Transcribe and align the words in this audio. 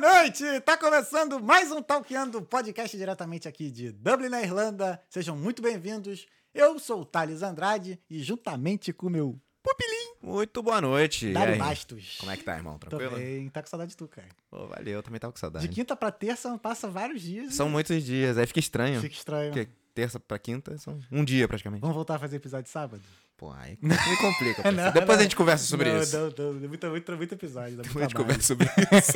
Boa 0.00 0.20
noite! 0.22 0.44
Tá 0.60 0.76
começando 0.76 1.40
mais 1.42 1.72
um 1.72 1.82
Talkando, 1.82 2.40
podcast 2.42 2.96
diretamente 2.96 3.48
aqui 3.48 3.68
de 3.68 3.90
Dublin, 3.90 4.28
na 4.28 4.40
Irlanda. 4.40 5.02
Sejam 5.08 5.36
muito 5.36 5.60
bem-vindos. 5.60 6.24
Eu 6.54 6.78
sou 6.78 7.00
o 7.00 7.04
Thales 7.04 7.42
Andrade 7.42 7.98
e 8.08 8.22
juntamente 8.22 8.92
com 8.92 9.08
o 9.08 9.10
meu 9.10 9.40
pupilim, 9.60 10.14
Muito 10.22 10.62
boa 10.62 10.80
noite. 10.80 11.32
Dário? 11.32 11.58
Bastos. 11.58 12.16
Como 12.20 12.30
é 12.30 12.36
que 12.36 12.44
tá, 12.44 12.56
irmão? 12.56 12.78
Tô 12.78 12.86
Tranquilo? 12.88 13.16
bem, 13.16 13.48
tá 13.48 13.60
com 13.60 13.68
saudade 13.68 13.90
de 13.90 13.96
tu, 13.96 14.06
cara. 14.06 14.28
Pô, 14.48 14.68
valeu, 14.68 15.02
também 15.02 15.18
tava 15.18 15.32
com 15.32 15.36
De 15.36 15.40
saudade. 15.40 15.68
quinta 15.68 15.96
pra 15.96 16.12
terça 16.12 16.56
passa 16.58 16.88
vários 16.88 17.20
dias. 17.20 17.54
São 17.54 17.68
muitos 17.68 18.04
dias, 18.04 18.38
aí 18.38 18.46
fica 18.46 18.60
estranho. 18.60 19.00
Fica 19.00 19.14
estranho. 19.16 19.52
Porque 19.52 19.68
terça 19.94 20.20
pra 20.20 20.38
quinta 20.38 20.78
são 20.78 20.98
um 21.10 21.24
dia 21.24 21.48
praticamente. 21.48 21.80
Vamos 21.80 21.96
voltar 21.96 22.14
a 22.16 22.18
fazer 22.20 22.36
episódio 22.36 22.70
sábado? 22.70 23.02
Pô, 23.38 23.52
aí 23.52 23.78
me 23.80 23.94
complica. 24.20 24.68
Não, 24.72 24.90
Depois 24.90 25.10
não. 25.10 25.20
a 25.20 25.22
gente 25.22 25.36
conversa 25.36 25.64
sobre 25.64 25.92
não, 25.92 26.02
isso. 26.02 26.18
Não, 26.18 26.52
não. 26.52 26.68
Muito, 26.68 26.86
muito, 26.88 27.16
muito 27.16 27.34
episódio. 27.34 27.76
Depois 27.76 27.96
a 27.96 28.00
gente 28.00 28.14
conversa 28.16 28.42
sobre 28.42 28.66
isso. 28.92 29.12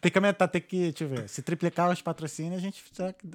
tem 0.00 0.12
que 0.12 0.16
aumentar, 0.16 0.46
tem 0.46 0.60
que, 0.62 0.92
deixa 0.92 1.02
eu 1.02 1.08
ver, 1.08 1.28
se 1.28 1.42
triplicar 1.42 1.90
os 1.90 2.00
patrocínios, 2.00 2.58
a 2.58 2.60
gente 2.60 2.84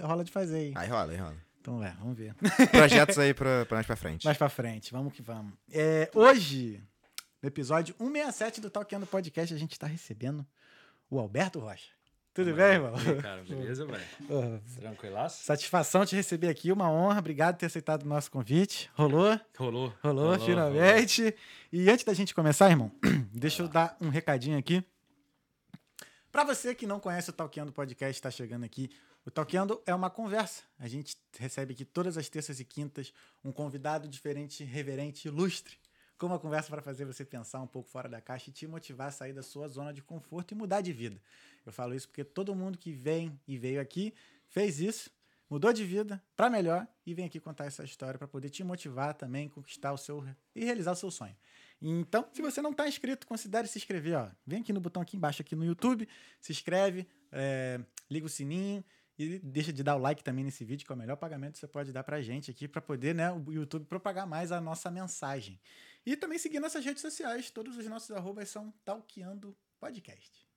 rola 0.02 0.23
de 0.23 0.31
fazer 0.31 0.55
aí. 0.55 0.73
Aí 0.73 0.88
rola, 0.88 1.12
aí 1.12 1.17
rola. 1.17 1.35
Então, 1.59 1.84
é, 1.84 1.94
vamos 1.99 2.17
ver. 2.17 2.34
Projetos 2.71 3.20
aí 3.20 3.34
pra, 3.34 3.66
pra 3.66 3.76
mais 3.76 3.85
pra 3.85 3.98
frente. 3.98 4.23
Mais 4.23 4.38
pra 4.38 4.48
frente, 4.48 4.94
vamos 4.94 5.12
que 5.13 5.21
vamos. 5.21 5.54
É, 5.70 6.09
hoje, 6.16 6.82
no 7.41 7.48
episódio 7.48 7.93
167 7.98 8.62
do 8.62 8.70
Talkando 8.70 9.05
Podcast, 9.05 9.54
a 9.54 9.57
gente 9.57 9.77
tá 9.77 9.85
recebendo 9.85 10.48
o 11.09 11.20
Alberto 11.20 11.59
Rocha. 11.59 11.91
Tudo 12.34 12.53
bem, 12.53 12.76
irmão? 12.76 12.94
Aí, 12.95 13.21
cara, 13.21 13.44
beleza, 13.44 13.85
velho? 13.85 14.03
Tranquilaço? 14.80 15.44
Satisfação 15.44 16.05
te 16.05 16.16
receber 16.16 16.48
aqui, 16.48 16.71
uma 16.71 16.90
honra. 16.90 17.20
Obrigado 17.20 17.55
por 17.55 17.59
ter 17.59 17.66
aceitado 17.66 18.04
o 18.04 18.07
nosso 18.07 18.31
convite. 18.31 18.90
Rolou? 18.94 19.38
Rolou. 19.57 19.94
Rolou, 20.02 20.40
finalmente. 20.40 21.35
E 21.73 21.90
antes 21.90 22.05
da 22.05 22.13
gente 22.13 22.34
começar, 22.34 22.70
irmão, 22.70 22.90
deixa 23.34 23.63
eu 23.63 23.67
dar 23.67 23.98
um 23.99 24.07
recadinho 24.07 24.57
aqui. 24.57 24.81
Pra 26.31 26.45
você 26.45 26.73
que 26.73 26.88
não 26.88 27.02
conhece 27.02 27.30
o 27.30 27.34
Talkando 27.34 27.73
Podcast, 27.73 28.17
está 28.17 28.32
chegando 28.32 28.63
aqui. 28.63 28.90
O 29.26 29.29
Talkando 29.29 29.82
é 29.85 29.93
uma 29.93 30.09
conversa. 30.09 30.63
A 30.79 30.87
gente 30.87 31.18
recebe 31.37 31.74
aqui 31.74 31.84
todas 31.84 32.18
as 32.18 32.29
terças 32.29 32.62
e 32.62 32.63
quintas 32.63 33.13
um 33.43 33.52
convidado 33.52 34.07
diferente, 34.07 34.63
reverente, 34.63 35.27
ilustre. 35.27 35.77
Com 36.18 36.27
uma 36.27 36.40
conversa 36.40 36.70
para 36.70 36.82
fazer 36.82 37.04
você 37.04 37.26
pensar 37.26 37.59
um 37.62 37.68
pouco 37.68 37.90
fora 37.90 38.07
da 38.07 38.21
caixa 38.21 38.52
e 38.52 38.54
te 38.54 38.68
motivar 38.68 39.07
a 39.07 39.12
sair 39.12 39.34
da 39.34 39.43
sua 39.43 39.68
zona 39.68 39.91
de 39.91 40.02
conforto 40.02 40.54
e 40.54 40.55
mudar 40.55 40.79
de 40.79 40.93
vida. 40.93 41.20
Eu 41.65 41.71
falo 41.71 41.93
isso 41.93 42.07
porque 42.07 42.23
todo 42.23 42.55
mundo 42.55 42.77
que 42.77 42.91
vem 42.91 43.40
e 43.48 43.57
veio 43.57 43.79
aqui 43.81 44.13
fez 44.48 44.79
isso, 44.79 45.09
mudou 45.49 45.71
de 45.71 45.85
vida 45.85 46.23
para 46.35 46.49
melhor 46.49 46.87
e 47.05 47.13
vem 47.13 47.26
aqui 47.26 47.40
contar 47.40 47.65
essa 47.65 47.84
história 47.84 48.18
para 48.18 48.27
poder 48.27 48.49
te 48.49 48.63
motivar 48.63 49.13
também, 49.13 49.49
conquistar 49.49 49.91
o 49.91 49.98
seu 49.98 50.23
e 50.55 50.63
realizar 50.63 50.91
o 50.91 50.95
seu 50.95 51.12
sonho. 51.12 51.35
Então, 51.81 52.27
se 52.31 52.41
você 52.41 52.62
não 52.62 52.71
está 52.71 52.87
inscrito, 52.87 53.26
considere 53.26 53.68
se 53.68 53.77
inscrever. 53.77 54.18
Ó. 54.18 54.29
Vem 54.45 54.62
aqui 54.62 54.71
no 54.71 54.79
botão 54.79 55.01
aqui 55.01 55.18
embaixo 55.18 55.41
aqui 55.41 55.55
no 55.55 55.65
YouTube, 55.65 56.07
se 56.40 56.51
inscreve, 56.51 57.07
é, 57.31 57.81
liga 58.09 58.25
o 58.25 58.29
sininho 58.29 58.84
e 59.18 59.40
deixa 59.40 59.73
de 59.73 59.84
dar 59.84 59.96
o 59.96 59.99
like 59.99 60.23
também 60.23 60.43
nesse 60.43 60.63
vídeo, 60.63 60.85
que 60.85 60.91
é 60.91 60.96
o 60.96 60.98
melhor 60.98 61.18
pagamento 61.18 61.53
que 61.53 61.59
você 61.59 61.68
pode 61.68 61.91
dar 61.91 62.03
pra 62.03 62.21
gente 62.21 62.51
aqui, 62.51 62.68
para 62.68 62.81
poder 62.81 63.15
né, 63.15 63.31
o 63.31 63.51
YouTube 63.51 63.85
propagar 63.85 64.28
mais 64.28 64.51
a 64.51 64.62
nossa 64.62 64.90
mensagem. 64.91 65.59
E 66.06 66.16
também 66.16 66.38
seguir 66.38 66.59
nossas 66.59 66.84
redes 66.84 67.01
sociais, 67.01 67.50
todos 67.50 67.78
os 67.78 67.85
nossos 67.88 68.12
arrobas 68.12 68.50
são 68.50 68.73
Talkeando 68.84 69.56
Podcast. 69.79 70.50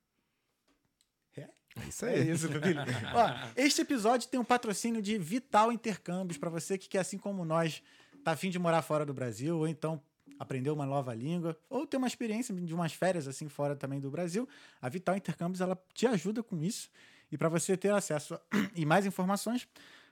É? 1.77 1.81
É 1.81 1.89
isso 1.89 2.07
É 2.07 2.15
aí. 2.15 2.31
isso, 2.31 2.49
filho. 2.49 2.81
Ó, 3.15 3.49
este 3.57 3.83
episódio 3.83 4.29
tem 4.29 4.39
um 4.39 4.45
patrocínio 4.45 5.03
de 5.03 5.19
Vital 5.19 5.73
Intercâmbios 5.73 6.39
para 6.39 6.51
você 6.51 6.79
que 6.79 6.89
quer, 6.89 7.01
assim 7.01 7.19
como 7.19 7.45
nós, 7.45 7.83
tá 8.23 8.33
afim 8.33 8.51
de 8.51 8.59
morar 8.59 8.83
fora 8.83 9.05
do 9.05 9.13
Brasil, 9.13 9.57
ou 9.59 9.67
então 9.67 10.01
aprender 10.39 10.71
uma 10.71 10.87
nova 10.87 11.15
língua, 11.15 11.57
ou 11.69 11.87
ter 11.87 11.97
uma 11.97 12.07
experiência 12.07 12.55
de 12.55 12.75
umas 12.75 12.93
férias 12.93 13.29
assim 13.29 13.49
fora 13.49 13.77
também 13.77 14.01
do 14.01 14.11
Brasil. 14.11 14.49
A 14.81 14.89
Vital 14.89 15.17
Intercâmbios 15.17 15.61
ela 15.61 15.81
te 15.93 16.07
ajuda 16.07 16.43
com 16.43 16.57
isso. 16.63 16.91
E 17.31 17.39
para 17.39 17.49
você 17.49 17.77
ter 17.77 17.93
acesso 17.93 18.35
a, 18.35 18.41
e 18.75 18.85
mais 18.85 19.07
informações, 19.07 19.67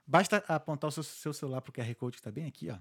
basta 0.07 0.39
apontar 0.49 0.89
o 0.89 0.93
seu, 0.93 1.03
seu 1.03 1.33
celular 1.33 1.61
para 1.61 1.71
o 1.71 1.73
QR 1.73 1.95
Code 1.95 2.17
que 2.17 2.21
está 2.21 2.31
bem 2.31 2.47
aqui, 2.47 2.71
ó. 2.71 2.77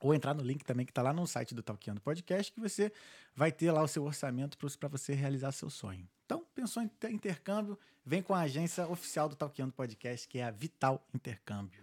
Ou 0.00 0.14
entrar 0.14 0.32
no 0.32 0.42
link 0.42 0.64
também 0.64 0.86
que 0.86 0.92
está 0.92 1.02
lá 1.02 1.12
no 1.12 1.26
site 1.26 1.54
do 1.54 1.62
Talkeando 1.62 2.00
Podcast, 2.00 2.52
que 2.52 2.60
você 2.60 2.92
vai 3.34 3.50
ter 3.50 3.72
lá 3.72 3.82
o 3.82 3.88
seu 3.88 4.04
orçamento 4.04 4.56
para 4.78 4.88
você 4.88 5.12
realizar 5.12 5.50
seu 5.50 5.68
sonho. 5.68 6.08
Então, 6.28 6.44
pensou 6.54 6.82
em 6.82 6.88
ter 6.88 7.10
intercâmbio, 7.10 7.78
vem 8.04 8.20
com 8.22 8.34
a 8.34 8.40
agência 8.40 8.86
oficial 8.86 9.30
do 9.30 9.34
Talkeando 9.34 9.72
Podcast, 9.72 10.28
que 10.28 10.38
é 10.38 10.44
a 10.44 10.50
Vital 10.50 11.02
Intercâmbios. 11.14 11.82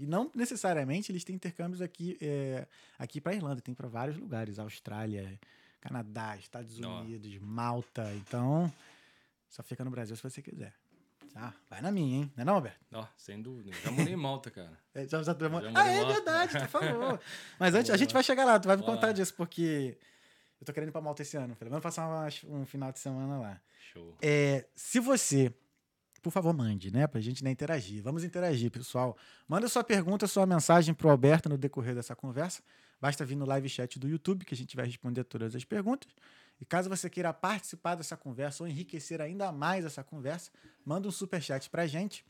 E 0.00 0.04
não 0.04 0.28
necessariamente 0.34 1.12
eles 1.12 1.22
têm 1.22 1.36
intercâmbios 1.36 1.80
aqui, 1.80 2.18
é, 2.20 2.66
aqui 2.98 3.20
para 3.20 3.34
Irlanda, 3.36 3.60
tem 3.60 3.72
para 3.72 3.86
vários 3.86 4.16
lugares, 4.16 4.58
Austrália, 4.58 5.38
Canadá, 5.80 6.36
Estados. 6.36 6.76
Unidos, 6.80 7.38
Malta. 7.38 8.12
Então, 8.16 8.72
só 9.48 9.62
fica 9.62 9.84
no 9.84 9.92
Brasil 9.92 10.16
se 10.16 10.24
você 10.24 10.42
quiser. 10.42 10.74
Ah, 11.36 11.52
vai 11.70 11.80
na 11.80 11.92
minha, 11.92 12.22
hein? 12.22 12.32
Não 12.36 12.42
é 12.42 12.44
não, 12.44 12.54
Alberto? 12.56 12.80
Ó, 12.92 13.06
sem 13.16 13.40
dúvida. 13.40 13.70
Já 13.84 13.92
morei 13.92 14.12
em 14.14 14.16
Malta, 14.16 14.50
cara. 14.50 14.76
É, 14.92 15.06
já, 15.06 15.22
já, 15.22 15.32
já- 15.32 15.48
ah, 15.76 15.88
é 15.88 16.02
lá. 16.02 16.12
verdade, 16.12 16.58
tu 16.58 16.66
falou. 16.68 17.18
Mas 17.60 17.74
antes, 17.76 17.90
a 17.90 17.92
Boa. 17.92 17.98
gente 17.98 18.12
vai 18.12 18.22
chegar 18.24 18.44
lá, 18.44 18.58
tu 18.58 18.66
vai 18.66 18.76
me 18.76 18.82
contar 18.82 19.12
disso, 19.12 19.34
porque 19.34 19.96
eu 20.64 20.66
tô 20.66 20.72
querendo 20.72 20.88
ir 20.88 20.92
pra 20.92 21.00
Malta 21.00 21.22
esse 21.22 21.36
ano. 21.36 21.54
Pelo 21.56 21.70
menos 21.70 21.82
passar 21.82 22.06
umas- 22.08 22.42
um 22.44 22.64
final 22.64 22.90
de 22.90 22.98
semana 22.98 23.38
lá. 23.38 23.60
Show. 23.92 24.16
É, 24.20 24.66
se 24.74 24.98
você, 24.98 25.52
por 26.22 26.30
favor, 26.30 26.52
mande, 26.54 26.90
né? 26.92 27.06
Pra 27.06 27.20
gente 27.20 27.44
né, 27.44 27.50
interagir. 27.50 28.02
Vamos 28.02 28.24
interagir, 28.24 28.70
pessoal. 28.70 29.16
Manda 29.46 29.68
sua 29.68 29.84
pergunta, 29.84 30.26
sua 30.26 30.46
mensagem 30.46 30.94
pro 30.94 31.10
Alberto 31.10 31.48
no 31.48 31.58
decorrer 31.58 31.94
dessa 31.94 32.16
conversa. 32.16 32.62
Basta 33.00 33.24
vir 33.24 33.36
no 33.36 33.44
live 33.44 33.68
chat 33.68 33.98
do 33.98 34.08
YouTube, 34.08 34.44
que 34.44 34.54
a 34.54 34.56
gente 34.56 34.74
vai 34.74 34.86
responder 34.86 35.24
todas 35.24 35.54
as 35.54 35.64
perguntas. 35.64 36.10
E 36.60 36.64
caso 36.64 36.88
você 36.88 37.10
queira 37.10 37.32
participar 37.34 37.94
dessa 37.96 38.16
conversa 38.16 38.62
ou 38.64 38.68
enriquecer 38.68 39.20
ainda 39.20 39.52
mais 39.52 39.84
essa 39.84 40.02
conversa, 40.02 40.50
manda 40.84 41.06
um 41.06 41.10
superchat 41.10 41.68
pra 41.68 41.86
gente, 41.86 42.24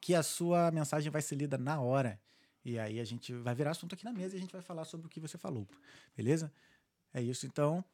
que 0.00 0.14
a 0.14 0.22
sua 0.22 0.70
mensagem 0.70 1.10
vai 1.10 1.20
ser 1.20 1.34
lida 1.34 1.58
na 1.58 1.78
hora. 1.80 2.18
E 2.64 2.78
aí 2.78 3.00
a 3.00 3.04
gente 3.04 3.32
vai 3.34 3.54
virar 3.54 3.72
assunto 3.72 3.94
aqui 3.94 4.04
na 4.04 4.12
mesa 4.12 4.34
e 4.34 4.38
a 4.38 4.40
gente 4.40 4.52
vai 4.52 4.62
falar 4.62 4.84
sobre 4.84 5.06
o 5.06 5.10
que 5.10 5.18
você 5.20 5.36
falou. 5.36 5.66
Beleza? 6.16 6.50
É 7.12 7.20
isso. 7.20 7.46
Então, 7.46 7.84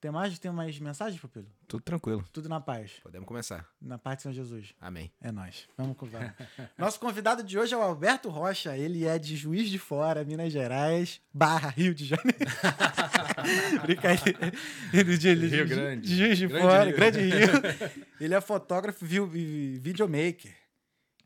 tem 0.00 0.10
mais, 0.10 0.38
tem 0.38 0.50
mais 0.52 0.78
mensagens, 0.78 1.20
Pupilo? 1.20 1.46
Tudo 1.66 1.82
tranquilo. 1.82 2.24
Tudo 2.32 2.48
na 2.48 2.60
paz. 2.60 2.92
Podemos 3.02 3.26
começar. 3.26 3.66
Na 3.80 3.98
paz 3.98 4.18
de 4.18 4.22
São 4.24 4.32
Jesus. 4.32 4.74
Amém. 4.80 5.10
É 5.20 5.32
nós. 5.32 5.66
Vamos 5.76 5.96
vamos. 5.98 6.32
Nosso 6.76 7.00
convidado 7.00 7.42
de 7.42 7.58
hoje 7.58 7.72
é 7.74 7.76
o 7.76 7.82
Alberto 7.82 8.28
Rocha. 8.28 8.76
Ele 8.76 9.04
é 9.06 9.18
de 9.18 9.34
Juiz 9.36 9.68
de 9.70 9.78
Fora, 9.78 10.22
Minas 10.24 10.52
Gerais, 10.52 11.20
barra 11.32 11.70
Rio 11.70 11.94
de 11.94 12.04
Janeiro. 12.04 12.38
Brincadeira. 13.82 14.52
Ele 14.92 15.16
de, 15.16 15.28
ele 15.28 15.48
de- 15.48 15.56
Rio 15.56 15.68
Grande. 15.68 16.08
de 16.08 16.16
Juiz 16.16 16.38
de 16.38 16.46
Grande 16.46 16.62
Fora, 16.66 16.84
Rio. 16.84 16.96
Grande 16.96 17.18
Rio. 17.20 18.06
Ele 18.20 18.34
é 18.34 18.40
fotógrafo 18.40 19.04
e 19.04 19.78
videomaker. 19.80 20.52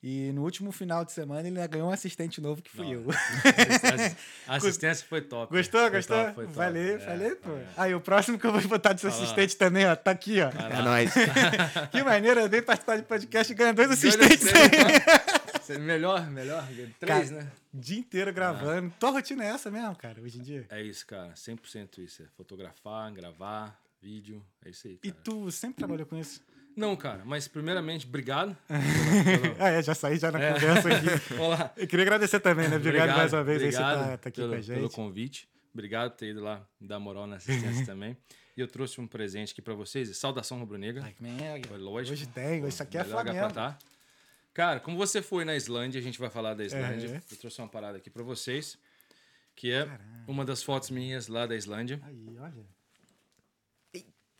E 0.02 0.32
no 0.32 0.42
último 0.44 0.72
final 0.72 1.04
de 1.04 1.12
semana 1.12 1.46
ele 1.46 1.68
ganhou 1.68 1.88
um 1.90 1.92
assistente 1.92 2.40
novo 2.40 2.62
que 2.62 2.70
fui 2.70 2.86
Não. 2.86 2.92
eu. 2.92 3.06
A 4.48 4.56
assistência 4.56 5.06
foi 5.06 5.20
top. 5.20 5.52
Gostou, 5.54 5.80
Foi 5.82 5.90
gostou? 5.90 6.16
top, 6.16 6.34
foi 6.34 6.44
top. 6.46 6.56
Falei, 6.56 6.94
É, 6.94 6.98
falei, 6.98 7.34
pô. 7.34 7.50
é. 7.52 7.66
Aí 7.76 7.94
o 7.94 8.00
próximo 8.00 8.38
que 8.38 8.46
eu 8.46 8.52
vou 8.52 8.62
botar 8.66 8.94
de 8.94 9.06
assistente 9.06 9.56
também, 9.56 9.86
ó, 9.86 9.94
tá 9.94 10.10
aqui, 10.12 10.40
ó. 10.40 10.48
É 10.48 10.82
nóis. 10.82 11.12
Que 11.92 12.02
maneiro, 12.02 12.40
eu 12.40 12.48
dei 12.48 12.62
participar 12.62 12.96
de 12.96 13.02
podcast 13.02 13.52
e 13.52 13.54
ganhar 13.56 13.72
dois 13.72 13.90
assistentes 13.90 14.50
tá? 14.50 15.60
Cê- 15.62 15.78
Melhor, 15.78 16.28
melhor. 16.30 16.66
Três, 16.98 17.28
Cara, 17.30 17.42
né? 17.42 17.52
O 17.72 17.78
dia 17.78 17.98
inteiro 17.98 18.32
gravando. 18.32 18.92
Tua 18.98 19.10
rotina 19.10 19.44
é 19.44 19.48
essa 19.48 19.70
mesmo, 19.70 19.94
cara, 19.96 20.20
hoje 20.20 20.38
em 20.38 20.42
dia? 20.42 20.66
É 20.70 20.82
isso, 20.82 21.06
cara. 21.06 21.32
100% 21.34 21.98
isso. 21.98 22.22
É 22.22 22.26
fotografar, 22.36 23.12
gravar, 23.12 23.78
vídeo. 24.02 24.42
É 24.64 24.70
isso 24.70 24.88
aí, 24.88 24.98
E 25.04 25.10
cara. 25.10 25.22
tu 25.22 25.50
sempre 25.52 25.76
trabalhou 25.78 26.06
com 26.06 26.16
isso? 26.16 26.40
Não, 26.80 26.96
cara. 26.96 27.22
Mas 27.26 27.46
primeiramente, 27.46 28.06
obrigado. 28.06 28.56
Ah, 29.60 29.68
é, 29.68 29.82
já 29.82 29.94
saí 29.94 30.16
já 30.18 30.32
na 30.32 30.40
É. 30.40 30.54
conversa 30.54 30.88
aqui. 30.88 31.34
Olá. 31.38 31.72
Eu 31.76 31.86
queria 31.86 32.04
agradecer 32.06 32.40
também, 32.40 32.68
né? 32.68 32.76
Obrigado, 32.76 33.14
mais 33.16 33.32
uma 33.34 33.44
vez 33.44 33.62
aí 33.62 33.70
você 33.70 33.78
obrigado 33.82 34.10
tá, 34.12 34.16
tá 34.16 34.28
aqui 34.30 34.40
pelo, 34.40 34.54
com 34.54 34.58
a 34.58 34.62
pelo 34.62 34.80
gente. 34.86 34.94
convite. 34.94 35.48
Obrigado 35.74 36.10
por 36.12 36.16
ter 36.16 36.30
ido 36.30 36.40
lá 36.40 36.66
dar 36.80 36.98
moral 36.98 37.26
na 37.26 37.36
assistência 37.36 37.84
também. 37.86 38.16
E 38.56 38.60
eu 38.62 38.66
trouxe 38.66 38.98
um 38.98 39.06
presente 39.06 39.52
aqui 39.52 39.60
pra 39.60 39.74
vocês. 39.74 40.16
Saudação 40.16 40.58
rubro-negra. 40.58 41.02
Ai, 41.04 41.12
que 41.12 41.22
merda. 41.22 41.68
Foi 41.68 41.76
lógico. 41.78 42.14
Hoje 42.14 42.26
tem, 42.26 42.66
isso 42.66 42.82
aqui 42.82 42.96
é 42.96 43.04
Flamengo. 43.04 43.52
tá. 43.52 43.76
Cara, 44.54 44.80
como 44.80 44.96
você 44.96 45.20
foi 45.20 45.44
na 45.44 45.54
Islândia, 45.54 46.00
a 46.00 46.02
gente 46.02 46.18
vai 46.18 46.30
falar 46.30 46.54
da 46.54 46.64
Islândia. 46.64 47.08
É. 47.08 47.32
Eu 47.32 47.36
trouxe 47.36 47.60
uma 47.60 47.68
parada 47.68 47.98
aqui 47.98 48.08
pra 48.10 48.22
vocês, 48.22 48.78
que 49.54 49.70
é 49.70 49.84
Caralho. 49.84 50.00
uma 50.26 50.44
das 50.46 50.62
fotos 50.62 50.90
minhas 50.90 51.28
lá 51.28 51.46
da 51.46 51.54
Islândia. 51.54 52.00
Aí, 52.04 52.36
olha. 52.40 52.64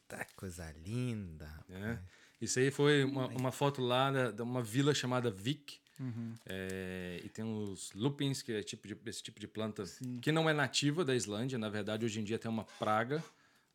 Tá 0.09 0.27
coisa 0.35 0.75
linda. 0.85 1.49
né? 1.69 1.99
Isso 2.41 2.59
aí 2.59 2.71
foi 2.71 3.05
uma, 3.05 3.27
uma 3.29 3.53
foto 3.53 3.81
lá 3.83 4.11
da- 4.11 4.31
de 4.31 4.43
uma 4.43 4.63
vila 4.63 4.95
chamada 4.95 5.31
Vik. 5.31 5.79
Uhum. 5.99 6.35
É, 6.47 7.21
e 7.23 7.29
tem 7.29 7.45
os 7.45 7.93
lupins, 7.93 8.41
que 8.41 8.53
é 8.53 8.63
tipo 8.63 8.89
de- 8.89 8.97
esse 9.07 9.23
tipo 9.23 9.39
de 9.39 9.47
planta 9.47 9.85
Sim. 9.85 10.19
que 10.21 10.33
não 10.33 10.49
é 10.49 10.53
nativa 10.55 11.05
da 11.05 11.15
Islândia. 11.15 11.59
Na 11.59 11.69
verdade, 11.69 12.07
hoje 12.07 12.19
em 12.21 12.25
dia 12.25 12.39
tem 12.39 12.51
uma 12.51 12.65
praga 12.65 13.23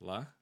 lá. 0.01 0.33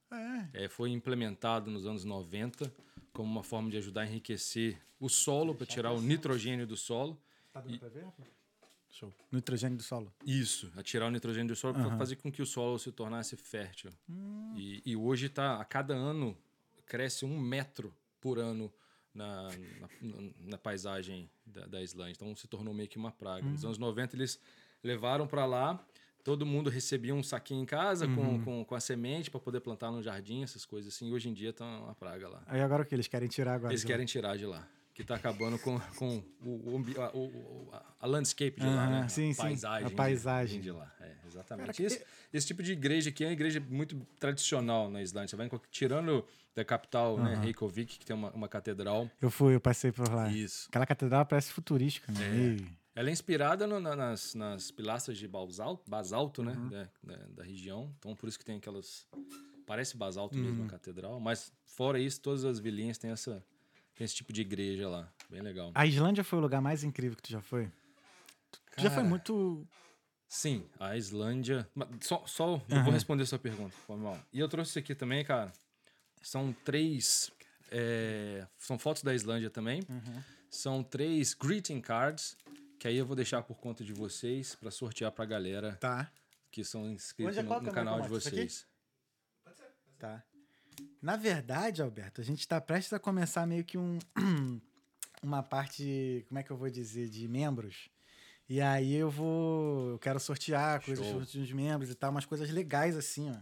É. 0.54 0.66
É, 0.66 0.70
foi 0.70 0.92
implementado 0.92 1.70
nos 1.70 1.86
anos 1.86 2.06
90 2.06 2.72
como 3.12 3.30
uma 3.30 3.44
forma 3.44 3.70
de 3.70 3.78
ajudar 3.78 4.02
a 4.02 4.06
enriquecer 4.06 4.78
o 5.00 5.10
solo, 5.10 5.54
para 5.54 5.66
tirar 5.68 5.92
o 5.92 6.02
nitrogênio 6.02 6.66
do 6.66 6.78
solo. 6.78 7.20
Tá 7.52 7.60
dando 7.60 7.78
pra 7.78 7.90
ver? 7.90 8.06
Show. 8.90 9.12
Nitrogênio 9.32 9.76
do 9.78 9.84
solo. 9.84 10.14
Isso, 10.26 10.72
a 10.78 10.84
tirar 10.84 11.08
o 11.08 11.12
nitrogênio 11.12 11.48
do 11.50 11.56
solo 11.56 11.74
para 11.74 11.98
fazer 11.98 12.16
com 12.16 12.32
que 12.32 12.42
o 12.42 12.46
solo 12.46 12.78
se 12.80 12.92
tornasse 12.92 13.36
fértil. 13.36 13.92
E, 14.56 14.82
e 14.86 14.96
hoje 14.96 15.28
tá, 15.30 15.60
a 15.60 15.66
cada 15.66 15.94
ano 15.96 16.38
cresce 16.86 17.26
um 17.26 17.38
metro 17.40 17.94
por 18.24 18.40
ano 18.40 18.72
na, 19.14 19.50
na, 20.02 20.18
na 20.40 20.58
paisagem 20.58 21.30
da, 21.46 21.68
da 21.68 21.82
Islândia. 21.82 22.14
Então 22.14 22.34
se 22.38 22.48
tornou 22.48 22.74
meio 22.74 22.88
que 22.88 22.98
uma 22.98 23.12
praga. 23.12 23.46
Nos 23.46 23.66
anos 23.66 23.78
90 23.78 24.16
eles 24.16 24.40
levaram 24.82 25.28
para 25.28 25.46
lá, 25.46 25.86
todo 26.24 26.46
mundo 26.46 26.70
recebia 26.70 27.14
um 27.14 27.22
saquinho 27.22 27.62
em 27.62 27.66
casa 27.66 28.08
com, 28.08 28.42
com, 28.42 28.64
com 28.64 28.76
a 28.76 28.80
semente 28.80 29.30
para 29.30 29.42
poder 29.42 29.60
plantar 29.60 29.92
no 29.92 30.02
jardim, 30.02 30.42
essas 30.42 30.66
coisas 30.66 30.94
assim. 30.94 31.10
E 31.10 31.12
hoje 31.12 31.28
em 31.28 31.34
dia 31.34 31.52
tá 31.52 31.66
uma 31.66 31.94
praga 31.94 32.30
lá. 32.30 32.42
Aí 32.48 32.62
agora 32.62 32.84
o 32.84 32.86
que? 32.86 32.96
Eles 32.96 33.10
querem 33.10 33.28
tirar 33.28 33.56
agora? 33.56 33.74
Eles 33.74 33.84
querem 33.84 34.06
tirar 34.06 34.38
de 34.38 34.46
lá. 34.46 34.66
Que 34.94 35.04
tá 35.04 35.16
acabando 35.16 35.58
com, 35.58 35.80
com 35.98 36.24
o, 36.42 36.50
o, 36.50 37.18
o- 37.18 37.70
a 38.00 38.06
landscape 38.06 38.60
de 38.60 38.66
lá, 38.66 38.84
Aham, 38.86 39.02
né? 39.02 39.10
sim, 39.10 39.32
a 39.32 39.34
sim, 39.34 39.42
paisagem. 39.42 39.86
a 39.86 39.90
de- 39.90 39.96
paisagem. 39.96 40.62
De, 40.62 40.72
lá. 40.72 40.94
É, 41.00 41.16
exatamente. 41.26 41.66
Cara, 41.66 41.74
que- 41.74 41.84
esse, 41.84 42.06
esse 42.32 42.46
tipo 42.48 42.62
de 42.62 42.74
igreja 42.74 43.10
aqui 43.10 43.24
é 43.24 43.28
uma 43.28 43.34
igreja 43.34 43.60
muito 43.60 43.96
tradicional 44.20 44.92
na 44.92 45.02
Islândia. 45.02 45.30
Você 45.30 45.36
vai 45.36 45.50
tirando 45.72 46.24
da 46.54 46.64
capital, 46.64 47.18
né, 47.18 47.34
Reykjavik, 47.42 47.98
que 47.98 48.06
tem 48.06 48.16
uma, 48.16 48.30
uma 48.32 48.48
catedral. 48.48 49.10
Eu 49.20 49.32
fui, 49.32 49.56
eu 49.56 49.60
passei 49.60 49.92
por 49.92 50.08
lá. 50.14 50.30
Isso. 50.32 50.68
Aquela 50.70 50.86
catedral 50.86 51.26
parece 51.26 51.52
futurística, 51.52 52.12
né? 52.12 52.56
E- 52.60 52.84
Ela 52.96 53.10
é 53.10 53.12
inspirada 53.12 53.66
no- 53.66 53.80
na- 53.80 53.96
nas, 53.96 54.36
nas 54.36 54.70
pilastras 54.70 55.18
de 55.18 55.28
basalto, 55.28 55.90
basalto 55.90 56.44
né? 56.44 56.54
Uhum. 56.54 56.70
Da, 56.70 56.90
da- 57.04 57.26
da 57.38 57.44
região. 57.44 57.92
Então, 57.98 58.16
por 58.16 58.30
isso 58.30 58.38
que 58.38 58.46
tem 58.46 58.58
aquelas. 58.58 59.08
Parece 59.66 59.98
basalto 59.98 60.38
Uhum. 60.38 60.44
mesmo 60.44 60.66
a 60.66 60.68
catedral. 60.68 61.20
Mas, 61.20 61.52
fora 61.66 61.98
isso, 61.98 62.22
todas 62.22 62.46
as 62.46 62.60
vilinhas 62.60 63.00
têm, 63.00 63.10
essa, 63.10 63.44
tem 63.96 64.06
esse 64.06 64.16
tipo 64.16 64.32
de 64.34 64.42
igreja 64.42 64.90
lá. 64.90 65.12
Bem 65.30 65.42
legal. 65.42 65.72
A 65.76 65.86
Islândia 65.86 66.24
foi 66.24 66.40
o 66.40 66.42
lugar 66.42 66.62
mais 66.62 66.84
incrível 66.84 67.16
que 67.16 67.24
tu 67.24 67.32
já 67.32 67.42
foi? 67.42 67.72
Tu 68.76 68.82
já 68.82 68.90
foi 68.92 69.04
muito. 69.04 69.68
Sim, 70.28 70.68
a 70.80 70.98
Islândia. 70.98 71.70
Só, 72.02 72.26
só 72.26 72.48
eu 72.48 72.62
Aham. 72.76 72.84
vou 72.86 72.94
responder 72.94 73.26
sua 73.26 73.38
pergunta, 73.40 73.76
foi 73.86 73.98
mal. 73.98 74.20
E 74.34 74.40
eu 74.40 74.50
trouxe 74.50 74.72
isso 74.72 74.80
aqui 74.80 74.96
também, 74.96 75.24
cara. 75.24 75.52
São 76.22 76.52
três. 76.66 77.32
é, 77.72 78.48
são 78.58 78.80
fotos 78.80 79.04
da 79.04 79.14
Islândia 79.14 79.50
também. 79.50 79.82
Uhum. 79.90 80.24
São 80.50 80.84
três 80.84 81.34
greeting 81.34 81.82
cards. 81.82 82.36
Que 82.80 82.88
aí 82.88 82.98
eu 82.98 83.06
vou 83.06 83.16
deixar 83.16 83.42
por 83.44 83.58
conta 83.60 83.84
de 83.84 83.94
vocês 83.94 84.56
para 84.56 84.70
sortear 84.70 85.10
pra 85.12 85.24
galera 85.24 85.78
Tá, 85.78 86.12
que 86.52 86.66
são 86.66 86.90
inscritos 86.90 87.38
Onde 87.38 87.40
é 87.40 87.50
no, 87.50 87.62
no 87.62 87.72
canal 87.72 88.02
de 88.02 88.08
eu 88.08 88.12
mostro? 88.12 88.18
Isso 88.18 88.28
aqui? 88.28 88.38
vocês. 88.38 88.68
tá. 89.98 90.22
Na 91.04 91.18
verdade, 91.18 91.82
Alberto, 91.82 92.22
a 92.22 92.24
gente 92.24 92.48
tá 92.48 92.62
prestes 92.62 92.94
a 92.94 92.98
começar 93.00 93.46
meio 93.46 93.66
que 93.66 93.78
um. 93.78 94.00
Uma 95.22 95.42
parte, 95.44 96.26
como 96.28 96.38
é 96.40 96.44
que 96.44 96.52
eu 96.52 96.58
vou 96.58 96.70
dizer, 96.70 97.08
de 97.10 97.28
membros. 97.30 97.88
E 98.50 98.60
aí 98.62 98.94
eu 98.94 99.10
vou. 99.10 99.92
Eu 99.92 100.00
quero 100.00 100.20
sortear 100.20 100.82
coisas 100.84 101.32
dos 101.32 101.52
membros 101.52 101.90
e 101.90 101.96
tal, 101.96 102.10
umas 102.12 102.26
coisas 102.26 102.50
legais 102.50 102.96
assim, 102.98 103.30
ó. 103.32 103.36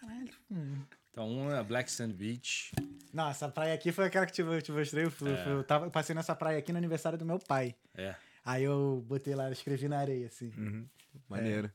Caralho. 0.00 0.30
hum. 0.50 0.82
Então, 1.10 1.28
um 1.28 1.50
é 1.50 1.62
Black 1.62 1.90
Sand 1.90 2.12
Beach. 2.12 2.72
Não, 3.12 3.28
essa 3.28 3.46
praia 3.48 3.74
aqui 3.74 3.92
foi 3.92 4.06
aquela 4.06 4.24
que 4.24 4.32
te, 4.32 4.40
eu 4.40 4.62
te 4.62 4.72
mostrei. 4.72 5.04
Eu, 5.04 5.10
fui, 5.10 5.30
É. 5.30 5.48
eu, 5.48 5.62
tava, 5.64 5.86
eu 5.86 5.90
passei 5.90 6.14
nessa 6.14 6.34
praia 6.34 6.58
aqui 6.58 6.72
no 6.72 6.78
aniversário 6.78 7.18
do 7.18 7.24
meu 7.26 7.38
pai. 7.38 7.74
É. 7.94 8.14
Aí 8.44 8.64
eu 8.64 9.04
botei 9.06 9.34
lá, 9.34 9.50
escrevi 9.50 9.88
na 9.88 9.98
areia, 9.98 10.26
assim. 10.26 10.50
Uhum. 10.56 10.86
Maneiro. 11.28 11.70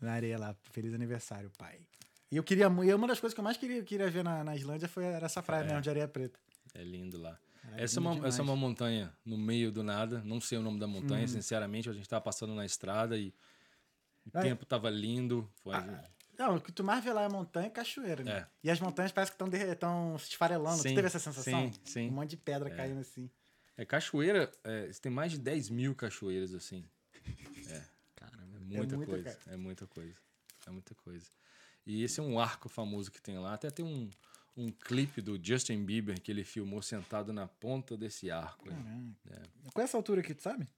Na 0.00 0.12
areia 0.12 0.38
lá, 0.38 0.54
feliz 0.70 0.94
aniversário, 0.94 1.50
pai. 1.58 1.80
E 2.32 2.36
eu 2.38 2.42
queria. 2.42 2.64
E 2.64 2.94
uma 2.94 3.06
das 3.06 3.20
coisas 3.20 3.34
que 3.34 3.40
eu 3.40 3.44
mais 3.44 3.58
queria, 3.58 3.82
queria 3.84 4.10
ver 4.10 4.24
na, 4.24 4.42
na 4.42 4.56
Islândia 4.56 4.88
foi 4.88 5.04
era 5.04 5.26
essa 5.26 5.42
praia 5.42 5.64
É. 5.64 5.66
mesmo 5.66 5.82
de 5.82 5.90
areia 5.90 6.08
preta. 6.08 6.40
É 6.74 6.82
lindo 6.82 7.18
lá. 7.18 7.38
Caralho, 7.60 7.84
Essa 7.84 7.98
é, 7.98 8.00
uma, 8.00 8.26
essa 8.26 8.40
é 8.40 8.42
uma 8.42 8.56
montanha 8.56 9.12
no 9.24 9.36
meio 9.36 9.70
do 9.70 9.82
nada. 9.84 10.22
Não 10.24 10.40
sei 10.40 10.56
o 10.56 10.62
nome 10.62 10.80
da 10.80 10.86
montanha, 10.86 11.28
sinceramente. 11.28 11.90
A 11.90 11.92
gente 11.92 12.08
tava 12.08 12.22
passando 12.22 12.54
na 12.54 12.64
estrada 12.64 13.18
e 13.18 13.28
o 14.26 14.30
Vai. 14.30 14.44
tempo 14.44 14.64
tava 14.64 14.88
lindo. 14.88 15.48
Foi, 15.62 15.74
Não, 16.38 16.56
o 16.56 16.60
que 16.60 16.72
tu 16.72 16.82
mais 16.82 17.04
vê 17.04 17.12
lá 17.12 17.22
é 17.22 17.28
montanha 17.28 17.66
e 17.68 17.70
cachoeira, 17.70 18.24
né? 18.24 18.32
É. 18.38 18.46
E 18.64 18.70
as 18.70 18.80
montanhas 18.80 19.12
parece 19.12 19.30
que 19.30 19.44
estão 19.44 20.18
se 20.18 20.30
esfarelando. 20.30 20.78
Sim, 20.82 20.88
tu 20.90 20.94
teve 20.94 21.06
essa 21.06 21.18
sensação? 21.18 21.70
sim, 21.72 21.80
sim. 21.84 22.08
Um 22.08 22.12
monte 22.12 22.30
de 22.30 22.36
pedra 22.38 22.70
caindo 22.70 22.98
assim. 23.00 23.30
É, 23.76 23.84
cachoeira, 23.84 24.50
é, 24.64 24.90
tem 25.00 25.12
mais 25.12 25.32
de 25.32 25.38
10 25.38 25.68
mil 25.68 25.94
cachoeiras 25.94 26.54
assim. 26.54 26.84
É. 27.70 27.82
É 28.74 28.78
muita 28.78 28.96
muita, 28.96 29.12
coisa. 29.12 29.24
cara. 29.36 29.54
É 29.54 29.56
muita 29.56 29.86
coisa. 29.86 30.14
É 30.66 30.70
muita 30.70 30.94
coisa. 30.94 31.26
E 31.86 32.02
esse 32.02 32.20
é 32.20 32.22
um 32.22 32.38
arco 32.38 32.68
famoso 32.68 33.10
que 33.10 33.20
tem 33.20 33.38
lá. 33.38 33.54
Até 33.54 33.70
tem 33.70 33.84
um, 33.84 34.08
um 34.56 34.70
clipe 34.70 35.20
do 35.20 35.38
Justin 35.42 35.84
Bieber 35.84 36.20
que 36.20 36.30
ele 36.30 36.44
filmou 36.44 36.80
sentado 36.82 37.32
na 37.32 37.46
ponta 37.46 37.96
desse 37.96 38.30
arco. 38.30 38.68
aí. 38.68 38.76
Caraca. 39.28 39.50
Qual 39.72 39.82
é 39.82 39.84
essa 39.84 39.96
altura 39.96 40.20
aqui, 40.20 40.34
tu 40.34 40.42
sabe? 40.42 40.68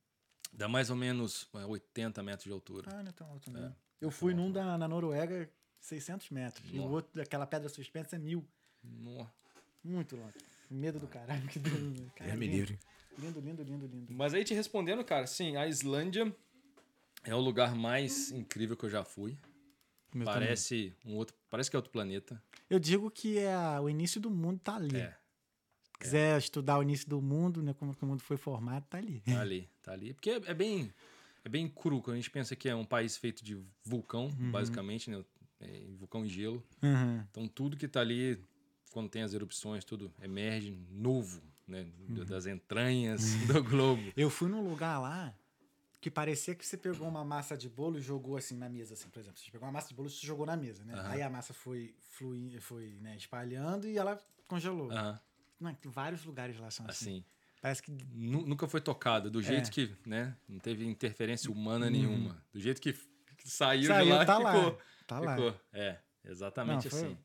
Dá 0.52 0.68
mais 0.68 0.88
ou 0.88 0.96
menos 0.96 1.48
é, 1.54 1.64
80 1.66 2.22
metros 2.22 2.44
de 2.44 2.52
altura. 2.52 2.90
Ah, 2.94 3.02
não 3.02 3.10
é 3.10 3.12
tão 3.12 3.28
alto, 3.28 3.50
não. 3.50 3.66
É. 3.66 3.72
Eu 4.00 4.10
fui 4.10 4.32
num 4.34 4.50
da, 4.52 4.78
na 4.78 4.86
Noruega, 4.86 5.50
600 5.80 6.30
metros. 6.30 6.64
E 6.70 6.74
o 6.78 6.82
Nossa. 6.82 6.88
outro, 6.94 7.22
aquela 7.22 7.46
pedra 7.46 7.68
suspensa, 7.68 8.16
é 8.16 8.18
mil. 8.18 8.46
Nó. 8.82 9.26
Muito 9.82 10.16
longe. 10.16 10.34
Medo 10.70 10.98
do 10.98 11.06
caralho 11.08 11.46
que 11.48 11.58
deu. 11.58 11.72
Cara, 12.16 12.30
É 12.30 12.36
me 12.36 12.46
lindo. 12.46 12.56
livre. 12.56 12.78
Lindo, 13.18 13.40
lindo, 13.40 13.62
lindo, 13.62 13.86
lindo. 13.86 14.12
Mas 14.12 14.32
aí 14.34 14.42
te 14.44 14.54
respondendo, 14.54 15.04
cara, 15.04 15.26
sim, 15.26 15.56
a 15.56 15.66
Islândia 15.66 16.34
é 17.22 17.34
o 17.34 17.38
lugar 17.40 17.74
mais 17.74 18.30
incrível 18.30 18.76
que 18.76 18.84
eu 18.84 18.90
já 18.90 19.04
fui. 19.04 19.36
Meu 20.14 20.24
Parece 20.24 20.94
um 21.04 21.14
outro, 21.16 21.34
parece 21.50 21.68
que 21.68 21.76
é 21.76 21.78
outro 21.78 21.90
planeta. 21.90 22.40
Eu 22.70 22.78
digo 22.78 23.10
que 23.10 23.38
é 23.38 23.52
a- 23.52 23.80
o 23.80 23.88
início 23.90 24.20
do 24.20 24.30
mundo 24.30 24.60
tá 24.60 24.76
ali. 24.76 24.96
É, 24.96 25.16
Se 25.82 25.98
quiser 25.98 26.38
estudar 26.38 26.78
o 26.78 26.82
início 26.82 27.08
do 27.08 27.20
mundo, 27.20 27.62
né, 27.62 27.72
como 27.74 27.94
que 27.94 28.02
o 28.04 28.06
mundo 28.06 28.20
foi 28.22 28.36
formado, 28.36 28.84
tá 28.88 28.98
ali. 28.98 29.20
tá 29.20 29.40
ali, 29.40 29.68
tá 29.82 29.92
ali. 29.92 30.14
Porque 30.14 30.30
é, 30.30 30.40
é 30.46 30.54
bem 30.54 30.92
é 31.44 31.48
bem 31.48 31.68
cru, 31.68 32.00
quando 32.00 32.14
a 32.14 32.16
gente 32.16 32.30
pensa 32.30 32.56
que 32.56 32.68
é 32.70 32.74
um 32.74 32.84
país 32.86 33.16
feito 33.18 33.44
de 33.44 33.58
vulcão, 33.84 34.30
basicamente, 34.50 35.10
né? 35.10 35.22
É, 35.60 35.82
vulcão 35.98 36.24
e 36.24 36.28
gelo. 36.28 36.62
Uhum. 36.82 37.24
Então 37.30 37.46
tudo 37.48 37.76
que 37.76 37.86
tá 37.88 38.00
ali, 38.00 38.42
quando 38.90 39.08
tem 39.10 39.22
as 39.22 39.34
erupções, 39.34 39.84
tudo 39.84 40.10
emerge 40.22 40.70
novo, 40.90 41.42
né? 41.66 41.86
Das 42.26 42.46
entranhas 42.46 43.20
do 43.46 43.62
globo. 43.64 44.02
Eu 44.16 44.30
fui 44.30 44.48
num 44.48 44.66
lugar 44.66 44.98
lá 45.00 45.34
que 46.04 46.10
parecia 46.10 46.54
que 46.54 46.66
você 46.66 46.76
pegou 46.76 47.08
uma 47.08 47.24
massa 47.24 47.56
de 47.56 47.66
bolo 47.66 47.96
e 47.96 48.02
jogou 48.02 48.36
assim 48.36 48.58
na 48.58 48.68
mesa, 48.68 48.92
assim, 48.92 49.08
por 49.08 49.20
exemplo. 49.20 49.40
Você 49.40 49.50
pegou 49.50 49.66
uma 49.66 49.72
massa 49.72 49.88
de 49.88 49.94
bolo 49.94 50.06
e 50.06 50.10
você 50.10 50.26
jogou 50.26 50.44
na 50.44 50.54
mesa, 50.54 50.84
né? 50.84 50.92
Aham. 50.92 51.08
Aí 51.08 51.22
a 51.22 51.30
massa 51.30 51.54
foi, 51.54 51.94
flui, 52.10 52.60
foi 52.60 52.98
né, 53.00 53.16
espalhando 53.16 53.88
e 53.88 53.96
ela 53.96 54.20
congelou. 54.46 54.90
Aham, 54.92 55.18
Não, 55.58 55.72
tem 55.74 55.90
vários 55.90 56.22
lugares 56.26 56.58
lá 56.58 56.70
são 56.70 56.84
assim. 56.86 57.06
assim. 57.06 57.24
Parece 57.62 57.82
que 57.82 57.90
Nu- 58.12 58.44
Nunca 58.46 58.68
foi 58.68 58.82
tocada, 58.82 59.30
do 59.30 59.40
jeito 59.40 59.68
É. 59.68 59.70
que, 59.70 59.96
né? 60.04 60.36
Não 60.46 60.58
teve 60.58 60.84
interferência 60.84 61.50
humana 61.50 61.88
nenhuma. 61.88 62.36
Do 62.52 62.60
jeito 62.60 62.82
que, 62.82 62.92
que 63.38 63.48
saiu, 63.48 63.86
Saiu, 63.88 64.04
de 64.04 64.12
lá, 64.12 64.26
tá 64.26 64.36
lá, 64.36 64.52
ficou. 64.54 64.78
tá 65.06 65.20
lá. 65.20 65.34
ficou. 65.36 65.58
É, 65.72 65.98
exatamente 66.22 66.84
Não, 66.84 66.90
foi- 66.90 67.00
assim. 67.06 67.18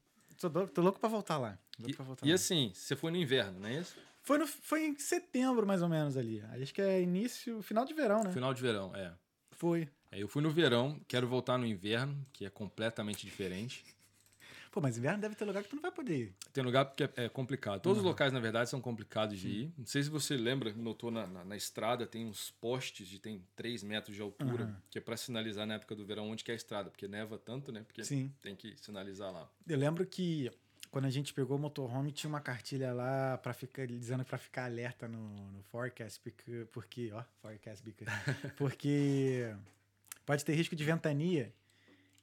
Tô, 0.74 0.82
louco 0.82 1.02
pra 1.02 1.10
voltar 1.10 1.38
lá. 1.38 1.60
Louco 1.78 1.92
E, 1.92 1.94
pra 1.98 2.06
voltar 2.06 2.26
e 2.26 2.30
lá. 2.30 2.36
assim, 2.36 2.72
você 2.74 2.96
foi 2.96 3.12
no 3.12 3.18
inverno, 3.18 3.60
não 3.60 3.68
é 3.68 3.78
isso? 3.82 3.98
Foi, 4.22 4.38
no, 4.38 4.46
foi 4.48 4.86
em 4.86 4.98
setembro, 4.98 5.66
mais 5.66 5.82
ou 5.82 5.90
menos, 5.90 6.16
ali. 6.18 6.42
Acho 6.62 6.74
que 6.74 6.82
é 6.82 7.02
início, 7.02 7.62
final 7.62 7.86
de 7.86 7.94
verão, 7.94 8.24
né? 8.24 8.32
Final 8.32 8.54
de 8.54 8.62
verão, 8.62 8.96
é. 8.96 9.14
Foi. 9.52 9.90
É, 10.12 10.22
Eu 10.22 10.28
fui 10.28 10.42
no 10.42 10.50
verão, 10.52 11.00
quero 11.08 11.28
voltar 11.28 11.58
no 11.58 11.66
inverno, 11.66 12.26
que 12.34 12.46
é 12.46 12.50
completamente 12.50 13.26
diferente. 13.26 13.84
Pô, 14.72 14.80
mas 14.82 14.98
inverno 15.00 15.20
deve 15.20 15.34
ter 15.34 15.46
lugar 15.46 15.64
que 15.64 15.70
tu 15.70 15.76
não 15.76 15.82
vai 15.82 15.92
poder 15.92 16.16
ir. 16.16 16.36
Tem 16.54 16.64
lugar 16.64 16.86
porque 16.86 17.04
é, 17.04 17.26
é 17.26 17.30
complicado. 17.30 17.82
Todos 17.82 17.98
os 17.98 18.04
Uhum. 18.04 18.10
locais, 18.12 18.32
na 18.32 18.40
verdade, 18.40 18.70
são 18.70 18.80
complicados 18.80 19.40
de 19.40 19.48
ir. 19.50 19.74
Não 19.76 19.86
sei 19.86 20.04
se 20.04 20.10
você 20.12 20.38
lembra, 20.38 20.72
notou 20.74 21.10
na, 21.10 21.26
na, 21.26 21.44
na 21.44 21.56
estrada, 21.58 22.06
tem 22.06 22.24
uns 22.24 22.52
postes 22.52 23.08
de 23.08 23.18
tem 23.18 23.44
3 23.56 23.82
metros 23.82 24.16
de 24.16 24.22
altura, 24.22 24.66
Uhum. 24.66 24.76
que 24.92 25.00
é 25.00 25.02
para 25.02 25.18
sinalizar 25.18 25.66
na 25.66 25.74
época 25.76 25.96
do 25.96 26.06
verão 26.06 26.30
onde 26.30 26.44
que 26.44 26.52
é 26.52 26.54
a 26.54 26.56
estrada, 26.56 26.92
porque 26.92 27.08
neva 27.08 27.40
tanto, 27.40 27.72
né? 27.72 27.82
Porque 27.84 28.04
Sim. 28.04 28.32
tem 28.44 28.56
que 28.56 28.76
sinalizar 28.78 29.32
lá. 29.34 29.50
Eu 29.68 29.78
lembro 29.78 30.06
que 30.06 30.52
quando 30.92 31.06
a 31.06 31.10
gente 31.10 31.34
pegou 31.34 31.58
o 31.58 31.60
motorhome, 31.60 32.12
tinha 32.12 32.30
uma 32.30 32.42
cartilha 32.42 32.92
lá 32.94 33.38
para 33.38 33.54
ficar 33.54 33.86
dizendo 33.86 34.26
para 34.26 34.38
ficar 34.38 34.66
alerta 34.66 35.08
no, 35.08 35.52
no 35.52 35.62
forecast, 35.64 36.20
porque, 36.20 36.68
porque 36.72 37.12
ó, 37.14 37.24
forecast 37.42 37.84
because, 37.84 38.12
porque 38.58 39.56
pode 40.26 40.44
ter 40.44 40.54
risco 40.56 40.76
de 40.76 40.84
ventania. 40.84 41.54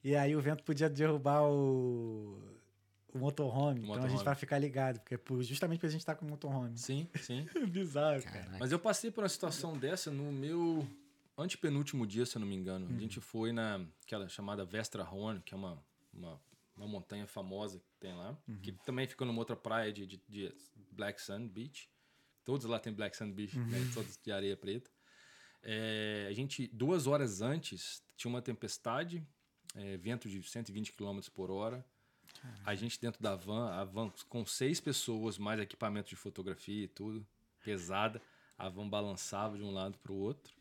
E 0.02 0.14
aí 0.14 0.36
o 0.36 0.40
vento 0.40 0.62
podia 0.62 0.88
derrubar 0.88 1.42
o, 1.42 2.40
o 3.12 3.18
motorhome. 3.18 3.82
Então 3.82 4.04
a 4.04 4.08
gente 4.08 4.24
vai 4.24 4.34
ficar 4.34 4.58
ligado, 4.58 5.00
porque 5.00 5.14
é 5.14 5.42
justamente 5.42 5.78
porque 5.78 5.86
a 5.86 5.90
gente 5.90 6.04
tá 6.04 6.14
com 6.14 6.26
o 6.26 6.28
motorhome. 6.28 6.76
Sim, 6.78 7.08
sim. 7.20 7.46
Bizarro, 7.68 8.22
cara. 8.22 8.38
Caraca. 8.38 8.56
Mas 8.58 8.72
eu 8.72 8.78
passei 8.78 9.10
por 9.10 9.22
uma 9.22 9.28
situação 9.28 9.76
dessa 9.76 10.10
no 10.10 10.30
meu 10.32 10.86
antepenúltimo 11.36 12.06
dia, 12.06 12.24
se 12.24 12.36
eu 12.36 12.40
não 12.40 12.46
me 12.46 12.54
engano. 12.54 12.86
Uhum. 12.86 12.96
A 12.96 13.00
gente 13.00 13.20
foi 13.20 13.52
naquela 13.52 14.28
chamada 14.28 14.64
Vestra 14.64 15.04
Horn, 15.04 15.40
que 15.40 15.54
é 15.54 15.56
uma, 15.56 15.78
uma, 16.12 16.40
uma 16.76 16.86
montanha 16.86 17.26
famosa 17.26 17.78
que 17.80 17.90
tem 17.98 18.14
lá, 18.14 18.36
Uhum. 18.46 18.60
que 18.60 18.72
também 18.84 19.06
fica 19.06 19.24
numa 19.24 19.38
outra 19.38 19.56
praia 19.56 19.92
de, 19.92 20.06
de, 20.06 20.20
de 20.28 20.54
Black 20.92 21.20
Sand 21.20 21.48
Beach. 21.48 21.88
Todos 22.44 22.66
lá 22.66 22.78
tem 22.78 22.92
Black 22.92 23.16
Sand 23.16 23.32
Beach, 23.32 23.58
né? 23.58 23.78
Uhum. 23.78 23.90
todos 23.92 24.16
de 24.22 24.30
areia 24.32 24.56
preta. 24.56 24.90
É, 25.62 26.26
a 26.30 26.32
gente, 26.32 26.68
duas 26.68 27.06
horas 27.06 27.40
antes, 27.40 28.02
tinha 28.16 28.28
uma 28.28 28.40
tempestade, 28.42 29.26
é, 29.74 29.96
vento 29.96 30.28
de 30.28 30.42
120 30.42 30.92
km 30.92 31.18
por 31.34 31.50
hora. 31.50 31.84
A 32.64 32.74
gente 32.74 33.00
dentro 33.00 33.20
da 33.22 33.34
van, 33.34 33.70
a 33.70 33.82
van 33.82 34.12
com 34.28 34.44
seis 34.46 34.78
pessoas, 34.80 35.38
mais 35.38 35.58
equipamento 35.58 36.08
de 36.10 36.16
fotografia 36.16 36.84
e 36.84 36.88
tudo, 36.88 37.26
pesada. 37.64 38.22
A 38.58 38.68
van 38.68 38.88
balançava 38.88 39.56
de 39.56 39.64
um 39.64 39.70
lado 39.72 39.98
para 39.98 40.12
o 40.12 40.16
outro. 40.16 40.54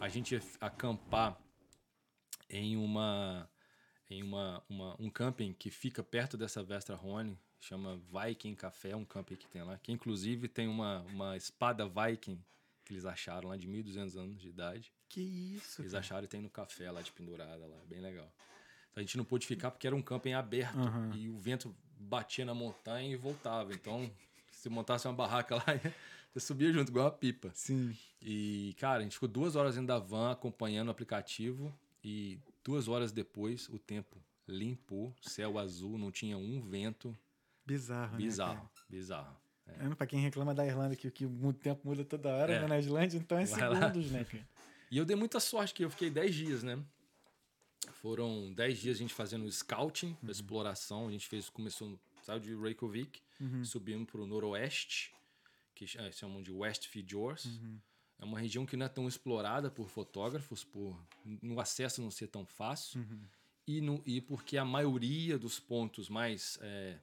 A 0.00 0.08
gente 0.08 0.34
ia 0.34 0.42
acampar 0.60 1.38
em 2.48 2.76
uma 2.76 3.48
em 4.10 4.22
uma, 4.22 4.62
uma- 4.68 4.96
um 5.00 5.08
camping 5.10 5.52
que 5.52 5.70
fica 5.70 6.02
perto 6.02 6.36
dessa 6.36 6.62
Vestra 6.62 6.94
Rhone, 6.96 7.38
chama 7.60 7.98
Viking 8.12 8.54
Café, 8.54 8.94
um 8.94 9.04
camping 9.04 9.36
que 9.36 9.46
tem 9.48 9.62
lá, 9.62 9.78
que 9.78 9.90
inclusive 9.92 10.48
tem 10.48 10.68
uma, 10.68 11.00
uma 11.12 11.36
espada 11.36 11.86
Viking 11.88 12.38
que 12.84 12.92
eles 12.92 13.06
acharam 13.06 13.48
lá 13.48 13.56
de 13.56 13.66
1.200 13.66 14.16
anos 14.18 14.38
de 14.40 14.48
idade. 14.48 14.92
Que 15.08 15.20
isso, 15.22 15.80
Eles 15.80 15.92
cara. 15.92 16.00
acharam 16.00 16.24
e 16.24 16.28
tem 16.28 16.40
no 16.42 16.50
café 16.50 16.90
lá 16.90 17.00
de 17.00 17.10
pendurada 17.12 17.66
lá, 17.66 17.78
bem 17.88 18.00
legal. 18.00 18.30
A 18.94 19.00
gente 19.00 19.16
não 19.16 19.24
pôde 19.24 19.46
ficar 19.46 19.70
porque 19.70 19.86
era 19.86 19.96
um 19.96 20.02
camping 20.02 20.34
aberto 20.34 20.76
Aham. 20.78 21.10
e 21.16 21.28
o 21.30 21.38
vento 21.38 21.74
batia 21.98 22.44
na 22.44 22.52
montanha 22.54 23.10
e 23.10 23.16
voltava. 23.16 23.72
Então, 23.72 24.10
se 24.50 24.68
montasse 24.68 25.06
uma 25.08 25.14
barraca 25.14 25.56
lá, 25.56 25.64
você 26.34 26.40
subia 26.40 26.70
junto, 26.72 26.90
igual 26.90 27.06
uma 27.06 27.10
pipa. 27.12 27.50
Sim. 27.54 27.96
E, 28.20 28.74
cara, 28.78 28.98
a 28.98 29.02
gente 29.02 29.12
ficou 29.14 29.28
duas 29.28 29.56
horas 29.56 29.74
dentro 29.76 29.88
da 29.88 29.98
van 29.98 30.32
acompanhando 30.32 30.88
o 30.88 30.90
aplicativo 30.90 31.74
e 32.04 32.38
duas 32.64 32.88
horas 32.88 33.12
depois 33.12 33.68
o 33.68 33.78
tempo 33.78 34.16
limpou, 34.48 35.14
céu 35.22 35.58
azul, 35.58 35.96
não 35.98 36.10
tinha 36.10 36.36
um 36.36 36.60
vento. 36.60 37.16
Bizarro, 37.64 38.12
né, 38.12 38.18
Bizarro, 38.18 38.70
bizarro. 38.88 39.36
É, 39.66 39.94
pra 39.94 40.06
quem 40.06 40.20
reclama 40.20 40.54
da 40.54 40.66
Irlanda 40.66 40.94
que, 40.96 41.10
que 41.10 41.24
o 41.24 41.52
tempo 41.52 41.80
muda 41.88 42.04
toda 42.04 42.28
hora, 42.28 42.52
É. 42.52 42.60
né? 42.60 42.66
Na 42.66 42.78
Islândia, 42.78 43.16
então 43.16 43.38
é 43.38 43.46
Vai 43.46 43.68
lá. 43.70 43.88
segundos, 43.88 44.10
né, 44.10 44.24
cara? 44.24 44.46
E 44.90 44.98
eu 44.98 45.04
dei 45.06 45.16
muita 45.16 45.40
sorte, 45.40 45.72
que 45.72 45.84
eu 45.84 45.90
fiquei 45.90 46.10
10 46.10 46.34
dias, 46.34 46.62
né? 46.62 46.78
Foram 47.94 48.52
10 48.52 48.78
dias 48.78 48.96
a 48.96 48.98
gente 48.98 49.14
fazendo 49.14 49.50
scouting, 49.50 50.16
exploração. 50.28 51.08
A 51.08 51.10
gente 51.10 51.26
fez, 51.26 51.48
começou, 51.48 51.98
saiu 52.22 52.38
de 52.40 52.54
Reykjavik, 52.54 53.20
subimos 53.64 54.10
para 54.10 54.20
o 54.20 54.26
noroeste, 54.26 55.12
que 55.74 55.84
eh, 55.98 56.12
chamam 56.12 56.42
de 56.42 56.52
West 56.52 56.86
Fjords. 56.86 57.58
É 58.18 58.24
uma 58.24 58.38
região 58.38 58.64
que 58.64 58.76
não 58.76 58.86
é 58.86 58.88
tão 58.88 59.06
explorada 59.08 59.70
por 59.70 59.88
fotógrafos, 59.88 60.64
por 60.64 60.96
no 61.24 61.58
acesso 61.60 62.00
não 62.00 62.10
ser 62.10 62.28
tão 62.28 62.44
fácil. 62.46 63.04
E, 63.66 63.80
no, 63.80 64.02
e 64.06 64.20
porque 64.20 64.56
a 64.58 64.64
maioria 64.64 65.38
dos 65.38 65.58
pontos 65.58 66.08
mais... 66.08 66.58
eh, 66.62 66.98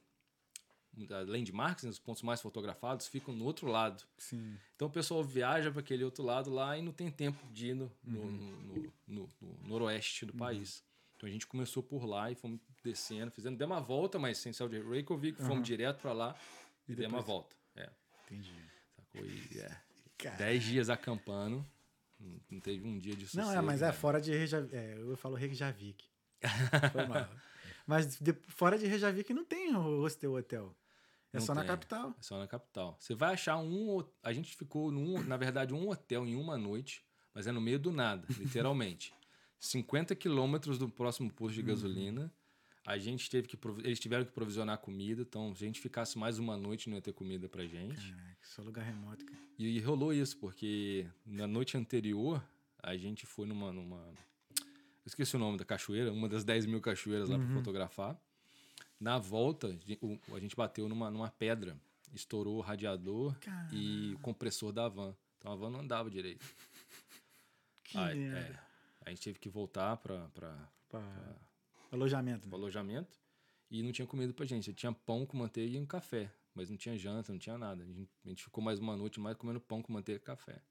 da 0.93 1.21
landmarks, 1.21 1.83
né, 1.85 1.89
os 1.89 1.99
pontos 1.99 2.21
mais 2.21 2.41
fotografados, 2.41 3.07
ficam 3.07 3.33
no 3.33 3.45
outro 3.45 3.67
lado. 3.67 4.03
Sim. 4.17 4.57
Então 4.75 4.87
o 4.89 4.91
pessoal 4.91 5.23
viaja 5.23 5.71
para 5.71 5.79
aquele 5.79 6.03
outro 6.03 6.21
lado 6.23 6.49
lá 6.51 6.77
e 6.77 6.81
não 6.81 6.91
tem 6.91 7.09
tempo 7.09 7.39
de 7.51 7.67
ir 7.67 7.73
no, 7.73 7.89
no, 8.03 8.31
no- 8.31 8.93
no- 9.07 9.29
no 9.39 9.57
noroeste 9.63 10.25
do 10.25 10.33
país. 10.33 10.83
Então 11.15 11.29
a 11.29 11.31
gente 11.31 11.47
começou 11.47 11.81
por 11.81 12.03
lá 12.05 12.29
e 12.29 12.35
fomos 12.35 12.59
descendo, 12.83 13.31
fizendo, 13.31 13.57
demos 13.57 13.77
uma 13.77 13.81
volta, 13.81 14.19
mas 14.19 14.37
sem 14.37 14.51
sair 14.51 14.69
de 14.69 14.81
Reykjavik, 14.81 15.41
fomos 15.43 15.65
direto 15.65 16.01
para 16.01 16.11
lá 16.13 16.35
e, 16.87 16.93
demos 16.95 17.13
uma 17.13 17.21
volta. 17.21 17.55
É, 17.75 17.89
Entendi. 18.25 18.53
sacou? 18.95 19.25
E, 19.25 19.59
é, 19.59 19.81
Cara. 20.21 20.35
dez 20.37 20.63
dias 20.63 20.89
acampando, 20.89 21.65
não, 22.49 22.59
teve 22.59 22.85
um 22.85 22.97
dia 22.99 23.15
de 23.15 23.25
sossego. 23.25 23.47
Não, 23.47 23.53
é, 23.53 23.61
mas 23.61 23.81
é 23.81 23.87
né? 23.87 23.91
fora 23.93 24.21
de 24.21 24.31
Reykjavik. 24.31 24.75
É, 24.75 24.95
eu 24.97 25.17
falo 25.17 25.35
Reykjavik. 25.35 26.03
Foi 26.91 27.05
mal. 27.07 27.29
Mas 27.87 28.17
de- 28.19 28.33
fora 28.47 28.77
de 28.77 28.85
Reykjavik 28.85 29.33
não 29.33 29.43
tem 29.45 29.71
hostel 29.73 30.33
hotel. 30.33 30.75
É 31.33 31.37
Não 31.39 31.45
só 31.45 31.53
na 31.55 31.61
tem. 31.61 31.69
capital. 31.69 32.15
É 32.19 32.21
só 32.21 32.37
na 32.37 32.47
capital. 32.47 32.95
Você 32.99 33.15
vai 33.15 33.33
achar 33.33 33.57
um. 33.57 34.03
A 34.21 34.33
gente 34.33 34.55
ficou 34.55 34.91
num, 34.91 35.21
na 35.23 35.37
verdade, 35.37 35.73
um 35.73 35.89
hotel 35.89 36.25
em 36.27 36.35
uma 36.35 36.57
noite, 36.57 37.03
mas 37.33 37.47
é 37.47 37.51
no 37.51 37.61
meio 37.61 37.79
do 37.79 37.91
nada, 37.91 38.27
literalmente. 38.37 39.13
50 39.59 40.15
quilômetros 40.15 40.77
do 40.77 40.89
próximo 40.89 41.31
posto 41.31 41.55
de 41.55 41.61
gasolina. 41.63 42.31
A 42.85 42.97
gente 42.97 43.29
teve 43.29 43.47
que. 43.47 43.57
Eles 43.83 43.99
tiveram 43.99 44.25
que 44.25 44.31
provisionar 44.31 44.77
comida, 44.79 45.21
então 45.21 45.55
se 45.55 45.63
a 45.63 45.67
gente 45.67 45.79
ficasse 45.79 46.17
mais 46.17 46.37
uma 46.39 46.57
noite, 46.57 46.89
não 46.89 46.97
ia 46.97 47.01
ter 47.01 47.13
comida 47.13 47.47
pra 47.47 47.65
gente. 47.65 48.11
Caraca, 48.11 48.30
só 48.41 48.61
lugar 48.61 48.83
remoto, 48.85 49.25
cara. 49.25 49.39
E, 49.57 49.79
rolou 49.79 50.13
isso, 50.13 50.37
porque 50.37 51.07
na 51.25 51.47
noite 51.47 51.77
anterior, 51.77 52.43
a 52.81 52.95
gente 52.97 53.25
foi 53.25 53.45
numa. 53.45 53.71
numa 53.71 53.97
eu 54.57 55.07
esqueci 55.07 55.35
o 55.35 55.39
nome 55.39 55.57
da 55.57 55.65
cachoeira, 55.65 56.11
uma 56.11 56.29
das 56.29 56.43
10 56.43 56.65
mil 56.65 56.79
cachoeiras 56.81 57.29
lá 57.29 57.37
pra 57.37 57.47
fotografar. 57.55 58.19
Na 58.99 59.17
volta, 59.17 59.67
a 59.67 60.39
gente- 60.39 60.55
bateu 60.55 60.87
numa, 60.87 61.09
numa 61.09 61.29
pedra, 61.29 61.75
estourou 62.13 62.57
o 62.57 62.61
radiador 62.61 63.35
e 63.73 64.13
o 64.13 64.19
compressor 64.19 64.71
da 64.71 64.87
van. 64.87 65.15
Então 65.39 65.51
a 65.51 65.55
van 65.55 65.71
não 65.71 65.79
andava 65.79 66.09
direito. 66.09 66.45
Que 67.83 67.97
Aí, 67.97 68.23
é, 68.25 68.59
a 69.05 69.09
gente 69.09 69.21
teve 69.23 69.39
que 69.39 69.49
voltar 69.49 69.97
para 69.97 70.27
Pra- 70.87 71.35
Alojamento. 71.91 72.47
Né? 72.47 72.55
alojamento 72.55 73.19
e 73.71 73.81
não 73.81 73.91
tinha 73.91 74.05
comida 74.07 74.31
pra 74.33 74.45
gente. 74.45 74.71
Tinha 74.73 74.91
pão 74.93 75.25
com 75.25 75.35
manteiga 75.37 75.77
e 75.77 75.79
um 75.79 75.85
café, 75.85 76.31
mas 76.53 76.69
não 76.69 76.77
tinha 76.77 76.97
janta, 76.97 77.31
não 77.31 77.39
tinha 77.39 77.57
nada. 77.57 77.83
A 77.83 77.85
gente, 77.87 78.09
a 78.25 78.29
gente 78.29 78.43
ficou 78.43 78.63
mais 78.63 78.79
uma 78.79 78.95
noite 78.95 79.19
mais 79.19 79.35
comendo 79.37 79.59
pão 79.59 79.81
com 79.81 79.91
manteiga 79.93 80.19
e 80.21 80.23
café. 80.25 80.61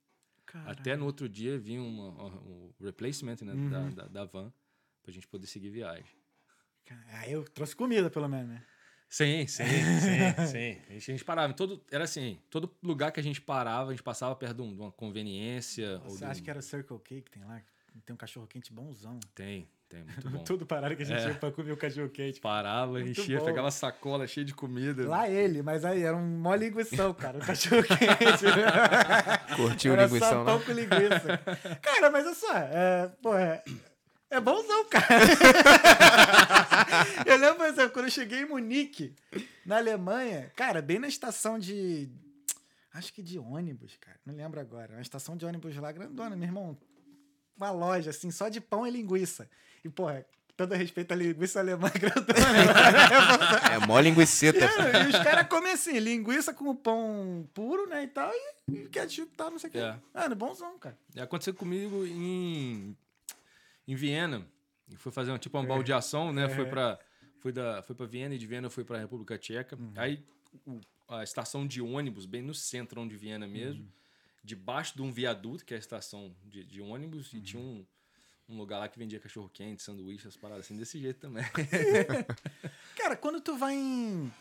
Caraca. 0.47 0.73
Até 0.81 0.97
no 0.97 1.07
outro 1.07 1.29
dia 1.29 1.59
vinha 1.59 1.83
uma, 1.83 2.09
o 2.43 2.75
replacement 2.81 3.37
né, 3.43 3.53
Uhum. 3.55 3.71
da, 3.71 3.91
da, 3.91 4.09
da 4.09 4.25
van 4.25 4.53
pra 5.03 5.13
gente 5.13 5.27
poder 5.29 5.47
seguir 5.47 5.71
viagem. 5.71 6.05
Aí 7.13 7.33
eu 7.33 7.45
trouxe 7.45 7.75
comida, 7.77 8.11
pelo 8.11 8.29
menos, 8.29 8.49
né? 8.49 8.67
Sim, 9.09 9.47
sim, 9.47 9.65
sim, 9.65 9.67
sim. 10.47 10.81
A 10.89 10.93
gente, 10.93 11.11
a 11.11 11.15
gente 11.15 11.25
parava 11.25 11.53
em 11.53 11.57
todo. 11.57 11.85
Era 11.91 12.05
assim, 12.05 12.41
todo 12.49 12.73
lugar 12.83 13.11
que 13.13 13.19
a 13.21 13.23
gente 13.23 13.41
parava, 13.41 13.91
a 13.91 13.93
gente 13.93 14.03
passava 14.03 14.35
perto 14.37 14.57
de, 14.57 14.63
um- 14.63 14.75
de 14.75 14.81
uma 14.81 14.93
conveniência. 14.93 15.99
Você 16.01 16.25
acha 16.25 16.41
um- 16.41 16.45
que 16.45 16.51
era 16.51 16.59
o 16.59 16.63
Circle 16.63 16.99
K 17.01 17.23
que 17.23 17.31
tem 17.31 17.45
lá? 17.45 17.61
Tem 18.05 18.15
um 18.15 18.17
cachorro 18.17 18.47
quente 18.47 18.73
bonzão. 18.73 19.19
Tem, 19.35 19.69
tem, 19.91 20.03
muito 20.05 20.31
bom. 20.31 20.39
Tudo 20.45 20.65
parado 20.65 20.97
que 20.97 21.03
a 21.03 21.05
gente 21.05 21.21
É. 21.21 21.29
ia 21.29 21.35
pra 21.35 21.51
comer 21.51 21.73
o 21.73 21.77
cachorro 21.77 22.09
quente. 22.09 22.41
Parava, 22.41 22.93
Muito 22.93 23.11
enchia, 23.21 23.39
bom. 23.41 23.45
pegava 23.45 23.71
sacola 23.71 24.27
cheia 24.27 24.47
de 24.47 24.55
comida. 24.55 25.07
Lá 25.07 25.29
ele, 25.29 25.63
mas 25.63 25.85
aí 25.85 26.03
era 26.03 26.17
um 26.17 26.39
mó 26.41 26.55
linguição, 26.55 27.13
cara. 27.13 27.39
O 27.39 27.45
cachorro 27.45 27.83
quente. 27.85 29.57
Curtiu 29.57 29.93
o 29.93 29.95
Era 29.95 30.05
linguição, 30.07 30.29
só 30.31 30.35
não? 30.37 30.45
pão 30.45 30.61
com 30.61 30.73
linguiça. 30.73 31.39
Cara, 31.83 32.11
mas 32.11 32.25
olha 32.25 32.35
só, 32.35 32.57
é, 32.57 33.11
pô, 33.21 33.35
é, 33.37 33.63
é 34.31 34.41
bonzão, 34.41 34.85
cara. 34.89 35.07
eu 37.27 37.37
lembro, 37.37 37.57
por 37.57 37.67
exemplo, 37.67 37.91
quando 37.91 38.05
eu 38.07 38.11
cheguei 38.11 38.43
em 38.43 38.49
Munique, 38.49 39.15
na 39.67 39.77
Alemanha, 39.79 40.51
cara, 40.57 40.81
bem 40.81 40.99
na 40.99 41.09
estação 41.09 41.59
de. 41.59 42.09
Acho 42.93 43.13
que 43.13 43.23
de 43.23 43.39
ônibus, 43.39 43.97
cara. 44.01 44.19
Não 44.27 44.35
lembro 44.35 44.59
agora. 44.61 44.95
Uma 44.95 45.03
estação 45.03 45.37
de 45.37 45.47
ônibus 45.47 45.77
lá, 45.77 45.93
grandona, 45.93 46.35
meu 46.37 46.49
irmão. 46.49 46.77
Uma 47.61 47.71
loja, 47.71 48.09
assim, 48.11 48.31
só 48.31 48.49
de 48.49 48.61
pão 48.61 48.87
e 48.87 48.91
linguiça. 48.91 49.47
E, 49.85 49.89
porra, 49.91 50.25
todo 50.57 50.75
respeito 50.75 51.13
à 51.13 51.15
linguiça 51.15 51.61
alemã 51.61 51.91
grandona. 51.91 52.39
É 53.75 53.79
mó 53.87 54.01
linguiceta. 54.01 54.67
Cara, 54.67 55.05
e 55.05 55.09
os 55.11 55.19
caras 55.19 55.47
comem 55.49 55.73
assim, 55.73 55.99
linguiça 55.99 56.55
com 56.55 56.75
pão 56.75 57.47
puro, 57.53 57.87
né, 57.87 58.05
e 58.05 58.09
tal, 58.09 58.31
e, 58.33 58.73
e 58.73 58.89
ketchup 58.89 59.31
e 59.33 59.37
tal, 59.37 59.51
não 59.51 59.59
sei 59.59 59.69
o 59.69 59.73
que. 59.73 59.79
É. 59.79 59.95
Mano, 60.15 60.35
bonzão, 60.37 60.79
cara. 60.79 60.97
E 61.15 61.21
Aconteceu 61.21 61.53
comigo 61.55 62.07
em, 62.07 62.97
em 63.87 63.95
Viena. 63.95 64.47
E 64.91 64.97
foi 64.97 65.13
fazer 65.13 65.31
uma, 65.31 65.39
tipo 65.39 65.57
uma 65.59 65.67
baldeação, 65.67 66.33
né? 66.33 66.49
Foi 66.49 66.65
para 66.67 66.99
foi 67.39 67.53
da 67.53 67.81
foi 67.83 67.95
para 67.95 68.07
Viena 68.07 68.35
e 68.35 68.39
de 68.39 68.47
Viena 68.47 68.69
foi 68.69 68.85
para 68.85 68.97
a 68.97 69.01
República 69.01 69.39
Tcheca. 69.39 69.79
Aí 69.95 70.25
o- 70.67 70.81
a 71.09 71.23
estação 71.23 71.65
de 71.67 71.81
ônibus 71.81 72.27
bem 72.27 72.43
no 72.43 72.53
centro 72.55 73.07
de 73.09 73.17
Viena 73.17 73.47
mesmo, 73.47 73.87
debaixo 74.43 74.95
de 74.97 75.03
um 75.03 75.13
viaduto 75.13 75.65
que 75.65 75.75
é 75.75 75.77
a 75.77 75.81
estação 75.81 76.35
de, 76.45 76.65
de 76.65 76.81
ônibus 76.81 77.33
e 77.33 77.41
tinha 77.41 77.63
um 77.63 77.87
um 78.49 78.57
lugar 78.59 78.81
lá 78.81 78.89
que 78.89 78.99
vendia 78.99 79.21
cachorro 79.21 79.49
quente, 79.49 79.81
sanduíche, 79.81 80.27
as 80.27 80.37
paradas 80.37 80.65
assim 80.67 80.77
desse 80.77 80.99
jeito 80.99 81.21
também. 81.21 81.45
Cara, 82.97 83.17
quando 83.17 83.41
tu 83.41 83.57
vai 83.57 83.75
em, 83.75 84.33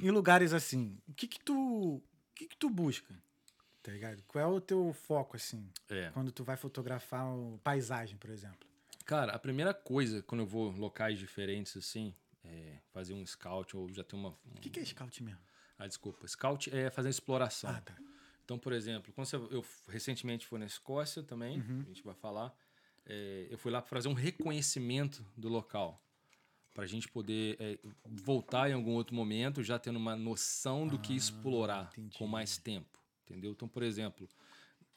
em 0.00 0.10
lugares 0.12 0.52
assim, 0.52 0.96
o 1.08 1.12
que 1.12 1.26
que 1.26 1.40
tu, 1.40 1.96
o 1.96 2.02
que 2.36 2.46
que 2.46 2.56
tu 2.56 2.70
busca? 2.70 3.12
Tá 3.82 3.90
ligado? 3.92 4.22
Qual 4.28 4.44
é 4.44 4.46
o 4.46 4.60
teu 4.60 4.92
foco, 4.92 5.36
assim, 5.36 5.68
É. 5.88 6.10
quando 6.10 6.30
tu 6.30 6.44
vai 6.44 6.56
fotografar 6.56 7.26
paisagem, 7.64 8.16
por 8.16 8.30
exemplo? 8.30 8.68
Cara, 9.04 9.32
a 9.32 9.38
primeira 9.40 9.74
coisa 9.74 10.22
quando 10.22 10.42
eu 10.42 10.46
vou 10.46 10.70
em 10.72 10.78
locais 10.78 11.18
diferentes 11.18 11.76
assim, 11.76 12.14
é 12.44 12.78
fazer 12.92 13.14
um 13.14 13.26
scout 13.26 13.76
ou 13.76 13.92
já 13.92 14.04
ter 14.04 14.14
uma 14.14 14.28
O 14.54 14.60
que 14.60 14.70
que 14.70 14.78
é 14.80 14.84
scout 14.84 15.20
mesmo? 15.22 15.40
Ah, 15.78 15.86
desculpa. 15.86 16.26
Scout 16.28 16.74
é 16.74 16.90
fazer 16.90 17.08
exploração. 17.08 17.70
Ah, 17.70 17.80
tá. 17.80 17.96
Então, 18.48 18.58
por 18.58 18.72
exemplo, 18.72 19.12
quando 19.12 19.26
você- 19.26 19.36
eu 19.36 19.62
recentemente 19.88 20.46
fui 20.46 20.58
na 20.58 20.64
Escócia 20.64 21.22
também, 21.22 21.58
Uhum. 21.58 21.82
a 21.84 21.88
gente 21.88 22.02
vai 22.02 22.14
falar. 22.14 22.56
é, 23.10 23.46
eu 23.50 23.56
fui 23.56 23.72
lá 23.72 23.80
para 23.80 23.88
fazer 23.88 24.06
um 24.08 24.12
reconhecimento 24.12 25.24
do 25.34 25.48
local. 25.48 25.98
Para 26.74 26.84
a 26.84 26.86
gente 26.86 27.08
poder 27.08 27.56
é, 27.58 27.78
voltar 28.04 28.68
em 28.68 28.74
algum 28.74 28.92
outro 28.96 29.16
momento, 29.16 29.62
já 29.62 29.78
tendo 29.78 29.96
uma 29.96 30.14
noção 30.14 30.86
do 30.86 30.98
que 30.98 31.14
explorar 31.16 31.84
Ah, 31.86 31.90
entendi. 31.92 32.18
com 32.18 32.26
mais 32.26 32.58
tempo. 32.58 32.98
Entendeu? 33.24 33.52
Então, 33.52 33.66
por 33.66 33.82
exemplo, 33.82 34.28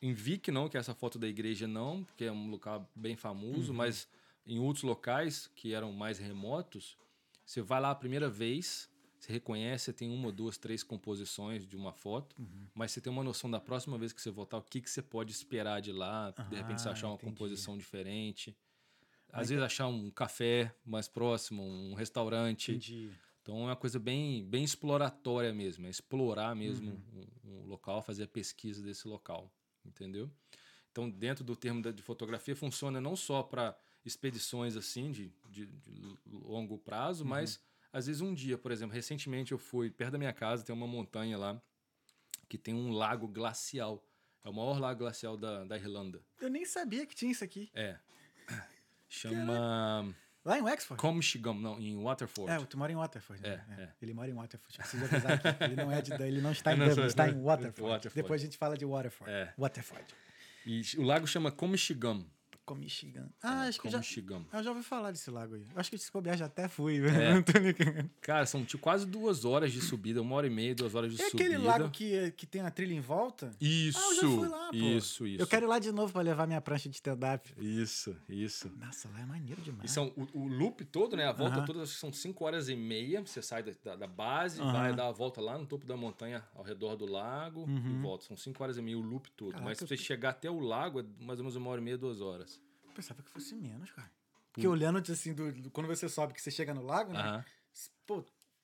em 0.01 0.11
Vic 0.13 0.51
não, 0.51 0.67
que 0.67 0.75
é 0.75 0.79
essa 0.81 0.93
foto 0.93 1.17
da 1.17 1.25
igreja 1.25 1.69
não, 1.69 2.03
porque 2.03 2.25
é 2.25 2.31
um 2.33 2.49
local 2.49 2.89
bem 2.93 3.13
Uhum. 3.13 3.17
famoso, 3.17 3.73
mas 3.73 4.09
em 4.45 4.59
outros 4.59 4.83
locais 4.83 5.49
que 5.55 5.73
eram 5.73 5.93
mais 5.93 6.19
remotos, 6.19 6.97
você 7.45 7.61
vai 7.61 7.79
lá 7.79 7.91
a 7.91 7.95
primeira 7.95 8.29
vez, 8.29 8.89
você 9.21 9.31
reconhece, 9.33 9.93
tem 9.93 10.09
uma 10.09 10.25
ou 10.27 10.31
duas, 10.31 10.57
três 10.57 10.81
composições 10.83 11.65
de 11.67 11.77
uma 11.77 11.93
foto, 11.93 12.35
Uhum. 12.39 12.67
mas 12.73 12.91
você 12.91 12.99
tem 12.99 13.13
uma 13.13 13.23
noção 13.23 13.49
da 13.51 13.59
próxima 13.59 13.97
vez 13.97 14.11
que 14.11 14.21
você 14.21 14.31
voltar, 14.31 14.57
o 14.57 14.63
que, 14.63 14.81
que 14.81 14.89
você 14.89 15.01
pode 15.01 15.31
esperar 15.31 15.79
de 15.79 15.91
lá, 15.91 16.31
de 16.49 16.55
repente 16.55 16.81
você 16.81 16.89
Ah, 16.89 16.91
achar 16.91 17.07
uma 17.07 17.15
entendi. 17.15 17.31
composição 17.31 17.77
diferente. 17.77 18.55
Às 19.31 19.49
vezes 19.49 19.63
achar 19.63 19.87
um 19.87 20.09
café 20.09 20.73
mais 20.85 21.07
próximo, 21.07 21.63
um 21.63 21.93
restaurante. 21.93 22.71
Entendi. 22.71 23.11
Então 23.41 23.57
é 23.61 23.65
uma 23.65 23.75
coisa 23.75 23.99
bem, 23.99 24.43
bem 24.45 24.63
exploratória 24.63 25.53
mesmo, 25.53 25.85
é 25.85 25.89
explorar 25.89 26.55
mesmo 26.55 26.91
Uhum. 26.91 27.27
um, 27.45 27.51
um 27.63 27.67
local, 27.67 28.01
fazer 28.01 28.23
a 28.23 28.27
pesquisa 28.27 28.83
desse 28.83 29.07
local, 29.07 29.51
entendeu? 29.85 30.29
Então 30.91 31.09
dentro 31.09 31.43
do 31.43 31.55
termo 31.55 31.81
de 31.93 32.01
fotografia 32.01 32.55
funciona 32.55 32.99
não 32.99 33.15
só 33.15 33.41
para 33.43 33.77
expedições 34.03 34.75
assim 34.75 35.11
de, 35.11 35.31
de- 35.49 35.65
de 35.67 36.17
longo 36.25 36.73
Uhum. 36.73 36.79
prazo, 36.79 37.23
mas 37.25 37.59
às 37.91 38.07
vezes 38.07 38.21
um 38.21 38.33
dia, 38.33 38.57
por 38.57 38.71
exemplo, 38.71 38.93
recentemente 38.95 39.51
eu 39.51 39.57
fui 39.57 39.89
perto 39.89 40.13
da 40.13 40.17
minha 40.17 40.33
casa, 40.33 40.63
tem 40.63 40.73
uma 40.75 40.87
montanha 40.87 41.37
lá 41.37 41.61
que 42.47 42.57
tem 42.57 42.73
um 42.73 42.91
lago 42.91 43.27
glacial. 43.27 44.05
É 44.43 44.49
o 44.49 44.53
maior 44.53 44.79
lago 44.79 44.99
glacial 44.99 45.37
da, 45.37 45.63
da 45.65 45.77
Irlanda. 45.77 46.21
Eu 46.39 46.49
nem 46.49 46.65
sabia 46.65 47.05
que 47.05 47.15
tinha 47.15 47.31
isso 47.31 47.43
aqui. 47.43 47.69
É. 47.73 47.97
Chama 49.07 50.15
Lá 50.43 50.57
em 50.57 50.63
Wexford? 50.63 50.99
Comishigam, 50.99 51.53
não, 51.53 51.79
em 51.79 51.95
Waterford. 52.01 52.51
É, 52.51 52.65
tu 52.65 52.75
mora 52.77 52.91
em 52.91 52.95
Waterford. 52.95 53.43
Né? 53.43 53.63
É, 53.77 53.81
é. 53.83 53.93
Ele 54.01 54.11
mora 54.13 54.29
em 54.29 54.33
Waterford. 54.33 54.75
Preciso 54.75 55.05
avisar 55.05 55.33
aqui. 55.33 55.63
Ele 55.65 55.75
não, 55.75 55.91
é 55.91 56.01
de, 56.01 56.13
ele 56.23 56.41
não 56.41 56.51
está 56.51 56.73
em 56.73 56.77
Dublin, 56.77 56.95
sou- 56.95 57.05
está 57.05 57.29
em 57.29 57.39
Waterford. 57.39 57.81
Waterford. 57.81 58.15
Depois 58.15 58.41
a 58.41 58.45
gente 58.45 58.57
fala 58.57 58.75
de 58.75 58.83
Waterford. 58.83 59.31
É. 59.31 59.53
Waterford. 59.55 60.03
E 60.65 60.81
o 60.97 61.03
lago 61.03 61.27
chama 61.27 61.51
Comishigam. 61.51 62.25
Com 62.63 62.75
Michigan. 62.75 63.27
Ah, 63.41 63.63
acho 63.63 63.81
que 63.81 63.89
já, 63.89 63.99
eu 64.53 64.63
já 64.63 64.69
ouvi 64.69 64.83
falar 64.83 65.11
desse 65.11 65.31
lago 65.31 65.55
aí. 65.55 65.65
Acho 65.75 65.89
que 65.89 65.95
esse 65.95 66.11
bobear 66.11 66.37
já 66.37 66.45
até 66.45 66.67
fui. 66.67 66.97
É. 67.07 67.33
Não 67.33 67.41
tô 67.41 67.57
ligado. 67.57 68.09
Cara, 68.21 68.45
são 68.45 68.63
tipo, 68.63 68.81
quase 68.81 69.05
duas 69.05 69.43
horas 69.45 69.71
de 69.73 69.81
subida, 69.81 70.21
uma 70.21 70.35
hora 70.35 70.45
e 70.45 70.49
meia, 70.49 70.75
duas 70.75 70.93
horas 70.93 71.11
de 71.13 71.19
É 71.21 71.29
subida. 71.29 71.43
aquele 71.49 71.57
lago 71.65 71.89
que, 71.89 72.31
que 72.31 72.45
tem 72.45 72.61
a 72.61 72.69
trilha 72.69 72.93
em 72.93 73.01
volta? 73.01 73.51
Isso, 73.59 73.97
Ah, 73.99 74.09
eu 74.09 74.15
já 74.15 74.21
fui 74.37 74.47
lá, 74.47 74.69
pô. 74.69 74.75
isso, 74.75 75.25
isso. 75.27 75.41
Eu 75.41 75.47
quero 75.47 75.65
ir 75.65 75.69
lá 75.69 75.79
de 75.79 75.91
novo 75.91 76.13
pra 76.13 76.21
levar 76.21 76.45
minha 76.45 76.61
prancha 76.61 76.87
de 76.87 76.95
stand-up. 76.95 77.51
Isso, 77.57 78.15
isso. 78.29 78.69
Nossa, 78.77 79.09
lá 79.09 79.21
é 79.21 79.25
maneiro 79.25 79.59
E 79.59 79.63
demais. 79.63 79.89
são 79.91 80.13
o, 80.15 80.27
o 80.39 80.47
loop 80.47 80.85
todo, 80.85 81.17
né? 81.17 81.25
A 81.27 81.31
volta 81.33 81.57
Aham. 81.57 81.65
toda 81.65 81.81
acho 81.81 81.93
que 81.95 81.99
são 81.99 82.13
cinco 82.13 82.45
horas 82.45 82.69
e 82.69 82.75
meia. 82.75 83.21
Você 83.25 83.41
sai 83.41 83.63
da, 83.63 83.71
da, 83.83 83.95
da 83.95 84.07
base, 84.07 84.61
Aham. 84.61 84.71
vai 84.71 84.95
dar 84.95 85.07
a 85.07 85.11
volta 85.11 85.41
lá 85.41 85.57
no 85.57 85.65
topo 85.65 85.85
da 85.85 85.97
montanha, 85.97 86.43
ao 86.53 86.63
redor 86.63 86.95
do 86.95 87.05
lago 87.07 87.61
Uhum. 87.61 87.91
e 87.99 88.01
volta. 88.01 88.23
São 88.25 88.37
cinco 88.37 88.63
horas 88.63 88.77
e 88.77 88.81
meia 88.83 88.97
o 88.99 89.01
loop 89.01 89.29
todo. 89.31 89.51
Caraca, 89.53 89.67
Mas 89.67 89.77
se 89.79 89.83
eu 89.83 89.87
você 89.87 89.97
tô- 89.97 90.03
chegar 90.03 90.29
até 90.29 90.49
o 90.49 90.59
lago, 90.59 90.99
é 90.99 91.05
mais 91.19 91.39
ou 91.39 91.43
menos 91.43 91.55
uma 91.55 91.71
hora 91.71 91.81
e 91.81 91.83
meia, 91.83 91.97
duas 91.97 92.21
horas. 92.21 92.60
Eu 92.91 92.95
pensava 92.95 93.23
que 93.23 93.29
fosse 93.31 93.55
menos, 93.55 93.89
cara. 93.91 94.11
Porque 94.51 94.67
olhando 94.67 94.97
assim, 95.11 95.33
do, 95.33 95.51
do- 95.51 95.71
quando 95.71 95.87
você 95.87 96.09
sobe, 96.09 96.33
que 96.33 96.41
você 96.41 96.51
chega 96.51 96.73
no 96.73 96.83
lago, 96.83 97.13
né? 97.13 97.43
Pô, 98.05 98.23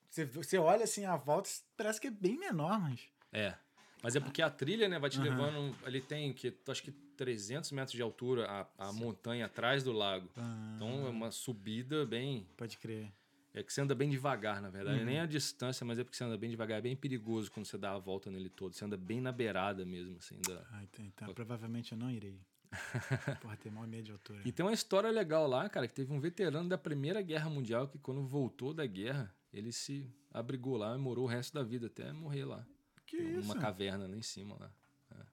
você, 0.09 0.25
você 0.25 0.57
olha 0.57 0.83
assim 0.83 1.05
a 1.05 1.15
volta, 1.15 1.49
parece 1.77 1.99
que 2.01 2.07
é 2.07 2.11
bem 2.11 2.37
menor, 2.37 2.79
mas. 2.79 3.07
É. 3.31 3.55
Mas 4.03 4.15
é 4.15 4.19
porque 4.19 4.41
a 4.41 4.49
trilha, 4.49 4.87
né, 4.87 4.99
vai 4.99 5.09
te 5.09 5.17
Aham. 5.17 5.29
levando. 5.29 5.75
Ele 5.85 6.01
tem 6.01 6.33
que, 6.33 6.53
acho 6.67 6.83
que 6.83 6.91
300 6.91 7.71
metros 7.71 7.95
de 7.95 8.01
altura 8.01 8.45
a, 8.77 8.89
a 8.89 8.93
montanha 8.93 9.45
atrás 9.45 9.83
do 9.83 9.91
lago. 9.91 10.29
Ah, 10.35 10.73
Então 10.75 11.07
é 11.07 11.09
uma 11.09 11.31
subida 11.31 12.05
bem. 12.05 12.45
Pode 12.57 12.77
crer. 12.77 13.11
É 13.53 13.63
que 13.63 13.73
você 13.73 13.81
anda 13.81 13.95
bem 13.95 14.09
devagar, 14.09 14.61
na 14.61 14.69
verdade. 14.69 14.99
Uhum. 14.99 15.05
Nem 15.05 15.19
a 15.19 15.25
distância, 15.25 15.83
mas 15.85 15.97
é 15.97 16.03
porque 16.03 16.15
você 16.17 16.23
anda 16.23 16.37
bem 16.37 16.49
devagar. 16.49 16.77
É 16.77 16.81
bem 16.81 16.95
perigoso 16.95 17.49
quando 17.49 17.65
você 17.65 17.77
dá 17.77 17.93
a 17.93 17.97
volta 17.97 18.29
nele 18.29 18.49
todo. 18.49 18.75
Você 18.75 18.85
anda 18.85 18.97
bem 18.97 19.19
na 19.19 19.31
beirada 19.31 19.83
mesmo, 19.85 20.17
assim. 20.17 20.39
Da... 20.41 20.63
Ah, 20.71 20.83
então, 20.83 21.05
então 21.05 21.33
provavelmente 21.33 21.93
eu 21.93 21.97
não 21.97 22.11
irei. 22.11 22.39
Porra, 23.41 23.57
tem 23.57 23.71
maior 23.71 23.87
medo 23.87 24.03
de 24.05 24.11
altura. 24.11 24.41
E 24.45 24.51
tem 24.51 24.65
uma 24.65 24.73
história 24.73 25.09
legal 25.09 25.47
lá, 25.47 25.67
cara, 25.69 25.87
que 25.87 25.93
teve 25.93 26.11
um 26.13 26.19
veterano 26.19 26.67
da 26.69 26.77
Primeira 26.77 27.21
Guerra 27.21 27.49
Mundial 27.49 27.87
que, 27.87 27.97
quando 27.97 28.25
voltou 28.25 28.73
da 28.73 28.85
guerra, 28.85 29.33
ele 29.53 29.71
se 29.71 30.09
abrigou 30.31 30.77
lá 30.77 30.95
e 30.95 30.97
morou 30.97 31.25
o 31.25 31.27
resto 31.27 31.53
da 31.53 31.63
vida 31.63 31.87
até 31.87 32.11
morrer 32.11 32.45
lá. 32.45 32.65
Que 33.05 33.17
isso? 33.17 33.41
Numa 33.47 33.55
caverna 33.57 34.07
lá 34.07 34.15
em 34.15 34.21
cima 34.21 34.55
lá. 34.59 34.71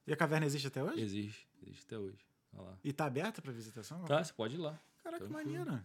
E 0.07 0.13
a 0.13 0.17
caverna 0.17 0.47
existe 0.47 0.69
até 0.69 0.83
hoje? 0.83 1.01
Existe, 1.01 1.49
existe 1.63 1.85
até 1.87 1.99
hoje. 1.99 2.19
Olha 2.53 2.63
lá. 2.71 2.79
E 2.85 2.93
tá 2.93 3.07
aberta 3.07 3.43
pra 3.43 3.53
visitação? 3.53 4.05
Tá, 4.05 4.23
você 4.23 4.33
pode 4.33 4.55
ir 4.55 4.59
lá. 4.59 4.79
Caraca, 5.03 5.25
que 5.27 5.33
maneiro. 5.33 5.83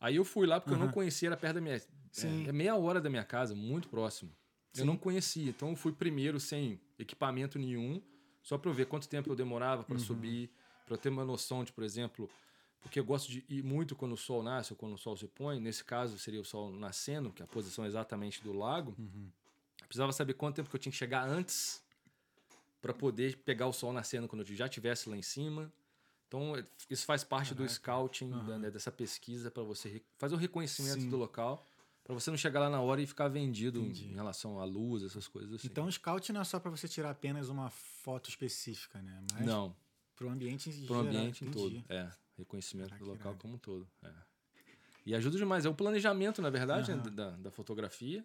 Aí 0.00 0.16
eu 0.16 0.24
fui 0.24 0.46
lá 0.46 0.60
porque 0.60 0.74
eu 0.74 0.78
não 0.78 0.90
conhecia, 0.92 1.28
era 1.28 1.36
perto 1.36 1.54
da 1.54 1.60
minha. 1.60 1.80
Sim. 2.10 2.46
É, 2.46 2.48
é 2.48 2.52
meia 2.52 2.76
hora 2.76 3.00
da 3.00 3.08
minha 3.08 3.24
casa, 3.24 3.54
muito 3.54 3.88
próximo. 3.88 4.30
Sim. 4.72 4.82
Eu 4.82 4.86
não 4.86 4.96
conhecia, 4.96 5.50
então 5.50 5.70
eu 5.70 5.76
fui 5.76 5.92
primeiro 5.92 6.38
sem 6.38 6.80
equipamento 6.98 7.58
nenhum, 7.58 8.02
só 8.42 8.56
para 8.58 8.70
eu 8.70 8.74
ver 8.74 8.86
quanto 8.86 9.08
tempo 9.08 9.30
eu 9.30 9.36
demorava 9.36 9.82
Uhum. 9.82 9.86
para 9.88 9.98
subir, 9.98 10.50
para 10.90 10.98
ter 10.98 11.08
uma 11.08 11.24
noção 11.24 11.62
de, 11.62 11.72
por 11.72 11.84
exemplo, 11.84 12.28
porque 12.80 12.98
eu 12.98 13.04
gosto 13.04 13.30
de 13.30 13.44
ir 13.48 13.62
muito 13.62 13.94
quando 13.94 14.12
o 14.12 14.16
sol 14.16 14.42
nasce 14.42 14.72
ou 14.72 14.76
quando 14.76 14.94
o 14.94 14.98
sol 14.98 15.16
se 15.16 15.28
põe. 15.28 15.60
Nesse 15.60 15.84
caso 15.84 16.18
seria 16.18 16.40
o 16.40 16.44
sol 16.44 16.72
nascendo, 16.72 17.30
que 17.30 17.40
é 17.40 17.44
a 17.44 17.48
posição 17.48 17.86
exatamente 17.86 18.42
do 18.42 18.52
lago. 18.52 18.92
Uhum. 18.98 19.30
Eu 19.80 19.86
precisava 19.86 20.12
saber 20.12 20.34
quanto 20.34 20.56
tempo 20.56 20.68
que 20.68 20.74
eu 20.74 20.80
tinha 20.80 20.90
que 20.90 20.98
chegar 20.98 21.24
antes 21.28 21.80
para 22.82 22.92
poder 22.92 23.36
pegar 23.38 23.68
o 23.68 23.72
sol 23.72 23.92
nascendo 23.92 24.26
quando 24.26 24.40
eu 24.42 24.46
já 24.56 24.64
estivesse 24.66 25.08
lá 25.08 25.16
em 25.16 25.22
cima. 25.22 25.72
Então, 26.26 26.56
é- 26.56 26.64
isso 26.88 27.04
faz 27.06 27.22
parte 27.22 27.54
do 27.54 27.58
Caraca. 27.62 27.74
scouting, 27.74 28.30
da- 28.30 28.36
Aham. 28.38 28.58
né, 28.58 28.70
dessa 28.72 28.90
pesquisa 28.90 29.48
para 29.48 29.62
você 29.62 30.02
fazer 30.18 30.34
o 30.34 30.38
reconhecimento 30.38 31.02
Sim. 31.02 31.10
do 31.10 31.16
local, 31.16 31.64
para 32.02 32.14
você 32.14 32.30
não 32.30 32.38
chegar 32.38 32.58
lá 32.58 32.68
na 32.70 32.80
hora 32.80 33.00
e 33.00 33.06
ficar 33.06 33.28
vendido 33.28 33.78
Entendi. 33.80 34.06
em 34.08 34.14
relação 34.14 34.58
à 34.58 34.64
luz, 34.64 35.04
essas 35.04 35.28
coisas 35.28 35.52
assim. 35.54 35.68
Então 35.68 35.86
o 35.86 35.92
scout 35.92 36.32
não 36.32 36.40
é 36.40 36.44
só 36.44 36.58
pra 36.58 36.68
você 36.70 36.88
tirar 36.88 37.10
apenas 37.10 37.48
uma 37.48 37.70
foto 37.70 38.28
específica, 38.28 39.00
né? 39.02 39.22
Mas 39.32 39.46
não, 39.46 39.76
pro 40.20 40.28
ambiente 40.28 40.68
em 40.68 40.84
para 40.86 40.96
o 40.96 41.00
ambiente 41.00 41.44
em 41.46 41.50
todo. 41.50 41.82
É, 41.88 42.10
reconhecimento 42.36 42.90
Caraca, 42.90 43.04
do 43.04 43.10
que 43.10 43.16
local 43.16 43.34
como 43.36 43.54
um 43.54 43.58
todo. 43.58 43.90
é. 44.02 44.12
E 45.06 45.14
ajuda 45.14 45.38
demais. 45.38 45.64
É 45.64 45.68
o 45.68 45.74
planejamento, 45.74 46.42
na 46.42 46.50
verdade, 46.50 46.92
né, 46.92 47.00
Aham. 47.00 47.10
da, 47.14 47.30
da 47.30 47.50
fotografia, 47.50 48.24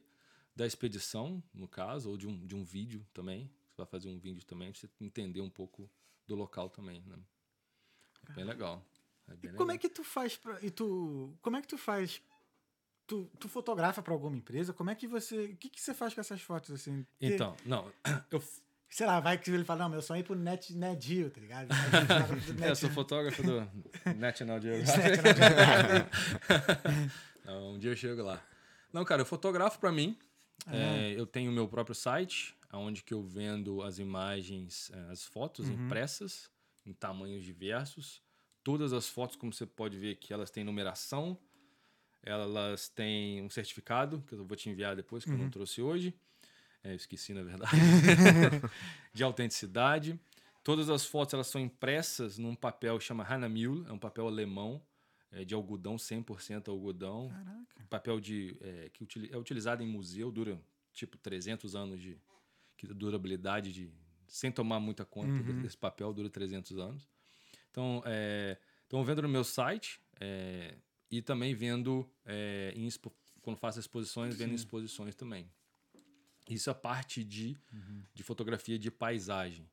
da 0.53 0.67
expedição, 0.67 1.41
no 1.53 1.69
caso, 1.69 2.09
ou 2.09 2.17
de 2.17 2.27
um, 2.27 2.45
de 2.45 2.53
um 2.53 2.65
vídeo 2.65 3.07
também. 3.13 3.49
Você 3.69 3.77
vai 3.77 3.85
fazer 3.85 4.09
um 4.09 4.19
vídeo 4.19 4.43
também, 4.45 4.73
você 4.73 4.89
entender 4.99 5.39
um 5.39 5.49
pouco 5.49 5.89
do 6.27 6.35
local 6.35 6.69
também. 6.69 7.01
Né? 7.07 7.17
É 8.29 8.33
bem 8.33 8.43
legal. 8.43 8.85
É 9.29 9.35
bem 9.37 9.51
E 9.51 9.55
como 9.55 9.71
é 9.71 9.75
legal. 9.75 9.89
que 9.89 9.89
tu 9.89 10.03
faz 10.03 10.35
pra, 10.35 10.61
e 10.61 10.69
tu 10.69 11.33
como 11.41 11.55
é 11.55 11.61
que 11.61 11.67
tu 11.67 11.77
faz 11.77 12.21
tu, 13.07 13.31
tu 13.39 13.47
fotografa 13.47 14.01
pra 14.03 14.13
alguma 14.13 14.35
empresa? 14.35 14.73
Como 14.73 14.89
é 14.89 14.95
que 14.95 15.07
você 15.07 15.45
o 15.45 15.55
que 15.55 15.69
que 15.69 15.81
você 15.81 15.93
faz 15.93 16.13
com 16.13 16.19
essas 16.19 16.41
fotos 16.41 16.71
assim? 16.71 17.05
Então, 17.21 17.55
não, 17.65 17.89
eu, 18.29 18.43
sei 18.89 19.05
lá, 19.05 19.19
vai 19.19 19.37
que 19.37 19.51
ele 19.51 19.65
fala, 19.65 19.83
não, 19.83 19.89
meu 19.89 20.01
sonho 20.01 20.17
é 20.17 20.21
ir 20.21 20.23
pro 20.23 20.35
Net 20.35 20.73
Net 20.73 21.05
Geo, 21.05 21.29
tá 21.29 21.41
ligado? 21.41 21.67
É, 22.61 22.69
eu 22.69 22.75
sou 22.75 22.89
fotógrafo 22.89 23.43
do 23.43 23.67
National 24.17 24.61
Geographic. 24.61 25.21
Não, 27.43 27.73
um 27.73 27.79
dia 27.79 27.91
eu 27.91 27.95
chego 27.95 28.23
lá. 28.23 28.41
Não, 28.91 29.03
cara, 29.03 29.21
eu 29.21 29.25
fotografo 29.25 29.79
pra 29.79 29.91
mim. 29.91 30.17
É, 30.67 31.13
eu 31.15 31.25
tenho 31.27 31.51
o 31.51 31.53
meu 31.53 31.67
próprio 31.67 31.93
site, 31.93 32.55
onde 32.73 33.03
que 33.03 33.13
eu 33.13 33.21
vendo 33.21 33.81
as 33.81 33.99
imagens, 33.99 34.89
eh, 34.93 35.11
as 35.11 35.23
fotos 35.23 35.67
impressas 35.69 36.49
em 36.85 36.93
tamanhos 36.93 37.43
diversos. 37.43 38.21
Todas 38.63 38.93
as 38.93 39.07
fotos, 39.07 39.35
como 39.35 39.53
você 39.53 39.65
pode 39.65 39.97
ver 39.97 40.13
aqui, 40.13 40.33
elas 40.33 40.49
têm 40.49 40.63
numeração. 40.63 41.37
Elas 42.23 42.89
têm 42.89 43.43
um 43.43 43.49
certificado, 43.49 44.23
que 44.27 44.33
eu 44.33 44.45
vou 44.45 44.57
te 44.57 44.69
enviar 44.69 44.95
depois, 44.95 45.23
que 45.23 45.29
eu 45.29 45.37
não 45.37 45.49
trouxe 45.49 45.81
hoje. 45.81 46.13
É, 46.85 46.91
eu 46.91 46.95
esqueci, 46.95 47.33
na 47.33 47.41
verdade. 47.41 47.71
de 49.11 49.23
autenticidade. 49.23 50.19
Todas 50.63 50.87
as 50.89 51.03
fotos 51.05 51.33
elas 51.33 51.47
são 51.47 51.59
impressas 51.59 52.37
num 52.37 52.55
papel 52.55 52.97
que 52.99 53.03
chama 53.03 53.23
Hanamühl, 53.27 53.85
é 53.87 53.91
um 53.91 53.97
papel 53.97 54.27
alemão, 54.27 54.81
é, 55.31 55.43
de 55.43 55.55
algodão, 55.55 55.95
100% 55.95 56.69
algodão. 56.69 57.29
Caraca. 57.29 57.85
Papel 57.89 58.19
de, 58.19 58.55
é, 58.61 58.89
que 58.93 59.07
é 59.31 59.37
utilizado 59.37 59.81
em 59.81 59.87
museu, 59.87 60.31
dura 60.31 60.59
tipo 60.93 61.17
300 61.17 61.75
anos 61.75 61.99
de 61.99 62.17
durabilidade, 62.95 63.71
de, 63.71 63.91
sem 64.27 64.51
tomar 64.51 64.79
muita 64.79 65.03
conta 65.03 65.29
Uhum. 65.29 65.61
desse 65.61 65.77
papel, 65.77 66.13
dura 66.13 66.29
300 66.29 66.77
anos. 66.77 67.09
Então, 67.71 68.01
é, 68.05 68.57
eu 68.91 69.03
vendo 69.03 69.23
no 69.23 69.29
meu 69.29 69.43
site 69.43 69.99
é, 70.19 70.75
e 71.09 71.21
também 71.21 71.53
vendo 71.55 72.07
é, 72.25 72.73
em 72.75 72.87
quando 73.41 73.57
faço 73.57 73.79
exposições, 73.79 74.35
vendo 74.35 74.51
em 74.51 74.55
exposições 74.55 75.15
também. 75.15 75.49
Isso 76.49 76.69
é 76.69 76.71
a 76.71 76.75
parte 76.75 77.23
de, 77.23 77.57
de 78.13 78.23
fotografia 78.23 78.77
de 78.77 78.91
paisagem. 78.91 79.67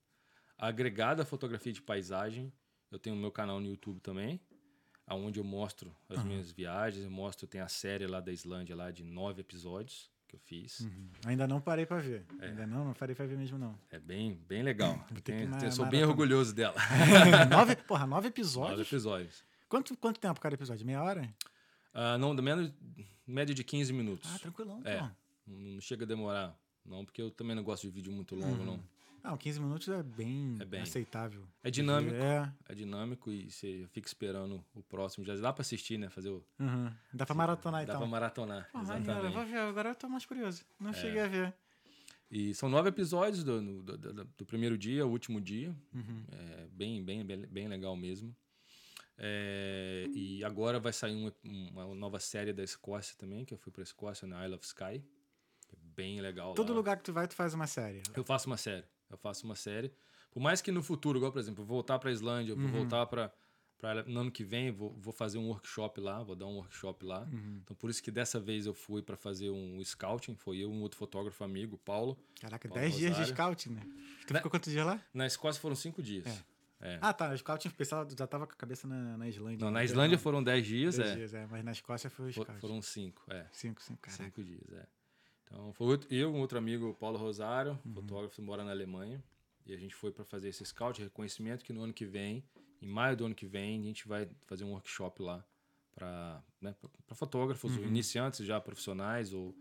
Agregada 0.58 1.22
à 1.22 1.26
fotografia 1.26 1.72
de 1.72 1.82
paisagem, 1.82 2.52
eu 2.90 2.98
tenho 2.98 3.16
o 3.16 3.18
meu 3.18 3.30
canal 3.32 3.60
no 3.60 3.66
YouTube 3.66 4.00
também, 4.00 4.40
aonde 5.06 5.40
eu 5.40 5.44
mostro 5.44 5.94
as 6.08 6.22
minhas 6.24 6.50
viagens, 6.50 7.04
eu 7.04 7.10
mostro, 7.10 7.46
tem 7.46 7.60
a 7.60 7.68
série 7.68 8.06
lá 8.06 8.20
da 8.20 8.32
Islândia 8.32 8.74
lá 8.76 8.90
de 8.90 9.02
nove 9.02 9.40
episódios 9.40 10.10
que 10.28 10.36
eu 10.36 10.40
fiz. 10.40 10.80
Uhum. 10.80 11.08
Ainda 11.26 11.46
não 11.46 11.60
parei 11.60 11.84
pra 11.84 11.98
ver. 11.98 12.24
É. 12.40 12.46
Ainda 12.46 12.66
não, 12.66 12.84
não 12.86 12.94
parei 12.94 13.14
pra 13.14 13.26
ver 13.26 13.36
mesmo 13.36 13.58
não. 13.58 13.78
É 13.90 13.98
bem, 13.98 14.34
bem 14.48 14.62
legal. 14.62 15.04
Tem- 15.24 15.70
sou 15.70 15.84
bem 15.86 16.04
orgulhoso 16.04 16.54
dela. 16.54 16.76
nove, 17.50 17.76
porra, 17.76 18.06
nove 18.06 18.12
Nove 18.14 18.28
episódios? 18.28 18.86
episódios. 18.86 19.44
Quanto, 19.68 19.96
quanto 19.96 20.18
tempo 20.20 20.40
cada 20.40 20.54
episódio? 20.54 20.86
Meia 20.86 21.02
hora? 21.02 21.34
Ah, 21.92 22.16
não, 22.16 22.32
menos 22.34 22.72
média 23.26 23.54
de 23.54 23.62
15 23.64 23.92
minutos. 23.92 24.30
Ah, 24.34 24.38
tranquilão, 24.38 24.80
É. 24.84 24.98
pô. 24.98 25.08
Não 25.44 25.80
chega 25.80 26.04
a 26.04 26.06
demorar, 26.06 26.56
não, 26.84 27.04
porque 27.04 27.20
eu 27.22 27.30
também 27.30 27.54
não 27.56 27.62
gosto 27.62 27.82
de 27.82 27.90
vídeo 27.90 28.12
muito 28.12 28.34
longo, 28.34 28.58
Uhum. 28.60 28.64
não. 28.64 28.92
Não, 29.24 29.36
15 29.36 29.60
minutos 29.60 29.86
é 29.88 30.02
bem, 30.02 30.56
É 30.60 30.64
bem. 30.64 30.80
aceitável. 30.80 31.46
É 31.62 31.70
dinâmico. 31.70 32.16
É. 32.16 32.52
É 32.68 32.74
dinâmico 32.74 33.30
e 33.30 33.48
você 33.48 33.86
fica 33.92 34.08
esperando 34.08 34.64
o 34.74 34.82
próximo. 34.82 35.24
Já 35.24 35.36
dá 35.36 35.52
pra 35.52 35.60
assistir, 35.62 35.96
né? 35.96 36.08
Fazer 36.10 36.30
o. 36.30 36.44
Uhum. 36.58 36.92
Dá 37.14 37.24
pra 37.24 37.32
maratonar 37.34 37.82
Dá 37.86 37.92
então. 37.92 38.00
pra 38.00 38.08
maratonar. 38.10 38.68
Eu 38.74 38.80
exatamente. 38.80 39.32
vou 39.32 39.46
ver, 39.46 39.58
agora 39.58 39.90
eu 39.90 39.94
tô 39.94 40.08
mais 40.08 40.26
curioso. 40.26 40.64
Não 40.80 40.90
É. 40.90 40.94
cheguei 40.94 41.20
a 41.20 41.28
ver. 41.28 41.54
E 42.28 42.52
são 42.54 42.68
nove 42.68 42.88
episódios 42.88 43.44
do, 43.44 43.60
do, 43.82 43.96
do- 43.96 44.24
do 44.24 44.44
primeiro 44.44 44.76
dia, 44.76 45.06
o 45.06 45.10
último 45.10 45.40
dia. 45.40 45.72
Uhum. 45.94 46.24
É 46.32 46.66
bem, 46.72 47.04
bem, 47.04 47.24
bem, 47.24 47.46
bem 47.46 47.68
legal 47.68 47.94
mesmo. 47.94 48.34
É, 49.16 50.08
e 50.12 50.42
agora 50.42 50.80
vai 50.80 50.92
sair 50.92 51.14
um- 51.14 51.30
uma 51.70 51.94
nova 51.94 52.18
série 52.18 52.52
da 52.52 52.64
Escócia 52.64 53.14
também, 53.16 53.44
que 53.44 53.54
eu 53.54 53.58
fui 53.58 53.70
pra 53.70 53.82
Escócia, 53.84 54.26
na 54.26 54.44
Isle 54.44 54.56
of 54.56 54.64
Skye. 54.66 55.04
É 55.92 55.96
bem 55.96 56.20
legal. 56.20 56.54
Todo 56.54 56.70
lá. 56.70 56.76
lugar 56.76 56.96
que 56.96 57.02
tu 57.04 57.12
vai, 57.12 57.26
tu 57.28 57.34
faz 57.34 57.54
uma 57.54 57.66
série. 57.66 58.02
Eu 58.14 58.24
faço 58.24 58.46
uma 58.48 58.56
série. 58.56 58.84
Eu 59.10 59.16
faço 59.18 59.44
uma 59.44 59.54
série. 59.54 59.92
Por 60.30 60.40
mais 60.40 60.62
que 60.62 60.72
no 60.72 60.82
futuro, 60.82 61.18
igual, 61.18 61.30
por 61.32 61.38
exemplo, 61.38 61.62
eu 61.62 61.66
vou 61.66 61.76
voltar 61.76 61.98
pra 61.98 62.10
Islândia, 62.10 62.52
eu 62.52 62.56
vou 62.56 62.66
Uhum. 62.66 62.72
voltar 62.72 63.06
pra 63.06 63.30
Pra, 63.78 64.04
no 64.04 64.20
ano 64.20 64.30
que 64.30 64.44
vem 64.44 64.70
vou, 64.70 64.92
vou 64.96 65.12
fazer 65.12 65.38
um 65.38 65.48
workshop 65.48 66.00
lá, 66.00 66.22
vou 66.22 66.36
dar 66.36 66.46
um 66.46 66.54
workshop 66.54 67.04
lá. 67.04 67.22
Uhum. 67.22 67.58
Então 67.64 67.74
por 67.74 67.90
isso 67.90 68.00
que 68.00 68.12
dessa 68.12 68.38
vez 68.38 68.64
eu 68.64 68.72
fui 68.72 69.02
para 69.02 69.16
fazer 69.16 69.50
um 69.50 69.82
scouting, 69.84 70.36
foi 70.36 70.58
eu 70.58 70.70
e 70.70 70.72
um 70.72 70.82
outro 70.82 70.96
fotógrafo 70.96 71.42
amigo, 71.42 71.76
Paulo. 71.78 72.16
Caraca, 72.40 72.68
Paulo 72.68 72.80
10 72.80 72.94
dias 72.96 73.10
de 73.16 73.22
Rosário. 73.22 73.34
scout, 73.34 73.70
né? 73.70 73.80
Tu 74.24 74.32
Né? 74.34 74.38
ficou 74.38 74.52
quantos 74.52 74.70
dias 74.72 74.86
lá? 74.86 75.02
Na 75.12 75.26
Escócia 75.26 75.60
foram 75.60 75.74
cinco 75.74 76.00
dias. 76.00 76.24
É. 76.80 76.96
Ah, 77.00 77.12
tá. 77.12 77.32
O 77.32 77.36
scouting, 77.36 77.70
pessoal 77.70 78.06
já 78.16 78.24
tava 78.24 78.46
com 78.46 78.52
a 78.52 78.56
cabeça 78.56 78.86
na, 78.86 79.16
na 79.18 79.28
Islândia. 79.28 79.58
Não, 79.64 79.72
né? 79.72 79.80
na 79.80 79.84
Islândia 79.84 80.16
foram 80.16 80.40
dez 80.44 80.64
dias, 80.64 80.96
10 80.96 81.10
é. 81.10 81.14
dias, 81.16 81.34
é. 81.34 81.46
Mas 81.50 81.64
na 81.64 81.72
Escócia 81.72 82.08
foi 82.08 82.30
o 82.30 82.32
For- 82.32 82.44
scout. 82.44 82.60
Foram 82.60 82.80
cinco, 82.80 83.24
é. 83.30 83.46
Cinco, 83.50 83.82
cinco, 83.82 84.00
caraca. 84.00 84.22
Cinco 84.22 84.44
dias, 84.44 84.72
é. 84.74 84.86
Então, 85.52 85.72
foi 85.74 85.98
eu, 86.10 86.32
um 86.34 86.40
outro 86.40 86.56
amigo, 86.56 86.94
Paulo 86.94 87.18
Rosário, 87.18 87.78
Uhum. 87.84 87.92
fotógrafo, 87.94 88.40
mora 88.42 88.64
na 88.64 88.70
Alemanha. 88.70 89.22
E 89.66 89.72
a 89.72 89.76
gente 89.76 89.94
foi 89.94 90.10
para 90.10 90.24
fazer 90.24 90.48
esse 90.48 90.64
scout, 90.64 91.00
reconhecimento, 91.00 91.64
que 91.64 91.72
no 91.72 91.82
ano 91.82 91.92
que 91.92 92.04
vem, 92.06 92.42
em 92.80 92.86
maio 92.88 93.16
do 93.16 93.26
ano 93.26 93.34
que 93.34 93.46
vem, 93.46 93.78
a 93.80 93.82
gente 93.84 94.08
vai 94.08 94.28
fazer 94.46 94.64
um 94.64 94.70
workshop 94.72 95.22
lá 95.22 95.44
para 95.94 96.42
né, 96.60 96.74
pra 97.06 97.14
fotógrafos, 97.14 97.76
Uhum. 97.76 97.84
iniciantes 97.84 98.46
já 98.46 98.60
profissionais, 98.60 99.32
ou 99.32 99.54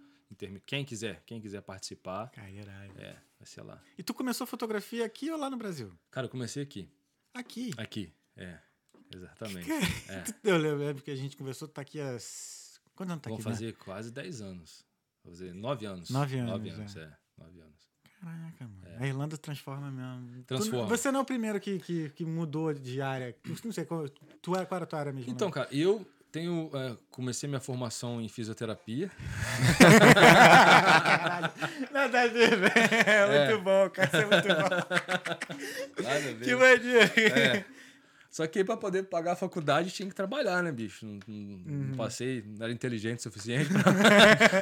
quem 0.66 0.86
quiser, 0.86 1.22
quem 1.26 1.42
quiser 1.42 1.62
participar. 1.62 2.30
Caralho. 2.32 2.94
É, 2.98 3.12
vai 3.38 3.46
ser 3.46 3.62
lá. 3.62 3.82
E 3.98 4.02
tu 4.02 4.14
começou 4.14 4.48
fotografia 4.48 5.06
aqui 5.06 5.30
ou 5.30 5.38
lá 5.38 5.50
no 5.50 5.58
Brasil? 5.58 5.92
Cara, 6.10 6.26
eu 6.26 6.32
comecei 6.32 6.64
aqui. 6.64 6.90
Aqui. 7.34 7.72
Aqui, 7.78 8.14
é. 8.38 8.58
Exatamente. 9.14 9.68
É. 10.10 10.24
Eu 10.44 10.58
lembro 10.58 11.04
que 11.04 11.12
a 11.12 11.16
gente 11.16 11.36
conversou, 11.38 11.68
tá 11.68 11.82
aqui 11.82 12.00
há... 12.00 12.18
Quantos 12.96 13.12
anos 13.12 13.22
tá 13.22 13.30
Vou 13.30 13.38
aqui? 13.40 13.46
né? 13.48 13.52
fazer 13.54 13.74
quase 13.74 14.12
10 14.12 14.42
anos. 14.42 14.86
Vou 15.24 15.34
fazer 15.34 15.54
9 15.54 15.86
anos. 15.86 16.10
Nove 16.10 16.38
anos, 16.40 16.52
Nove 16.52 16.70
é. 16.70 16.72
anos, 16.74 16.96
é. 16.96 17.10
9 17.38 17.60
anos. 17.62 17.72
Caraca, 18.22 18.68
mano. 18.68 18.98
A 19.00 19.08
Irlanda 19.08 19.38
transforma 19.38 19.90
mesmo. 19.92 20.44
Tu- 20.44 20.44
Transforma. 20.46 20.86
você 20.88 21.12
não 21.12 21.20
é 21.22 21.24
o 21.24 21.26
primeiro 21.26 21.60
que, 21.60 21.80
que, 21.80 22.10
que 22.10 22.24
mudou 22.26 22.74
de 22.74 23.02
área. 23.02 23.36
Não 23.64 23.72
sei, 23.72 23.86
qual, 23.86 24.08
tu 24.42 24.56
é, 24.56 24.66
qual 24.66 24.78
era 24.78 24.84
a 24.84 24.88
tua 24.88 25.00
área 25.00 25.12
mesmo? 25.14 25.32
Então, 25.32 25.50
cara, 25.50 25.68
eu 25.72 26.06
tenho. 26.32 26.70
é, 26.74 26.96
comecei 27.10 27.50
minha 27.50 27.60
formação 27.62 28.22
em 28.22 28.28
fisioterapia. 28.30 29.10
Caralho. 29.80 31.52
Nada 31.92 32.22
a 32.22 32.28
ver, 32.28 32.56
velho. 32.58 32.72
É 33.08 33.48
muito 33.48 33.64
bom, 33.64 33.90
cara. 33.90 34.08
Isso 34.08 34.16
é 34.18 34.26
muito 34.26 34.48
bom. 34.48 36.04
Nada 36.04 36.16
a 36.16 36.34
ver. 36.34 36.40
Que 36.42 36.56
maneiro. 36.56 37.12
É. 37.40 37.66
Só 38.32 38.48
que 38.48 38.64
para 38.64 38.78
poder 38.78 39.04
pagar 39.04 39.34
a 39.34 39.36
faculdade 39.36 39.92
tinha 39.92 40.08
que 40.08 40.16
trabalhar, 40.16 40.64
né, 40.64 40.72
bicho? 40.72 41.06
Não, 41.06 41.20
não- 41.28 41.58
não 41.88 41.96
passei, 41.98 42.42
não 42.42 42.64
era 42.64 42.72
inteligente 42.74 43.20
o 43.20 43.24
suficiente 43.24 43.70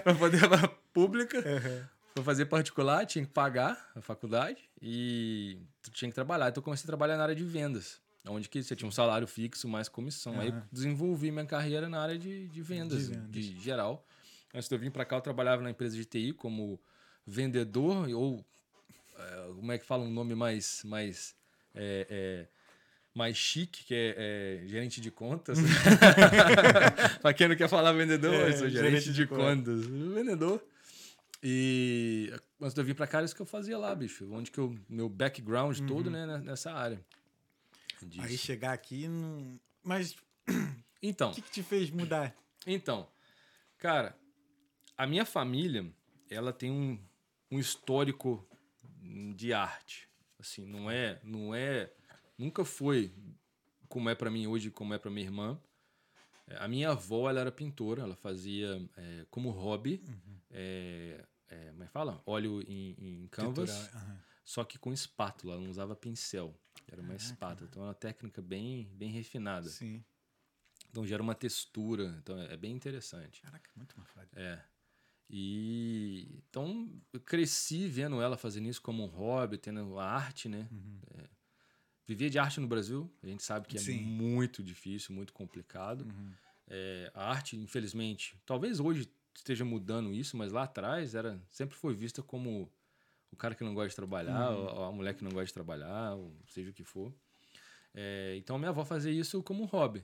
para 0.03 0.15
poder 0.17 0.49
pra 0.49 0.67
pública. 0.91 1.43
Para 2.15 2.23
fazer 2.23 2.47
particular, 2.47 3.05
tinha 3.05 3.23
que 3.23 3.31
pagar 3.31 3.91
a 3.95 4.01
faculdade 4.01 4.67
e 4.81 5.59
tinha 5.93 6.09
que 6.09 6.15
trabalhar. 6.15 6.49
Então 6.49 6.59
eu 6.61 6.65
comecei 6.65 6.83
a 6.83 6.87
trabalhar 6.87 7.15
na 7.15 7.23
área 7.23 7.35
de 7.35 7.43
vendas, 7.43 8.01
onde 8.27 8.49
que 8.49 8.61
você 8.63 8.75
tinha 8.75 8.87
um 8.87 8.91
salário 8.91 9.27
fixo 9.27 9.67
mais 9.69 9.87
comissão. 9.87 10.39
Aí 10.39 10.47
eu 10.47 10.53
Aham. 10.53 10.67
desenvolvi 10.71 11.29
minha 11.31 11.45
carreira 11.45 11.87
na 11.87 12.01
área 12.01 12.17
de, 12.17 12.47
de 12.47 12.61
vendas, 12.63 13.07
De 13.07 13.15
de, 13.15 13.41
vendas. 13.41 13.63
geral. 13.63 14.03
Antes 14.51 14.67
de 14.67 14.73
eu 14.73 14.79
vir 14.79 14.89
para 14.91 15.05
cá, 15.05 15.17
eu 15.17 15.21
trabalhava 15.21 15.61
na 15.61 15.69
empresa 15.69 15.95
de 15.95 16.03
TI 16.05 16.33
como 16.33 16.81
vendedor 17.25 18.09
ou 18.09 18.43
é, 19.15 19.47
como 19.53 19.71
é 19.71 19.77
que 19.77 19.85
fala 19.85 20.03
um 20.03 20.09
nome 20.11 20.33
mais 20.33 20.81
mais 20.83 21.35
é, 21.75 22.07
é, 22.09 22.47
mais 23.13 23.35
chique, 23.35 23.83
que 23.83 23.93
é, 23.93 24.61
é 24.63 24.67
gerente 24.67 25.01
de 25.01 25.11
contas. 25.11 25.57
para 27.21 27.33
quem 27.33 27.47
não 27.47 27.55
quer 27.55 27.69
falar 27.69 27.91
vendedor, 27.93 28.33
É, 28.33 28.49
eu 28.49 28.57
sou 28.57 28.69
gerente, 28.69 28.91
gerente 28.91 29.05
de, 29.05 29.13
de 29.13 29.27
contas. 29.27 29.85
Vendedor. 29.85 30.63
E 31.41 32.33
antes 32.61 32.73
de 32.73 32.81
eu 32.81 32.85
vir 32.85 32.95
para 32.95 33.07
cá, 33.07 33.19
era 33.19 33.25
isso 33.25 33.35
que 33.35 33.41
eu 33.41 33.45
fazia 33.45 33.77
lá, 33.77 33.93
bicho. 33.95 34.29
Onde 34.31 34.51
que 34.51 34.57
eu, 34.57 34.75
meu 34.89 35.07
background 35.07 35.79
todo, 35.87 36.09
né, 36.09 36.25
nessa 36.39 36.71
área. 36.71 36.99
disso. 38.01 38.21
Aí 38.21 38.37
chegar 38.37 38.73
aqui. 38.73 39.07
Não... 39.07 39.59
Mas 39.83 40.15
Então, 41.01 41.31
o 41.31 41.33
que, 41.33 41.41
que 41.41 41.51
te 41.51 41.63
fez 41.63 41.89
mudar? 41.89 42.35
então, 42.67 43.07
cara, 43.77 44.17
a 44.97 45.07
minha 45.07 45.25
família, 45.25 45.89
ela 46.29 46.51
tem 46.51 46.69
um, 46.69 46.99
um 47.49 47.57
histórico 47.57 48.45
de 49.35 49.53
arte. 49.53 50.09
Assim, 50.37 50.65
não 50.65 50.91
é, 50.91 51.19
não 51.23 51.55
é, 51.55 51.89
nunca 52.39 52.63
foi 52.65 53.13
como 53.87 54.09
é 54.09 54.15
pra 54.15 54.31
mim 54.31 54.47
hoje, 54.47 54.71
como 54.71 54.93
é 54.93 54.97
pra 54.97 55.11
minha 55.11 55.25
irmã. 55.25 55.59
É, 56.47 56.57
A 56.57 56.67
minha 56.67 56.89
avó, 56.91 57.29
ela 57.29 57.41
era 57.41 57.51
pintora, 57.51 58.01
ela 58.03 58.15
fazia 58.15 58.89
é, 58.97 59.25
como 59.29 59.51
hobby, 59.51 60.01
é, 60.49 61.25
é, 61.49 61.69
como 61.71 61.83
é 61.83 61.85
que 61.87 61.91
fala? 61.91 62.23
Óleo 62.25 62.61
em, 62.61 62.95
em 62.97 63.27
canvas, 63.27 63.69
aham. 63.93 64.19
só 64.43 64.63
que 64.63 64.79
com 64.79 64.91
espátula, 64.93 65.53
ela 65.53 65.61
não 65.61 65.69
usava 65.69 65.95
pincel, 65.95 66.57
era 66.87 67.01
uma 67.01 67.15
espátula. 67.15 67.67
Então 67.69 67.83
é 67.83 67.87
uma 67.87 67.93
técnica 67.93 68.41
bem, 68.41 68.89
bem 68.95 69.11
refinada. 69.11 69.69
Sim. 69.69 70.03
Então 70.89 71.05
gera 71.05 71.21
uma 71.21 71.35
textura, 71.35 72.15
então 72.19 72.39
é, 72.39 72.53
é 72.53 72.57
bem 72.57 72.71
interessante. 72.71 73.41
Caraca, 73.41 73.69
muito 73.75 73.95
mais 73.97 74.09
foda. 74.09 74.27
É. 74.33 74.59
E 75.29 76.41
então 76.49 76.89
eu 77.13 77.19
cresci 77.19 77.87
vendo 77.87 78.19
ela 78.19 78.35
fazendo 78.35 78.67
isso 78.67 78.81
como 78.81 79.03
um 79.03 79.07
hobby, 79.07 79.59
tendo 79.59 79.99
a 79.99 80.05
arte, 80.05 80.49
né? 80.49 80.67
É, 81.11 81.29
viver 82.09 82.31
de 82.31 82.39
arte 82.39 82.59
no 82.59 82.67
Brasil, 82.67 83.07
a 83.21 83.27
gente 83.27 83.43
sabe 83.43 83.67
que 83.67 83.77
é 83.77 83.79
Sim. 83.79 84.01
muito 84.01 84.63
difícil, 84.63 85.13
muito 85.13 85.31
complicado. 85.31 86.07
É, 86.67 87.11
a 87.13 87.29
arte, 87.29 87.55
infelizmente, 87.55 88.35
talvez 88.47 88.79
hoje 88.79 89.07
esteja 89.35 89.63
mudando 89.63 90.11
isso, 90.11 90.35
mas 90.35 90.51
lá 90.51 90.63
atrás 90.63 91.13
era 91.13 91.39
sempre 91.51 91.75
foi 91.77 91.93
vista 91.93 92.23
como 92.23 92.67
o 93.31 93.35
cara 93.35 93.53
que 93.53 93.63
não 93.63 93.75
gosta 93.75 93.89
de 93.89 93.95
trabalhar, 93.95 94.49
ou 94.49 94.85
a 94.85 94.91
mulher 94.91 95.13
que 95.13 95.23
não 95.23 95.29
gosta 95.29 95.45
de 95.45 95.53
trabalhar, 95.53 96.15
ou 96.15 96.35
seja 96.47 96.71
o 96.71 96.73
que 96.73 96.83
for. 96.83 97.13
É, 97.93 98.35
então 98.37 98.57
minha 98.57 98.69
avó 98.69 98.83
fazia 98.83 99.11
isso 99.11 99.43
como 99.43 99.61
um 99.61 99.67
hobby. 99.67 100.03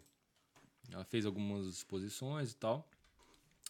Ela 0.91 1.05
fez 1.05 1.25
algumas 1.25 1.65
exposições 1.65 2.51
e 2.51 2.55
tal. 2.55 2.87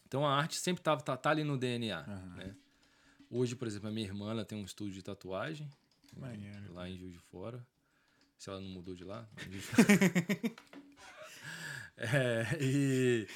Então 0.06 0.26
a 0.26 0.36
arte 0.36 0.56
sempre 0.56 0.82
tava, 0.82 1.00
tá, 1.00 1.16
tá 1.16 1.30
ali 1.30 1.42
no 1.42 1.56
DNA. 1.56 2.02
Né? 2.36 2.54
Hoje, 3.30 3.56
por 3.56 3.66
exemplo, 3.66 3.88
a 3.88 3.90
minha 3.90 4.06
irmã 4.06 4.30
ela 4.30 4.44
tem 4.44 4.58
um 4.58 4.64
estúdio 4.64 4.92
de 4.92 5.02
tatuagem 5.02 5.70
lá 6.68 6.86
em 6.86 6.98
Juiz 6.98 7.14
de 7.14 7.18
Fora. 7.18 7.66
Se 8.38 8.50
ela 8.50 8.60
não 8.60 8.68
mudou 8.68 8.94
de 8.94 9.04
lá. 9.04 9.28
É, 11.98 12.58
e, 12.60 13.26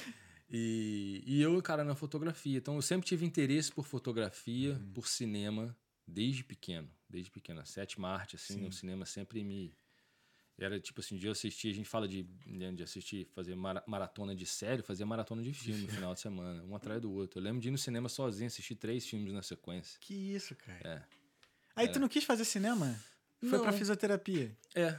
e, 0.49 1.23
e 1.25 1.41
eu, 1.41 1.59
cara, 1.63 1.83
na 1.83 1.95
fotografia. 1.95 2.57
Então 2.57 2.75
eu 2.75 2.81
sempre 2.81 3.07
tive 3.07 3.25
interesse 3.25 3.71
por 3.71 3.85
fotografia, 3.87 4.79
por 4.93 5.07
cinema, 5.07 5.75
desde 6.05 6.43
pequeno. 6.43 6.89
Desde 7.09 7.31
pequeno. 7.31 7.59
A 7.61 7.65
sétima 7.65 8.09
arte, 8.09 8.35
assim, 8.35 8.67
o 8.67 8.71
cinema 8.71 9.05
sempre 9.05 9.43
me. 9.43 9.75
Era 10.59 10.79
tipo 10.79 11.01
assim, 11.01 11.17
de 11.17 11.25
eu 11.25 11.31
assistir, 11.31 11.69
a 11.71 11.73
gente 11.73 11.89
fala 11.89 12.07
de, 12.07 12.23
né, 12.45 12.71
de 12.71 12.83
assistir, 12.83 13.25
fazer 13.33 13.55
mara- 13.55 13.83
maratona 13.87 14.35
de 14.35 14.45
série, 14.45 14.83
fazia 14.83 15.07
maratona 15.07 15.41
de 15.41 15.51
filme 15.53 15.81
no 15.81 15.87
final 15.89 16.13
de 16.13 16.19
semana, 16.19 16.63
um 16.63 16.75
atrás 16.75 17.01
do 17.01 17.11
outro. 17.11 17.39
Eu 17.39 17.43
lembro 17.43 17.59
de 17.59 17.69
ir 17.69 17.71
no 17.71 17.79
cinema 17.79 18.07
sozinho, 18.07 18.45
assistir 18.45 18.75
três 18.75 19.07
filmes 19.07 19.33
na 19.33 19.41
sequência. 19.41 19.97
Que 19.99 20.13
isso, 20.13 20.55
cara. 20.55 20.79
É. 20.87 21.03
Aí 21.75 21.87
tu 21.87 21.99
não 21.99 22.07
quis 22.07 22.23
fazer 22.23 22.45
cinema? 22.45 22.95
Foi 23.49 23.59
pra 23.59 23.71
fisioterapia. 23.71 24.55
É, 24.75 24.97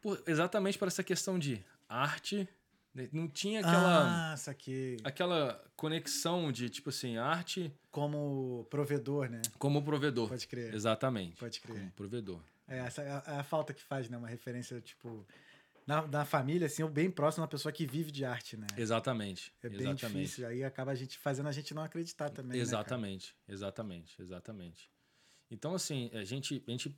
por- 0.00 0.22
exatamente 0.26 0.78
para 0.78 0.88
essa 0.88 1.02
questão 1.02 1.38
de 1.38 1.64
arte, 1.88 2.46
né, 2.94 3.08
não 3.12 3.26
tinha 3.28 3.60
aquela, 3.60 4.32
Ah, 4.32 4.36
saquei. 4.36 4.98
aquela 5.04 5.64
conexão 5.76 6.52
de, 6.52 6.68
tipo 6.68 6.90
assim, 6.90 7.16
arte 7.16 7.72
Como 7.90 8.66
provedor, 8.70 9.28
né? 9.30 9.40
como 9.58 9.82
provedor. 9.82 10.28
Pode 10.28 10.46
crer. 10.46 10.74
Exatamente. 10.74 11.36
Pode 11.36 11.60
crer. 11.60 11.78
Como 11.78 11.90
provedor. 11.92 12.40
É, 12.66 12.78
essa 12.78 13.02
é 13.02 13.10
a, 13.10 13.22
é 13.26 13.38
a 13.38 13.42
falta 13.44 13.72
que 13.72 13.82
faz, 13.82 14.08
né? 14.10 14.16
Uma 14.18 14.28
referência, 14.28 14.78
tipo, 14.82 15.26
na, 15.86 16.06
na 16.06 16.24
família, 16.26 16.66
assim, 16.66 16.82
ou 16.82 16.88
bem 16.90 17.10
próximo 17.10 17.42
uma 17.42 17.48
pessoa 17.48 17.72
que 17.72 17.86
vive 17.86 18.10
de 18.12 18.22
arte, 18.26 18.58
né? 18.58 18.66
Exatamente. 18.76 19.50
É 19.62 19.68
bem 19.70 19.80
exatamente. 19.80 20.18
difícil. 20.18 20.46
Aí 20.46 20.62
acaba 20.62 20.90
a 20.92 20.94
gente 20.94 21.16
fazendo 21.16 21.48
a 21.48 21.52
gente 21.52 21.72
não 21.72 21.82
acreditar 21.82 22.28
também. 22.28 22.48
né, 22.48 22.52
cara? 22.52 22.62
exatamente, 22.62 23.34
exatamente, 23.48 24.20
exatamente. 24.20 24.90
Então, 25.50 25.74
assim, 25.74 26.10
a 26.12 26.24
gente, 26.24 26.62
a 26.66 26.70
gente, 26.70 26.94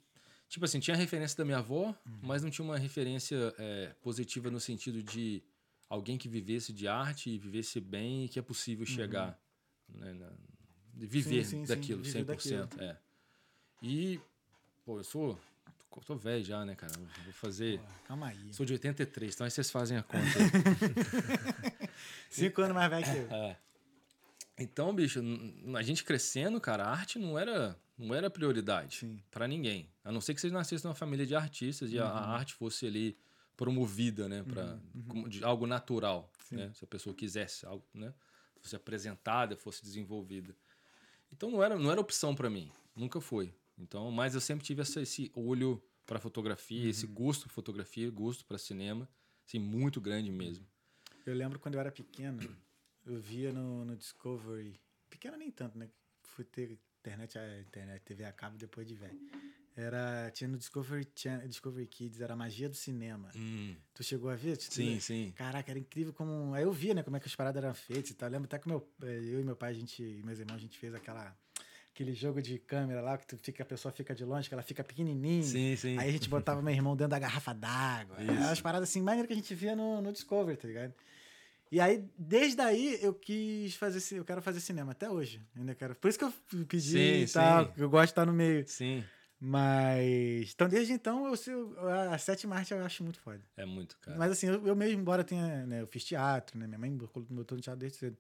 tipo 0.51 0.65
assim, 0.67 0.81
tinha 0.81 0.95
a 0.95 0.99
referência 0.99 1.39
da 1.39 1.45
minha 1.47 1.59
avó, 1.59 1.87
Uhum. 2.05 2.19
mas 2.23 2.43
não 2.43 2.51
tinha 2.51 2.65
uma 2.65 2.77
referência 2.77 3.55
é, 3.59 3.95
positiva 4.03 4.51
no 4.51 4.61
sentido 4.61 5.03
de 5.03 5.43
alguém 5.89 6.19
que 6.19 6.29
vivesse 6.29 6.73
de 6.73 6.87
arte 6.87 7.31
e 7.31 7.39
vivesse 7.39 7.81
bem 7.81 8.27
e 8.27 8.29
que 8.29 8.39
é 8.39 8.43
possível 8.43 8.85
chegar, 8.85 9.41
né, 9.89 10.13
na- 10.13 10.33
de 10.93 11.07
viver 11.07 11.39
Uhum. 11.39 11.45
sim, 11.45 11.51
sim, 11.63 11.67
daquilo, 11.67 12.03
viver 12.03 12.25
100%. 12.27 12.79
É. 12.83 12.97
E, 13.83 14.21
pô, 14.85 14.99
eu 14.99 15.05
sou, 15.05 15.39
tô, 15.89 16.01
tô 16.01 16.17
velho 16.17 16.45
já, 16.45 16.65
né, 16.67 16.75
cara? 16.75 16.93
Eu 16.99 17.25
Vou 17.25 17.33
fazer... 17.33 17.81
Calma 18.07 18.27
aí. 18.29 18.53
Sou 18.53 18.67
de 18.67 18.75
83, 18.75 19.35
então 19.35 19.45
aí 19.47 19.51
vocês 19.51 19.71
fazem 19.71 19.97
a 19.97 20.03
conta. 20.03 20.21
Cinco 22.29 22.63
anos 22.63 22.75
mais 22.75 22.91
velho 22.91 23.05
que 23.05 23.33
eu. 23.35 23.37
É. 23.37 23.57
Então, 24.59 24.95
bicho, 24.95 25.21
a 25.77 25.83
gente 25.83 26.05
crescendo, 26.05 26.61
cara, 26.61 26.85
a 26.85 26.91
arte 26.91 27.19
não 27.19 27.39
era, 27.39 27.77
não 28.07 28.15
era 28.15 28.31
prioridade 28.31 29.23
pra 29.31 29.47
ninguém. 29.47 29.89
A 30.05 30.11
não 30.11 30.21
ser 30.21 30.35
que 30.35 30.41
você 30.41 30.51
nascesse 30.51 30.85
numa 30.85 30.95
família 30.95 31.27
de 31.27 31.35
artistas 31.35 31.93
e 31.93 31.99
a, 31.99 32.05
Uhum. 32.05 32.11
a 32.11 32.27
arte 32.29 32.55
fosse 32.55 32.87
ali 32.87 33.17
promovida, 33.57 34.29
né, 34.29 34.43
para 34.43 34.81
de 35.29 35.45
algo 35.45 35.67
natural, 35.67 36.33
Sim. 36.45 36.57
né? 36.57 36.73
Se 36.75 36.85
a 36.85 36.89
pessoa 36.89 37.15
quisesse 37.15 37.67
algo, 37.67 37.85
né, 37.93 38.15
fosse 38.61 38.75
apresentada, 38.75 39.57
fosse 39.57 39.83
desenvolvida. 39.83 40.57
Então 41.33 41.51
não 41.51 41.63
era, 41.63 41.79
não 41.79 41.91
era 41.91 42.01
opção 42.01 42.35
pra 42.35 42.49
mim, 42.49 42.73
nunca 42.97 43.21
foi. 43.21 43.55
Então, 43.79 44.11
mas 44.11 44.35
eu 44.35 44.41
sempre 44.41 44.65
tive 44.65 44.83
essa- 44.83 45.01
esse 45.01 45.31
olho 45.35 45.83
pra 46.07 46.19
fotografia, 46.19 46.89
esse 46.89 47.07
Uhum. 47.07 47.15
gosto 47.15 47.43
por 47.49 47.53
fotografia, 47.53 48.11
gosto 48.11 48.45
pra 48.45 48.59
cinema, 48.59 49.09
Assim, 49.47 49.59
muito 49.59 50.01
grande 50.01 50.31
mesmo. 50.31 50.65
Eu 51.27 51.35
lembro 51.35 51.59
quando 51.59 51.75
eu 51.75 51.81
era 51.81 51.91
pequeno, 51.91 52.39
eu 53.05 53.19
via 53.19 53.53
no, 53.53 53.85
no 53.85 53.97
Discovery. 53.97 54.79
Pequeno 55.09 55.37
nem 55.37 55.51
tanto, 55.51 55.77
né? 55.77 55.91
Fui 56.23 56.45
ter 56.45 56.79
internet, 57.01 57.39
a 57.39 57.61
internet, 57.61 58.03
TV 58.05 58.25
a 58.25 58.33
cabo 58.33 58.57
depois 58.59 58.87
de 58.87 58.95
velho. 58.95 59.19
Era, 59.77 60.31
tinha 60.33 60.47
no 60.49 60.59
Discovery, 60.59 61.09
Channel, 61.15 61.49
Discovery 61.49 61.87
Kids, 61.87 62.21
era 62.21 62.35
a 62.35 62.37
magia 62.37 62.69
do 62.69 62.75
cinema. 62.77 63.31
Tu 63.95 64.03
chegou 64.05 64.29
a 64.31 64.35
ver? 64.37 64.57
Tu- 64.57 64.65
Hum. 64.65 64.71
Sim, 64.71 65.01
sim. 65.01 65.33
Caraca, 65.37 65.71
era 65.71 65.79
incrível 65.79 66.13
como. 66.13 66.53
Aí 66.55 66.65
eu 66.65 66.73
via, 66.73 66.93
né, 66.95 67.03
como 67.03 67.17
é 67.17 67.21
que 67.21 67.27
as 67.27 67.35
paradas 67.35 67.63
eram 67.63 67.75
feitas 67.75 68.11
e 68.11 68.15
tal. 68.15 68.29
Eu 68.29 68.33
lembro 68.33 68.47
até 68.47 68.59
que 68.59 68.69
meu, 68.69 68.87
eh, 69.03 69.21
eu 69.33 69.41
e 69.41 69.45
meu 69.45 69.57
pai, 69.57 69.71
a 69.71 69.75
gente, 69.75 70.03
e 70.03 70.23
meus 70.23 70.39
irmãos, 70.39 70.57
a 70.57 70.61
gente 70.61 70.79
fez 70.79 70.95
aquela. 70.95 71.35
Aquele 71.93 72.15
jogo 72.15 72.41
de 72.41 72.57
câmera 72.59 73.01
lá, 73.01 73.19
que 73.19 73.27
tu 73.27 73.37
fica, 73.37 73.63
a 73.65 73.67
pessoa 73.67 73.91
fica 73.93 74.15
de 74.15 74.25
longe, 74.25 74.49
que 74.49 74.55
ela 74.55 74.63
fica 74.63 74.83
pequenininha. 74.83 75.43
Sim, 75.43 75.75
sim. 75.77 75.99
Aí 75.99 76.09
a 76.09 76.13
gente 76.13 76.29
botava 76.29 76.63
meu 76.63 76.73
irmão 76.73 76.95
dentro 76.97 77.11
da 77.11 77.19
garrafa 77.19 77.53
d'água. 77.53 78.17
As 78.51 78.61
paradas 78.61 78.89
assim, 78.89 79.03
maneiras 79.03 79.27
que 79.27 79.33
a 79.33 79.37
gente 79.37 79.53
via 79.57 79.75
no, 79.75 80.01
no 80.01 80.13
Discovery, 80.13 80.57
tá 80.57 80.69
ligado? 80.69 80.95
E 81.73 81.79
aí, 81.81 82.05
desde 82.19 82.61
aí, 82.61 82.99
eu 83.01 83.15
quis 83.15 83.75
fazer. 83.77 84.03
Eu 84.19 84.25
quero 84.25 84.43
fazer 84.43 84.61
cinema 84.61 84.91
até 84.93 85.09
hoje. 85.09 85.41
Ainda 85.57 85.75
quero. 85.75 85.95
Por 85.95 86.09
isso 86.09 86.19
que 86.19 86.25
eu 86.25 86.33
pedi 86.67 86.91
Sim, 86.91 87.23
e 87.23 87.27
tal, 87.29 87.67
sim. 87.67 87.73
eu 87.77 87.89
gosto 87.89 88.07
de 88.07 88.11
estar 88.13 88.27
no 88.27 88.33
meio. 88.33 88.65
Sim. 88.67 89.05
Mas. 89.41 90.51
Então, 90.55 90.69
desde 90.69 90.93
então, 90.93 91.27
eu, 91.29 91.37
sei- 91.37 91.55
a 92.13 92.19
sétima 92.19 92.57
arte 92.57 92.73
eu 92.75 92.85
acho 92.85 93.03
muito 93.05 93.21
foda. 93.21 93.41
É 93.57 93.65
muito, 93.65 93.97
cara. 94.01 94.19
Mas 94.19 94.33
assim, 94.33 94.49
eu, 94.49 94.67
eu 94.67 94.75
mesmo, 94.77 95.01
embora 95.01 95.23
tenha. 95.25 95.65
Né, 95.67 95.81
eu 95.81 95.87
fiz 95.87 96.05
teatro, 96.05 96.59
né? 96.59 96.67
Minha 96.67 96.79
mãe 96.79 96.91
me 96.91 96.99
botou 96.99 97.25
no 97.57 97.63
teatro 97.63 97.79
desde 97.81 97.99
cedo. 97.99 98.17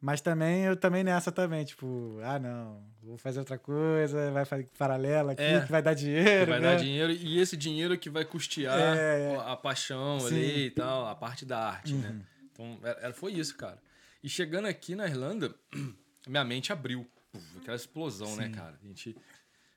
Mas 0.00 0.20
também, 0.20 0.64
eu 0.64 0.76
também 0.76 1.04
nessa 1.04 1.30
também, 1.30 1.64
tipo, 1.64 2.18
ah, 2.24 2.36
não, 2.36 2.82
vou 3.00 3.16
fazer 3.16 3.38
outra 3.38 3.56
coisa, 3.56 4.32
vai 4.32 4.44
fazer 4.44 4.68
paralela 4.76 5.30
aqui, 5.30 5.42
É. 5.42 5.60
que 5.60 5.70
vai 5.70 5.80
dar 5.80 5.94
dinheiro. 5.94 6.50
Vai 6.50 6.58
né? 6.58 6.72
dar 6.74 6.80
dinheiro 6.80 7.12
e 7.12 7.38
esse 7.38 7.56
dinheiro 7.56 7.96
que 7.96 8.10
vai 8.10 8.24
custear 8.24 8.76
É, 8.96 9.34
é. 9.34 9.36
a 9.36 9.54
paixão 9.54 10.18
Sim. 10.18 10.26
ali 10.26 10.66
e 10.66 10.70
tal, 10.72 11.06
a 11.06 11.14
parte 11.14 11.44
da 11.46 11.58
arte, 11.68 11.94
né? 11.94 12.20
Uhum. 12.58 12.74
Então, 12.74 12.80
era, 12.82 13.12
foi 13.12 13.32
isso, 13.32 13.56
cara. 13.56 13.80
E 14.22 14.28
chegando 14.28 14.66
aqui 14.66 14.94
na 14.94 15.06
Irlanda, 15.06 15.54
minha 16.26 16.44
mente 16.44 16.72
abriu. 16.72 17.08
Puf, 17.32 17.58
Aquela 17.58 17.76
explosão, 17.76 18.36
né, 18.36 18.46
Sim. 18.46 18.52
cara? 18.52 18.78
A 18.82 18.86
gente 18.86 19.16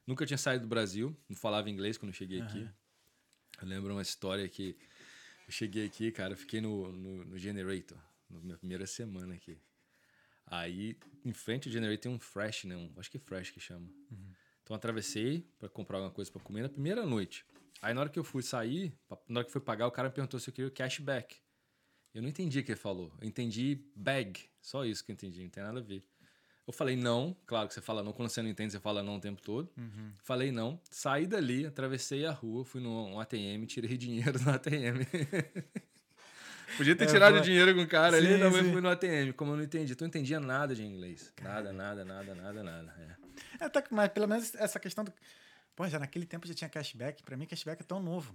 nunca 0.05 0.25
tinha 0.25 0.37
saído 0.37 0.65
do 0.65 0.69
Brasil, 0.69 1.15
não 1.27 1.35
falava 1.35 1.69
inglês 1.69 1.97
quando 1.97 2.09
eu 2.09 2.15
cheguei 2.15 2.41
aqui. 2.41 2.69
Eu 3.61 3.67
lembro 3.67 3.93
uma 3.93 4.01
história 4.01 4.47
que 4.49 4.75
eu 5.47 5.51
cheguei 5.51 5.85
aqui, 5.85 6.11
cara, 6.11 6.33
eu 6.33 6.37
fiquei 6.37 6.59
no, 6.59 6.91
no, 6.91 7.25
no 7.25 7.37
Generator, 7.37 7.97
na 8.29 8.39
minha 8.39 8.57
primeira 8.57 8.85
semana 8.85 9.33
aqui. 9.33 9.57
Aí, 10.47 10.97
em 11.23 11.33
frente 11.33 11.67
ao 11.67 11.73
Generator 11.73 12.01
tem 12.01 12.11
um 12.11 12.19
Fresh, 12.19 12.65
né? 12.65 12.75
Um, 12.75 12.91
acho 12.97 13.09
que 13.09 13.17
é 13.17 13.19
Fresh 13.19 13.51
que 13.51 13.59
chama. 13.59 13.89
Então, 14.61 14.73
eu 14.73 14.75
atravessei 14.75 15.47
pra 15.57 15.69
comprar 15.69 15.97
alguma 15.97 16.13
coisa 16.13 16.31
pra 16.31 16.41
comer 16.41 16.61
na 16.63 16.69
primeira 16.69 17.05
noite. 17.05 17.45
Aí, 17.81 17.93
na 17.93 18.01
hora 18.01 18.09
que 18.09 18.19
eu 18.19 18.23
fui 18.23 18.43
sair, 18.43 18.93
na 19.27 19.39
hora 19.39 19.45
que 19.45 19.51
fui 19.51 19.61
pagar, 19.61 19.87
o 19.87 19.91
cara 19.91 20.09
me 20.09 20.13
perguntou 20.13 20.39
se 20.39 20.49
eu 20.49 20.53
queria 20.53 20.67
o 20.67 20.71
cashback. 20.71 21.37
Eu 22.15 22.21
não 22.21 22.29
entendi 22.29 22.59
o 22.59 22.63
que 22.63 22.71
ele 22.71 22.79
falou. 22.79 23.11
Eu 23.21 23.27
entendi 23.27 23.79
bag. 23.95 24.39
Só 24.61 24.85
isso 24.85 25.03
que 25.03 25.11
eu 25.11 25.13
entendi, 25.13 25.43
não 25.43 25.49
tem 25.49 25.61
nada 25.63 25.79
a 25.79 25.83
ver. 25.83 26.03
Eu 26.65 26.73
falei 26.73 26.95
não, 26.95 27.35
claro 27.45 27.67
que 27.67 27.73
você 27.75 27.81
fala 27.81 28.01
não, 28.01 28.11
quando 28.11 28.29
você 28.29 28.41
não 28.41 28.49
entende, 28.49 28.71
você 28.71 28.79
fala 28.79 29.03
não 29.03 29.17
o 29.17 29.19
tempo 29.19 29.39
todo. 29.41 29.69
Falei 30.23 30.51
não, 30.51 30.79
saí 30.89 31.27
dali, 31.27 31.65
atravessei 31.65 32.25
a 32.25 32.31
rua, 32.31 32.65
fui 32.65 32.81
no 32.81 33.05
um 33.07 33.19
ATM, 33.19 33.65
tirei 33.67 33.95
dinheiro 33.97 34.39
no 34.41 34.49
ATM. 34.51 35.05
Podia 36.77 36.95
ter 36.95 37.03
É, 37.03 37.07
tirado 37.07 37.33
foi- 37.35 37.41
dinheiro 37.43 37.75
com 37.75 37.81
o 37.83 37.87
cara 37.87 38.17
ali, 38.17 38.33
Sim, 38.33 38.37
não, 38.37 38.49
mas 38.51 38.67
fui 38.67 38.81
no 38.81 38.89
ATM. 38.89 39.31
Como 39.35 39.51
eu 39.51 39.57
não 39.57 39.63
entendi, 39.63 39.95
tu 39.95 40.01
não 40.01 40.07
entendia 40.07 40.39
nada 40.39 40.73
de 40.73 40.83
inglês. 40.83 41.31
Nada, 41.41 41.71
nada, 41.71 42.03
nada, 42.03 42.33
nada, 42.33 42.63
nada. 42.63 42.93
É. 43.59 43.65
É, 43.65 43.69
tá, 43.69 43.83
mas 43.91 44.09
pelo 44.09 44.27
menos 44.27 44.55
essa 44.55 44.79
questão 44.79 45.03
do. 45.03 45.13
Pô, 45.75 45.87
já 45.87 45.99
naquele 45.99 46.25
tempo 46.25 46.47
já 46.47 46.53
tinha 46.53 46.69
cashback. 46.69 47.21
Pra 47.23 47.37
mim, 47.37 47.45
cashback 47.45 47.81
é 47.81 47.85
tão 47.85 48.01
novo. 48.01 48.33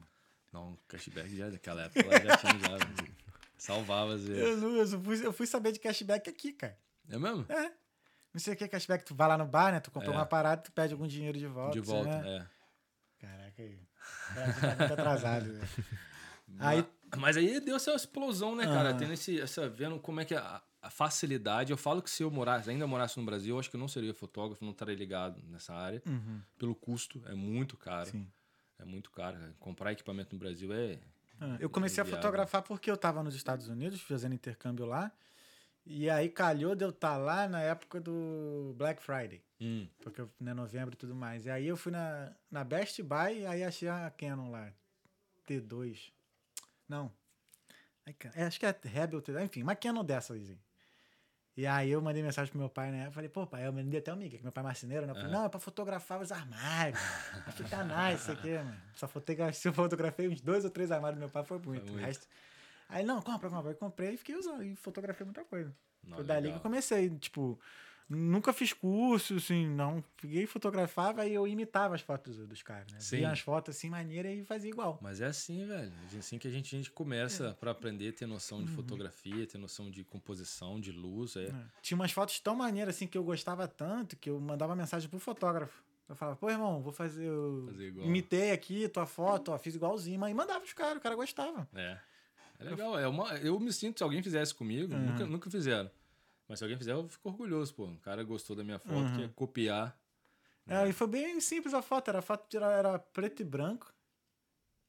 Não, 0.52 0.78
cashback 0.88 1.34
já 1.36 1.48
daquela 1.50 1.82
época 1.82 2.02
já 2.24 2.36
tinha, 2.36 2.58
já. 2.60 2.78
Salvava 3.62 4.14
às 4.14 4.22
Eu, 4.28 4.34
vezes. 4.34 4.62
não- 4.62 4.76
eu, 4.76 5.02
fui, 5.02 5.26
eu 5.26 5.32
fui 5.32 5.46
saber 5.46 5.72
de 5.72 5.78
cashback 5.78 6.28
aqui, 6.30 6.52
cara. 6.52 6.78
É 7.08 7.18
mesmo? 7.18 7.44
É. 7.48 7.72
Não 8.32 8.40
sei 8.40 8.54
o 8.54 8.56
que 8.56 8.64
é 8.64 8.68
cashback. 8.68 9.04
Tu 9.04 9.14
vai 9.14 9.28
lá 9.28 9.36
no 9.36 9.44
bar, 9.46 9.72
né? 9.72 9.80
Tu 9.80 9.90
comprou 9.90 10.14
É. 10.14 10.16
uma 10.16 10.24
parada, 10.26 10.62
tu 10.62 10.72
pede 10.72 10.92
algum 10.94 11.06
dinheiro 11.06 11.38
de 11.38 11.46
volta. 11.46 11.72
De 11.72 11.80
assim, 11.80 11.90
volta, 11.90 12.22
né? 12.22 12.36
é. 12.38 13.26
Caraca, 13.26 13.62
aí. 13.62 13.78
Tá 14.60 14.76
muito 14.78 14.92
atrasado. 14.94 15.52
né? 15.52 15.60
Aí, 16.58 16.84
Mas 17.16 17.36
aí 17.36 17.60
deu 17.60 17.76
essa 17.76 17.92
explosão, 17.94 18.56
né, 18.56 18.64
cara? 18.64 18.90
Ah. 18.90 18.94
Tendo 18.94 19.12
esse, 19.12 19.40
essa, 19.40 19.68
vendo 19.68 20.00
como 20.00 20.20
é 20.20 20.24
que 20.24 20.34
a, 20.34 20.60
a 20.82 20.90
facilidade. 20.90 21.70
Eu 21.70 21.76
falo 21.76 22.02
que 22.02 22.10
se 22.10 22.24
eu 22.24 22.30
morasse, 22.30 22.68
ainda 22.68 22.86
morasse 22.88 23.16
no 23.20 23.24
Brasil, 23.24 23.54
eu 23.54 23.60
acho 23.60 23.70
que 23.70 23.76
eu 23.76 23.80
não 23.80 23.86
seria 23.86 24.12
fotógrafo, 24.12 24.64
não 24.64 24.72
estaria 24.72 24.96
ligado 24.96 25.40
nessa 25.46 25.72
área. 25.74 26.02
Uhum, 26.06 26.40
Pelo 26.58 26.74
custo, 26.74 27.22
é 27.26 27.34
muito 27.34 27.76
caro. 27.76 28.10
sim. 28.10 28.26
É 28.80 28.84
muito 28.84 29.10
caro. 29.12 29.38
cara. 29.38 29.54
Comprar 29.60 29.92
equipamento 29.92 30.34
no 30.34 30.38
Brasil 30.40 30.72
é. 30.72 30.98
Ah, 31.40 31.56
Eu 31.58 31.70
comecei 31.70 32.02
a 32.02 32.04
fotografar 32.06 32.62
porque 32.62 32.90
eu 32.90 32.96
tava 32.96 33.22
nos 33.22 33.34
Estados 33.34 33.68
Unidos 33.68 34.00
fazendo 34.00 34.34
intercâmbio 34.34 34.84
lá. 34.84 35.10
E 35.86 36.10
aí 36.10 36.28
calhou 36.28 36.74
de 36.74 36.84
eu 36.84 36.90
estar 36.90 37.16
lá 37.16 37.48
na 37.48 37.60
época 37.62 37.98
do 38.00 38.74
Black 38.76 39.02
Friday. 39.02 39.42
Hum, 39.60 39.88
Porque 40.02 40.22
né, 40.38 40.52
novembro 40.52 40.94
e 40.94 40.96
tudo 40.96 41.14
mais. 41.14 41.46
E 41.46 41.50
aí 41.50 41.66
eu 41.66 41.76
fui 41.76 41.90
na, 41.90 42.32
na 42.50 42.62
Best 42.62 43.02
Buy 43.02 43.40
e 43.40 43.46
aí 43.46 43.64
achei 43.64 43.88
a 43.88 44.10
Canon 44.10 44.50
lá. 44.50 44.70
T2. 45.48 46.12
Não. 46.88 47.10
É, 48.34 48.44
acho 48.44 48.60
que 48.60 48.66
é 48.66 48.78
Rebel 48.84 49.22
T2. 49.22 49.44
Enfim, 49.44 49.62
uma 49.62 49.74
Canon 49.74 50.04
dessa 50.04 50.34
aí. 50.34 50.58
E 51.60 51.66
aí 51.66 51.90
eu 51.90 52.00
mandei 52.00 52.22
mensagem 52.22 52.50
pro 52.50 52.58
meu 52.58 52.70
pai, 52.70 52.90
né? 52.90 53.08
Eu 53.08 53.12
falei, 53.12 53.28
pô, 53.28 53.46
pai, 53.46 53.66
eu 53.66 53.72
mandei 53.72 54.00
até 54.00 54.10
o 54.10 54.16
Miguel, 54.16 54.38
que 54.38 54.42
meu 54.42 54.50
pai 54.50 54.62
é 54.62 54.66
marceneiro, 54.66 55.04
né? 55.04 55.12
Eu 55.12 55.16
falei, 55.16 55.30
não, 55.30 55.44
é 55.44 55.48
pra 55.50 55.60
fotografar 55.60 56.18
os 56.18 56.32
armários. 56.32 56.98
Vai 57.44 57.52
ficar 57.52 57.84
nice 57.84 58.22
isso 58.22 58.32
aqui, 58.32 58.52
mano. 58.56 58.76
Só 58.94 59.06
fotogra- 59.06 59.52
se 59.52 59.68
eu 59.68 59.74
fotografei 59.74 60.26
uns 60.26 60.40
dois 60.40 60.64
ou 60.64 60.70
três 60.70 60.90
armários 60.90 61.18
do 61.18 61.20
meu 61.20 61.28
pai, 61.28 61.44
foi 61.44 61.58
muito. 61.58 61.82
Foi 61.82 61.92
muito. 61.92 62.06
resto... 62.06 62.26
Aí, 62.88 63.04
não, 63.04 63.20
compra, 63.20 63.50
compra. 63.50 63.72
Eu 63.72 63.76
comprei 63.76 64.14
e 64.14 64.16
fiquei 64.16 64.36
usando. 64.36 64.62
E 64.64 64.74
fotografei 64.74 65.22
muita 65.26 65.44
coisa. 65.44 65.70
não, 66.02 66.16
Foi 66.16 66.24
dali 66.24 66.40
que 66.40 66.46
legal. 66.46 66.58
eu 66.60 66.62
comecei, 66.62 67.10
tipo, 67.18 67.60
nunca 68.10 68.52
fiz 68.52 68.72
curso, 68.72 69.36
assim, 69.36 69.66
não. 69.68 70.02
Peguei, 70.20 70.46
fotografava 70.46 71.26
e 71.26 71.32
eu 71.34 71.46
imitava 71.46 71.94
as 71.94 72.00
fotos 72.00 72.36
dos, 72.36 72.62
caras, 72.62 72.92
né? 72.92 72.98
Sim. 73.00 73.18
Via 73.18 73.30
as 73.30 73.40
fotos 73.40 73.76
assim, 73.76 73.88
maneiras 73.88 74.36
e 74.36 74.44
fazia 74.44 74.68
igual. 74.70 74.98
Mas 75.00 75.20
é 75.20 75.26
assim, 75.26 75.64
velho. 75.66 75.92
É 76.14 76.18
assim 76.18 76.38
que 76.38 76.48
a 76.48 76.50
gente, 76.50 76.74
a 76.74 76.78
gente 76.78 76.90
começa 76.90 77.56
pra 77.60 77.70
aprender, 77.70 78.12
ter 78.12 78.26
noção 78.26 78.58
Uhum. 78.58 78.64
de 78.64 78.72
fotografia, 78.72 79.46
ter 79.46 79.58
noção 79.58 79.90
de 79.90 80.02
composição, 80.04 80.80
de 80.80 80.90
luz. 80.92 81.36
É. 81.36 81.52
Tinha 81.80 81.96
umas 81.96 82.10
fotos 82.12 82.40
tão 82.40 82.56
maneiras, 82.56 82.96
assim, 82.96 83.06
que 83.06 83.16
eu 83.16 83.24
gostava 83.24 83.66
tanto, 83.68 84.16
que 84.16 84.28
eu 84.28 84.38
mandava 84.40 84.74
mensagem 84.74 85.08
pro 85.08 85.18
fotógrafo. 85.18 85.82
Eu 86.08 86.16
falava, 86.16 86.36
pô, 86.36 86.50
irmão, 86.50 86.82
vou 86.82 86.92
fazer. 86.92 87.24
Eu 87.26 87.66
Fazer 87.68 87.86
igual. 87.86 88.04
imitei 88.06 88.50
aqui 88.50 88.88
tua 88.88 89.06
foto, 89.06 89.52
ó, 89.52 89.58
fiz 89.58 89.76
igualzinho, 89.76 90.18
mas 90.18 90.34
mandava 90.34 90.64
os 90.64 90.72
caras, 90.72 90.96
o 90.96 91.00
cara 91.00 91.14
gostava. 91.14 91.68
É. 91.72 91.96
É 92.58 92.64
legal. 92.64 92.98
É 92.98 93.06
uma, 93.06 93.32
eu 93.36 93.58
me 93.60 93.72
sinto, 93.72 93.98
se 93.98 94.02
alguém 94.02 94.20
fizesse 94.22 94.52
comigo, 94.54 94.92
Uhum. 94.92 95.00
nunca, 95.06 95.24
nunca 95.26 95.50
fizeram. 95.50 95.88
Mas 96.50 96.58
se 96.58 96.64
alguém 96.64 96.76
fizer, 96.76 96.90
eu 96.90 97.08
fico 97.08 97.28
orgulhoso, 97.28 97.72
pô. 97.72 97.84
O 97.84 97.98
cara 97.98 98.24
gostou 98.24 98.56
da 98.56 98.64
minha 98.64 98.80
foto, 98.80 99.08
Uhum. 99.08 99.16
quer 99.18 99.32
copiar. 99.34 99.96
É, 100.66 100.88
e 100.88 100.92
foi 100.92 101.06
bem 101.06 101.40
simples 101.40 101.72
a 101.72 101.80
foto, 101.80 102.08
era 102.08 102.18
a 102.18 102.22
foto 102.22 102.56
era, 102.56 102.72
era 102.72 102.98
preto 102.98 103.40
e 103.40 103.44
branco. 103.44 103.94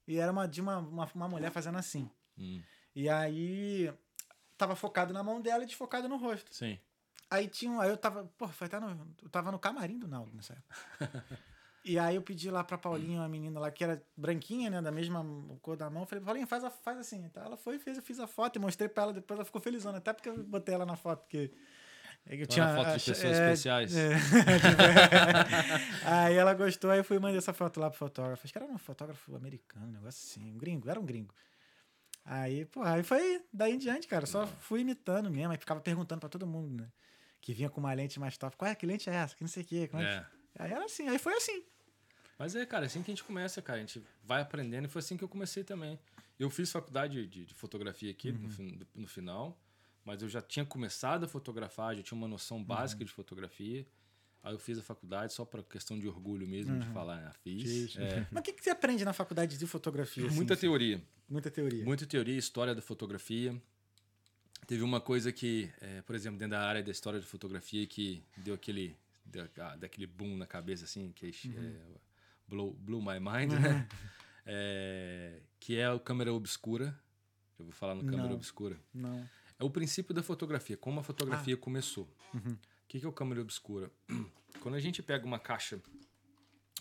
E 0.07 0.17
era 0.17 0.31
uma, 0.31 0.47
de 0.47 0.59
uma, 0.59 0.79
uma, 0.79 1.05
uma 1.13 1.29
mulher 1.29 1.51
fazendo 1.51 1.77
assim. 1.77 2.09
Hum, 2.35 2.59
E 2.95 3.07
aí 3.07 3.93
tava 4.57 4.75
focado 4.75 5.13
na 5.13 5.21
mão 5.21 5.39
dela 5.39 5.63
e 5.63 5.67
desfocado 5.67 6.09
no 6.09 6.17
rosto. 6.17 6.51
sim. 6.51 6.79
Aí 7.29 7.47
tinha 7.47 7.71
um, 7.71 7.79
aí 7.79 7.89
eu 7.91 7.95
tava, 7.95 8.25
pô, 8.37 8.47
foi 8.47 8.65
até 8.65 8.79
no, 8.79 9.07
eu 9.21 9.29
tava 9.29 9.51
no 9.51 9.59
camarim 9.59 9.99
do 9.99 10.07
Naldo 10.07 10.35
nessa 10.35 10.53
época. 10.53 10.75
e 11.83 11.97
aí 11.97 12.15
eu 12.15 12.21
pedi 12.21 12.49
lá 12.51 12.63
pra 12.63 12.77
Paulinha, 12.77 13.19
uma 13.19 13.27
menina 13.27 13.59
lá 13.59 13.71
que 13.71 13.83
era 13.83 14.01
branquinha, 14.15 14.69
né, 14.69 14.81
da 14.81 14.91
mesma 14.91 15.25
cor 15.61 15.75
da 15.75 15.89
mão, 15.89 16.03
eu 16.03 16.07
falei, 16.07 16.23
Paulinha, 16.23 16.47
faz, 16.47 16.63
a, 16.63 16.69
faz 16.69 16.99
assim. 16.99 17.23
Então 17.25 17.43
ela 17.43 17.57
foi, 17.57 17.79
fez, 17.79 17.97
eu 17.97 18.03
fiz 18.03 18.19
a 18.19 18.27
foto 18.27 18.57
e 18.57 18.59
mostrei 18.59 18.87
pra 18.87 19.03
ela, 19.03 19.13
depois 19.13 19.37
ela 19.37 19.45
ficou 19.45 19.59
felizona, 19.61 19.97
até 19.97 20.13
porque 20.13 20.29
eu 20.29 20.43
botei 20.43 20.75
ela 20.75 20.85
na 20.85 20.95
foto, 20.95 21.21
porque 21.21 21.51
eu 22.25 22.33
Então 22.33 22.47
tinha 22.47 22.75
foto 22.75 22.97
de 22.97 23.03
pessoas 23.03 23.23
é, 23.23 23.51
especiais. 23.51 23.95
é. 23.97 24.13
aí 26.05 26.35
ela 26.35 26.53
gostou, 26.53 26.91
aí 26.91 26.99
eu 26.99 27.03
fui 27.03 27.17
mandei 27.17 27.37
essa 27.37 27.53
foto 27.53 27.79
lá 27.79 27.89
pro 27.89 27.97
fotógrafo. 27.97 28.43
Acho 28.43 28.53
que 28.53 28.59
era 28.59 28.67
um 28.67 28.77
fotógrafo 28.77 29.35
americano, 29.35 29.87
um 29.87 29.91
negócio 29.91 30.23
assim, 30.23 30.51
um 30.51 30.57
gringo, 30.57 30.89
era 30.89 30.99
um 30.99 31.05
gringo. 31.05 31.33
Aí, 32.23 32.65
pô, 32.65 32.83
aí 32.83 33.01
foi 33.01 33.43
daí 33.51 33.73
em 33.73 33.77
diante, 33.79 34.07
cara. 34.07 34.27
Só 34.27 34.45
fui 34.45 34.81
imitando 34.81 35.31
mesmo, 35.31 35.51
aí 35.51 35.57
ficava 35.57 35.81
perguntando 35.81 36.19
pra 36.19 36.29
todo 36.29 36.45
mundo, 36.45 36.83
né? 36.83 36.89
Que 37.41 37.53
vinha 37.53 37.69
com 37.69 37.79
uma 37.79 37.91
lente 37.93 38.19
mais 38.19 38.37
top. 38.37 38.55
Qual 38.55 38.69
é? 38.69 38.75
Que 38.75 38.85
lente 38.85 39.09
é 39.09 39.13
essa? 39.13 39.35
Que 39.35 39.43
não 39.43 39.49
sei 39.49 39.63
o 39.63 39.65
quê. 39.65 39.87
como 39.87 40.03
é 40.03 40.17
É. 40.17 40.40
Aí 40.57 40.71
era 40.71 40.85
assim, 40.85 41.07
aí 41.07 41.17
foi 41.19 41.33
assim. 41.33 41.63
Mas 42.37 42.55
é, 42.55 42.65
cara, 42.65 42.85
assim 42.85 43.01
que 43.03 43.11
a 43.11 43.13
gente 43.13 43.23
começa, 43.23 43.61
cara. 43.61 43.77
A 43.77 43.81
gente 43.81 44.01
vai 44.23 44.41
aprendendo 44.41 44.85
e 44.85 44.87
foi 44.87 44.99
assim 44.99 45.15
que 45.17 45.23
eu 45.23 45.29
comecei 45.29 45.63
também. 45.63 45.99
Eu 46.39 46.49
fiz 46.49 46.71
faculdade 46.71 47.27
de, 47.27 47.45
de 47.45 47.53
fotografia 47.53 48.09
aqui 48.09 48.31
no, 48.31 48.49
fin- 48.49 48.79
no 48.95 49.07
final, 49.07 49.59
mas 50.03 50.21
eu 50.23 50.29
já 50.29 50.41
tinha 50.41 50.65
começado 50.65 51.23
a 51.25 51.27
fotografar, 51.27 51.95
já 51.95 52.01
tinha 52.01 52.17
uma 52.17 52.27
noção 52.27 52.63
básica 52.63 53.05
de 53.05 53.11
fotografia. 53.11 53.85
Aí 54.43 54.53
eu 54.53 54.57
fiz 54.57 54.79
a 54.79 54.81
faculdade 54.81 55.33
só 55.33 55.45
por 55.45 55.61
questão 55.63 55.99
de 55.99 56.07
orgulho 56.07 56.47
mesmo 56.47 56.79
de 56.79 56.87
falar, 56.87 57.27
ah, 57.27 57.33
fiz. 57.43 57.95
É. 57.95 58.25
Mas 58.31 58.41
o 58.41 58.43
que, 58.43 58.53
que 58.53 58.63
você 58.63 58.71
aprende 58.71 59.05
na 59.05 59.13
faculdade 59.13 59.55
de 59.55 59.67
fotografia? 59.67 60.25
assim? 60.25 60.35
Muita 60.35 60.57
teoria. 60.57 60.99
Muita 61.29 61.51
teoria. 61.51 61.85
Muita 61.85 62.05
teoria, 62.07 62.35
história 62.35 62.73
da 62.73 62.81
fotografia. 62.81 63.55
Teve 64.65 64.81
uma 64.81 64.99
coisa 64.99 65.31
que, 65.31 65.69
é, 65.79 66.01
por 66.01 66.15
exemplo, 66.15 66.39
dentro 66.39 66.51
da 66.57 66.61
área 66.67 66.81
da 66.81 66.89
história 66.91 67.19
da 67.19 67.25
fotografia 67.25 67.85
que 67.85 68.23
deu 68.37 68.55
aquele, 68.55 68.97
daquele 69.77 70.07
boom 70.07 70.35
na 70.37 70.45
cabeça, 70.47 70.85
assim, 70.85 71.11
que 71.11 71.27
é, 71.27 71.99
blow, 72.47 72.73
blew 72.73 73.01
my 73.01 73.19
mind, 73.19 73.53
né? 73.53 73.87
É, 74.43 75.39
que 75.59 75.77
é 75.77 75.85
a 75.85 75.99
câmera 75.99 76.33
obscura. 76.33 76.99
Eu 77.59 77.65
vou 77.65 77.71
falar 77.73 77.93
no 77.93 78.03
câmera 78.03 78.29
Não. 78.29 78.35
obscura. 78.35 78.75
Não. 78.91 79.29
É 79.59 79.63
o 79.63 79.69
princípio 79.69 80.15
da 80.15 80.23
fotografia, 80.23 80.75
como 80.75 80.99
a 80.99 81.03
fotografia 81.03 81.53
Ah. 81.53 81.57
começou. 81.57 82.09
Uhum. 82.33 82.53
O 82.53 82.57
que 82.87 82.99
que 82.99 83.05
é 83.05 83.07
o 83.07 83.13
câmera 83.13 83.39
obscura? 83.39 83.91
Quando 84.59 84.73
a 84.75 84.79
gente 84.79 85.03
pega 85.03 85.25
uma 85.27 85.37
caixa 85.37 85.79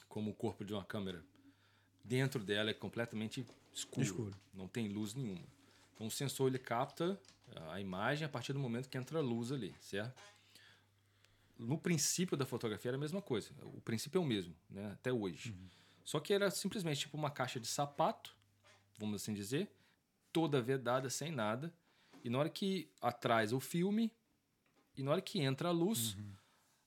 como 0.08 0.30
o 0.30 0.34
corpo 0.34 0.64
de 0.64 0.72
uma 0.72 0.82
câmera, 0.84 1.22
dentro 2.02 2.42
dela 2.42 2.70
é 2.70 2.74
completamente 2.74 3.44
escuro, 3.74 4.06
Escuro. 4.06 4.34
não 4.54 4.66
tem 4.66 4.88
luz 4.88 5.12
nenhuma. 5.14 5.46
Então 5.94 6.06
o 6.06 6.10
sensor 6.10 6.48
ele 6.48 6.58
capta 6.58 7.20
a 7.70 7.78
imagem 7.78 8.24
a 8.24 8.28
partir 8.28 8.54
do 8.54 8.58
momento 8.58 8.88
que 8.88 8.96
entra 8.96 9.18
a 9.18 9.22
luz 9.22 9.52
ali, 9.52 9.74
certo? 9.80 10.18
No 11.60 11.76
princípio 11.76 12.36
da 12.36 12.46
fotografia 12.46 12.88
era 12.88 12.96
a 12.96 13.00
mesma 13.00 13.20
coisa. 13.20 13.50
O 13.62 13.80
princípio 13.82 14.18
é 14.18 14.20
o 14.22 14.24
mesmo, 14.24 14.54
né? 14.68 14.92
Até 14.92 15.12
hoje. 15.12 15.54
Só 16.02 16.18
que 16.18 16.32
era 16.32 16.50
simplesmente 16.50 17.00
tipo 17.00 17.16
uma 17.16 17.30
caixa 17.30 17.60
de 17.60 17.66
sapato, 17.66 18.34
vamos 18.98 19.22
assim 19.22 19.34
dizer, 19.34 19.70
toda 20.32 20.60
vedada, 20.62 21.10
sem 21.10 21.30
nada. 21.30 21.72
E 22.24 22.30
na 22.30 22.38
hora 22.38 22.48
que 22.48 22.90
atrás 23.00 23.52
o 23.52 23.60
filme, 23.60 24.10
e 24.96 25.02
na 25.02 25.12
hora 25.12 25.20
que 25.20 25.40
entra 25.40 25.68
a 25.68 25.72
luz, 25.72 26.16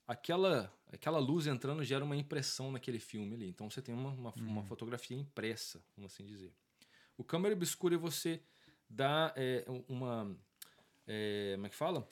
aquela, 0.07 0.73
aquela 0.91 1.19
luz 1.19 1.47
entrando 1.47 1.83
gera 1.83 2.03
uma 2.03 2.15
impressão 2.15 2.71
naquele 2.71 2.99
filme 2.99 3.35
ali. 3.35 3.47
Então 3.47 3.69
você 3.69 3.81
tem 3.81 3.93
uma, 3.93 4.09
uma, 4.09 4.33
uma 4.37 4.63
fotografia 4.63 5.15
impressa, 5.15 5.81
vamos 5.95 6.11
assim 6.11 6.25
dizer. 6.25 6.51
O 7.15 7.23
câmera 7.23 7.53
obscura 7.53 7.95
é 7.95 7.97
você 7.97 8.41
dá 8.89 9.33
é, 9.35 9.63
uma. 9.87 10.35
é, 11.07 11.53
como 11.55 11.67
é 11.67 11.69
que 11.69 11.75
fala? 11.75 12.07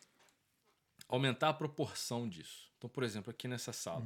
Aumentar 1.12 1.50
a 1.50 1.54
proporção 1.54 2.28
disso. 2.28 2.72
Então, 2.78 2.90
por 2.90 3.04
exemplo, 3.04 3.30
aqui 3.30 3.48
nessa 3.48 3.72
sala, 3.72 4.06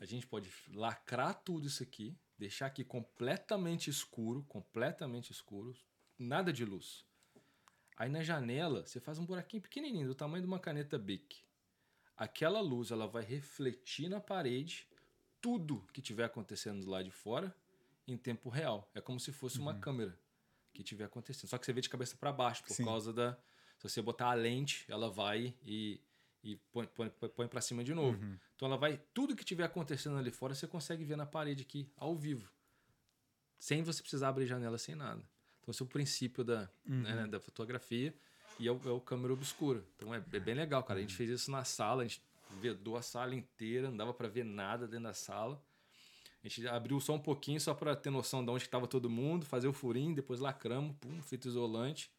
a 0.00 0.04
gente 0.04 0.26
pode 0.26 0.50
lacrar 0.72 1.34
tudo 1.44 1.66
isso 1.66 1.82
aqui, 1.82 2.16
deixar 2.38 2.66
aqui 2.66 2.82
completamente 2.82 3.90
escuro, 3.90 4.42
completamente 4.44 5.30
escuro, 5.30 5.76
nada 6.18 6.52
de 6.52 6.64
luz. 6.64 7.04
Aí 7.96 8.08
na 8.08 8.22
janela, 8.22 8.86
você 8.86 9.00
faz 9.00 9.18
um 9.18 9.26
buraquinho 9.26 9.62
pequenininho, 9.62 10.06
do 10.06 10.14
tamanho 10.14 10.42
de 10.42 10.46
uma 10.46 10.58
caneta 10.58 10.98
Bic. 10.98 11.42
Aquela 12.16 12.60
luz, 12.60 12.90
ela 12.90 13.06
vai 13.06 13.24
refletir 13.24 14.08
na 14.08 14.20
parede 14.20 14.88
tudo 15.40 15.86
que 15.92 16.00
tiver 16.00 16.24
acontecendo 16.24 16.84
do 16.84 16.90
lado 16.90 17.04
de 17.04 17.10
fora 17.10 17.54
em 18.06 18.16
tempo 18.16 18.48
real. 18.48 18.90
É 18.94 19.00
como 19.00 19.20
se 19.20 19.32
fosse 19.32 19.58
uma 19.58 19.78
câmera 19.78 20.18
que 20.72 20.82
tiver 20.82 21.04
acontecendo. 21.04 21.50
Só 21.50 21.58
que 21.58 21.66
você 21.66 21.72
vê 21.72 21.80
de 21.80 21.88
cabeça 21.88 22.16
para 22.16 22.32
baixo, 22.32 22.62
por 22.64 22.74
Sim. 22.74 22.84
causa 22.84 23.12
da... 23.12 23.36
Se 23.78 23.88
você 23.88 24.02
botar 24.02 24.30
a 24.30 24.34
lente, 24.34 24.84
ela 24.88 25.10
vai 25.10 25.54
e, 25.64 26.00
e 26.42 26.56
põe, 26.72 26.86
põe, 26.86 27.08
põe 27.10 27.48
para 27.48 27.60
cima 27.60 27.82
de 27.82 27.94
novo. 27.94 28.18
Então 28.54 28.66
ela 28.66 28.76
vai... 28.76 29.00
Tudo 29.12 29.36
que 29.36 29.44
tiver 29.44 29.64
acontecendo 29.64 30.16
ali 30.16 30.30
fora, 30.30 30.54
você 30.54 30.66
consegue 30.66 31.04
ver 31.04 31.16
na 31.16 31.26
parede 31.26 31.62
aqui, 31.62 31.90
ao 31.96 32.16
vivo. 32.16 32.48
Sem 33.58 33.82
você 33.82 34.00
precisar 34.00 34.28
abrir 34.28 34.46
janela, 34.46 34.78
sem 34.78 34.94
nada. 34.94 35.22
Então 35.60 35.72
esse 35.72 35.82
é 35.82 35.84
o 35.84 35.88
princípio 35.88 36.44
da, 36.44 36.70
né, 36.84 37.26
da 37.26 37.40
fotografia 37.40 38.14
e 38.58 38.66
é 38.66 38.72
o, 38.72 38.80
é 38.84 38.90
o 38.90 39.00
câmera 39.00 39.32
obscura. 39.32 39.84
Então 39.96 40.14
é, 40.14 40.22
é 40.32 40.40
bem 40.40 40.54
legal, 40.54 40.82
cara. 40.82 40.98
A 40.98 41.02
gente 41.02 41.14
fez 41.14 41.28
isso 41.28 41.50
na 41.50 41.64
sala, 41.64 42.02
a 42.02 42.06
gente 42.06 42.22
vedou 42.60 42.96
a 42.96 43.02
sala 43.02 43.34
inteira, 43.34 43.90
não 43.90 43.96
dava 43.96 44.14
para 44.14 44.28
ver 44.28 44.44
nada 44.44 44.86
dentro 44.86 45.04
da 45.04 45.14
sala. 45.14 45.62
A 46.42 46.48
gente 46.48 46.66
abriu 46.68 47.00
só 47.00 47.14
um 47.14 47.18
pouquinho, 47.18 47.60
só 47.60 47.74
para 47.74 47.96
ter 47.96 48.10
noção 48.10 48.44
de 48.44 48.50
onde 48.50 48.62
estava 48.62 48.86
todo 48.86 49.10
mundo, 49.10 49.44
fazer 49.44 49.66
o 49.66 49.72
furinho, 49.72 50.14
depois 50.14 50.38
lacramos, 50.38 50.94
pum, 51.00 51.20
fita 51.20 51.48
isolante, 51.48 52.10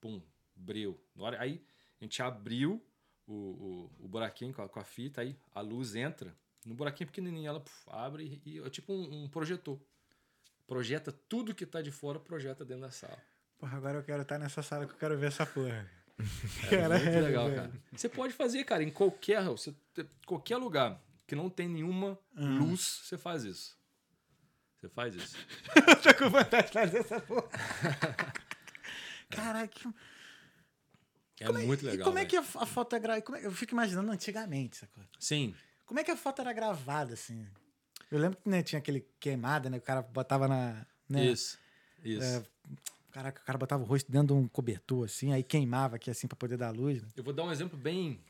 pum, 0.00 0.22
breu. 0.54 0.98
Aí 1.38 1.60
a 2.00 2.04
gente 2.04 2.22
abriu 2.22 2.82
o, 3.26 3.32
o, 3.32 4.04
o 4.04 4.08
buraquinho 4.08 4.52
com 4.52 4.62
a, 4.62 4.68
com 4.68 4.80
a 4.80 4.84
fita, 4.84 5.20
aí 5.20 5.36
a 5.54 5.60
luz 5.60 5.94
entra 5.94 6.34
no 6.64 6.74
buraquinho 6.74 7.08
pequenininho, 7.08 7.48
ela 7.48 7.60
puf, 7.60 7.84
abre 7.88 8.40
e, 8.44 8.58
é 8.58 8.70
tipo 8.70 8.92
um, 8.92 9.24
um 9.24 9.28
projetor. 9.28 9.78
Projeta 10.66 11.12
tudo 11.12 11.54
que 11.54 11.66
tá 11.66 11.82
de 11.82 11.90
fora, 11.90 12.18
projeta 12.18 12.64
dentro 12.64 12.82
da 12.82 12.90
sala. 12.90 13.18
Porra, 13.58 13.76
agora 13.76 13.98
eu 13.98 14.02
quero 14.02 14.22
estar 14.22 14.38
nessa 14.38 14.62
sala 14.62 14.86
que 14.86 14.92
eu 14.92 14.98
quero 14.98 15.18
ver 15.18 15.26
essa 15.26 15.44
porra. 15.44 15.90
É 16.70 16.88
muito 16.88 17.20
legal, 17.20 17.46
velho. 17.46 17.56
cara. 17.56 17.72
Você 17.92 18.08
pode 18.08 18.32
fazer, 18.32 18.64
cara, 18.64 18.82
em 18.82 18.90
qualquer, 18.90 19.44
você, 19.44 19.74
qualquer 20.26 20.56
lugar 20.56 21.00
que 21.26 21.34
não 21.34 21.50
tem 21.50 21.68
nenhuma 21.68 22.18
luz, 22.34 23.02
você 23.04 23.18
faz 23.18 23.44
isso. 23.44 23.78
Você 24.76 24.88
faz 24.88 25.14
isso. 25.14 25.36
Eu 25.76 25.96
tô 26.02 26.14
com 26.14 26.30
vontade 26.30 26.66
de 26.68 26.72
fazer 26.72 26.98
essa 26.98 27.20
porra. 27.20 27.48
Caraca, 29.30 29.94
É 31.40 31.50
muito 31.50 31.82
e 31.82 31.86
legal. 31.86 32.04
como 32.06 32.18
é 32.18 32.22
velho. 32.24 32.30
que 32.30 32.36
a 32.36 32.62
a 32.62 32.66
foto 32.66 32.94
é 32.96 33.00
gravada? 33.00 33.38
Eu 33.40 33.50
fico 33.52 33.72
imaginando 33.72 34.10
antigamente, 34.10 34.76
sacou? 34.76 35.02
Sim. 35.18 35.54
Como 35.84 35.98
é 36.00 36.04
que 36.04 36.10
a 36.10 36.16
foto 36.16 36.40
era 36.40 36.52
gravada, 36.52 37.14
assim? 37.14 37.46
Eu 38.10 38.18
lembro 38.18 38.38
que 38.38 38.48
né, 38.48 38.62
tinha 38.62 38.78
aquele 38.78 39.00
queimada, 39.18 39.68
né? 39.68 39.78
O 39.78 39.82
cara 39.82 40.02
botava 40.02 40.46
na. 40.46 40.86
Né, 41.08 41.26
Isso. 41.26 41.58
Isso. 42.04 42.22
É, 42.24 42.44
Caraca, 43.10 43.40
o 43.40 43.44
cara 43.44 43.58
botava 43.58 43.82
o 43.82 43.86
rosto 43.86 44.10
dentro 44.10 44.28
de 44.28 44.32
um 44.34 44.48
cobertor, 44.48 45.04
assim, 45.04 45.32
aí 45.32 45.42
queimava 45.44 45.96
aqui, 45.96 46.10
assim, 46.10 46.26
pra 46.26 46.36
poder 46.36 46.56
dar 46.56 46.70
luz. 46.70 47.00
Né? 47.00 47.08
Eu 47.16 47.22
vou 47.22 47.32
dar 47.32 47.44
um 47.44 47.52
exemplo 47.52 47.78
bem, 47.78 48.20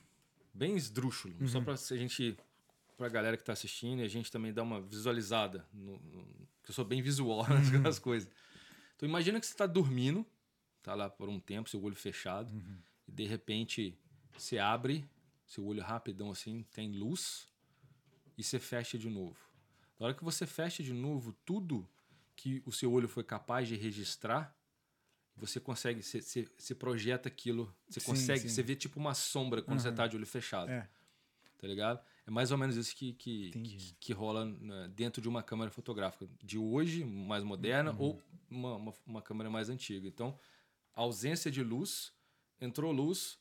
bem 0.52 0.76
esdrúxulo, 0.76 1.34
Uhum. 1.40 1.48
só 1.48 1.60
pra 1.60 1.72
a 1.72 1.96
gente, 1.96 2.36
pra 2.98 3.08
galera 3.08 3.34
que 3.36 3.42
tá 3.44 3.54
assistindo 3.54 4.00
e 4.00 4.04
a 4.04 4.08
gente 4.08 4.30
também 4.30 4.52
dar 4.52 4.62
uma 4.62 4.80
visualizada. 4.82 5.64
No, 5.72 5.92
no- 5.98 6.26
que 6.62 6.70
eu 6.70 6.74
sou 6.74 6.84
bem 6.84 7.00
visual 7.00 7.46
nas, 7.48 7.68
Uhum. 7.70 7.80
nas 7.80 7.98
coisas. 7.98 8.28
Então 8.96 9.08
imagina 9.08 9.40
que 9.40 9.46
você 9.46 9.54
tá 9.54 9.66
dormindo, 9.66 10.24
tá 10.82 10.94
lá 10.94 11.08
por 11.08 11.28
um 11.30 11.40
tempo, 11.40 11.68
seu 11.70 11.82
olho 11.82 11.96
fechado, 11.96 12.52
Uhum. 12.52 12.76
E 13.06 13.12
de 13.12 13.24
repente 13.26 13.96
você 14.32 14.58
abre, 14.58 15.08
seu 15.46 15.64
olho 15.64 15.82
rapidão 15.82 16.30
assim, 16.30 16.62
tem 16.72 16.92
luz, 16.92 17.46
e 18.36 18.42
você 18.42 18.58
fecha 18.58 18.98
de 18.98 19.08
novo. 19.08 19.36
Na 19.98 20.06
hora 20.06 20.14
que 20.14 20.24
você 20.24 20.46
fecha 20.46 20.82
de 20.82 20.92
novo, 20.92 21.32
tudo 21.44 21.88
que 22.34 22.62
o 22.66 22.72
seu 22.72 22.92
olho 22.92 23.08
foi 23.08 23.22
capaz 23.22 23.68
de 23.68 23.76
registrar, 23.76 24.56
você 25.36 25.60
consegue, 25.60 26.02
você, 26.02 26.20
você, 26.20 26.48
você 26.56 26.74
projeta 26.74 27.28
aquilo, 27.28 27.74
você 27.88 28.00
Sim, 28.00 28.06
consegue, 28.06 28.40
sim. 28.40 28.48
você 28.48 28.62
vê 28.62 28.74
tipo 28.76 28.98
uma 28.98 29.14
sombra 29.14 29.62
quando 29.62 29.80
você 29.80 29.92
tá 29.92 30.06
de 30.06 30.16
olho 30.16 30.26
fechado, 30.26 30.70
É. 30.70 30.88
tá 31.58 31.66
ligado? 31.66 32.04
É 32.26 32.30
mais 32.30 32.50
ou 32.50 32.58
menos 32.58 32.76
isso 32.76 32.94
que, 32.96 33.12
que, 33.14 33.50
que, 33.50 33.94
que 34.00 34.12
rola 34.12 34.44
né, 34.46 34.88
dentro 34.94 35.20
de 35.20 35.28
uma 35.28 35.42
câmera 35.42 35.70
fotográfica 35.70 36.28
de 36.42 36.56
hoje, 36.58 37.04
mais 37.04 37.44
moderna, 37.44 37.90
Uhum. 37.92 37.98
ou 38.00 38.22
uma, 38.50 38.76
uma, 38.76 38.94
uma 39.06 39.22
câmera 39.22 39.50
mais 39.50 39.68
antiga. 39.68 40.08
Então, 40.08 40.38
a 40.94 41.00
ausência 41.02 41.50
de 41.50 41.62
luz, 41.62 42.12
entrou 42.60 42.92
luz, 42.92 43.38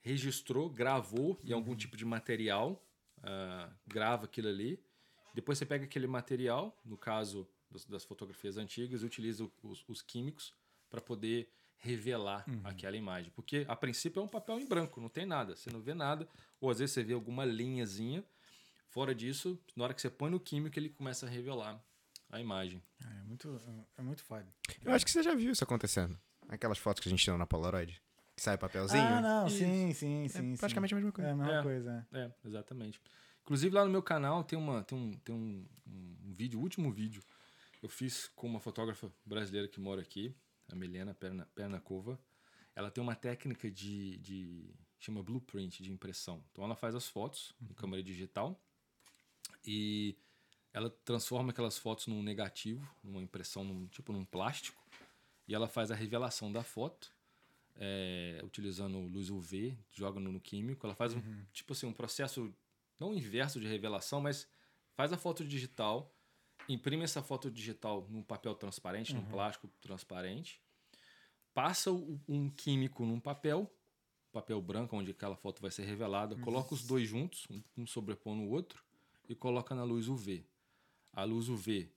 registrou, 0.00 0.68
gravou 0.70 1.38
em 1.44 1.50
Uhum. 1.50 1.56
algum 1.58 1.76
tipo 1.76 1.96
de 1.96 2.04
material, 2.04 2.82
ah, 3.22 3.70
grava 3.86 4.24
aquilo 4.26 4.48
ali. 4.48 4.82
Depois 5.34 5.58
você 5.58 5.66
pega 5.66 5.84
aquele 5.84 6.06
material, 6.06 6.76
no 6.84 6.96
caso 6.96 7.48
das, 7.70 7.84
das 7.84 8.04
fotografias 8.04 8.56
antigas, 8.56 9.02
e 9.02 9.06
utiliza 9.06 9.48
os, 9.62 9.84
os 9.88 10.02
químicos 10.02 10.54
para 10.88 11.00
poder 11.00 11.52
revelar 11.76 12.44
Uhum. 12.48 12.60
aquela 12.64 12.96
imagem. 12.96 13.30
Porque 13.34 13.64
a 13.68 13.76
princípio 13.76 14.20
é 14.20 14.22
um 14.22 14.28
papel 14.28 14.58
em 14.58 14.66
branco, 14.66 15.00
não 15.00 15.08
tem 15.08 15.24
nada, 15.26 15.54
você 15.54 15.70
não 15.70 15.80
vê 15.80 15.94
nada, 15.94 16.28
ou 16.60 16.70
às 16.70 16.78
vezes 16.78 16.94
você 16.94 17.04
vê 17.04 17.12
alguma 17.12 17.44
linhazinha. 17.44 18.24
Fora 18.88 19.14
disso, 19.14 19.60
na 19.76 19.84
hora 19.84 19.94
que 19.94 20.00
você 20.00 20.10
põe 20.10 20.30
no 20.30 20.40
químico, 20.40 20.78
ele 20.78 20.88
começa 20.88 21.26
a 21.26 21.28
revelar 21.28 21.80
a 22.30 22.40
imagem. 22.40 22.82
É 23.04 23.22
muito, 23.24 23.60
é 23.96 24.02
muito 24.02 24.24
foda. 24.24 24.46
Eu 24.82 24.92
acho 24.92 25.04
que 25.04 25.10
você 25.10 25.22
já 25.22 25.34
viu 25.34 25.52
isso 25.52 25.62
acontecendo. 25.62 26.18
Aquelas 26.48 26.78
fotos 26.78 27.00
que 27.02 27.08
a 27.08 27.10
gente 27.10 27.22
tirou 27.22 27.38
na 27.38 27.46
Polaroid. 27.46 28.00
Que 28.38 28.42
sai 28.44 28.56
papelzinho. 28.56 29.02
Ah, 29.02 29.20
não, 29.20 29.46
Isso. 29.48 29.58
sim, 29.58 29.92
sim, 29.92 29.94
sim. 29.94 30.24
é 30.24 30.28
sim. 30.28 30.56
praticamente 30.56 30.94
a 30.94 30.96
mesma 30.96 31.08
É 31.08 31.12
coisa. 31.12 31.30
a 31.32 31.34
mesma 31.34 31.58
É. 31.58 31.62
coisa. 31.64 32.06
é. 32.12 32.18
É, 32.20 32.32
exatamente. 32.46 33.00
Inclusive 33.42 33.74
lá 33.74 33.84
no 33.84 33.90
meu 33.90 34.00
canal 34.00 34.44
tem, 34.44 34.56
uma, 34.56 34.84
tem, 34.84 34.96
um, 34.96 35.10
tem 35.18 35.34
um, 35.34 35.66
um 36.24 36.32
vídeo, 36.34 36.56
o 36.60 36.62
último 36.62 36.92
vídeo, 36.92 37.20
eu 37.82 37.88
fiz 37.88 38.28
com 38.36 38.46
uma 38.46 38.60
fotógrafa 38.60 39.12
brasileira 39.26 39.66
que 39.66 39.80
mora 39.80 40.00
aqui, 40.02 40.36
a 40.70 40.76
Milena 40.76 41.12
Perna, 41.14 41.48
Pernacova. 41.52 42.16
Ela 42.76 42.92
tem 42.92 43.02
uma 43.02 43.16
técnica 43.16 43.68
de, 43.68 44.18
de. 44.18 44.72
chama 45.00 45.20
blueprint 45.20 45.82
de 45.82 45.90
impressão. 45.90 46.40
Então 46.52 46.62
ela 46.62 46.76
faz 46.76 46.94
as 46.94 47.08
fotos 47.08 47.52
em 47.60 47.74
câmera 47.74 48.04
digital 48.04 48.56
e 49.66 50.16
ela 50.72 50.90
transforma 51.04 51.50
aquelas 51.50 51.76
fotos 51.76 52.06
num 52.06 52.22
negativo, 52.22 52.88
numa 53.02 53.20
impressão, 53.20 53.64
num, 53.64 53.88
tipo 53.88 54.12
num 54.12 54.24
plástico, 54.24 54.80
e 55.48 55.56
ela 55.56 55.66
faz 55.66 55.90
a 55.90 55.96
revelação 55.96 56.52
da 56.52 56.62
foto 56.62 57.12
é, 57.78 58.40
utilizando 58.44 58.98
luz 58.98 59.30
UV, 59.30 59.78
joga 59.90 60.18
no, 60.20 60.32
no 60.32 60.40
químico. 60.40 60.84
Ela 60.86 60.94
faz 60.94 61.14
um, 61.14 61.20
tipo 61.52 61.72
assim, 61.72 61.86
um 61.86 61.92
processo 61.92 62.52
não 62.98 63.14
inverso 63.14 63.60
de 63.60 63.66
revelação, 63.68 64.20
mas 64.20 64.48
faz 64.94 65.12
a 65.12 65.16
foto 65.16 65.44
digital, 65.44 66.12
imprime 66.68 67.04
essa 67.04 67.22
foto 67.22 67.50
digital 67.50 68.06
num 68.10 68.22
papel 68.22 68.54
transparente, 68.54 69.14
num 69.14 69.20
plástico 69.30 69.68
transparente, 69.80 70.60
passa 71.54 71.90
o- 71.92 72.20
um 72.28 72.50
químico 72.50 73.04
num 73.06 73.20
papel, 73.20 73.72
papel 74.32 74.60
branco, 74.60 74.96
onde 74.96 75.10
aquela 75.12 75.36
foto 75.36 75.60
vai 75.62 75.70
ser 75.70 75.84
revelada, 75.84 76.34
coloca 76.36 76.74
os 76.74 76.84
dois 76.86 77.08
juntos, 77.08 77.46
um, 77.50 77.62
um 77.78 77.86
sobrepondo 77.86 78.42
o 78.42 78.50
outro, 78.50 78.82
e 79.28 79.34
coloca 79.34 79.74
na 79.74 79.84
luz 79.84 80.08
UV. 80.08 80.44
A 81.12 81.24
luz 81.24 81.48
UV 81.48 81.90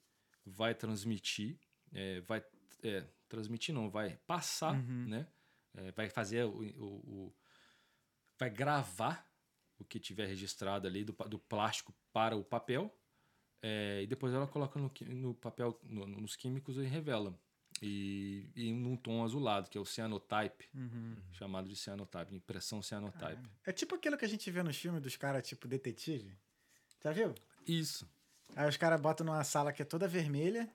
vai 0.46 0.74
transmitir, 0.76 1.58
é, 1.92 2.22
vai 2.22 2.44
é, 2.84 3.06
transmitir 3.28 3.74
não, 3.74 3.90
vai 3.90 4.18
passar, 4.28 4.76
né? 5.08 5.28
É, 5.76 5.92
vai 5.92 6.10
fazer 6.10 6.44
o, 6.46 6.50
o- 6.50 7.28
o- 7.28 7.34
vai 8.38 8.50
gravar 8.50 9.26
o 9.80 9.86
que 9.86 10.00
tiver 10.00 10.26
registrado 10.28 10.88
ali 10.88 11.04
do, 11.04 11.14
do 11.30 11.40
plástico 11.40 11.94
para 12.12 12.36
o 12.36 12.44
papel 12.44 12.94
é, 13.62 14.02
e 14.04 14.08
depois 14.08 14.34
ela 14.34 14.48
coloca 14.48 14.80
no, 14.80 14.92
no 15.10 15.34
papel, 15.36 15.80
no- 15.84 16.08
nos 16.08 16.36
químicos 16.36 16.78
e 16.78 16.84
revela. 16.84 17.34
e, 17.82 18.50
e 18.56 18.74
num 18.74 18.96
tom 18.98 19.24
azulado, 19.24 19.70
que 19.70 19.78
é 19.78 19.82
o 19.82 19.86
cyanotype, 19.86 20.70
chamado 21.32 21.68
de 21.68 21.76
cyanotype, 21.76 22.36
impressão 22.36 22.82
cyanotype. 22.82 23.42
É 23.66 23.72
tipo 23.72 23.96
aquilo 23.96 24.18
que 24.18 24.26
a 24.26 24.28
gente 24.28 24.52
vê 24.52 24.62
nos 24.62 24.76
filmes 24.78 25.02
dos 25.02 25.16
caras, 25.16 25.48
tipo 25.48 25.68
detetive. 25.68 26.32
Já 27.04 27.12
viu? 27.12 27.34
Isso. 27.66 28.08
Aí 28.56 28.68
os 28.70 28.78
caras 28.78 29.00
botam 29.02 29.26
numa 29.26 29.44
sala 29.44 29.72
que 29.74 29.82
é 29.82 29.86
toda 29.86 30.08
vermelha, 30.08 30.70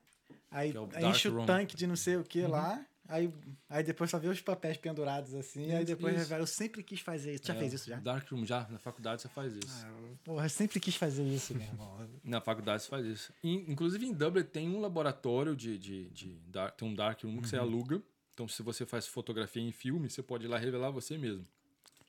aí 0.50 0.72
é 0.74 0.80
o 0.80 0.88
enche 1.10 1.28
o 1.28 1.32
room. 1.32 1.40
Uhum. 1.40 1.46
tanque 1.46 1.76
de 1.76 1.86
não 1.86 1.94
sei 1.96 2.16
o 2.16 2.24
que 2.24 2.44
lá, 2.46 2.84
aí, 3.08 3.32
aí 3.68 3.82
depois 3.84 4.10
só 4.10 4.18
vê 4.18 4.28
os 4.28 4.40
papéis 4.40 4.76
pendurados 4.76 5.34
assim, 5.34 5.72
aí 5.72 5.84
depois 5.84 6.14
isso. 6.14 6.22
revela. 6.24 6.42
Eu 6.42 6.46
sempre 6.46 6.82
quis 6.82 7.00
fazer 7.00 7.34
isso. 7.34 7.46
Já 7.46 7.54
É, 7.54 7.58
fez 7.58 7.72
isso 7.72 7.88
já? 7.88 7.96
Darkroom, 7.98 8.44
já. 8.44 8.66
Na 8.68 8.78
faculdade 8.78 9.22
você 9.22 9.28
faz 9.28 9.54
isso. 9.54 9.84
Ah, 9.86 10.16
porra, 10.24 10.46
eu 10.46 10.50
sempre 10.50 10.78
quis 10.80 10.94
fazer 10.96 11.24
isso, 11.24 11.54
meu 11.54 11.66
irmão. 11.66 12.08
Na 12.24 12.40
faculdade 12.40 12.82
você 12.82 12.88
faz 12.88 13.06
isso. 13.06 13.32
In- 13.42 13.64
inclusive 13.68 14.04
em 14.06 14.12
Dublin 14.12 14.44
tem 14.44 14.68
um 14.68 14.80
laboratório 14.80 15.54
de. 15.56 15.78
de, 15.78 16.08
de 16.10 16.34
dar- 16.48 16.70
tem 16.72 16.88
um 16.88 16.94
darkroom 16.94 17.40
que 17.40 17.48
você 17.48 17.56
aluga. 17.56 18.02
Então, 18.34 18.46
se 18.46 18.62
você 18.62 18.84
faz 18.84 19.06
fotografia 19.06 19.62
em 19.62 19.72
filme, 19.72 20.10
você 20.10 20.22
pode 20.22 20.44
ir 20.44 20.48
lá 20.48 20.58
revelar 20.58 20.90
você 20.90 21.16
mesmo. 21.16 21.46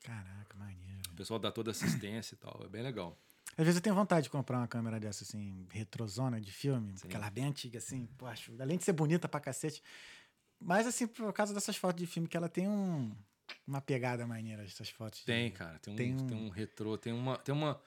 Caraca, 0.02 0.56
maneiro. 0.56 1.00
O 1.10 1.14
pessoal 1.14 1.38
dá 1.38 1.50
toda 1.50 1.70
assistência 1.70 2.34
e 2.34 2.38
tal. 2.38 2.60
É 2.64 2.68
bem 2.68 2.82
legal. 2.82 3.18
Às 3.56 3.64
vezes 3.64 3.76
eu 3.76 3.82
tenho 3.82 3.96
vontade 3.96 4.24
de 4.24 4.30
comprar 4.30 4.58
uma 4.58 4.68
câmera 4.68 5.00
dessa, 5.00 5.24
assim, 5.24 5.66
retrozona 5.72 6.40
de 6.40 6.52
filme, 6.52 6.94
aquela 7.02 7.28
bem 7.28 7.44
antiga, 7.46 7.78
assim, 7.78 8.06
pô, 8.16 8.26
acho, 8.26 8.52
além 8.60 8.76
de 8.78 8.84
ser 8.84 8.92
bonita 8.92 9.28
pra 9.28 9.40
cacete. 9.40 9.82
Mas, 10.60 10.86
assim, 10.86 11.06
por 11.06 11.32
causa 11.32 11.54
dessas 11.54 11.76
fotos 11.76 12.00
de 12.00 12.06
filme, 12.06 12.28
que 12.28 12.36
ela 12.36 12.48
tem 12.48 12.66
um, 12.68 13.14
uma 13.66 13.80
pegada 13.80 14.26
maneira, 14.26 14.64
essas 14.64 14.88
fotos. 14.90 15.20
de- 15.20 15.26
Tem, 15.26 15.50
cara. 15.50 15.78
Tem 15.78 15.92
um, 15.92 15.96
Tem 15.96 16.16
tem 16.26 16.36
um- 16.36 16.46
um... 16.46 16.48
retrô, 16.48 16.96
tem 16.98 17.12
uma. 17.12 17.36
Tem 17.38 17.54
uma. 17.54 17.80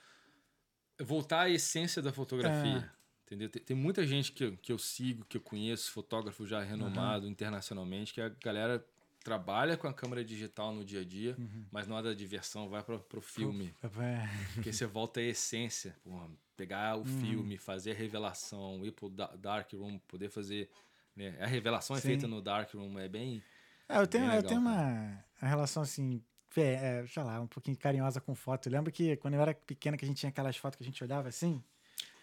Voltar 1.00 1.42
à 1.42 1.50
essência 1.50 2.02
da 2.02 2.14
fotografia. 2.14 2.92
Entendeu? 3.26 3.50
Tem, 3.50 3.62
tem 3.64 3.76
muita 3.78 4.06
gente 4.06 4.32
que 4.32 4.44
eu, 4.44 4.58
que 4.58 4.72
eu 4.72 4.78
sigo, 4.78 5.26
que 5.26 5.38
eu 5.38 5.42
conheço, 5.42 5.92
fotógrafo 5.92 6.46
já 6.46 6.62
renomado 6.62 7.28
internacionalmente, 7.28 8.14
que 8.14 8.22
a 8.22 8.28
galera 8.30 8.86
trabalha 9.24 9.78
com 9.78 9.88
a 9.88 9.94
câmera 9.94 10.24
digital 10.24 10.74
no 10.74 10.84
dia 10.84 11.00
a 11.02 11.06
dia, 11.06 11.38
mas 11.72 11.88
na 11.88 11.96
hora 11.96 12.10
da 12.10 12.14
diversão 12.14 12.68
vai 12.68 12.84
pro, 12.84 13.00
pro 13.00 13.22
filme. 13.22 13.74
É, 13.84 14.54
Porque 14.56 14.74
você 14.74 14.86
volta 14.86 15.20
à 15.22 15.24
essência. 15.24 15.96
Porra, 16.04 16.30
pegar 16.58 16.98
o 16.98 17.06
filme, 17.06 17.58
fazer 17.58 17.92
a 17.92 17.96
revelação, 17.96 18.86
ir 18.86 18.92
pro 18.92 19.10
da- 19.10 19.34
dark 19.36 19.72
room, 19.74 19.98
poder 20.08 20.30
fazer. 20.30 20.70
Né? 21.16 21.36
A 21.42 21.46
revelação 21.46 21.96
é 21.96 22.00
Sim. 22.00 22.08
feita 22.10 22.28
no 22.28 22.42
dark 22.42 22.74
room, 22.74 22.98
é 23.00 23.08
bem. 23.08 23.44
É, 23.90 23.98
eu 23.98 24.08
tenho, 24.08 24.24
Bem 24.26 24.36
eu 24.36 24.42
legal, 24.42 24.50
tenho 24.50 24.62
uma, 24.62 25.24
uma 25.42 25.50
relação 25.50 25.84
assim, 25.84 26.24
é, 26.56 27.04
sei 27.08 27.24
lá, 27.24 27.40
um 27.42 27.48
pouquinho 27.48 27.76
carinhosa 27.78 28.22
com 28.22 28.34
foto. 28.34 28.68
Eu 28.68 28.72
lembro 28.74 28.92
que 28.92 29.18
quando 29.18 29.34
eu 29.34 29.42
era 29.42 29.54
pequena, 29.54 29.98
que 29.98 30.06
a 30.06 30.08
gente 30.08 30.18
tinha 30.18 30.30
aquelas 30.30 30.56
fotos 30.58 30.78
que 30.78 30.84
a 30.84 30.86
gente 30.86 31.04
olhava 31.04 31.28
assim. 31.28 31.62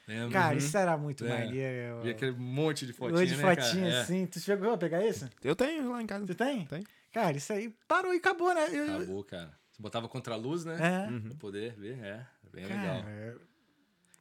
Lembra? 0.06 0.30
Cara, 0.32 0.52
Uhum. 0.52 0.58
isso 0.58 0.76
era 0.78 0.96
muito 0.96 1.24
É. 1.26 1.28
maneiro. 1.28 2.06
E 2.06 2.10
aquele 2.10 2.32
monte 2.32 2.86
de 2.86 2.94
fotinha, 2.94 3.20
Hoje 3.20 3.36
né, 3.36 3.42
fotinha 3.42 3.82
cara? 3.84 3.94
É. 3.96 4.00
assim. 4.00 4.26
Tu 4.26 4.40
chegou 4.40 4.72
a 4.72 4.78
pegar 4.78 5.04
isso? 5.04 5.28
Eu 5.44 5.54
tenho 5.54 5.90
lá 5.90 6.02
em 6.02 6.06
casa. 6.06 6.24
Tu 6.26 6.34
tem? 6.34 6.64
Tem. 6.64 6.82
Cara, 7.12 7.36
isso 7.36 7.52
aí 7.52 7.68
parou 7.86 8.14
e 8.14 8.16
acabou, 8.16 8.54
né? 8.54 8.68
Eu- 8.72 8.96
Acabou, 8.96 9.22
cara. 9.24 9.52
Você 9.70 9.82
botava 9.82 10.08
contra 10.08 10.32
a 10.32 10.36
luz, 10.38 10.64
né? 10.64 10.76
É. 10.80 11.20
Pra 11.28 11.34
poder 11.36 11.74
ver, 11.74 11.98
é. 12.02 12.08
é 12.08 12.26
Bem 12.50 12.66
Cara, 12.66 13.02
legal. 13.04 13.40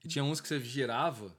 E 0.03 0.07
tinha 0.09 0.24
uns 0.26 0.41
que 0.41 0.47
você 0.49 0.59
girava. 0.59 1.34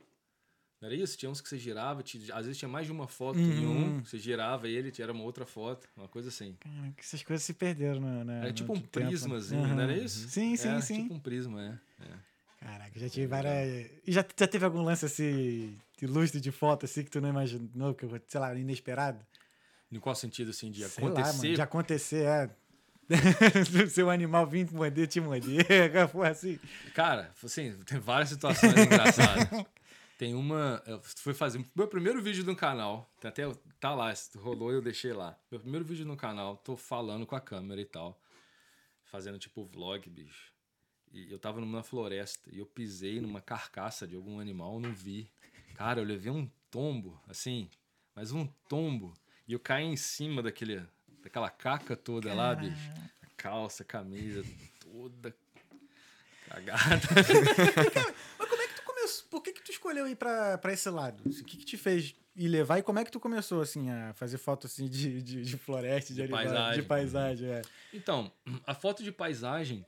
Não 0.81 0.87
era 0.89 0.95
isso? 0.97 1.16
Tinha 1.18 1.29
uns 1.31 1.41
que 1.41 1.49
você 1.49 1.59
girava, 1.59 2.03
tinha- 2.03 2.35
às 2.35 2.47
vezes 2.47 2.57
tinha 2.59 2.68
mais 2.68 2.87
de 2.87 2.93
uma 2.93 3.09
foto 3.09 3.39
em 3.39 3.66
Uhum. 3.66 3.99
um, 3.99 4.05
você 4.05 4.18
girava 4.18 4.68
ele, 4.68 4.93
era 5.01 5.12
uma 5.12 5.24
outra 5.24 5.45
foto, 5.45 5.89
uma 5.97 6.07
coisa 6.09 6.29
assim. 6.29 6.57
cara, 6.61 6.93
essas 6.97 7.22
coisas 7.22 7.45
se 7.45 7.53
perderam 7.55 8.01
no, 8.01 8.24
na, 8.24 8.33
Era 8.35 8.47
no 8.49 8.53
tipo 8.53 8.72
um 8.72 8.76
tempo. 8.81 8.91
prismazinho, 8.93 9.64
Aham. 9.64 9.74
não 9.74 9.83
era 9.83 9.97
isso? 9.97 10.29
Sim, 10.29 10.57
sim, 10.57 10.68
Era 10.68 10.81
sim. 10.81 11.03
tipo 11.03 11.14
um 11.14 11.18
prisma, 11.20 11.81
é. 12.01 12.05
é. 12.05 12.14
Caraca, 12.61 12.99
já 12.99 13.09
tive 13.09 13.26
várias. 13.26 13.91
E 14.07 14.12
já, 14.12 14.24
já 14.37 14.47
teve 14.47 14.64
algum 14.64 14.83
lance 14.83 15.05
assim, 15.05 15.76
ilustre 16.01 16.41
de 16.41 16.51
foto, 16.53 16.85
assim, 16.87 17.03
que 17.05 17.11
tu 17.11 17.20
não 17.20 17.29
imaginou, 17.29 17.95
que, 17.95 18.07
sei 18.29 18.41
lá, 18.41 18.55
inesperado? 18.55 19.24
Em 19.91 19.99
qual 19.99 20.14
sentido, 20.14 20.51
assim, 20.51 20.70
de 20.70 20.85
Sei 20.85 21.05
lá, 21.05 21.11
acontecer? 21.11 21.37
mano, 21.39 21.55
de 21.55 21.62
acontecer, 21.62 22.24
é. 22.26 22.51
Seu 23.91 24.11
animal 24.11 24.47
vir 24.47 24.66
te 24.66 24.74
morder, 24.74 25.07
te 25.07 25.20
morder, 25.20 25.64
foi 26.12 26.29
assim. 26.29 26.59
Cara, 26.95 27.31
assim, 27.43 27.72
tem 27.87 27.99
várias 27.99 28.29
situações 28.29 28.76
engraçadas. 28.85 29.49
Tem 30.19 30.35
uma. 30.35 30.83
Eu 30.85 31.01
fui 31.01 31.33
fazer. 31.33 31.64
Meu 31.77 31.87
primeiro 31.87 32.21
vídeo 32.21 32.45
no 32.45 32.57
canal. 32.57 33.09
Tem 33.21 33.29
até. 33.29 33.45
Tá 33.79 33.95
lá, 33.95 34.12
rolou 34.37 34.73
e 34.73 34.75
eu 34.75 34.83
deixei 34.83 35.12
lá. 35.12 35.39
Meu 35.49 35.61
primeiro 35.61 35.85
vídeo 35.85 36.05
no 36.05 36.16
canal, 36.16 36.57
tô 36.57 36.77
falando 36.77 37.25
com 37.25 37.37
a 37.37 37.41
câmera 37.41 37.81
e 37.81 37.85
tal. 37.85 38.21
Fazendo 39.05 39.39
tipo 39.39 39.64
vlog, 39.64 40.11
bicho. 40.11 40.53
E 41.12 41.31
eu 41.31 41.39
tava 41.39 41.61
numa 41.61 41.85
floresta 41.85 42.51
e 42.53 42.59
eu 42.59 42.66
pisei 42.66 43.21
numa 43.21 43.41
carcaça 43.41 44.09
de 44.09 44.16
algum 44.16 44.41
animal, 44.41 44.81
não 44.81 44.93
vi. 44.93 45.31
Cara, 45.77 46.01
eu 46.01 46.05
levei 46.05 46.33
um 46.33 46.51
tombo, 46.69 47.19
assim, 47.29 47.71
mas 48.12 48.33
um 48.33 48.45
tombo. 48.69 49.14
E 49.47 49.53
eu 49.53 49.61
caí 49.61 49.85
em 49.85 49.97
cima 49.97 50.43
daquele, 50.43 50.85
daquela 51.23 51.49
caca 51.49 51.97
toda 51.97 52.35
lá, 52.35 52.57
bicho. 52.57 52.91
A 53.23 53.27
calça, 53.37 53.85
a 53.85 53.87
camisa, 53.87 54.45
toda 54.81 55.33
cagada. 56.49 57.07
Por 59.30 59.42
que, 59.42 59.52
que 59.52 59.62
tu 59.62 59.70
escolheu 59.70 60.06
ir 60.09 60.16
pra 60.16 60.61
esse 60.72 60.88
lado? 60.90 61.22
O 61.26 61.44
que, 61.44 61.56
que 61.56 61.64
te 61.64 61.76
fez 61.76 62.14
ir 62.36 62.48
levar 62.48 62.78
e 62.78 62.82
como 62.82 62.98
é 62.98 63.04
que 63.04 63.11
tu 63.11 63.18
começou, 63.20 63.61
assim, 63.61 63.90
a 63.90 64.12
fazer 64.14 64.38
foto 64.38 64.66
assim, 64.66 64.88
de, 64.88 65.20
de, 65.22 65.42
de 65.42 65.56
floresta, 65.59 66.09
de, 66.12 66.16
De 66.16 66.22
animal- 66.22 66.44
paisagem. 66.44 66.82
de 66.82 66.88
paisagem? 66.88 67.48
É. 67.50 67.62
Então, 67.92 68.32
a 68.66 68.74
foto 68.74 69.02
de 69.02 69.11
paisagem, 69.11 69.84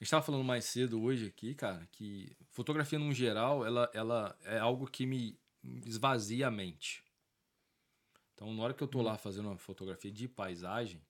a 0.00 0.02
gente 0.04 0.10
tava 0.10 0.22
falando 0.24 0.44
mais 0.44 0.64
cedo 0.64 1.02
hoje 1.02 1.26
aqui, 1.26 1.54
cara, 1.54 1.86
que 1.92 2.34
fotografia 2.50 2.98
no 2.98 3.12
geral, 3.12 3.64
ela, 3.66 3.90
ela 3.92 4.38
é 4.44 4.58
algo 4.58 4.86
que 4.86 5.04
me 5.04 5.38
esvazia 5.84 6.48
a 6.48 6.50
mente. 6.50 7.02
Então, 8.34 8.52
na 8.54 8.62
hora 8.62 8.74
que 8.74 8.82
eu 8.82 8.88
tô 8.88 9.00
lá 9.02 9.16
fazendo 9.16 9.46
uma 9.48 9.58
fotografia 9.58 10.10
de 10.10 10.28
paisagem, 10.28 11.00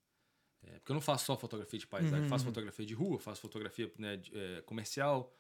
é, 0.62 0.70
porque 0.78 0.92
eu 0.92 0.94
não 0.94 1.00
faço 1.00 1.26
só 1.26 1.36
fotografia 1.36 1.78
de 1.78 1.86
paisagem, 1.86 2.24
eu 2.24 2.28
faço 2.28 2.44
fotografia 2.44 2.86
de 2.86 2.94
rua, 2.94 3.18
faço 3.18 3.40
fotografia 3.40 3.92
né, 3.98 4.16
de- 4.16 4.32
é, 4.36 4.62
comercial 4.62 5.32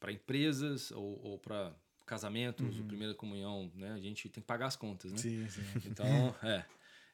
para 0.00 0.12
empresas 0.12 0.90
ou, 0.92 1.20
ou 1.22 1.38
para 1.38 1.76
casamentos, 2.06 2.78
ou 2.80 2.84
primeira 2.86 3.14
comunhão, 3.14 3.70
né? 3.74 3.92
A 3.92 4.00
gente 4.00 4.28
tem 4.28 4.42
que 4.42 4.46
pagar 4.46 4.66
as 4.66 4.76
contas, 4.76 5.12
né? 5.12 5.20
Sim, 5.22 5.48
sim. 5.48 5.62
Então, 5.84 6.34
é. 6.42 6.66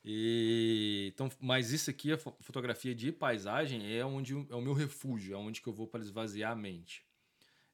E, 0.04 1.10
então, 1.12 1.28
mas 1.40 1.72
isso 1.72 1.90
aqui, 1.90 2.12
a 2.12 2.18
fo- 2.18 2.36
fotografia 2.40 2.94
de 2.94 3.12
paisagem, 3.12 3.92
é 3.94 4.04
onde 4.04 4.34
é 4.34 4.54
o 4.54 4.60
meu 4.62 4.72
refúgio, 4.72 5.34
é 5.34 5.38
onde 5.38 5.60
que 5.60 5.68
eu 5.68 5.72
vou 5.74 5.88
para 5.88 6.00
esvaziar 6.02 6.52
a 6.52 6.56
mente. 6.56 7.04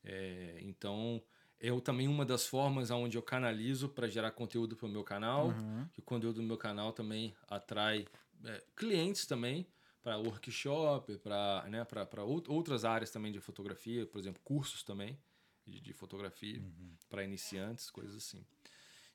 É, 0.04 0.58
então, 0.62 1.22
é 1.60 1.68
também 1.80 2.08
uma 2.08 2.24
das 2.24 2.46
formas 2.46 2.90
onde 2.90 3.16
eu 3.16 3.22
canalizo 3.22 3.88
para 3.88 4.08
gerar 4.08 4.32
conteúdo 4.32 4.76
para 4.76 4.86
o 4.86 4.90
meu 4.90 5.04
canal, 5.04 5.48
Uhum. 5.48 5.88
que 5.92 6.00
o 6.00 6.02
conteúdo 6.02 6.36
do 6.36 6.42
meu 6.42 6.56
canal 6.58 6.92
também 6.92 7.34
atrai 7.48 8.06
é, 8.44 8.64
clientes 8.76 9.26
também 9.26 9.66
para 10.02 10.18
workshop, 10.18 11.16
para 11.18 11.64
né, 11.68 11.84
pra- 11.84 12.04
pra 12.04 12.22
out- 12.22 12.50
outras 12.50 12.84
áreas 12.84 13.10
também 13.10 13.30
de 13.32 13.40
fotografia, 13.40 14.04
por 14.06 14.18
exemplo, 14.18 14.40
cursos 14.44 14.82
também 14.82 15.18
de, 15.66 15.80
de 15.80 15.92
fotografia 15.92 16.60
para 17.08 17.22
iniciantes, 17.24 17.88
coisas 17.90 18.16
assim. 18.16 18.44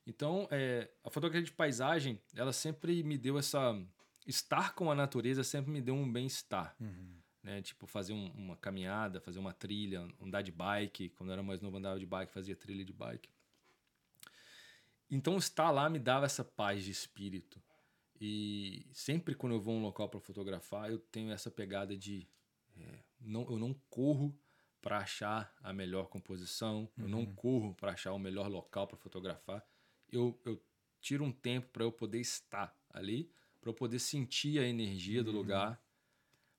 Então, 0.06 0.48
é, 0.50 0.90
a 1.04 1.10
fotografia 1.10 1.44
de 1.44 1.52
paisagem, 1.52 2.20
ela 2.34 2.54
sempre 2.54 3.04
me 3.04 3.18
deu 3.18 3.38
essa. 3.38 3.78
Estar 4.26 4.74
com 4.74 4.90
a 4.92 4.96
natureza 4.96 5.44
sempre 5.44 5.72
me 5.72 5.82
deu 5.82 5.96
um 5.96 6.10
bem-estar. 6.10 6.76
Né? 7.44 7.62
Tipo, 7.62 7.86
fazer 7.86 8.14
um- 8.14 8.32
uma 8.32 8.56
caminhada, 8.58 9.20
fazer 9.22 9.40
uma 9.40 9.54
trilha, 9.54 10.08
andar 10.22 10.42
de 10.42 10.52
bike. 10.52 11.10
Quando 11.10 11.30
eu 11.30 11.34
era 11.34 11.44
mais 11.44 11.62
novo, 11.62 11.78
andava 11.78 12.00
de 12.00 12.06
bike, 12.06 12.32
fazia 12.32 12.56
trilha 12.56 12.84
de 12.86 12.94
bike. 12.94 13.30
Então, 15.10 15.38
estar 15.38 15.72
lá 15.72 15.90
me 15.90 16.00
dava 16.00 16.26
essa 16.26 16.44
paz 16.44 16.84
de 16.84 16.92
espírito. 16.92 17.62
E 18.20 18.86
sempre 18.94 19.36
quando 19.36 19.54
eu 19.54 19.62
vou 19.62 19.76
a 19.76 19.78
um 19.78 19.82
local 19.82 20.10
para 20.10 20.20
fotografar, 20.20 20.90
eu 20.90 21.00
tenho 21.00 21.32
essa 21.32 21.52
pegada 21.52 21.96
de. 21.96 22.28
é, 22.76 23.00
não, 23.20 23.42
eu 23.50 23.58
não 23.58 23.74
corro 23.90 24.38
para 24.82 25.00
achar 25.00 25.54
a 25.62 25.74
melhor 25.74 26.08
composição, 26.08 26.90
eu 26.98 27.08
não 27.08 27.26
corro 27.26 27.74
para 27.76 27.92
achar 27.92 28.14
o 28.14 28.20
melhor 28.20 28.48
local 28.48 28.88
para 28.88 28.98
fotografar. 28.98 29.66
Eu, 30.10 30.40
eu 30.46 30.62
tiro 31.02 31.24
um 31.24 31.32
tempo 31.32 31.68
para 31.70 31.84
eu 31.84 31.92
poder 31.92 32.20
estar 32.20 32.76
ali, 32.90 33.30
para 33.60 33.70
eu 33.70 33.74
poder 33.74 34.00
sentir 34.00 34.60
a 34.60 34.68
energia 34.68 35.24
do 35.24 35.32
lugar. 35.32 35.82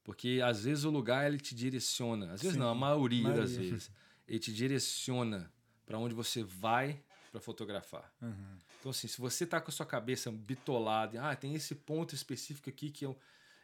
Porque 0.04 0.40
às 0.44 0.64
vezes 0.64 0.84
o 0.84 0.90
lugar 0.90 1.26
ele 1.26 1.38
te 1.38 1.54
direciona, 1.54 2.32
às 2.32 2.40
vezes 2.40 2.54
Sim, 2.54 2.60
não, 2.60 2.70
a 2.70 2.74
maioria, 2.74 3.22
maioria. 3.22 3.42
das 3.42 3.56
vezes, 3.56 3.90
ele 4.26 4.38
te 4.38 4.52
direciona 4.52 5.52
para 5.84 5.98
onde 5.98 6.14
você 6.14 6.42
vai 6.42 7.02
para 7.30 7.40
fotografar. 7.40 8.10
Uhum. 8.22 8.58
Então, 8.78 8.90
assim, 8.90 9.06
se 9.08 9.20
você 9.20 9.46
tá 9.46 9.60
com 9.60 9.70
a 9.70 9.72
sua 9.72 9.86
cabeça 9.86 10.30
bitolada, 10.30 11.22
ah, 11.22 11.36
tem 11.36 11.54
esse 11.54 11.74
ponto 11.74 12.14
específico 12.14 12.68
aqui 12.70 12.90
que 12.90 13.04
é, 13.04 13.08
um- 13.08 13.16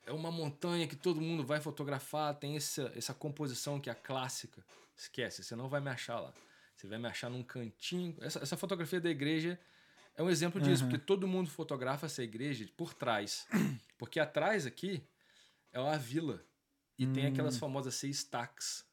é 0.07 0.13
uma 0.13 0.31
montanha 0.31 0.87
que 0.87 0.97
todo 0.97 1.21
mundo 1.21 1.45
vai 1.45 1.61
fotografar, 1.61 2.35
tem 2.35 2.57
essa, 2.57 2.93
essa 2.95 3.15
composição 3.15 3.81
que 3.81 3.89
é 3.89 3.93
a 3.93 3.97
clássica, 3.97 4.65
esquece, 4.97 5.43
você 5.43 5.57
não 5.57 5.69
vai 5.69 5.81
me 5.81 5.91
achar 5.91 6.21
lá. 6.21 6.33
Você 6.77 6.87
vai 6.89 6.99
me 6.99 7.07
achar 7.07 7.31
num 7.31 7.43
cantinho. 7.43 8.17
Essa, 8.21 8.41
essa 8.41 8.57
fotografia 8.57 9.01
da 9.01 9.09
igreja 9.09 9.59
é 10.17 10.23
um 10.23 10.29
exemplo 10.29 10.61
disso, 10.61 10.83
Uhum. 10.85 10.91
porque 10.91 11.05
todo 11.05 11.27
mundo 11.27 11.49
fotografa 11.49 12.07
essa 12.07 12.23
igreja 12.23 12.69
por 12.77 12.93
trás. 12.95 13.47
Porque 13.97 14.19
atrás 14.21 14.67
aqui 14.67 15.03
é 15.73 15.79
a 15.79 15.97
vila. 15.97 16.45
E 16.99 17.07
tem 17.07 17.27
aquelas 17.27 17.57
famosas 17.57 17.95
seis 17.95 18.23
Hum. 18.25 18.31
Sim. 18.61 18.85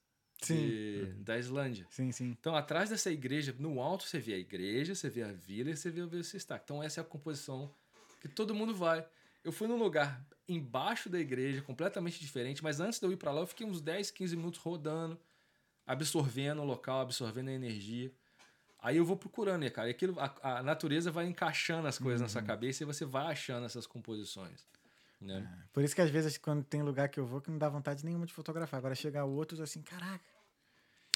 De- 0.48 1.14
da 1.18 1.38
Islândia. 1.38 1.86
Sim, 1.90 2.12
sim. 2.12 2.36
Então, 2.40 2.56
atrás 2.56 2.90
dessa 2.90 3.12
igreja, 3.12 3.56
no 3.60 3.82
alto, 3.82 4.04
você 4.04 4.20
vê 4.20 4.34
a 4.34 4.38
igreja, 4.38 4.96
você 4.96 5.10
vê 5.10 5.24
a 5.24 5.32
vila 5.32 5.70
e 5.72 5.78
você 5.78 5.90
vê 5.90 6.02
o 6.02 6.08
Vila 6.08 6.24
Então, 6.64 6.82
essa 6.82 7.00
é 7.00 7.02
a 7.02 7.06
composição 7.06 7.74
que 8.20 8.28
todo 8.28 8.54
mundo 8.54 8.74
vai. 8.76 9.06
Eu 9.44 9.52
fui 9.52 9.68
num 9.68 9.78
lugar 9.78 10.24
embaixo 10.48 11.10
da 11.10 11.20
igreja, 11.20 11.62
completamente 11.62 12.20
diferente, 12.20 12.64
mas 12.64 12.80
antes 12.80 13.00
de 13.00 13.06
eu 13.06 13.12
ir 13.12 13.18
pra 13.18 13.32
lá, 13.32 13.42
eu 13.42 13.48
fiquei 13.48 13.66
uns 13.66 13.82
10, 13.82 14.12
15 14.12 14.36
minutos 14.36 14.60
rodando, 14.60 15.20
absorvendo 15.86 16.62
o 16.62 16.66
local, 16.66 17.02
absorvendo 17.02 17.50
a 17.50 17.54
energia. 17.54 18.12
Aí 18.80 18.98
eu 18.98 19.06
vou 19.06 19.16
procurando, 19.16 19.62
né, 19.62 19.70
cara? 19.70 19.88
E 19.88 19.92
aquilo, 19.92 20.20
a, 20.20 20.58
a 20.60 20.64
natureza 20.64 21.12
vai 21.12 21.26
encaixando 21.28 21.88
as 21.88 21.98
coisas 21.98 22.22
na 22.22 22.28
sua 22.28 22.42
cabeça 22.42 22.84
e 22.84 22.86
você 22.86 23.06
vai 23.06 23.32
achando 23.32 23.66
essas 23.66 23.86
composições. 23.86 24.68
Né? 25.22 25.48
Por 25.72 25.84
isso 25.84 25.94
que 25.94 26.02
às 26.02 26.10
vezes, 26.10 26.38
quando 26.38 26.64
tem 26.64 26.82
lugar 26.82 27.08
que 27.08 27.20
eu 27.20 27.26
vou, 27.26 27.40
que 27.40 27.52
não 27.52 27.58
dá 27.60 27.70
vontade 27.70 28.04
nenhuma 28.04 28.26
de 28.26 28.34
fotografar. 28.34 28.80
Agora 28.80 28.96
chega 28.96 29.24
outros 29.24 29.62
assim, 29.62 29.82
caraca, 29.84 30.26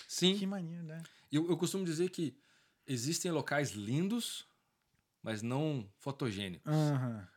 Sim. 0.07 0.37
que 0.37 0.45
maneiro, 0.45 0.83
né? 0.83 1.01
Eu, 1.31 1.49
eu 1.49 1.57
costumo 1.57 1.83
dizer 1.83 2.09
que 2.09 2.37
existem 2.85 3.31
locais 3.31 3.71
lindos, 3.71 4.47
mas 5.23 5.41
não 5.41 5.89
fotogênicos. 5.97 6.71
Aham. 6.71 7.27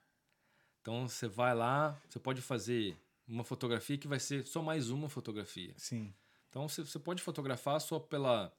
Então 0.83 1.09
você 1.09 1.27
vai 1.27 1.55
lá, 1.55 2.01
você 2.09 2.19
pode 2.19 2.43
fazer 2.43 2.97
uma 3.27 3.45
fotografia 3.45 3.99
que 3.99 4.09
vai 4.09 4.21
ser 4.21 4.47
só 4.47 4.63
mais 4.63 4.91
uma 4.91 5.09
fotografia. 5.09 5.75
Sim. 5.77 6.15
Então 6.49 6.69
você, 6.69 6.83
você 6.83 6.99
pode 6.99 7.23
fotografar 7.23 7.81
só 7.81 7.99
pela 7.99 8.53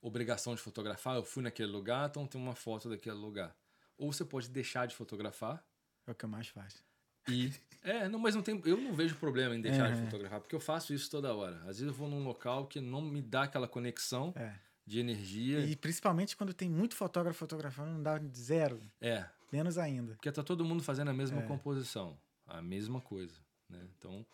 obrigação 0.00 0.54
de 0.54 0.60
fotografar. 0.60 1.16
Eu 1.16 1.24
fui 1.24 1.42
naquele 1.42 1.70
lugar, 1.70 2.08
então 2.08 2.26
tem 2.26 2.40
uma 2.40 2.54
foto 2.54 2.88
daquele 2.88 3.16
lugar. 3.16 3.56
Ou 3.96 4.12
você 4.12 4.24
pode 4.24 4.48
deixar 4.50 4.86
de 4.86 4.94
fotografar 4.94 5.64
É 6.06 6.10
o 6.10 6.14
que 6.14 6.24
eu 6.24 6.28
mais 6.28 6.48
faço. 6.48 6.82
E. 7.28 7.52
É, 7.84 8.08
não, 8.08 8.18
mas 8.18 8.34
não 8.36 8.42
tem, 8.42 8.60
eu 8.64 8.76
não 8.76 8.94
vejo 8.94 9.16
problema 9.16 9.56
em 9.56 9.60
deixar 9.60 9.88
de 9.90 9.98
Uhum. 9.98 10.04
fotografar, 10.04 10.40
porque 10.40 10.54
eu 10.54 10.60
faço 10.60 10.94
isso 10.94 11.10
toda 11.10 11.34
hora. 11.34 11.56
Às 11.62 11.78
vezes 11.78 11.82
eu 11.88 11.92
vou 11.92 12.08
num 12.08 12.22
local 12.22 12.66
que 12.68 12.80
não 12.80 13.00
me 13.02 13.20
dá 13.20 13.42
aquela 13.42 13.66
conexão 13.66 14.32
É. 14.36 14.54
de 14.86 15.00
energia. 15.00 15.60
E 15.60 15.74
principalmente 15.74 16.36
quando 16.36 16.54
tem 16.54 16.70
muito 16.70 16.94
fotógrafo 16.94 17.38
fotografando, 17.40 17.90
não 17.90 18.02
dá 18.02 18.20
zero. 18.36 18.80
É, 19.00 19.24
Menos 19.52 19.76
ainda. 19.78 20.14
Porque 20.14 20.30
tá 20.32 20.42
todo 20.42 20.64
mundo 20.64 20.82
fazendo 20.82 21.08
a 21.10 21.12
mesma 21.12 21.40
É. 21.40 21.42
composição, 21.42 22.16
a 22.46 22.62
mesma 22.62 23.00
coisa, 23.02 23.34
né? 23.68 23.84
Então, 23.98 24.24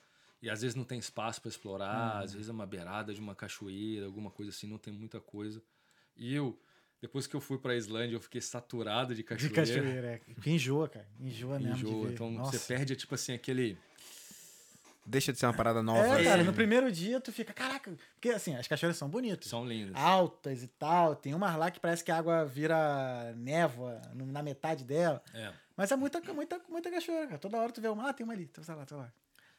e 0.41 0.49
às 0.49 0.61
vezes 0.61 0.77
não 0.77 0.85
tem 0.85 0.99
espaço 0.99 1.41
para 1.41 1.49
explorar, 1.49 2.19
às 2.23 2.33
vezes 2.35 2.49
é 2.49 2.53
uma 2.53 2.67
beirada 2.67 3.13
de 3.15 3.21
uma 3.21 3.35
cachoeira, 3.35 4.07
alguma 4.07 4.31
coisa 4.31 4.51
assim, 4.51 4.67
não 4.69 4.79
tem 4.79 4.93
muita 4.93 5.21
coisa. 5.21 5.61
E 6.17 6.33
eu, 6.35 6.57
depois 7.01 7.27
que 7.27 7.35
eu 7.37 7.41
fui 7.41 7.59
para 7.59 7.77
Islândia, 7.77 8.17
eu 8.17 8.21
fiquei 8.21 8.41
saturado 8.41 9.15
de 9.15 9.23
De 9.23 9.25
cachoeira. 9.25 9.55
cachoeira, 9.55 10.07
é. 10.45 10.51
Enjoa, 10.51 10.89
cara. 10.89 11.07
Enjoa 11.21 11.59
mesmo. 11.59 11.75
de 11.75 11.85
Enjoa. 11.85 12.07
ver. 12.07 12.13
Então 12.15 12.31
Nossa. 12.31 12.59
você 12.59 12.67
perde 12.75 12.97
tipo 12.97 13.15
assim 13.15 13.35
aquele 13.35 13.79
Deixa 15.07 15.33
de 15.33 15.39
ser 15.39 15.47
uma 15.47 15.55
parada 15.55 15.83
nova. 15.83 16.01
É, 16.21 16.23
cara, 16.23 16.37
assim. 16.37 16.45
no 16.45 16.53
primeiro 16.53 16.93
dia 16.93 17.19
tu 17.19 17.33
fica, 17.33 17.51
caraca, 17.55 17.91
porque 18.13 18.29
assim, 18.29 18.55
as 18.55 18.69
cachoeiras 18.69 18.99
são 18.99 19.09
bonitas. 19.09 19.49
são 19.49 19.67
lindos. 19.67 19.95
Altas 19.95 20.63
e 20.63 20.67
tal. 20.69 21.17
Tem 21.17 21.33
umas 21.33 21.57
lá 21.57 21.71
que 21.71 21.81
parece 21.81 22.05
que 22.05 22.11
a 22.11 22.19
água 22.19 22.45
vira 22.45 23.33
névoa 23.35 24.03
na 24.15 24.43
metade 24.43 24.85
dela. 24.85 25.23
É. 25.33 25.51
Mas 25.75 25.91
é 25.91 25.97
muita, 25.97 26.21
muita, 26.35 26.61
muita 26.69 26.91
cachoeira, 26.91 27.27
cara. 27.27 27.39
Toda 27.39 27.57
hora 27.57 27.73
tu 27.73 27.81
vê 27.81 27.89
uma, 27.89 28.11
ah, 28.11 28.13
tem 28.13 28.23
uma 28.23 28.35
ali, 28.35 28.45
então 28.45 28.63
sei 28.63 28.75
lá, 28.75 28.85
sei 28.87 28.99
lá. 28.99 29.11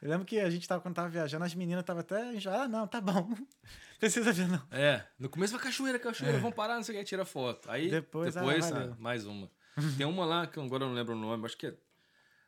Eu 0.01 0.09
lembro 0.09 0.25
que 0.25 0.39
a 0.39 0.49
gente 0.49 0.67
tava, 0.67 0.81
quando 0.81 0.95
tava 0.95 1.09
viajando, 1.09 1.43
as 1.43 1.53
meninas 1.53 1.81
estavam 1.81 1.99
até. 2.01 2.21
Ah, 2.47 2.67
não, 2.67 2.87
tá 2.87 3.01
bom. 3.01 3.29
Precisa 3.99 4.31
ver, 4.31 4.47
não. 4.47 4.61
É, 4.71 5.03
no 5.19 5.27
começo 5.29 5.51
vai 5.53 5.61
cachoeira, 5.61 5.99
cachoeira, 5.99 6.37
vamos 6.39 6.55
parar, 6.55 6.75
não 6.75 6.83
sei 6.83 6.95
o 6.95 6.99
que, 6.99 7.03
tira 7.05 7.25
foto. 7.25 7.69
Aí 7.69 7.89
Depois, 7.89 8.33
depois, 8.33 8.71
ah, 8.71 8.91
ah, 8.93 8.95
mais 8.97 9.25
uma. 9.25 9.51
Tem 9.97 10.05
uma 10.05 10.25
lá 10.25 10.47
que 10.47 10.57
eu 10.57 10.63
agora 10.63 10.85
não 10.85 10.93
lembro 10.93 11.15
o 11.15 11.19
nome, 11.19 11.45
acho 11.45 11.57
que 11.57 11.67
é 11.67 11.71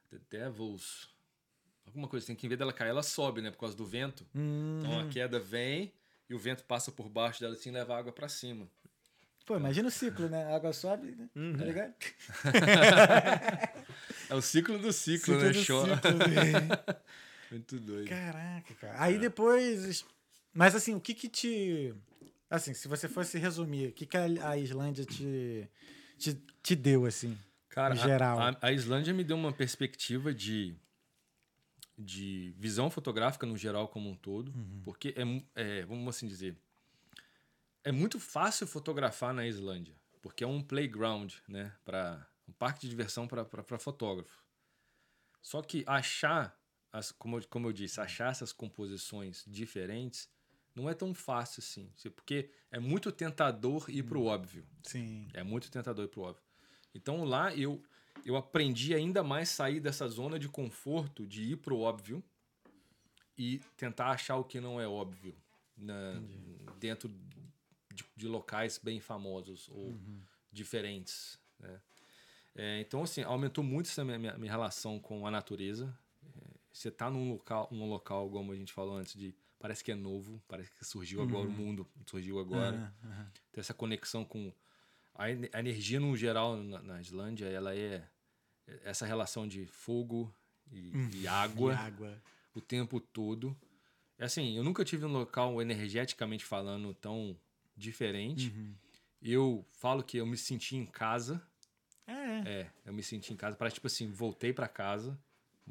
The 0.09 0.17
Devils. 0.29 1.09
Alguma 1.85 2.07
coisa, 2.07 2.25
tem 2.25 2.35
que 2.37 2.45
em 2.45 2.49
vez 2.49 2.57
dela 2.57 2.71
cair, 2.71 2.89
ela 2.89 3.03
sobe, 3.03 3.41
né, 3.41 3.51
por 3.51 3.57
causa 3.57 3.75
do 3.75 3.85
vento. 3.85 4.25
Hum, 4.33 4.79
Então 4.79 4.99
a 5.01 5.07
queda 5.09 5.39
vem 5.39 5.91
e 6.29 6.33
o 6.33 6.39
vento 6.39 6.63
passa 6.63 6.89
por 6.89 7.09
baixo 7.09 7.41
dela 7.41 7.53
assim 7.53 7.69
e 7.69 7.73
leva 7.73 7.93
a 7.93 7.97
água 7.97 8.13
pra 8.13 8.29
cima. 8.29 8.65
pô, 9.45 9.57
imagina 9.57 9.89
o 9.89 9.91
ciclo, 9.91 10.29
né? 10.29 10.45
A 10.45 10.55
água 10.55 10.71
sobe, 10.71 11.15
né? 11.17 11.29
Uhum. 11.35 11.57
Tá 11.57 11.65
ligado? 11.65 11.93
É 14.29 14.35
o 14.35 14.41
ciclo 14.41 14.79
do 14.79 14.93
ciclo, 14.93 15.33
Ciclo 15.33 15.39
né? 15.43 15.49
do 15.51 15.63
Show. 15.63 15.85
ciclo. 15.85 16.11
Muito 17.51 17.79
doido. 17.79 18.07
Caraca, 18.07 18.73
cara. 18.75 18.93
É. 18.93 18.97
Aí 19.01 19.19
depois. 19.19 20.05
Mas 20.53 20.73
assim, 20.75 20.95
o 20.95 20.99
que 21.01 21.13
que 21.13 21.27
te. 21.29 21.93
Assim, 22.49 22.73
se 22.73 22.87
você 22.87 23.07
fosse 23.07 23.37
resumir, 23.37 23.89
o 23.89 23.91
que 23.93 24.05
que 24.05 24.17
a 24.17 24.57
Islândia 24.57 25.05
te, 25.05 25.69
te, 26.17 26.33
te 26.63 26.75
deu, 26.75 27.05
assim? 27.05 27.37
Cara, 27.69 27.93
no 27.95 28.01
a- 28.01 28.03
geral. 28.03 28.39
A, 28.39 28.57
a 28.61 28.71
Islândia 28.73 29.13
me 29.13 29.23
deu 29.23 29.37
uma 29.37 29.53
perspectiva 29.53 30.33
de, 30.33 30.75
de 31.97 32.53
visão 32.57 32.89
fotográfica 32.89 33.45
no 33.45 33.55
geral 33.57 33.87
como 33.87 34.09
um 34.09 34.15
todo, 34.15 34.51
Uhum. 34.51 34.81
porque 34.83 35.13
é, 35.55 35.79
é, 35.79 35.85
vamos 35.85 36.13
assim 36.15 36.27
dizer, 36.27 36.57
é 37.83 37.91
muito 37.91 38.19
fácil 38.19 38.67
fotografar 38.67 39.33
na 39.33 39.47
Islândia, 39.47 39.95
porque 40.21 40.43
é 40.43 40.47
um 40.47 40.61
playground, 40.61 41.33
né, 41.47 41.73
para 41.85 42.27
um 42.47 42.51
parque 42.51 42.81
de 42.81 42.89
diversão 42.89 43.27
para 43.27 43.45
fotógrafo. 43.79 44.43
Só 45.41 45.61
que 45.61 45.83
achar, 45.87 46.59
as, 46.91 47.11
como, 47.11 47.37
eu- 47.37 47.47
como 47.49 47.67
eu 47.67 47.73
disse, 47.73 47.99
achar 48.01 48.31
essas 48.31 48.51
composições 48.51 49.43
diferentes 49.47 50.29
não 50.75 50.89
é 50.89 50.93
tão 50.93 51.13
fácil 51.13 51.59
assim, 51.61 51.91
porque 52.15 52.49
é 52.71 52.79
muito 52.79 53.11
tentador 53.11 53.89
ir 53.89 54.03
para 54.03 54.17
o 54.17 54.25
óbvio. 54.25 54.65
Sim. 54.83 55.27
É 55.33 55.43
muito 55.43 55.69
tentador 55.69 56.05
ir 56.05 56.07
pro 56.07 56.21
óbvio. 56.21 56.43
Então 56.95 57.23
lá 57.23 57.53
eu, 57.55 57.81
eu 58.25 58.35
aprendi 58.37 58.93
ainda 58.93 59.21
mais 59.23 59.49
sair 59.49 59.79
dessa 59.79 60.07
zona 60.07 60.37
de 60.39 60.47
conforto 60.47 61.25
de 61.27 61.43
ir 61.51 61.57
pro 61.57 61.77
óbvio 61.79 62.23
e 63.37 63.59
tentar 63.77 64.11
achar 64.11 64.37
o 64.37 64.43
que 64.43 64.59
não 64.59 64.79
é 64.79 64.87
óbvio 64.87 65.35
na- 65.77 66.21
dentro 66.79 67.09
de, 67.93 68.05
de 68.15 68.27
locais 68.27 68.77
bem 68.77 68.99
famosos 68.99 69.67
ou 69.69 69.89
diferentes. 70.51 71.39
né? 71.59 71.81
É, 72.55 72.79
então, 72.81 73.03
assim, 73.03 73.23
aumentou 73.23 73.63
muito 73.63 73.87
essa 73.87 74.03
minha, 74.03 74.19
minha- 74.19 74.37
minha 74.37 74.51
relação 74.51 74.99
com 74.99 75.25
a 75.25 75.31
natureza. 75.31 75.97
É, 76.71 76.75
você 76.75 76.89
tá 76.91 77.09
num 77.09 77.31
local, 77.33 77.67
num 77.71 77.89
local, 77.89 78.29
como 78.29 78.51
a 78.51 78.55
gente 78.55 78.73
falou 78.73 78.95
antes, 78.97 79.13
de 79.13 79.33
parece 79.59 79.83
que 79.83 79.91
é 79.91 79.95
novo, 79.95 80.41
parece 80.47 80.71
que 80.71 80.83
surgiu 80.85 81.21
agora, 81.21 81.47
o 81.47 81.51
mundo 81.51 81.87
surgiu 82.07 82.39
agora 82.39 82.91
aham. 83.03 83.31
ter 83.51 83.59
essa 83.59 83.73
conexão 83.73 84.25
com 84.25 84.51
a, 85.13 85.25
a 85.25 85.59
energia 85.59 85.99
no 85.99 86.15
geral 86.17 86.55
na, 86.57 86.81
na 86.81 87.01
Islândia 87.01 87.45
ela 87.47 87.75
é 87.75 88.07
essa 88.83 89.05
relação 89.05 89.47
de 89.47 89.65
fogo 89.67 90.33
e, 90.71 90.93
e 91.13 91.27
água 91.27 91.73
E 91.73 91.75
água. 91.75 92.21
o 92.55 92.61
tempo 92.61 92.99
todo 92.99 93.55
é 94.17 94.23
assim 94.25 94.57
eu 94.57 94.63
nunca 94.63 94.83
tive 94.85 95.05
um 95.05 95.11
local 95.11 95.61
energeticamente 95.61 96.43
falando 96.45 96.93
tão 96.95 97.37
diferente 97.77 98.49
Uhum. 98.49 98.73
eu 99.21 99.63
falo 99.73 100.03
que 100.03 100.17
eu 100.17 100.25
me 100.25 100.37
senti 100.37 100.75
em 100.75 100.85
casa 100.87 101.39
É, 102.07 102.13
é. 102.13 102.41
é 102.63 102.71
eu 102.85 102.93
me 102.93 103.03
senti 103.03 103.31
em 103.33 103.37
casa 103.37 103.55
parece 103.57 103.75
tipo 103.75 103.87
assim 103.87 104.09
voltei 104.11 104.53
pra 104.53 104.67
casa 104.67 105.19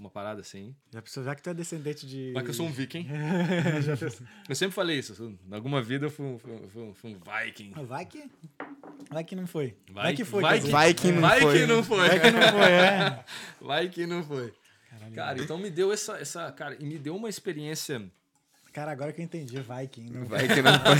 uma 0.00 0.10
parada 0.10 0.40
assim 0.40 0.74
Já, 0.92 1.00
pensou, 1.02 1.22
já 1.22 1.34
que 1.34 1.42
tu 1.42 1.50
é 1.50 1.54
descendente 1.54 2.06
de. 2.06 2.32
mas 2.34 2.42
que 2.42 2.50
eu 2.50 2.54
sou 2.54 2.66
um 2.66 2.72
viking 2.72 3.06
eu 4.48 4.54
sempre 4.54 4.74
falei 4.74 4.98
isso 4.98 5.14
sou- 5.14 5.28
em 5.30 5.38
alguma 5.54 5.82
vida 5.82 6.06
eu 6.06 6.10
fui, 6.10 6.24
um- 6.26 6.38
fui, 6.38 6.52
um- 6.52 6.68
fui 6.68 6.82
um- 6.82 6.94
fui 6.94 7.10
um 7.14 7.18
viking 7.18 7.72
Ah, 7.76 7.82
Vai 7.82 8.06
que. 8.06 8.24
Vai 9.10 9.24
que 9.24 9.36
não 9.36 9.46
foi. 9.46 9.76
Vai, 9.90 10.04
Vai- 10.04 10.14
que 10.16 10.24
foi. 10.24 10.42
vai 10.42 10.60
que-. 10.60 10.70
Vai 10.70 10.94
que 10.94 11.12
não 11.12 11.20
vai 11.20 11.40
foi. 11.40 11.58
que 11.58 11.66
não 11.66 11.82
foi 11.84 11.98
Vai 12.08 12.20
que 12.20 12.30
não 12.30 12.40
foi, 12.52 12.70
é. 12.72 13.24
Vai 13.60 13.88
que 13.88 14.06
não 14.06 14.22
foi. 14.24 14.54
Caralho. 14.90 15.14
Cara, 15.14 15.38
então 15.42 15.58
me 15.58 15.70
deu 15.70 15.92
essa, 15.92 16.16
essa. 16.18 16.50
Cara, 16.52 16.76
e 16.80 16.84
me 16.84 16.98
deu 16.98 17.14
uma 17.16 17.28
experiência. 17.28 18.10
Cara, 18.72 18.92
agora 18.92 19.12
que 19.12 19.20
eu 19.20 19.24
entendi, 19.24 19.56
Viking. 19.60 20.10
Não 20.10 20.24
Vai 20.26 20.46
que 20.46 20.62
não 20.62 20.72
foi. 20.78 20.96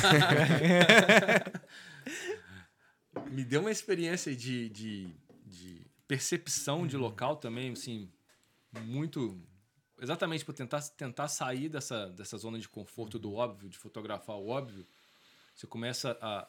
Me 3.31 3.45
deu 3.45 3.61
uma 3.61 3.71
experiência 3.71 4.35
de, 4.35 4.69
de, 4.71 5.09
de 5.47 5.87
percepção 6.09 6.87
de 6.87 6.97
local 6.97 7.37
também, 7.37 7.73
assim, 7.73 8.09
muito. 8.83 9.41
Exatamente 10.01 10.45
por 10.45 10.55
tentar, 10.55 10.81
tentar 10.81 11.29
sair 11.29 11.69
dessa, 11.69 12.09
dessa 12.11 12.39
zona 12.39 12.59
de 12.59 12.69
conforto 12.69 13.19
do 13.19 13.35
óbvio, 13.35 13.69
de 13.69 13.77
fotografar 13.77 14.37
o 14.37 14.49
óbvio, 14.49 14.87
você 15.55 15.67
começa 15.67 16.17
a, 16.23 16.49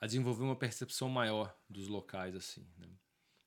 a 0.00 0.06
desenvolver 0.06 0.44
uma 0.44 0.54
percepção 0.54 1.08
maior 1.08 1.56
dos 1.68 1.88
locais, 1.88 2.36
assim. 2.36 2.64
Né? 2.76 2.88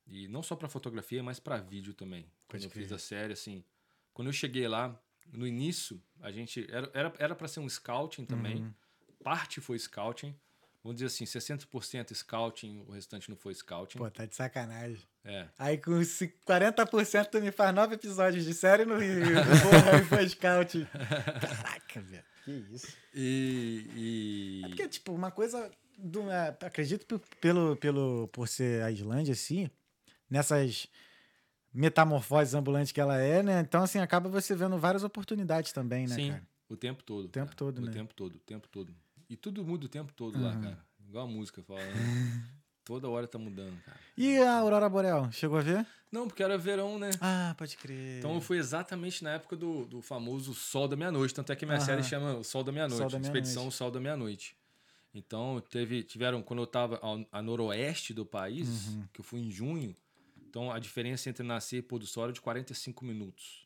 E 0.06 0.28
não 0.28 0.42
só 0.42 0.54
para 0.54 0.68
fotografia, 0.68 1.22
mas 1.22 1.40
para 1.40 1.56
vídeo 1.56 1.94
também. 1.94 2.24
Quando 2.46 2.62
Pode 2.62 2.64
eu 2.64 2.70
fiz 2.70 2.88
crer. 2.88 2.96
a 2.96 2.98
série, 2.98 3.32
assim, 3.32 3.64
quando 4.12 4.28
eu 4.28 4.32
cheguei 4.32 4.68
lá, 4.68 5.00
no 5.32 5.46
início, 5.46 6.02
a 6.20 6.30
gente 6.30 6.66
era 6.70 6.90
era 6.92 7.14
era 7.18 7.34
para 7.34 7.48
ser 7.48 7.60
um 7.60 7.68
scouting 7.68 8.26
também. 8.26 8.74
Parte 9.22 9.60
foi 9.60 9.78
scouting. 9.78 10.36
Vamos 10.82 10.96
dizer 10.96 11.06
assim, 11.06 11.24
60% 11.24 12.12
scouting, 12.12 12.84
o 12.88 12.90
restante 12.90 13.30
não 13.30 13.36
foi 13.36 13.54
scouting. 13.54 13.98
Pô, 13.98 14.10
tá 14.10 14.26
de 14.26 14.34
sacanagem. 14.34 15.06
É. 15.24 15.46
Aí 15.58 15.78
com 15.78 16.00
esse 16.00 16.28
40% 16.46 17.26
tu 17.30 17.40
me 17.40 17.52
faz 17.52 17.72
nove 17.74 17.94
episódios 17.94 18.44
de 18.44 18.52
série 18.54 18.84
no 18.84 18.98
Rio. 18.98 19.16
Porra, 19.62 19.96
aí 19.98 20.04
foi 20.04 20.28
scout. 20.28 20.86
Caraca, 21.40 22.00
velho. 22.00 22.24
Que 22.44 22.50
isso. 22.74 22.96
E, 23.14 23.86
e- 23.94 24.62
É 24.64 24.68
porque, 24.68 24.88
tipo, 24.88 25.12
uma 25.12 25.30
coisa. 25.30 25.70
Do, 25.96 26.28
é, 26.30 26.48
acredito 26.62 27.06
pe- 27.06 27.24
pelo, 27.40 27.76
pelo, 27.76 28.26
por 28.32 28.48
ser 28.48 28.82
a 28.82 28.90
Islândia, 28.90 29.32
assim, 29.34 29.70
nessas 30.28 30.88
metamorfoses 31.72 32.54
ambulantes 32.54 32.90
que 32.92 33.00
ela 33.00 33.16
é, 33.18 33.42
né? 33.42 33.60
Então, 33.60 33.82
assim, 33.84 33.98
acaba 34.00 34.28
você 34.28 34.54
vendo 34.56 34.76
várias 34.78 35.04
oportunidades 35.04 35.70
também, 35.72 36.06
né, 36.08 36.14
Sim, 36.16 36.30
cara? 36.32 36.42
o 36.68 36.76
tempo 36.76 37.02
todo. 37.04 37.26
O 37.26 37.28
tempo 37.28 37.54
todo, 37.54 37.78
o 37.78 37.82
né? 37.82 37.92
tempo 37.92 38.12
todo, 38.14 38.34
o 38.34 38.40
tempo 38.40 38.68
todo. 38.68 38.92
E 39.30 39.36
tudo 39.36 39.64
muda 39.64 39.86
o 39.86 39.88
tempo 39.88 40.12
todo 40.12 40.40
lá, 40.42 40.52
Uhum. 40.54 40.62
cara. 40.62 40.78
Igual 41.08 41.26
a 41.26 41.30
música 41.30 41.62
fala. 41.62 41.80
né? 41.80 41.84
Toda 42.84 43.08
hora 43.08 43.28
tá 43.28 43.38
mudando, 43.38 43.80
cara. 43.84 43.98
E 44.16 44.38
a 44.38 44.56
Aurora 44.58 44.88
Boreal? 44.88 45.30
Chegou 45.30 45.58
a 45.58 45.62
ver? 45.62 45.86
Não, 46.10 46.26
porque 46.26 46.42
era 46.42 46.58
verão, 46.58 46.98
né? 46.98 47.10
Ah, 47.20 47.54
pode 47.56 47.76
crer. 47.76 48.18
Então 48.18 48.40
foi 48.40 48.58
exatamente 48.58 49.22
na 49.24 49.34
época 49.34 49.56
do, 49.56 49.86
do 49.86 50.02
famoso 50.02 50.52
Sol 50.52 50.86
da 50.88 50.96
Meia-Noite. 50.96 51.32
Tanto 51.32 51.52
é 51.52 51.56
que 51.56 51.64
minha 51.64 51.78
Aham. 51.78 51.86
série 51.86 52.02
chama 52.02 52.34
O 52.34 52.44
Sol 52.44 52.62
da 52.64 52.72
Meia-Noite. 52.72 53.12
Da 53.12 53.18
Expedição. 53.18 53.70
Sol 53.70 53.90
da 53.90 54.00
Meia-Noite. 54.00 54.56
Então 55.14 55.62
teve, 55.70 56.02
tiveram, 56.02 56.42
quando 56.42 56.60
eu 56.60 56.64
estava 56.64 57.00
a 57.30 57.40
noroeste 57.42 58.12
do 58.12 58.26
país, 58.26 58.88
Uhum. 58.88 59.04
que 59.12 59.20
eu 59.20 59.24
fui 59.24 59.40
em 59.40 59.50
junho, 59.50 59.94
então 60.48 60.70
a 60.70 60.78
diferença 60.78 61.28
entre 61.30 61.42
nascer 61.42 61.78
e 61.78 61.82
pôr 61.82 61.98
do 61.98 62.06
sol 62.06 62.24
era 62.24 62.32
de 62.32 62.40
45 62.40 63.04
minutos. 63.04 63.61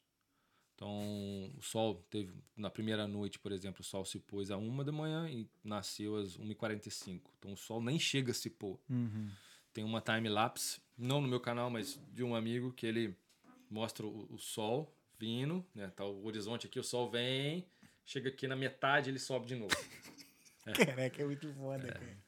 Então 0.76 1.50
o 1.56 1.62
sol 1.62 2.04
teve, 2.10 2.34
na 2.54 2.68
primeira 2.68 3.08
noite, 3.08 3.38
por 3.38 3.50
exemplo, 3.50 3.80
o 3.80 3.84
sol 3.84 4.04
se 4.04 4.20
pôs 4.20 4.50
a 4.50 4.58
uma 4.58 4.84
da 4.84 4.92
manhã 4.92 5.26
e 5.28 5.48
nasceu 5.64 6.16
às 6.16 6.36
1h45. 6.36 7.22
Então 7.38 7.54
o 7.54 7.56
sol 7.56 7.82
nem 7.82 7.98
chega 7.98 8.30
a 8.30 8.34
se 8.34 8.50
pôr 8.50 8.78
Uhum. 8.88 9.30
tem 9.72 9.82
uma 9.82 10.02
time 10.02 10.28
lapse, 10.28 10.80
não 10.96 11.20
no 11.20 11.26
meu 11.28 11.40
canal, 11.40 11.70
mas 11.70 11.98
de 12.12 12.22
um 12.22 12.34
amigo 12.34 12.72
que 12.72 12.86
ele 12.86 13.16
mostra 13.70 14.06
o, 14.06 14.26
o 14.34 14.38
sol 14.38 14.94
vindo, 15.18 15.64
né? 15.74 15.88
Tá 15.96 16.04
o 16.04 16.26
horizonte 16.26 16.66
aqui, 16.66 16.78
o 16.78 16.84
sol 16.84 17.10
vem, 17.10 17.66
chega 18.04 18.28
aqui 18.28 18.46
na 18.46 18.54
metade, 18.54 19.08
ele 19.08 19.18
sobe 19.18 19.46
de 19.46 19.54
novo. 19.56 19.74
Caraca, 20.64 21.22
é 21.22 21.24
muito 21.24 21.52
foda, 21.54 21.88
cara. 21.88 22.18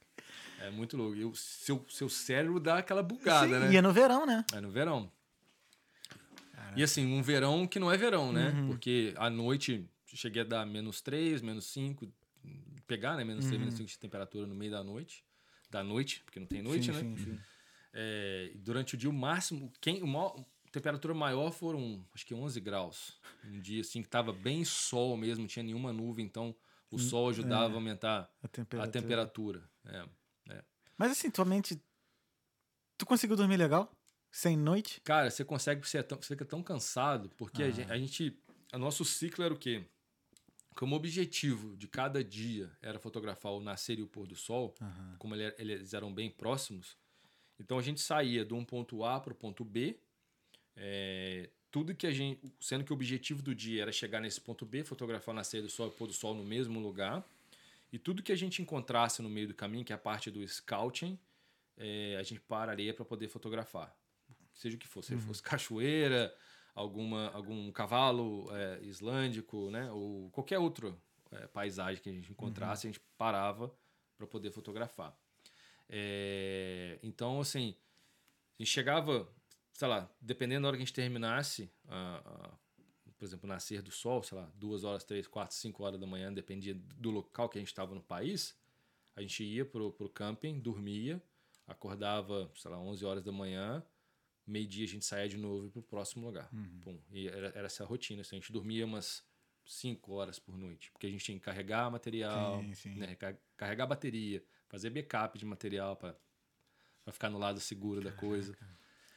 É 0.60 0.70
muito 0.70 0.96
louco. 0.96 1.14
E 1.16 1.24
o 1.24 1.34
seu, 1.34 1.84
seu 1.88 2.08
cérebro 2.08 2.58
dá 2.58 2.78
aquela 2.78 3.02
bugada, 3.02 3.46
Sim, 3.46 3.66
né? 3.66 3.72
E 3.72 3.76
é 3.76 3.82
no 3.82 3.92
verão, 3.92 4.24
né? 4.24 4.44
É 4.54 4.60
no 4.60 4.70
verão. 4.70 5.10
E 6.76 6.82
assim, 6.82 7.06
um 7.06 7.22
verão 7.22 7.66
que 7.66 7.78
não 7.78 7.90
é 7.90 7.96
verão, 7.96 8.32
né? 8.32 8.50
Uhum. 8.50 8.66
Porque 8.68 9.12
à 9.16 9.28
noite 9.30 9.88
cheguei 10.06 10.42
a 10.42 10.44
dar 10.44 10.66
menos 10.66 11.00
3, 11.00 11.42
menos 11.42 11.66
5, 11.66 12.10
pegar, 12.86 13.16
né? 13.16 13.24
Menos 13.24 13.46
3, 13.46 13.58
menos 13.60 13.74
5 13.74 13.88
de 13.88 13.98
temperatura 13.98 14.46
no 14.46 14.54
meio 14.54 14.70
da 14.70 14.82
noite. 14.82 15.24
Da 15.70 15.82
noite, 15.84 16.22
porque 16.24 16.40
não 16.40 16.46
tem 16.46 16.62
noite, 16.62 16.90
Uhum. 16.90 16.98
sim, 16.98 17.04
né? 17.10 17.16
Sim, 17.16 17.24
sim. 17.32 17.40
É, 17.92 18.52
durante 18.56 18.94
o 18.94 18.98
dia, 18.98 19.10
o 19.10 19.12
máximo, 19.12 19.72
quem, 19.80 20.02
o 20.02 20.06
maior, 20.06 20.36
a 20.66 20.70
temperatura 20.70 21.12
maior 21.14 21.50
foram, 21.50 22.04
acho 22.14 22.24
que 22.24 22.34
11 22.34 22.60
graus. 22.60 23.18
Um 23.44 23.60
dia, 23.60 23.80
assim, 23.80 24.02
que 24.02 24.08
tava 24.08 24.32
bem 24.32 24.64
sol 24.64 25.16
mesmo, 25.16 25.42
não 25.42 25.48
tinha 25.48 25.62
nenhuma 25.62 25.92
nuvem, 25.92 26.24
então 26.24 26.54
o 26.90 26.98
sol 26.98 27.28
ajudava 27.28 27.74
a 27.74 27.76
aumentar 27.76 28.30
A 28.42 28.48
temperatura. 28.48 28.88
a 28.88 28.92
temperatura. 28.92 29.70
É. 29.86 30.64
Mas 30.96 31.12
assim, 31.12 31.30
tua 31.30 31.44
mente. 31.44 31.80
Tu 32.96 33.06
conseguiu 33.06 33.36
dormir 33.36 33.56
legal? 33.56 33.92
Sem 34.38 34.56
noite? 34.56 35.00
Cara, 35.00 35.28
você 35.32 35.44
consegue, 35.44 35.84
você, 35.84 35.98
é 35.98 36.02
tão, 36.04 36.16
você 36.16 36.28
fica 36.28 36.44
tão 36.44 36.62
cansado, 36.62 37.28
porque 37.30 37.60
Ah. 37.60 37.66
a, 37.66 37.70
gente, 37.72 37.90
a 37.90 37.98
gente, 37.98 38.38
a 38.70 38.78
nosso 38.78 39.04
ciclo 39.04 39.44
era 39.44 39.52
o 39.52 39.58
quê? 39.58 39.84
Como 40.76 40.94
objetivo 40.94 41.76
de 41.76 41.88
cada 41.88 42.22
dia 42.22 42.70
era 42.80 43.00
fotografar 43.00 43.50
o 43.50 43.60
nascer 43.60 43.98
e 43.98 44.02
o 44.02 44.06
pôr 44.06 44.28
do 44.28 44.36
sol, 44.36 44.76
Aham. 44.80 45.16
como 45.18 45.34
ele- 45.34 45.52
eles 45.58 45.92
eram 45.92 46.14
bem 46.14 46.30
próximos, 46.30 46.96
então 47.58 47.80
a 47.80 47.82
gente 47.82 48.00
saía 48.00 48.44
de 48.44 48.54
um 48.54 48.64
ponto 48.64 49.02
A 49.02 49.18
para 49.18 49.32
o 49.32 49.34
ponto 49.34 49.64
B, 49.64 49.98
é, 50.76 51.50
tudo 51.68 51.92
que 51.92 52.06
a 52.06 52.12
gente, 52.12 52.40
sendo 52.60 52.84
que 52.84 52.92
o 52.92 52.94
objetivo 52.94 53.42
do 53.42 53.52
dia 53.52 53.82
era 53.82 53.90
chegar 53.90 54.20
nesse 54.20 54.40
ponto 54.40 54.64
B, 54.64 54.84
fotografar 54.84 55.34
o 55.34 55.36
nascer 55.36 55.62
do 55.62 55.68
sol 55.68 55.86
e 55.86 55.88
o 55.88 55.92
pôr 55.92 56.06
do 56.06 56.12
sol 56.14 56.32
no 56.32 56.44
mesmo 56.44 56.78
lugar, 56.78 57.28
e 57.92 57.98
tudo 57.98 58.22
que 58.22 58.30
a 58.30 58.36
gente 58.36 58.62
encontrasse 58.62 59.20
no 59.20 59.28
meio 59.28 59.48
do 59.48 59.54
caminho, 59.54 59.84
que 59.84 59.92
é 59.92 59.96
a 59.96 59.98
parte 59.98 60.30
do 60.30 60.46
scouting, 60.46 61.18
é, 61.76 62.16
a 62.16 62.22
gente 62.22 62.38
pararia 62.42 62.94
para 62.94 63.04
poder 63.04 63.26
fotografar. 63.26 63.97
Seja 64.58 64.76
o 64.76 64.78
que 64.78 64.86
fosse, 64.86 65.08
se 65.08 65.16
fosse 65.26 65.42
cachoeira, 65.42 66.34
alguma, 66.74 67.30
algum 67.30 67.72
cavalo 67.72 68.46
é, 68.54 68.80
islândico, 68.82 69.70
né? 69.70 69.90
ou 69.90 70.28
qualquer 70.30 70.58
outra 70.58 70.94
é, 71.32 71.46
paisagem 71.46 72.02
que 72.02 72.10
a 72.10 72.12
gente 72.12 72.30
encontrasse, 72.30 72.86
a 72.86 72.90
gente 72.90 73.00
parava 73.16 73.74
para 74.16 74.26
poder 74.26 74.50
fotografar. 74.50 75.16
É, 75.88 76.98
então, 77.02 77.40
assim, 77.40 77.74
a 78.58 78.62
gente 78.62 78.70
chegava, 78.70 79.28
sei 79.72 79.88
lá, 79.88 80.10
dependendo 80.20 80.62
da 80.62 80.68
hora 80.68 80.76
que 80.76 80.82
a 80.82 80.86
gente 80.86 80.94
terminasse, 80.94 81.70
a- 81.88 82.22
a- 82.24 82.58
por 83.16 83.24
exemplo, 83.24 83.46
o 83.46 83.48
nascer 83.48 83.80
do 83.82 83.90
sol, 83.90 84.22
sei 84.22 84.38
lá, 84.38 84.50
duas 84.54 84.84
horas, 84.84 85.02
três, 85.04 85.26
quatro, 85.26 85.56
cinco 85.56 85.82
horas 85.84 85.98
da 85.98 86.06
manhã, 86.06 86.32
dependia 86.32 86.74
do 86.74 87.10
local 87.10 87.48
que 87.48 87.58
a 87.58 87.60
gente 87.60 87.68
estava 87.68 87.94
no 87.94 88.02
país, 88.02 88.56
a 89.16 89.20
gente 89.22 89.42
ia 89.42 89.64
pro, 89.64 89.90
pro 89.92 90.08
camping, 90.08 90.60
dormia, 90.60 91.20
acordava, 91.66 92.50
sei 92.54 92.70
lá, 92.70 92.78
11 92.78 93.04
horas 93.04 93.24
da 93.24 93.32
manhã, 93.32 93.84
meio-dia 94.50 94.84
a 94.84 94.88
gente 94.88 95.04
saía 95.04 95.28
de 95.28 95.36
novo 95.36 95.66
e 95.66 95.70
pro 95.70 95.82
próximo 95.82 96.26
lugar. 96.26 96.50
Pum. 96.82 96.98
E 97.10 97.28
era, 97.28 97.48
era 97.54 97.66
essa 97.66 97.84
a 97.84 97.86
rotina, 97.86 98.22
assim, 98.22 98.36
a 98.36 98.38
gente 98.38 98.52
dormia 98.52 98.84
umas 98.84 99.24
5 99.66 100.12
horas 100.14 100.38
por 100.38 100.56
noite, 100.56 100.90
porque 100.90 101.06
a 101.06 101.10
gente 101.10 101.24
tinha 101.24 101.38
que 101.38 101.44
carregar 101.44 101.90
material, 101.90 102.62
Sim, 102.62 102.74
sim. 102.74 102.94
né, 102.94 103.14
car- 103.16 103.36
carregar 103.56 103.86
bateria, 103.86 104.42
fazer 104.68 104.90
backup 104.90 105.38
de 105.38 105.44
material 105.44 105.94
para 105.96 106.16
ficar 107.12 107.30
no 107.30 107.38
lado 107.38 107.60
seguro 107.60 108.00
da 108.00 108.12
coisa. 108.12 108.56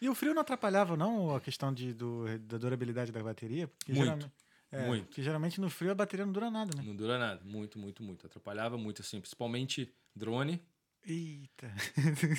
E 0.02 0.10
o 0.10 0.16
frio 0.16 0.34
não 0.34 0.42
atrapalhava, 0.42 0.98
não, 0.98 1.36
a 1.36 1.40
questão 1.40 1.74
de, 1.74 1.94
do, 1.94 2.26
da 2.40 2.58
durabilidade 2.58 3.12
da 3.12 3.22
bateria? 3.24 3.68
Porque 3.68 3.94
Muito, 3.94 4.04
geralmente- 4.06 4.32
é, 4.72 4.88
muito. 4.88 5.06
Porque 5.06 5.22
geralmente 5.24 5.62
no 5.62 5.70
frio 5.70 5.92
a 5.92 5.96
bateria 5.96 6.26
não 6.26 6.34
dura 6.34 6.50
nada, 6.50 6.72
né? 6.76 6.84
Não 6.86 6.96
dura 6.96 7.20
nada, 7.20 7.44
muito, 7.44 7.78
muito, 7.78 8.02
muito. 8.02 8.26
Atrapalhava 8.26 8.78
muito, 8.78 9.02
assim, 9.02 9.20
principalmente 9.22 9.94
drone. 10.16 10.62
Eita. 11.06 11.68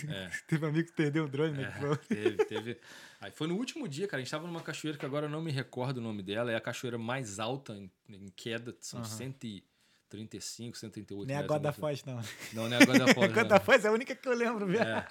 É. 0.09 0.31
Teve 0.47 0.65
um 0.65 0.69
amigo 0.69 0.89
que 0.89 0.95
perdeu 0.95 1.25
um 1.25 1.29
drone, 1.29 1.59
né? 1.59 1.73
É, 1.73 1.97
teve, 2.15 2.45
teve. 2.45 2.81
Aí 3.21 3.31
foi 3.31 3.47
no 3.49 3.57
último 3.57 3.89
dia, 3.89 4.07
cara. 4.07 4.21
A 4.21 4.25
gente 4.25 4.31
tava 4.31 4.47
numa 4.47 4.61
cachoeira 4.61 4.97
que 4.97 5.05
agora 5.05 5.27
eu 5.27 5.31
não 5.31 5.43
me 5.43 5.51
recordo 5.51 5.99
o 5.99 6.01
nome 6.01 6.23
dela. 6.23 6.53
É 6.53 6.57
a 6.57 6.61
cachoeira 6.61 6.97
mais 6.97 7.41
alta 7.41 7.75
em, 7.75 7.91
em 8.09 8.29
queda. 8.37 8.77
São 8.81 9.01
Aham. 9.01 9.09
135, 9.09 10.79
138 10.79 11.27
Nem 11.27 11.37
a 11.37 11.41
metros. 11.41 11.57
Goda 11.57 11.69
né? 11.69 11.73
Foz, 11.73 12.05
não. 12.05 12.17
Não, 12.53 12.69
não 12.71 12.77
é 12.77 12.83
a 12.83 12.87
Godafoz. 13.29 13.85
A 13.85 13.89
é 13.89 13.91
a 13.91 13.93
única 13.93 14.15
que 14.15 14.29
eu 14.29 14.35
lembro, 14.35 14.67
viu? 14.67 14.81
É. 14.81 15.09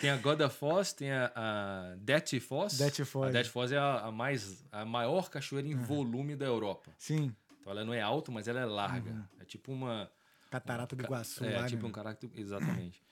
Tem 0.00 0.10
a 0.10 0.16
Godafoz, 0.16 0.92
tem 0.92 1.10
a, 1.10 1.32
a 1.34 1.94
Det 1.96 2.38
Foz. 2.40 2.78
Det 2.78 3.04
Foz. 3.04 3.34
A 3.34 3.42
Det 3.42 3.48
Foz 3.48 3.72
é 3.72 3.78
a, 3.78 4.06
a 4.06 4.12
mais, 4.12 4.64
a 4.70 4.84
maior 4.84 5.28
cachoeira 5.28 5.66
em 5.66 5.74
volume 5.74 6.36
da 6.36 6.46
Europa. 6.46 6.92
Sim, 6.98 7.34
Então 7.60 7.72
ela 7.72 7.84
não 7.84 7.92
é 7.92 8.00
alta, 8.00 8.30
mas 8.30 8.46
ela 8.46 8.60
é 8.60 8.64
larga. 8.64 9.28
É 9.40 9.44
tipo 9.44 9.72
uma... 9.72 10.10
Catarata 10.52 10.94
do 10.94 11.02
Iguaçu 11.02 11.44
É, 11.44 11.58
lá, 11.58 11.66
tipo 11.66 11.82
né? 11.82 11.88
um 11.88 11.92
caráter... 11.92 12.30
Exatamente. 12.34 13.02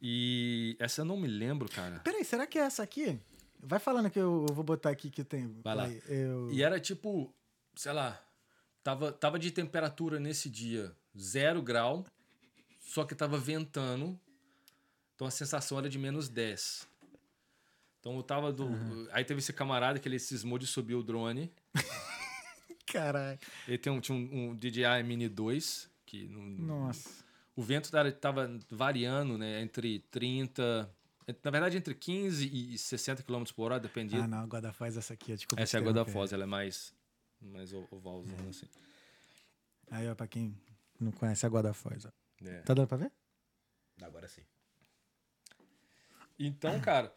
E 0.00 0.74
essa 0.78 1.02
eu 1.02 1.04
não 1.04 1.16
me 1.16 1.28
lembro, 1.28 1.68
cara. 1.68 1.98
Peraí, 2.00 2.24
será 2.24 2.46
que 2.46 2.58
é 2.58 2.62
essa 2.62 2.82
aqui? 2.82 3.20
Vai 3.60 3.78
falando 3.78 4.08
que 4.08 4.18
eu, 4.18 4.46
eu 4.48 4.54
vou 4.54 4.64
botar 4.64 4.90
aqui 4.90 5.10
que 5.10 5.24
tem. 5.24 5.60
Vai 5.62 5.74
lá. 5.74 5.88
Eu... 6.08 6.50
E 6.50 6.62
era 6.62 6.78
tipo, 6.78 7.34
sei 7.74 7.92
lá, 7.92 8.22
tava, 8.82 9.12
tava 9.12 9.38
de 9.38 9.50
temperatura 9.50 10.20
nesse 10.20 10.48
dia 10.48 10.94
zero 11.18 11.60
grau, 11.60 12.06
só 12.78 13.04
que 13.04 13.14
tava 13.14 13.36
ventando, 13.36 14.18
então 15.14 15.26
a 15.26 15.30
sensação 15.30 15.78
era 15.78 15.88
de 15.88 15.98
menos 15.98 16.28
10. 16.28 16.86
Então 17.98 18.16
eu 18.16 18.22
tava 18.22 18.52
do. 18.52 18.68
Aí 19.10 19.24
teve 19.24 19.40
esse 19.40 19.52
camarada 19.52 19.98
que 19.98 20.08
ele 20.08 20.20
cismou 20.20 20.56
de 20.58 20.66
subir 20.66 20.94
o 20.94 21.02
drone. 21.02 21.52
Caralho. 22.86 23.38
Ele 23.66 23.76
tem 23.78 23.92
um, 23.92 24.00
tinha 24.00 24.16
um, 24.16 24.50
um 24.50 24.56
DJI 24.56 25.02
Mini 25.04 25.28
2, 25.28 25.87
que 26.08 26.26
não, 26.28 26.42
Nossa. 26.86 27.08
o 27.54 27.62
vento 27.62 27.90
tava, 27.90 28.10
tava 28.12 28.58
variando, 28.70 29.36
né, 29.36 29.60
entre 29.60 29.98
30. 30.10 30.90
Na 31.44 31.50
verdade, 31.50 31.76
entre 31.76 31.94
15 31.94 32.46
e 32.46 32.78
60 32.78 33.22
km 33.22 33.44
por 33.54 33.64
hora, 33.70 33.78
dependia 33.80 34.24
Ah, 34.24 34.26
não, 34.26 34.38
a 34.38 34.46
Goda 34.46 34.72
Foz 34.72 34.96
é 34.96 34.98
essa 35.00 35.12
aqui. 35.12 35.34
Desculpa. 35.34 35.62
Essa 35.62 35.76
é 35.76 35.78
a 35.78 35.82
te 35.82 35.84
Goda 35.84 36.00
interromper. 36.00 36.12
Foz, 36.12 36.32
ela 36.32 36.44
é 36.44 36.46
mais, 36.46 36.94
mais 37.42 37.72
o- 37.74 37.86
ovalzona, 37.90 38.48
assim. 38.48 38.66
Aí, 39.90 40.08
ó, 40.08 40.14
pra 40.14 40.26
quem 40.26 40.56
não 40.98 41.12
conhece 41.12 41.44
a 41.44 41.48
Goda 41.50 41.74
Foz, 41.74 42.06
ó. 42.06 42.10
É. 42.44 42.62
Tá 42.62 42.72
dando 42.72 42.88
pra 42.88 42.96
ver? 42.96 43.12
Agora 44.02 44.26
sim. 44.28 44.42
Então, 46.38 46.80
cara, 46.80 47.12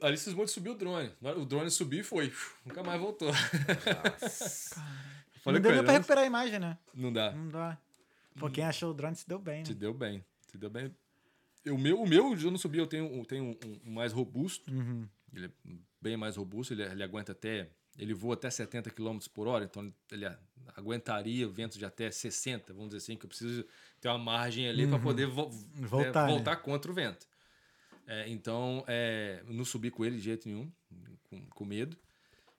ali 0.00 0.16
cismou 0.18 0.44
de 0.44 0.50
subir 0.50 0.70
o 0.70 0.74
drone. 0.74 1.12
O 1.36 1.44
drone 1.44 1.70
subiu 1.70 2.00
e 2.00 2.04
foi. 2.04 2.32
Nunca 2.64 2.82
mais 2.82 3.00
voltou. 3.00 3.30
Falei 5.42 5.60
não 5.60 5.70
deu 5.70 5.72
pra 5.72 5.82
não, 5.82 5.92
recuperar 5.94 6.24
a 6.24 6.26
imagem, 6.26 6.58
né? 6.58 6.78
não 6.94 7.12
dá. 7.12 7.32
Não 7.32 7.48
dá. 7.48 7.78
Pô, 8.38 8.50
quem 8.50 8.64
achou 8.64 8.90
o 8.90 8.94
drone 8.94 9.16
se 9.16 9.26
deu 9.28 9.38
bem, 9.38 9.62
né? 9.64 9.74
deu 9.74 9.92
bem. 9.94 10.24
Te 10.48 10.58
deu 10.58 10.70
bem. 10.70 10.94
O 11.66 11.78
meu, 11.78 12.00
o 12.00 12.06
meu 12.08 12.34
eu 12.36 12.50
não 12.50 12.58
subi, 12.58 12.78
eu 12.78 12.86
tenho, 12.86 13.06
eu 13.14 13.24
tenho 13.24 13.44
um, 13.44 13.80
um 13.86 13.92
mais 13.92 14.12
robusto. 14.12 14.72
Uhum. 14.72 15.06
Ele 15.34 15.46
é 15.46 15.50
bem 16.00 16.16
mais 16.16 16.36
robusto, 16.36 16.74
ele, 16.74 16.82
ele 16.82 17.02
aguenta 17.02 17.32
até. 17.32 17.70
Ele 17.98 18.14
voa 18.14 18.34
até 18.34 18.48
70 18.50 18.90
km 18.90 19.18
por 19.34 19.46
hora, 19.46 19.64
então 19.66 19.92
ele 20.10 20.24
aguentaria 20.74 21.46
ventos 21.46 21.76
de 21.76 21.84
até 21.84 22.10
60, 22.10 22.72
vamos 22.72 22.88
dizer 22.88 22.98
assim, 22.98 23.16
que 23.16 23.26
eu 23.26 23.28
preciso 23.28 23.66
ter 24.00 24.08
uma 24.08 24.18
margem 24.18 24.66
ali 24.66 24.86
para 24.86 24.98
poder 24.98 25.26
vo- 25.26 25.50
né, 25.74 25.86
Voltar, 25.86 26.26
né? 26.26 26.32
voltar 26.32 26.56
contra 26.56 26.90
o 26.90 26.94
vento. 26.94 27.26
É, 28.06 28.28
então, 28.30 28.82
é, 28.88 29.42
não 29.46 29.64
subi 29.64 29.90
com 29.90 30.04
ele 30.04 30.16
de 30.16 30.22
jeito 30.22 30.48
nenhum, 30.48 30.72
com, 31.24 31.46
com 31.50 31.64
medo. 31.66 31.96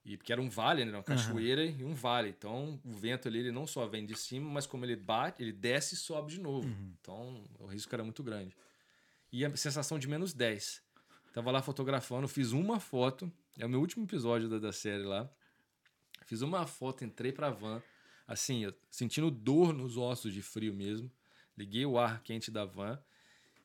E 0.06 0.18
porque 0.18 0.34
era 0.34 0.42
um 0.42 0.50
vale, 0.50 0.84
né? 0.84 0.92
Uma 0.92 1.04
cachoeira 1.04 1.64
e 1.64 1.84
um 1.84 1.94
vale. 1.94 2.30
Então, 2.30 2.80
o 2.84 2.92
vento 2.92 3.28
ali, 3.28 3.40
ele 3.40 3.52
não 3.52 3.66
só 3.66 3.88
vem 3.88 4.06
de 4.06 4.18
cima, 4.18 4.50
mas 4.50 4.66
como 4.66 4.84
ele 4.84 4.98
bate, 4.98 5.42
ele 5.42 5.54
desce 5.54 5.96
e 5.96 5.98
sobe 5.98 6.34
de 6.34 6.42
novo. 6.42 6.68
Então, 7.00 7.44
o 7.60 7.68
risco 7.68 7.94
era 7.96 8.04
muito 8.04 8.22
grande. 8.22 8.56
E 9.32 9.46
a 9.46 9.56
sensação 9.56 9.98
de 9.98 10.08
menos 10.08 10.34
10. 10.34 10.84
Tava 11.34 11.50
lá 11.52 11.62
fotografando, 11.62 12.28
fiz 12.28 12.52
uma 12.52 12.80
foto. 12.80 13.32
É 13.58 13.66
o 13.66 13.70
meu 13.70 13.80
último 13.80 14.04
episódio 14.04 14.50
da, 14.50 14.60
da 14.60 14.74
série 14.74 15.04
lá. 15.04 15.30
Fiz 16.26 16.42
uma 16.42 16.68
foto, 16.68 17.06
entrei 17.06 17.32
pra 17.32 17.50
van. 17.50 17.82
Assim, 18.28 18.64
eu 18.66 18.74
sentindo 18.92 19.32
dor 19.32 19.74
nos 19.74 19.98
ossos 19.98 20.34
de 20.34 20.42
frio 20.42 20.74
mesmo. 20.74 21.10
Liguei 21.58 21.86
o 21.86 21.98
ar 21.98 22.22
quente 22.24 22.52
da 22.52 22.66
van. 22.66 23.00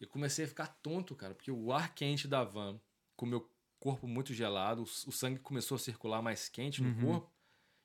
E 0.01 0.07
comecei 0.07 0.45
a 0.45 0.49
ficar 0.49 0.69
tonto, 0.83 1.15
cara, 1.15 1.35
porque 1.35 1.51
o 1.51 1.73
ar 1.73 1.95
quente 1.95 2.29
da 2.29 2.45
van, 2.45 2.81
com 3.17 3.27
o 3.27 3.29
meu 3.29 3.51
corpo 3.79 4.07
muito 4.07 4.33
gelado, 4.35 4.83
o 4.83 5.13
sangue 5.13 5.39
começou 5.41 5.77
a 5.77 5.79
circular 5.79 6.21
mais 6.23 6.49
quente 6.49 6.83
no 6.83 6.95
corpo 7.01 7.33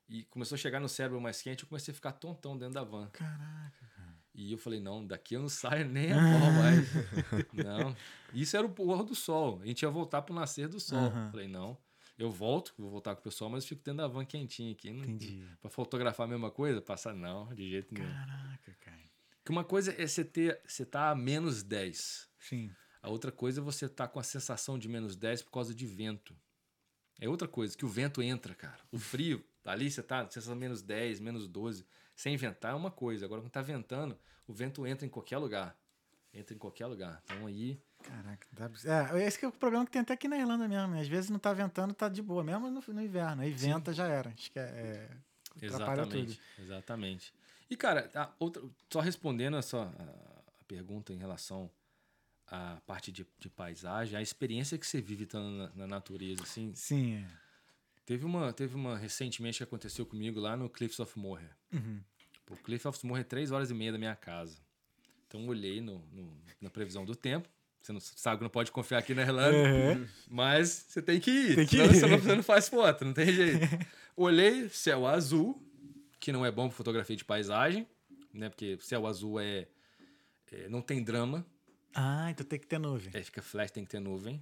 e 0.10 0.24
começou 0.26 0.56
a 0.56 0.60
chegar 0.60 0.80
no 0.80 0.90
cérebro 0.90 1.20
mais 1.22 1.42
quente, 1.42 1.64
eu 1.64 1.70
comecei 1.70 1.92
a 1.92 1.96
ficar 1.96 2.12
tontão 2.14 2.58
dentro 2.58 2.76
da 2.76 2.84
van. 2.84 3.10
Caraca, 3.10 3.88
cara. 3.96 4.14
E 4.36 4.52
eu 4.52 4.58
falei, 4.58 4.80
não, 4.80 5.06
daqui 5.06 5.36
eu 5.36 5.42
não 5.42 5.50
saio 5.50 5.88
nem 5.88 6.12
a 6.12 6.16
pau 6.16 6.52
mais. 6.52 6.88
não. 7.54 7.96
Isso 8.34 8.58
era 8.58 8.66
o 8.66 8.70
pôr 8.70 9.04
do 9.04 9.14
sol. 9.14 9.60
A 9.62 9.66
gente 9.66 9.84
ia 9.84 9.90
voltar 9.90 10.24
pro 10.24 10.34
nascer 10.34 10.68
do 10.68 10.80
sol. 10.80 10.98
Aham. 10.98 11.32
Falei, 11.32 11.48
não, 11.48 11.78
eu 12.18 12.32
volto, 12.32 12.74
vou 12.78 12.90
voltar 12.90 13.16
com 13.16 13.22
o 13.22 13.24
pessoal, 13.24 13.50
mas 13.50 13.64
eu 13.64 13.70
fico 13.70 13.84
dentro 13.84 13.98
da 13.98 14.08
van 14.08 14.26
quentinha 14.26 14.72
aqui. 14.72 14.92
Não, 14.92 15.04
Entendi. 15.04 15.46
Pra 15.62 15.70
fotografar 15.70 16.26
a 16.26 16.30
mesma 16.30 16.50
coisa? 16.50 16.82
Passar, 16.82 17.14
não, 17.14 17.54
de 17.54 17.70
jeito 17.70 17.94
nenhum. 17.94 18.08
Caraca, 18.08 18.76
cara. 18.82 19.04
Porque 19.38 19.52
uma 19.52 19.64
coisa 19.64 19.94
é 20.02 20.08
você 20.08 20.24
ter. 20.24 20.62
Você 20.66 20.86
tá 20.86 21.10
a 21.10 21.16
menos 21.16 21.64
10. 21.64 22.30
Sim. 22.40 22.72
A 23.04 23.10
outra 23.10 23.34
coisa 23.34 23.60
é 23.60 23.64
você 23.64 23.90
tá 23.90 24.08
com 24.08 24.18
a 24.18 24.24
sensação 24.24 24.80
de 24.80 24.88
menos 24.88 25.18
10 25.18 25.42
por 25.42 25.52
causa 25.52 25.76
de 25.76 25.86
vento. 25.86 26.34
É 27.20 27.28
outra 27.28 27.50
coisa, 27.50 27.78
que 27.78 27.86
o 27.86 27.90
vento 27.90 28.22
entra, 28.22 28.56
cara. 28.56 28.80
O 28.90 28.98
frio, 28.98 29.44
ali 29.66 29.92
você 29.92 30.02
tá, 30.02 30.24
sensação 30.24 30.56
menos 30.56 30.82
10, 30.82 31.20
menos 31.20 31.46
12. 31.46 31.86
Sem 32.16 32.38
ventar 32.38 32.72
é 32.72 32.76
uma 32.76 32.90
coisa. 32.90 33.26
Agora, 33.26 33.42
quando 33.42 33.52
tá 33.52 33.62
ventando, 33.62 34.18
o 34.48 34.54
vento 34.54 34.88
entra 34.88 35.06
em 35.06 35.10
qualquer 35.10 35.38
lugar. 35.38 35.78
Entra 36.34 36.56
em 36.56 36.58
qualquer 36.58 36.86
lugar. 36.88 37.22
Então 37.26 37.46
aí. 37.46 37.78
Caraca, 38.02 38.48
dá- 38.54 38.72
é, 39.18 39.28
esse 39.28 39.38
que 39.38 39.46
é 39.46 39.48
o 39.48 39.52
problema 39.52 39.86
que 39.86 39.92
tem 39.92 40.02
até 40.02 40.14
aqui 40.14 40.30
na 40.30 40.38
Irlanda 40.38 40.66
mesmo. 40.68 40.94
né? 40.94 41.02
Às 41.02 41.08
vezes 41.08 41.30
não 41.30 41.40
tá 41.40 41.52
ventando, 41.52 41.94
tá 41.94 42.08
de 42.08 42.22
boa, 42.22 42.42
mesmo 42.44 42.70
no, 42.72 42.82
no 42.88 43.02
inverno. 43.02 43.42
Aí 43.42 43.52
venta, 43.52 43.94
já 43.94 44.08
era. 44.08 44.30
Acho 44.30 44.50
que 44.50 44.60
é, 44.60 44.64
é, 44.64 45.68
atrapalha 45.68 46.02
Exatamente. 46.04 46.42
Exatamente. 46.58 47.34
E, 47.70 47.76
cara, 47.76 48.10
outra, 48.40 48.64
só 48.90 49.02
respondendo 49.02 49.58
a, 49.58 49.60
a 49.60 50.64
pergunta 50.68 51.14
em 51.14 51.18
relação 51.18 51.70
à 52.56 52.80
parte 52.86 53.12
de, 53.12 53.26
de 53.40 53.50
paisagem, 53.50 54.16
a 54.18 54.22
experiência 54.22 54.78
que 54.78 54.86
você 54.86 55.02
vive 55.02 55.24
estando 55.24 55.50
na, 55.58 55.70
na 55.76 55.88
natureza, 55.88 56.44
assim. 56.44 56.72
Sim, 56.76 57.16
é. 57.16 57.26
Teve 58.06 58.26
uma, 58.26 58.54
teve 58.54 58.76
uma 58.76 58.98
recentemente 58.98 59.58
que 59.58 59.64
aconteceu 59.64 60.06
comigo 60.06 60.40
lá 60.40 60.56
no 60.56 60.70
Cliffs 60.70 61.00
of 61.00 61.18
Moher. 61.18 61.50
Uhum. 61.74 62.00
O 62.50 62.56
Cliffs 62.58 62.86
of 62.86 63.06
Moher 63.08 63.22
é 63.22 63.24
três 63.24 63.50
horas 63.52 63.72
e 63.72 63.74
meia 63.74 63.92
da 63.92 63.98
minha 63.98 64.16
casa. 64.16 64.58
Então 65.28 65.48
olhei 65.48 65.82
no, 65.82 66.00
no- 66.12 66.38
na 66.62 66.70
previsão 66.70 67.04
do 67.06 67.16
tempo. 67.16 67.50
Você 67.82 67.92
não 67.92 68.00
sabe 68.00 68.38
que 68.38 68.44
não 68.44 68.50
pode 68.50 68.72
confiar 68.72 69.00
aqui 69.00 69.14
na 69.16 69.24
Irlanda, 69.24 69.58
Uhum. 69.98 70.08
mas 70.30 70.86
você 70.88 71.02
tem 71.02 71.20
que 71.20 71.32
ir. 71.32 71.56
Tem 71.56 71.66
que 71.66 71.76
senão 71.78 71.86
ir. 71.92 71.96
Você, 71.96 72.08
não, 72.08 72.18
você 72.20 72.36
não 72.36 72.44
faz 72.44 72.70
foto, 72.70 73.04
não 73.04 73.14
tem 73.14 73.28
jeito. 73.34 73.60
Olhei 74.16 74.70
céu 74.70 75.08
azul, 75.08 75.60
que 76.20 76.32
não 76.32 76.46
é 76.46 76.52
bom 76.52 76.68
para 76.68 76.78
fotografia 76.78 77.16
de 77.16 77.26
paisagem, 77.26 77.88
né? 78.34 78.48
Porque 78.50 78.78
céu 78.82 79.08
azul 79.08 79.40
é, 79.40 79.68
é- 80.52 80.70
não 80.70 80.82
tem 80.82 81.04
drama, 81.04 81.46
Ah, 81.96 82.30
então 82.32 82.46
tem 82.46 82.60
que 82.60 82.68
ter 82.68 82.80
nuvem. 82.80 83.12
é, 83.14 83.22
fica 83.24 83.42
flash, 83.42 83.72
tem 83.72 83.84
que 83.84 83.90
ter 83.92 84.00
nuvem. 84.00 84.42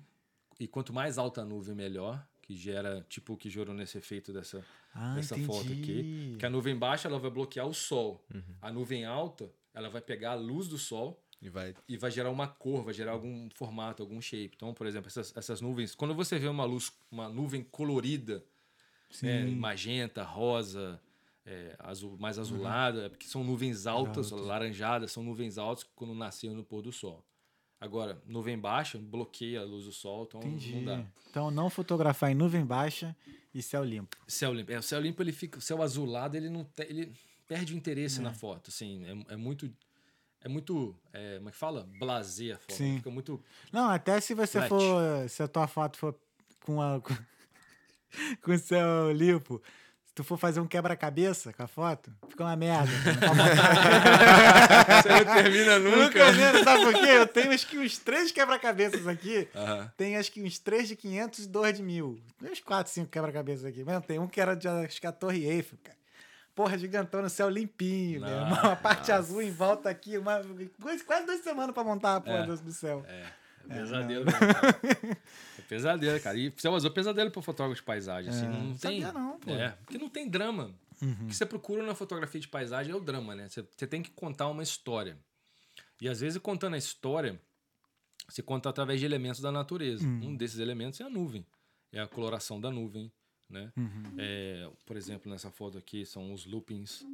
E 0.60 0.68
quanto 0.68 0.94
mais 0.94 1.18
alta 1.18 1.42
a 1.42 1.46
nuvem, 1.46 1.74
melhor. 1.76 2.26
Que 2.42 2.56
gera, 2.56 3.06
tipo 3.08 3.34
o 3.34 3.38
que 3.38 3.50
gerou 3.50 3.74
nesse 3.74 3.98
efeito 3.98 4.34
dessa, 4.34 4.64
Ah, 4.94 5.16
dessa 5.16 5.36
entendi. 5.36 5.48
foto 5.48 5.72
aqui. 5.72 6.36
Que 6.40 6.46
a 6.46 6.50
nuvem 6.50 6.76
baixa 6.76 7.08
ela 7.08 7.20
vai 7.20 7.30
bloquear 7.32 7.66
o 7.68 7.74
sol. 7.74 8.24
A 8.62 8.72
nuvem 8.72 9.06
alta 9.06 9.50
ela 9.74 9.90
vai 9.90 10.02
pegar 10.02 10.32
a 10.32 10.36
luz 10.36 10.68
do 10.68 10.78
sol 10.78 11.22
E 11.42 11.50
vai. 11.50 11.74
e 11.88 11.96
vai 11.98 12.12
gerar 12.12 12.30
uma 12.30 12.48
cor, 12.48 12.84
vai 12.84 12.94
gerar 12.94 13.14
algum 13.14 13.50
formato, 13.56 14.04
algum 14.04 14.20
shape. 14.22 14.52
Então, 14.56 14.74
por 14.74 14.86
exemplo, 14.86 15.08
essas, 15.08 15.36
essas 15.38 15.62
nuvens, 15.62 15.96
quando 15.96 16.14
você 16.14 16.38
vê 16.38 16.48
uma 16.48 16.66
luz, 16.66 16.92
uma 17.10 17.30
nuvem 17.30 17.64
colorida, 17.64 18.44
é, 19.24 19.46
magenta, 19.46 20.24
rosa, 20.24 21.00
é, 21.46 21.76
azul, 21.80 22.18
mais 22.20 22.38
azulada, 22.38 23.06
é 23.06 23.10
porque 23.10 23.28
são 23.28 23.44
nuvens 23.44 23.88
altas, 23.88 24.32
Altas. 24.32 24.48
laranjadas, 24.48 25.12
são 25.12 25.24
nuvens 25.24 25.58
altas 25.58 25.86
quando 25.96 26.14
nasceram 26.14 26.56
no 26.56 26.64
pôr 26.64 26.82
do 26.82 26.92
sol. 26.92 27.24
Agora, 27.82 28.22
nuvem 28.28 28.58
baixa 28.60 29.00
bloqueia 29.00 29.60
a 29.62 29.64
luz 29.64 29.86
do 29.86 29.92
sol, 29.92 30.26
então 30.28 30.40
Entendi. 30.40 30.76
não 30.76 30.86
dá. 30.86 31.06
Então 31.32 31.50
não 31.52 31.68
fotografar 31.68 32.30
em 32.32 32.36
nuvem 32.36 32.64
baixa 32.64 33.16
e 33.54 33.62
céu 33.62 33.84
limpo. 33.84 34.16
Céu 34.28 34.54
limpo. 34.54 34.72
É, 34.72 34.78
o 34.78 34.84
céu 34.84 35.02
limpo, 35.02 35.22
ele 35.24 35.32
fica. 35.32 35.58
O 35.58 35.62
céu 35.62 35.82
azulado, 35.82 36.38
ele 36.38 36.48
não 36.48 36.64
te- 36.64 36.86
ele 36.88 37.12
perde 37.48 37.74
o 37.74 37.78
interesse 37.78 38.22
na 38.22 38.32
foto. 38.34 38.70
Assim, 38.70 39.04
é, 39.28 39.34
é 39.34 39.36
muito. 39.36 39.68
É 40.44 40.48
muito. 40.48 40.96
é, 41.12 41.38
como 41.38 41.50
é 41.50 41.52
que 41.52 41.58
fala? 41.58 41.90
Blazer 42.00 42.56
a 42.56 42.60
foto. 42.60 42.74
Sim. 42.74 42.98
Fica 42.98 43.10
muito. 43.10 43.44
Não, 43.72 43.90
até 43.90 44.22
se 44.22 44.36
você 44.36 44.60
Flat. 44.60 44.70
for. 44.70 45.30
Se 45.30 45.42
a 45.44 45.48
tua 45.48 45.68
foto 45.68 45.98
for 45.98 46.16
com 46.64 46.80
a. 46.80 47.02
Com, 47.02 47.16
com 48.44 48.52
o 48.52 48.60
céu 48.60 49.12
limpo. 49.12 49.60
Se 50.12 50.16
tu 50.16 50.24
for 50.26 50.36
fazer 50.38 50.60
um 50.60 50.68
quebra-cabeça 50.68 51.54
com 51.54 51.64
a 51.64 51.68
foto, 51.68 52.12
fica 52.28 52.44
uma 52.44 52.54
merda. 52.58 52.92
Você 55.02 55.08
não 55.08 55.24
termina 55.36 55.80
nunca. 55.80 55.96
Nunca 55.96 56.32
vi, 56.34 56.64
sabe 56.66 56.84
por 56.84 56.94
quê? 56.96 57.06
Eu 57.12 57.26
tenho 57.28 57.52
acho 57.54 57.66
que 57.66 57.80
uns 57.80 57.98
três 57.98 58.30
quebra-cabeças 58.30 59.08
aqui. 59.08 59.48
Aham. 59.56 59.90
Tem 59.96 60.18
acho 60.18 60.30
que 60.30 60.44
uns 60.44 60.60
três 60.60 60.90
de 60.90 60.98
500 60.98 61.46
e 61.46 61.48
dois 61.48 61.78
de 61.78 61.82
mil. 61.82 62.22
Tem 62.42 62.52
uns 62.52 62.60
quatro, 62.60 62.92
cinco 62.92 63.10
quebra-cabeças 63.10 63.64
aqui. 63.64 63.86
Mas 63.86 64.06
tem 64.06 64.20
um 64.20 64.28
que 64.28 64.42
era 64.42 64.54
de 64.54 64.68
acho 64.68 65.00
que 65.00 65.08
a 65.08 65.14
Torre 65.14 65.46
Eiffel, 65.46 65.80
cara. 65.82 65.98
Porra, 66.54 66.78
gigantão 66.78 67.22
no 67.22 67.30
céu 67.30 67.48
limpinho, 67.50 68.20
meu 68.20 68.30
irmão. 68.30 68.60
Uma 68.64 68.76
parte 68.76 69.14
azul 69.14 69.42
em 69.42 69.50
volta 69.50 69.90
aqui. 69.90 70.18
Uma, 70.18 70.42
quase 71.08 71.26
duas 71.26 71.40
semanas 71.40 71.74
pra 71.74 71.86
montar 71.86 72.18
a 72.18 72.22
porra 72.22 72.40
É. 72.40 72.46
do, 72.48 72.74
céu. 72.74 73.06
É. 73.08 73.24
É 73.70 73.76
pesadelo, 73.76 74.26
mesmo, 74.26 74.40
cara. 74.40 74.80
É 74.84 75.16
pesadelo, 75.72 76.20
cara. 76.20 76.38
E 76.38 76.54
céu 76.58 76.76
azul 76.76 76.90
é 76.90 76.94
pesadelo 76.94 77.32
pro 77.32 77.42
fotógrafo 77.42 77.80
de 77.82 77.86
paisagem. 77.86 78.30
Assim, 78.30 78.46
É, 78.46 78.50
não 78.50 78.64
não 78.66 78.78
tem. 78.78 79.02
sabia 79.02 79.14
não, 79.14 79.40
pô. 79.40 79.52
É, 79.52 79.70
porque 79.70 79.98
não 79.98 80.10
tem 80.10 80.28
drama. 80.28 80.70
Uhum. 81.02 81.12
O 81.24 81.28
que 81.28 81.36
você 81.36 81.46
procura 81.46 81.82
na 81.82 81.96
fotografia 81.96 82.42
de 82.42 82.48
paisagem 82.50 82.92
é 82.92 82.96
o 82.96 83.00
drama, 83.00 83.34
né? 83.34 83.48
Você, 83.48 83.64
você 83.76 83.88
tem 83.88 84.04
que 84.04 84.12
contar 84.12 84.50
uma 84.50 84.62
história. 84.62 85.18
E 86.02 86.10
às 86.10 86.20
vezes, 86.20 86.38
contando 86.42 86.74
a 86.74 86.78
história, 86.78 87.40
você 88.28 88.42
conta 88.44 88.70
através 88.70 89.00
de 89.00 89.06
elementos 89.06 89.40
da 89.40 89.50
natureza. 89.52 90.06
Uhum. 90.06 90.30
Um 90.30 90.36
desses 90.36 90.60
elementos 90.60 91.00
é 91.00 91.06
a 91.06 91.10
nuvem. 91.10 91.46
É 91.94 92.02
a 92.02 92.08
coloração 92.08 92.60
da 92.60 92.70
nuvem, 92.70 93.10
né? 93.50 93.72
Uhum. 93.78 94.04
É, 94.18 94.70
por 94.86 94.98
exemplo, 94.98 95.32
nessa 95.32 95.50
foto 95.50 95.78
aqui 95.78 96.06
são 96.06 96.34
os 96.34 96.46
loopings 96.46 97.06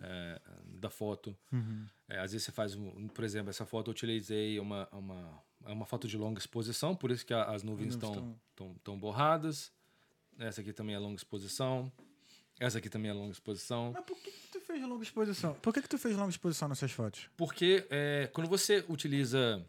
é, 0.00 0.40
da 0.80 0.88
foto. 0.88 1.36
Uhum. 1.52 1.84
É, 2.08 2.20
às 2.20 2.32
vezes 2.32 2.44
você 2.46 2.52
faz, 2.52 2.74
um, 2.74 3.06
por 3.08 3.22
exemplo, 3.22 3.50
essa 3.50 3.66
foto 3.66 3.88
eu 3.88 3.92
utilizei 3.92 4.58
uma, 4.58 4.88
uma, 4.92 5.42
é 5.66 5.72
uma 5.72 5.86
foto 5.86 6.06
de 6.08 6.16
longa 6.16 6.38
exposição, 6.38 6.94
por 6.94 7.10
isso 7.10 7.24
que 7.24 7.32
a- 7.34 7.44
as 7.44 7.62
nuvens 7.62 7.94
estão- 7.94 8.36
tão, 8.54 8.74
tão 8.84 8.98
borradas. 8.98 9.72
Essa 10.38 10.60
aqui 10.60 10.72
também 10.72 10.94
é 10.94 10.98
longa 10.98 11.16
exposição. 11.16 11.92
Essa 12.58 12.78
aqui 12.78 12.88
também 12.88 13.10
é 13.10 13.14
longa 13.14 13.32
exposição. 13.32 13.92
Mas 13.94 14.04
por 14.04 14.16
que, 14.18 14.30
que 14.30 14.48
tu 14.52 14.60
fez 14.60 14.82
longa 14.82 15.02
exposição? 15.02 15.54
Por 15.54 15.72
que, 15.74 15.82
que 15.82 15.88
tu 15.88 15.98
fez 15.98 16.16
longa 16.16 16.30
exposição 16.30 16.68
nessas 16.68 16.90
fotos? 16.92 17.28
Porque 17.36 17.86
é, 17.90 18.28
quando 18.32 18.48
você 18.48 18.84
utiliza 18.88 19.64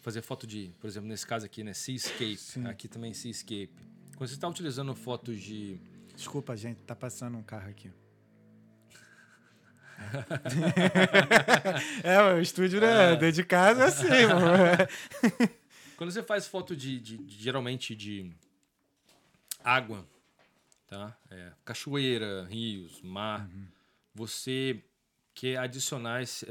fazer 0.00 0.22
foto 0.22 0.46
de, 0.46 0.72
por 0.80 0.86
exemplo, 0.86 1.08
nesse 1.08 1.26
caso 1.26 1.44
aqui, 1.44 1.62
né, 1.62 1.74
seascape, 1.74 2.36
Sim. 2.36 2.66
aqui 2.66 2.88
também 2.88 3.12
seascape. 3.12 3.70
Quando 4.16 4.28
você 4.28 4.34
está 4.34 4.48
utilizando 4.48 4.94
fotos 4.94 5.38
de 5.40 5.78
Desculpa, 6.14 6.56
gente, 6.56 6.78
tá 6.80 6.96
passando 6.96 7.38
um 7.38 7.42
carro 7.44 7.68
aqui. 7.70 7.92
é, 12.04 12.20
o 12.34 12.40
estúdio, 12.40 12.80
né? 12.80 13.10
Dentro 13.16 13.32
de 13.32 13.44
casa 13.44 13.82
é 13.82 13.86
assim, 13.86 14.08
mano. 14.26 15.50
Quando 15.96 16.10
você 16.12 16.22
faz 16.22 16.46
foto 16.46 16.76
de, 16.76 17.00
de- 17.00 17.18
de- 17.18 17.42
geralmente 17.42 17.94
de 17.96 18.30
água, 19.62 20.06
tá? 20.86 21.16
É, 21.30 21.52
cachoeira, 21.64 22.44
rios, 22.44 23.00
mar, 23.02 23.48
você 24.14 24.82
quer 25.34 25.58
adicionar 25.58 26.22
esse- 26.22 26.46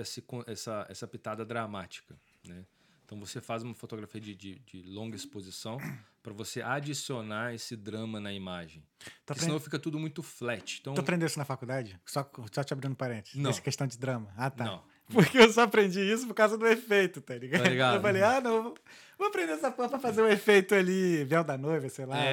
essa, 0.45 0.85
essa 0.89 1.07
pitada 1.07 1.45
dramática, 1.45 2.15
né? 2.45 2.63
Então 3.08 3.18
você 3.20 3.39
faz 3.39 3.64
uma 3.64 3.74
fotografia 3.74 4.20
de, 4.20 4.36
de- 4.36 4.60
de 4.60 4.84
longa 4.84 5.16
exposição 5.16 5.78
para 6.22 6.34
você 6.34 6.62
adicionar 6.62 7.53
esse 7.55 7.74
drama 7.78 8.20
na 8.20 8.34
imagem. 8.34 8.84
Tu, 8.99 9.12
Porque 9.26 9.39
senão 9.41 9.58
fica 9.62 9.80
tudo 9.80 9.97
muito 9.97 10.22
flat. 10.22 10.80
Então, 10.82 10.93
tu 10.93 10.99
aprendeu 10.99 11.26
isso 11.26 11.39
na 11.39 11.45
faculdade? 11.45 11.97
Só, 12.05 12.30
só 12.51 12.64
te 12.66 12.74
abrindo 12.74 12.97
parênteses. 12.97 13.38
Não. 13.39 13.49
Essa 13.49 13.62
questão 13.62 13.88
de 13.88 13.97
drama. 13.97 14.34
Ah, 14.36 14.49
tá. 14.51 14.66
Não. 14.66 14.84
Porque 15.12 15.38
eu 15.38 15.51
só 15.51 15.62
aprendi 15.62 16.01
isso 16.01 16.28
por 16.28 16.34
causa 16.34 16.58
do 16.58 16.68
efeito, 16.68 17.22
tá 17.22 17.36
ligado? 17.36 17.64
Tá 17.64 17.70
ligado. 17.70 17.95
Eu 17.95 18.01
falei, 18.01 18.22
ah, 18.22 18.41
não, 18.41 18.64
vou- 19.18 19.28
aprender 19.28 19.53
essa 19.53 19.72
porra 19.72 19.89
pra 19.89 19.99
fazer 19.99 20.22
um 20.22 20.28
efeito 20.28 20.76
ali, 20.76 21.24
véu 21.24 21.43
da 21.43 21.58
noiva, 21.58 21.88
sei 21.89 22.05
lá. 22.05 22.16
né? 22.16 22.26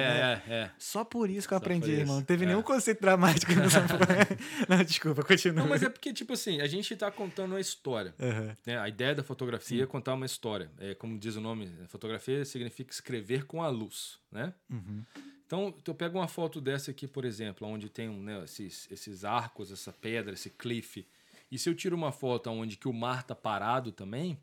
é, 0.47 0.51
é, 0.51 0.53
é. 0.55 0.71
Só 0.77 1.03
por 1.05 1.29
isso 1.29 1.47
que 1.47 1.53
eu 1.53 1.57
Só 1.57 1.63
aprendi, 1.63 1.91
irmão. 1.91 2.17
Não 2.17 2.23
teve 2.23 2.43
é. 2.43 2.47
nenhum 2.49 2.61
conceito 2.61 2.99
dramático 3.01 3.53
nessa 3.53 3.79
porra. 3.87 4.27
Não, 4.67 4.83
desculpa, 4.83 5.23
continua. 5.23 5.61
Não, 5.63 5.69
mas 5.69 5.81
é 5.83 5.89
porque, 5.89 6.11
tipo 6.13 6.33
assim, 6.33 6.59
a 6.61 6.67
gente 6.67 6.95
tá 6.95 7.09
contando 7.09 7.51
uma 7.53 7.61
história. 7.61 8.13
Aham. 8.19 8.57
né? 8.65 8.77
A 8.77 8.89
ideia 8.89 9.15
da 9.15 9.23
fotografia 9.23 9.83
é 9.83 9.87
contar 9.87 10.13
uma 10.13 10.25
história. 10.25 10.69
É, 10.77 10.93
como 10.93 11.17
diz 11.17 11.35
o 11.37 11.41
nome, 11.41 11.71
fotografia 11.87 12.43
significa 12.45 12.91
escrever 12.93 13.45
com 13.45 13.63
a 13.63 13.69
luz, 13.69 14.19
né? 14.31 14.53
Uhum. 14.69 15.01
Então, 15.47 15.73
eu 15.87 15.93
pego 15.95 16.17
uma 16.17 16.27
foto 16.27 16.59
dessa 16.59 16.91
aqui, 16.91 17.07
por 17.07 17.23
exemplo, 17.23 17.67
onde 17.67 17.87
tem 17.87 18.09
um, 18.09 18.21
né, 18.21 18.43
esses, 18.43 18.87
esses 18.91 19.23
arcos, 19.23 19.71
essa 19.71 19.93
pedra, 19.93 20.33
esse 20.33 20.49
cliff. 20.49 21.05
E 21.51 21.57
se 21.59 21.69
eu 21.69 21.75
tiro 21.75 21.95
uma 21.95 22.11
foto 22.11 22.49
onde 22.49 22.75
que 22.77 22.87
o 22.87 22.93
mar 22.93 23.23
tá 23.23 23.35
parado 23.35 23.91
também, 23.91 24.37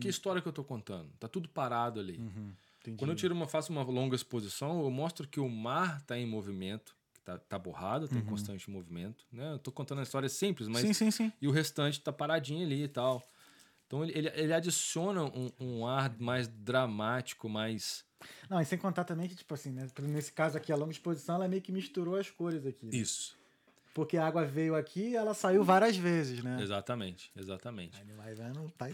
que 0.00 0.08
história 0.08 0.40
que 0.42 0.48
eu 0.48 0.52
tô 0.52 0.64
contando? 0.64 1.10
Tá 1.18 1.28
tudo 1.28 1.48
parado 1.48 2.00
ali. 2.00 2.20
Entendi. 2.80 2.98
Quando 2.98 3.10
eu 3.10 3.16
tiro 3.16 3.34
uma, 3.34 3.46
faço 3.46 3.72
uma 3.72 3.82
longa 3.82 4.14
exposição, 4.14 4.82
eu 4.82 4.90
mostro 4.90 5.26
que 5.26 5.40
o 5.40 5.48
mar 5.48 5.98
está 5.98 6.18
em 6.18 6.26
movimento, 6.26 6.94
que 7.14 7.20
tá, 7.20 7.38
tá 7.38 7.58
borrado, 7.58 8.06
tem 8.08 8.22
constante 8.22 8.70
movimento. 8.70 9.24
Né? 9.32 9.52
Eu 9.52 9.58
tô 9.58 9.72
contando 9.72 10.00
a 10.00 10.02
história 10.02 10.28
simples, 10.28 10.68
mas 10.68 10.82
Sim, 10.82 10.92
sim, 10.92 11.10
sim. 11.10 11.32
e 11.40 11.48
o 11.48 11.50
restante 11.50 12.00
tá 12.00 12.12
paradinho 12.12 12.64
ali 12.64 12.82
e 12.84 12.88
tal. 12.88 13.22
Então 13.86 14.02
ele, 14.04 14.12
ele, 14.16 14.28
ele 14.34 14.52
adiciona 14.52 15.24
um, 15.24 15.50
um 15.60 15.86
ar 15.86 16.14
mais 16.18 16.48
dramático, 16.48 17.48
mais. 17.48 18.04
Não, 18.48 18.60
e 18.60 18.64
sem 18.64 18.78
contar 18.78 19.04
também 19.04 19.28
que, 19.28 19.34
tipo 19.34 19.52
assim, 19.54 19.70
né? 19.70 19.88
Nesse 20.02 20.32
caso 20.32 20.56
aqui, 20.56 20.72
a 20.72 20.76
longa 20.76 20.92
exposição, 20.92 21.36
ela 21.36 21.48
meio 21.48 21.62
que 21.62 21.70
misturou 21.72 22.16
as 22.16 22.30
cores 22.30 22.66
aqui. 22.66 22.86
né? 22.86 22.96
Isso. 22.96 23.36
Porque 23.94 24.16
a 24.16 24.26
água 24.26 24.44
veio 24.44 24.74
aqui 24.74 25.10
e 25.10 25.16
ela 25.16 25.32
saiu 25.32 25.62
várias 25.62 25.96
vezes, 25.96 26.42
né? 26.42 26.60
Exatamente, 26.60 27.30
exatamente. 27.36 27.96
Aí 27.96 28.12
vai 28.16 28.34
vendo, 28.34 28.68
tá. 28.76 28.88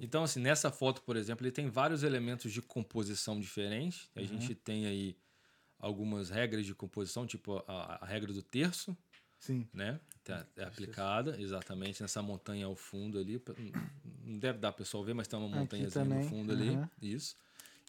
Então, 0.00 0.24
assim, 0.24 0.40
nessa 0.40 0.70
foto, 0.70 1.02
por 1.02 1.16
exemplo, 1.16 1.44
ele 1.44 1.52
tem 1.52 1.68
vários 1.68 2.02
elementos 2.02 2.50
de 2.50 2.62
composição 2.62 3.38
diferentes. 3.38 4.08
A 4.16 4.22
gente 4.22 4.54
tem 4.54 4.86
aí 4.86 5.14
algumas 5.78 6.30
regras 6.30 6.64
de 6.64 6.74
composição, 6.74 7.26
tipo 7.26 7.62
a, 7.68 7.98
a 8.00 8.06
regra 8.06 8.32
do 8.32 8.42
terço, 8.42 8.96
Sim. 9.38 9.68
né? 9.72 10.00
Tá, 10.24 10.46
é 10.56 10.64
aplicada 10.64 11.38
exatamente 11.40 12.00
nessa 12.00 12.22
montanha 12.22 12.64
ao 12.66 12.74
fundo 12.74 13.18
ali. 13.18 13.42
Não 14.24 14.38
deve 14.38 14.58
dar 14.58 14.72
para 14.72 14.80
o 14.80 14.84
pessoal 14.84 15.04
ver, 15.04 15.12
mas 15.14 15.28
tem 15.28 15.38
uma 15.38 15.48
montanhazinha 15.48 16.04
no 16.04 16.22
fundo 16.22 16.52
ali. 16.52 16.70
aham. 16.70 16.90
Isso. 17.02 17.36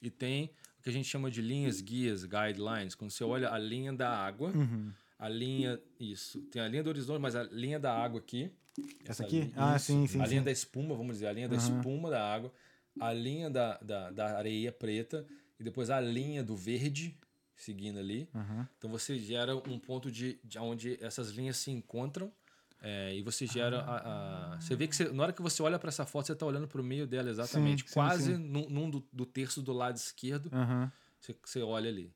E 0.02 0.10
tem 0.10 0.52
o 0.80 0.84
que 0.84 0.89
a 0.89 0.94
gente 0.94 1.08
chama 1.08 1.32
de 1.32 1.41
linhas 1.41 1.80
guias, 1.80 2.26
guidelines. 2.26 2.96
Quando 2.96 3.12
você 3.12 3.24
olha 3.24 3.50
a 3.50 3.58
linha 3.58 3.94
da 3.94 4.10
água, 4.10 4.50
Uhum. 4.50 4.91
A 5.26 5.30
linha. 5.30 5.80
Isso. 5.99 6.41
Tem 6.43 6.61
a 6.61 6.67
linha 6.67 6.84
do 6.84 6.89
horizonte, 6.89 7.21
mas 7.21 7.36
a 7.36 7.43
linha 7.43 7.80
da 7.80 7.93
água 7.95 8.19
aqui. 8.19 8.51
Essa 9.05 9.24
aqui? 9.24 9.41
li- 9.41 9.53
Ah, 9.55 9.76
isso. 9.76 9.86
sim, 9.86 10.07
sim, 10.07 10.19
A 10.21 10.26
linha 10.26 10.41
sim. 10.41 10.45
da 10.45 10.51
espuma, 10.51 10.95
vamos 10.95 11.15
dizer, 11.15 11.28
a 11.28 11.34
linha 11.34 11.47
da 11.47 11.55
Aham. 11.55 11.78
espuma 11.78 12.09
da 12.09 12.34
água, 12.34 12.51
a 12.99 13.13
linha 13.13 13.49
da, 13.49 13.78
da, 13.78 14.11
da 14.11 14.38
areia 14.38 14.71
preta 14.71 15.26
e 15.59 15.63
depois 15.63 15.89
a 15.89 15.99
linha 16.01 16.43
do 16.43 16.55
verde 16.55 17.17
seguindo 17.55 17.99
ali. 17.99 18.28
Aham. 18.34 18.67
Então 18.78 18.89
você 18.89 19.17
gera 19.19 19.55
um 19.55 19.78
ponto 19.80 20.11
de, 20.11 20.39
de 20.43 20.57
onde 20.59 20.97
essas 21.01 21.30
linhas 21.30 21.57
se 21.57 21.71
encontram 21.71 22.32
é, 22.82 23.15
e 23.15 23.21
você 23.21 23.45
gera 23.47 23.80
a, 23.80 24.53
a- 24.55 24.59
Você 24.59 24.76
vê 24.76 24.88
que 24.88 24.95
você- 24.95 25.09
na 25.09 25.24
hora 25.24 25.32
que 25.34 25.41
você 25.41 25.61
olha 25.63 25.80
para 25.80 25.88
essa 25.89 26.05
foto, 26.05 26.26
você 26.26 26.34
está 26.34 26.45
olhando 26.45 26.67
para 26.67 26.82
o 26.82 26.84
meio 26.84 27.07
dela 27.07 27.30
exatamente. 27.30 27.84
Sim, 27.84 27.88
sim, 27.88 27.93
quase 27.93 28.36
sim. 28.36 28.38
num, 28.38 28.69
num 28.69 28.89
do, 28.89 29.07
do 29.13 29.26
terço 29.26 29.61
do 29.61 29.71
lado 29.71 29.95
esquerdo, 29.95 30.49
Aham. 30.51 30.91
você, 31.21 31.34
você 31.45 31.61
olha 31.61 31.89
ali. 31.89 32.11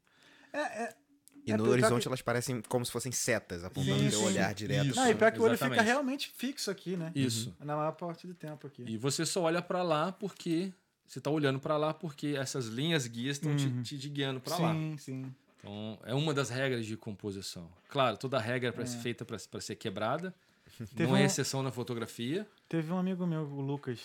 E 1.47 1.51
É, 1.53 1.57
no 1.57 1.67
horizonte 1.69 2.01
que- 2.03 2.07
elas 2.09 2.21
parecem 2.21 2.61
como 2.67 2.85
se 2.85 2.91
fossem 2.91 3.11
setas, 3.11 3.63
apontando 3.63 3.99
Sim, 4.03 4.09
teu 4.09 4.21
olhar 4.23 4.53
direto. 4.53 4.87
Isso. 4.87 4.95
Não, 4.99 5.09
e 5.09 5.15
pior 5.15 5.31
que 5.31 5.39
o 5.39 5.43
olho 5.43 5.57
fica 5.57 5.81
realmente 5.81 6.29
fixo 6.35 6.69
aqui, 6.69 6.97
né? 6.97 7.11
Isso. 7.15 7.55
Na 7.59 7.75
maior 7.77 7.93
parte 7.93 8.27
do 8.27 8.33
tempo 8.33 8.67
aqui. 8.67 8.83
E 8.85 8.97
você 8.97 9.25
só 9.25 9.41
olha 9.43 9.61
para 9.61 9.81
lá 9.81 10.11
porque. 10.11 10.71
Você 11.07 11.19
está 11.19 11.29
olhando 11.31 11.57
para 11.57 11.77
lá 11.77 11.93
porque 11.93 12.35
essas 12.37 12.65
linhas 12.65 13.07
guias 13.07 13.37
estão 13.37 13.51
Uhum. 13.53 13.81
te, 13.81 13.97
te 13.97 14.09
guiando 14.09 14.41
para 14.41 14.57
lá. 14.57 14.73
sim, 14.73 14.97
sim. 14.97 15.35
Então, 15.57 15.97
é 16.03 16.13
uma 16.13 16.33
das 16.33 16.49
regras 16.49 16.85
de 16.85 16.97
composição. 16.97 17.71
Claro, 17.87 18.17
toda 18.17 18.37
regra 18.37 18.73
é 18.77 18.85
ser 18.85 18.97
feita 18.97 19.23
para 19.23 19.39
ser 19.61 19.75
quebrada. 19.77 20.35
Teve 20.95 21.07
não 21.09 21.15
é 21.15 21.21
um- 21.21 21.25
exceção 21.25 21.63
na 21.63 21.71
fotografia. 21.71 22.45
Teve 22.67 22.91
um 22.91 22.97
amigo 22.97 23.25
meu, 23.25 23.43
o 23.43 23.61
Lucas. 23.61 23.99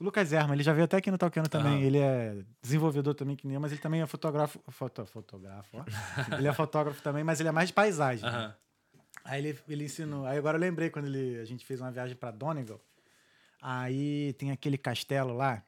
Lucas 0.00 0.32
Erma, 0.32 0.54
ele 0.54 0.62
já 0.62 0.72
veio 0.72 0.84
até 0.84 0.96
aqui 0.96 1.10
no 1.10 1.18
Talkando 1.18 1.48
também. 1.48 1.74
Aham. 1.74 1.82
Ele 1.82 1.98
é 1.98 2.44
desenvolvedor 2.60 3.14
também 3.14 3.36
que 3.36 3.46
nem 3.46 3.54
eu, 3.54 3.60
mas 3.60 3.72
ele 3.72 3.80
também 3.80 4.02
é 4.02 4.06
fotógrafo. 4.06 4.60
Foto, 4.68 5.06
fotógrafo, 5.06 5.76
ó. 5.78 5.84
ele 6.38 6.48
é 6.48 6.52
fotógrafo 6.52 7.00
também, 7.02 7.22
mas 7.22 7.40
ele 7.40 7.48
é 7.48 7.52
mais 7.52 7.68
de 7.68 7.74
paisagem. 7.74 8.24
né? 8.24 8.54
Aí 9.24 9.46
ele, 9.46 9.58
ele 9.68 9.84
ensinou. 9.84 10.26
Aí 10.26 10.36
agora 10.36 10.56
eu 10.56 10.60
lembrei 10.60 10.90
quando 10.90 11.06
ele, 11.06 11.38
a 11.40 11.44
gente 11.44 11.64
fez 11.64 11.80
uma 11.80 11.90
viagem 11.90 12.16
pra 12.16 12.30
Donegal. 12.30 12.80
Aí 13.62 14.34
tem 14.34 14.50
aquele 14.50 14.76
castelo 14.76 15.34
lá 15.34 15.64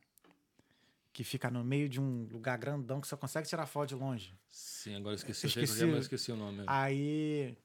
que 1.13 1.25
fica 1.25 1.51
no 1.51 1.65
meio 1.65 1.89
de 1.89 1.99
um 1.99 2.29
lugar 2.31 2.59
grandão 2.59 3.01
que 3.01 3.07
só 3.07 3.17
consegue 3.17 3.49
tirar 3.49 3.65
foto 3.65 3.89
de 3.89 3.95
longe. 3.95 4.39
Sim, 4.51 4.97
agora 4.97 5.13
eu 5.13 5.17
esqueci, 5.17 5.47
esqueci. 5.47 5.83
é, 5.83 5.87
eu 5.87 5.99
esqueci 5.99 6.31
o 6.31 6.37
nome. 6.37 6.63
Aí, 6.67 7.57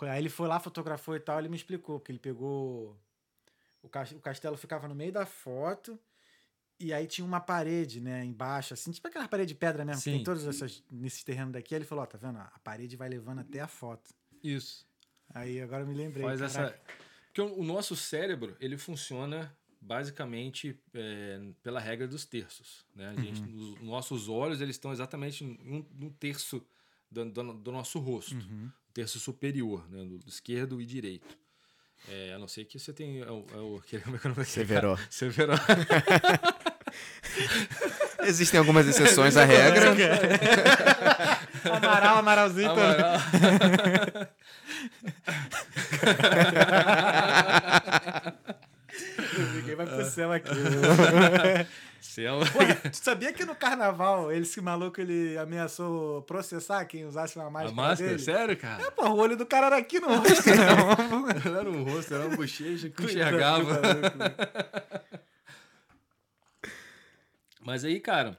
aí 0.00 0.18
ele 0.18 0.28
foi 0.28 0.48
lá, 0.48 0.58
fotografou 0.58 1.14
e 1.14 1.20
tal, 1.20 1.38
ele 1.38 1.48
me 1.48 1.54
explicou, 1.54 2.00
porque 2.00 2.10
ele 2.10 2.18
pegou. 2.18 2.98
O, 3.88 3.90
cas- 3.90 4.12
o 4.12 4.20
castelo 4.20 4.56
ficava 4.56 4.86
no 4.86 4.94
meio 4.94 5.10
da 5.12 5.24
foto, 5.26 5.98
e 6.78 6.92
aí 6.92 7.06
tinha 7.06 7.24
uma 7.26 7.40
parede, 7.40 8.00
né, 8.00 8.24
embaixo, 8.24 8.74
assim, 8.74 8.92
tipo 8.92 9.08
aquela 9.08 9.26
parede 9.26 9.48
de 9.48 9.54
pedra 9.58 9.84
mesmo, 9.84 10.00
que 10.02 10.10
tem 10.10 10.18
Sim. 10.18 10.24
todos 10.24 10.46
essas, 10.46 10.84
nesses 10.90 11.24
terrenos 11.24 11.52
daqui. 11.52 11.74
Ele 11.74 11.84
falou: 11.84 12.04
Ó, 12.04 12.06
tá 12.06 12.16
vendo? 12.18 12.38
A 12.38 12.58
parede 12.62 12.96
vai 12.96 13.08
levando 13.08 13.40
até 13.40 13.60
a 13.60 13.66
foto. 13.66 14.14
Isso. 14.44 14.86
Aí 15.34 15.60
agora 15.60 15.82
eu 15.82 15.86
me 15.88 15.94
lembrei. 15.94 16.22
Faz 16.24 16.40
essa. 16.40 16.78
Porque 17.26 17.40
o, 17.40 17.62
nosso 17.64 17.96
cérebro, 17.96 18.56
ele 18.60 18.76
funciona 18.78 19.54
basicamente 19.80 20.78
é, 20.94 21.40
pela 21.62 21.80
regra 21.80 22.06
dos 22.06 22.24
terços. 22.24 22.84
Né? 22.94 23.08
A 23.08 23.14
gente, 23.20 23.40
Uhum. 23.42 23.56
os 23.74 23.80
nossos 23.82 24.28
olhos 24.28 24.60
eles 24.60 24.76
estão 24.76 24.92
exatamente 24.92 25.44
num 25.44 26.10
terço 26.18 26.64
do, 27.10 27.24
do- 27.30 27.54
do 27.54 27.72
nosso 27.72 27.98
rosto. 27.98 28.34
Uhum. 28.34 28.70
Terço 28.94 29.18
superior, 29.20 29.88
né? 29.90 30.04
do, 30.04 30.18
do 30.18 30.28
esquerdo 30.28 30.80
e 30.80 30.86
direito. 30.86 31.38
É, 32.06 32.32
a 32.34 32.38
não 32.38 32.46
ser 32.46 32.64
que 32.64 32.78
você 32.78 32.92
tenha. 32.92 33.24
É 33.24 33.30
o, 33.30 33.44
é 33.52 33.56
o, 33.56 33.82
como 34.04 34.16
é 34.16 34.18
que 34.18 34.26
é 34.26 34.30
o 34.30 34.34
nome 34.34 34.44
Severo. 34.44 34.98
Severo. 35.10 35.52
Existem 38.22 38.58
algumas 38.58 38.86
exceções 38.86 39.36
à 39.36 39.44
regra. 39.44 39.92
Amaral, 41.64 42.18
Amaralzito. 42.18 42.70
Amaral. 42.70 43.18
Ninguém 49.54 49.74
vai 49.74 49.86
pro 49.86 50.04
céu 50.04 50.32
aqui. 50.32 50.50
Céu. 52.00 52.38
Pô, 52.52 52.90
tu 52.90 52.96
sabia 52.96 53.32
que 53.32 53.44
no 53.44 53.56
carnaval, 53.56 54.30
ele, 54.30 54.42
esse 54.42 54.60
maluco, 54.60 55.00
ele 55.00 55.36
ameaçou 55.36 56.22
processar 56.22 56.84
quem 56.84 57.04
usasse 57.04 57.36
uma 57.36 57.46
A 57.46 57.50
máscara 57.50 57.74
máscara? 57.74 58.10
dele? 58.10 58.22
Sério, 58.22 58.56
cara? 58.56 58.90
Pô, 58.92 59.08
o 59.08 59.16
olho 59.16 59.36
do 59.36 59.44
cara 59.44 59.66
era 59.66 59.78
aqui 59.78 59.98
no 59.98 60.06
rosto, 60.06 60.44
não. 60.54 61.28
Era 61.58 61.68
um 61.68 61.82
rosto, 61.82 62.14
era 62.14 62.26
uma 62.26 62.36
bochecha 62.36 62.88
que 62.88 63.04
enxergava. 63.04 63.64
maluco. 63.64 64.18
Mas 67.60 67.84
aí, 67.84 67.98
cara, 67.98 68.38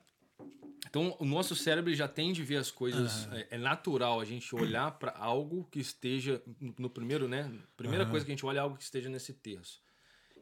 então 0.89 1.15
o 1.19 1.25
nosso 1.25 1.55
cérebro 1.55 1.93
já 1.93 2.07
tende 2.07 2.41
a 2.41 2.45
ver 2.45 2.57
as 2.57 2.71
coisas. 2.71 3.27
É, 3.31 3.47
é 3.51 3.57
natural 3.57 4.19
a 4.19 4.25
gente 4.25 4.55
olhar 4.55 4.91
para 4.91 5.11
algo 5.17 5.67
que 5.69 5.79
esteja 5.79 6.41
no, 6.77 6.89
primeiro, 6.89 7.27
né? 7.27 7.51
Primeira 7.77 8.05
coisa 8.05 8.25
que 8.25 8.31
a 8.31 8.35
gente 8.35 8.45
olha 8.45 8.57
é 8.57 8.61
algo 8.61 8.75
que 8.77 8.83
esteja 8.83 9.09
nesse 9.09 9.33
terço. 9.33 9.81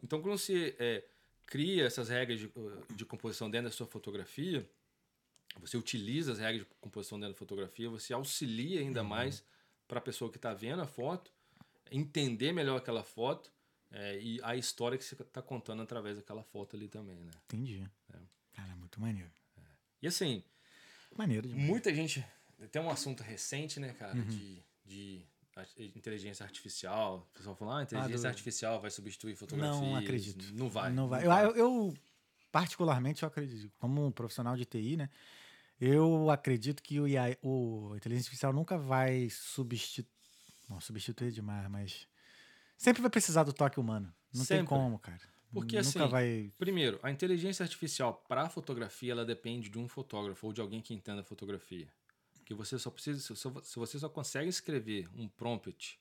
Então, 0.04 0.22
quando 0.22 0.38
você 0.38 0.76
é, 0.80 1.04
cria 1.46 1.86
essas 1.86 2.10
regras 2.10 2.40
de, 2.40 2.46
uh, 2.48 2.94
de 2.96 3.06
composição 3.06 3.50
dentro 3.50 3.70
da 3.70 3.76
sua 3.76 3.88
fotografia, 3.88 4.68
você 5.60 5.78
utiliza 5.78 6.32
as 6.34 6.40
regras 6.40 6.60
de 6.60 6.66
composição 6.80 7.20
dentro 7.20 7.34
da 7.34 7.40
fotografia, 7.40 7.90
você 7.90 8.14
auxilia 8.14 8.80
ainda 8.82 9.04
mais 9.04 9.44
para 9.88 10.00
a 10.00 10.02
pessoa 10.02 10.30
que 10.30 10.38
está 10.38 10.54
vendo 10.54 10.82
a 10.82 10.88
foto 10.88 11.32
entender 11.90 12.52
melhor 12.52 12.78
aquela 12.78 13.04
foto 13.04 13.52
é, 13.90 14.20
e 14.20 14.40
a 14.44 14.56
história 14.56 14.98
que 14.98 15.04
você 15.04 15.16
está 15.16 15.42
contando 15.42 15.82
através 15.82 16.18
daquela 16.18 16.44
foto 16.44 16.76
ali 16.76 16.90
também, 16.90 17.24
né? 17.24 17.32
Entendi. 17.46 17.88
Cara, 18.54 18.76
muito 18.76 19.00
maneiro. 19.00 19.32
E 20.02 20.08
assim, 20.08 20.44
Maneiro 21.18 21.48
demais. 21.48 21.66
muita 21.66 21.94
gente. 21.96 22.24
Tem 22.72 22.82
um 22.82 22.90
assunto 22.90 23.24
recente, 23.24 23.80
né, 23.80 23.94
cara, 23.94 24.16
Uhum. 24.18 24.28
de, 24.28 24.62
de 24.86 25.26
inteligência 25.96 26.44
artificial. 26.44 27.28
O 27.32 27.38
pessoal 27.38 27.56
fala, 27.56 27.80
ah, 27.80 27.84
inteligência 27.84 28.20
do- 28.20 28.28
artificial 28.28 28.82
vai 28.82 28.92
substituir 28.92 29.36
fotografia. 29.36 29.82
Não 29.82 29.96
acredito. 29.96 30.54
Não 30.54 30.70
vai. 30.70 30.92
Não 30.92 31.08
vai. 31.08 31.26
Eu, 31.26 31.32
eu, 31.32 31.56
eu, 31.56 31.94
particularmente, 32.52 33.24
eu 33.24 33.28
acredito, 33.28 33.72
como 33.78 34.06
um 34.06 34.12
profissional 34.12 34.56
de 34.56 34.66
TI, 34.66 34.98
né? 34.98 35.10
Eu 35.80 36.30
acredito 36.32 36.82
que 36.82 37.00
o, 37.00 37.08
IA, 37.08 37.38
o 37.42 37.94
inteligência 37.96 38.28
artificial 38.28 38.52
nunca 38.52 38.78
vai 38.78 39.30
substituir. 39.30 40.08
Não, 40.70 40.82
substituir 40.82 41.32
demais, 41.32 41.70
mas. 41.70 42.08
Sempre 42.78 43.02
vai 43.02 43.10
precisar 43.10 43.44
do 43.44 43.54
toque 43.54 43.80
humano. 43.80 44.14
Não 44.34 44.46
tem 44.46 44.58
Sempre. 44.60 44.68
como, 44.68 45.00
cara. 45.00 45.20
Porque, 45.52 45.78
nunca 45.78 45.88
assim, 46.04 46.08
vai. 46.10 46.52
Primeiro, 46.58 47.00
a 47.02 47.10
inteligência 47.10 47.64
artificial 47.64 48.14
para 48.28 48.50
fotografia, 48.50 49.14
ela 49.14 49.26
depende 49.26 49.70
de 49.70 49.80
um 49.80 49.88
fotógrafo 49.88 50.48
ou 50.48 50.54
de 50.54 50.62
alguém 50.62 50.82
que 50.82 50.94
entenda 50.94 51.24
fotografia. 51.24 51.88
Porque 52.48 52.54
você 52.54 52.80
só 52.80 52.90
precisa, 52.90 53.20
se 53.36 53.76
você 53.78 54.00
só 54.00 54.08
consegue 54.08 54.48
escrever 54.48 55.10
um 55.14 55.28
prompt 55.28 56.00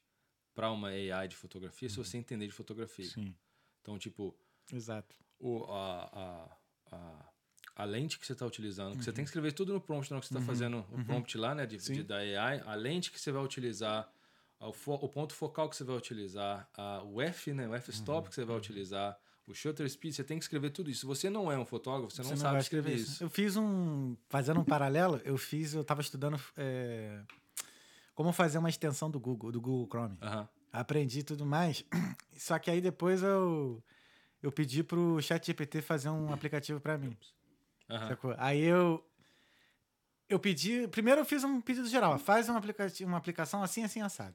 para 0.55 0.71
uma 0.71 0.91
AI 0.91 1.27
de 1.27 1.35
fotografia 1.35 1.89
se 1.89 1.97
você 1.97 2.19
entender 2.19 2.47
de 2.47 2.53
fotografia. 2.53 3.05
Uhum. 3.17 3.25
Sim, 3.25 3.35
Então, 3.83 3.99
tipo, 3.99 4.33
exato. 4.73 5.17
o, 5.41 5.65
a, 5.65 6.05
a, 6.93 6.97
a, 6.97 7.33
a 7.75 7.85
lente 7.85 8.17
que 8.17 8.25
você 8.25 8.33
está 8.33 8.47
utilizando, 8.47 8.97
que 8.97 9.03
você 9.03 9.11
Uhum. 9.11 9.15
tem 9.17 9.25
que 9.25 9.29
escrever 9.31 9.53
tudo 9.55 9.73
no 9.73 9.81
prompt 9.81 10.09
na 10.09 10.19
hora 10.19 10.23
que 10.23 10.29
você 10.29 10.35
está 10.39 10.47
fazendo 10.47 10.87
o 10.93 11.05
prompt 11.05 11.37
lá, 11.37 11.53
né, 11.53 11.67
de, 11.67 11.79
de- 11.79 12.05
da 12.05 12.19
AI, 12.19 12.61
a 12.65 12.75
lente 12.77 13.11
que 13.11 13.19
você 13.19 13.33
vai 13.33 13.43
utilizar, 13.43 14.09
o, 14.61 14.73
fo- 14.73 14.95
o 15.03 15.09
ponto 15.09 15.35
focal 15.35 15.69
que 15.69 15.75
você 15.75 15.83
vai 15.83 15.97
utilizar, 15.97 16.71
a, 16.75 17.03
o 17.03 17.21
F, 17.21 17.53
né, 17.53 17.65
o 17.67 17.71
Uhum. 17.71 17.75
f-stop 17.77 18.29
que 18.29 18.37
você 18.37 18.45
vai 18.45 18.57
utilizar, 18.57 19.19
o 19.47 19.55
shutter 19.55 19.89
speed, 19.89 20.15
você 20.15 20.25
tem 20.25 20.39
que 20.39 20.45
escrever 20.45 20.71
tudo 20.71 20.91
isso. 20.91 21.07
Você 21.07 21.31
não 21.31 21.51
é 21.51 21.59
um 21.59 21.65
fotógrafo, 21.65 22.15
você 22.15 22.23
não, 22.23 22.31
Você 22.31 22.37
sabe 22.37 22.59
escrever 22.59 22.95
isso. 22.95 23.23
Eu 23.23 23.31
fiz 23.31 23.57
um. 23.57 24.17
Fazendo 24.29 24.61
um 24.61 24.65
paralelo, 24.65 25.21
eu 25.25 25.39
fiz. 25.39 25.73
Eu 25.73 25.85
tava 25.85 26.01
estudando 26.01 26.41
é, 26.57 27.21
como 28.15 28.33
fazer 28.33 28.59
uma 28.59 28.69
extensão 28.69 29.11
do 29.11 29.21
Google, 29.21 29.53
do 29.53 29.61
Google 29.61 29.87
Chrome. 29.87 30.19
Aham. 30.21 30.49
Aprendi 30.73 31.23
tudo 31.23 31.47
mais. 31.47 31.85
Só 32.37 32.59
que 32.59 32.71
aí 32.71 32.81
depois 32.81 33.23
eu. 33.23 33.83
Eu 34.43 34.53
pedi 34.53 34.83
pro 34.83 35.21
ChatGPT 35.23 35.81
fazer 35.81 36.09
um 36.11 36.33
aplicativo 36.33 36.81
para 36.81 36.99
mim. 36.99 37.17
sacou? 37.89 38.35
Aí 38.39 38.63
eu. 38.63 39.05
Eu 40.29 40.41
pedi. 40.41 40.89
Primeiro 40.89 41.21
eu 41.21 41.25
fiz 41.25 41.45
um 41.45 41.61
pedido 41.61 41.89
geral. 41.89 42.19
Faz 42.19 42.49
um 42.49 42.57
aplicativo, 42.57 43.09
uma 43.09 43.19
aplicação 43.19 43.63
assim, 43.63 43.85
assim, 43.85 44.01
assado. 44.03 44.35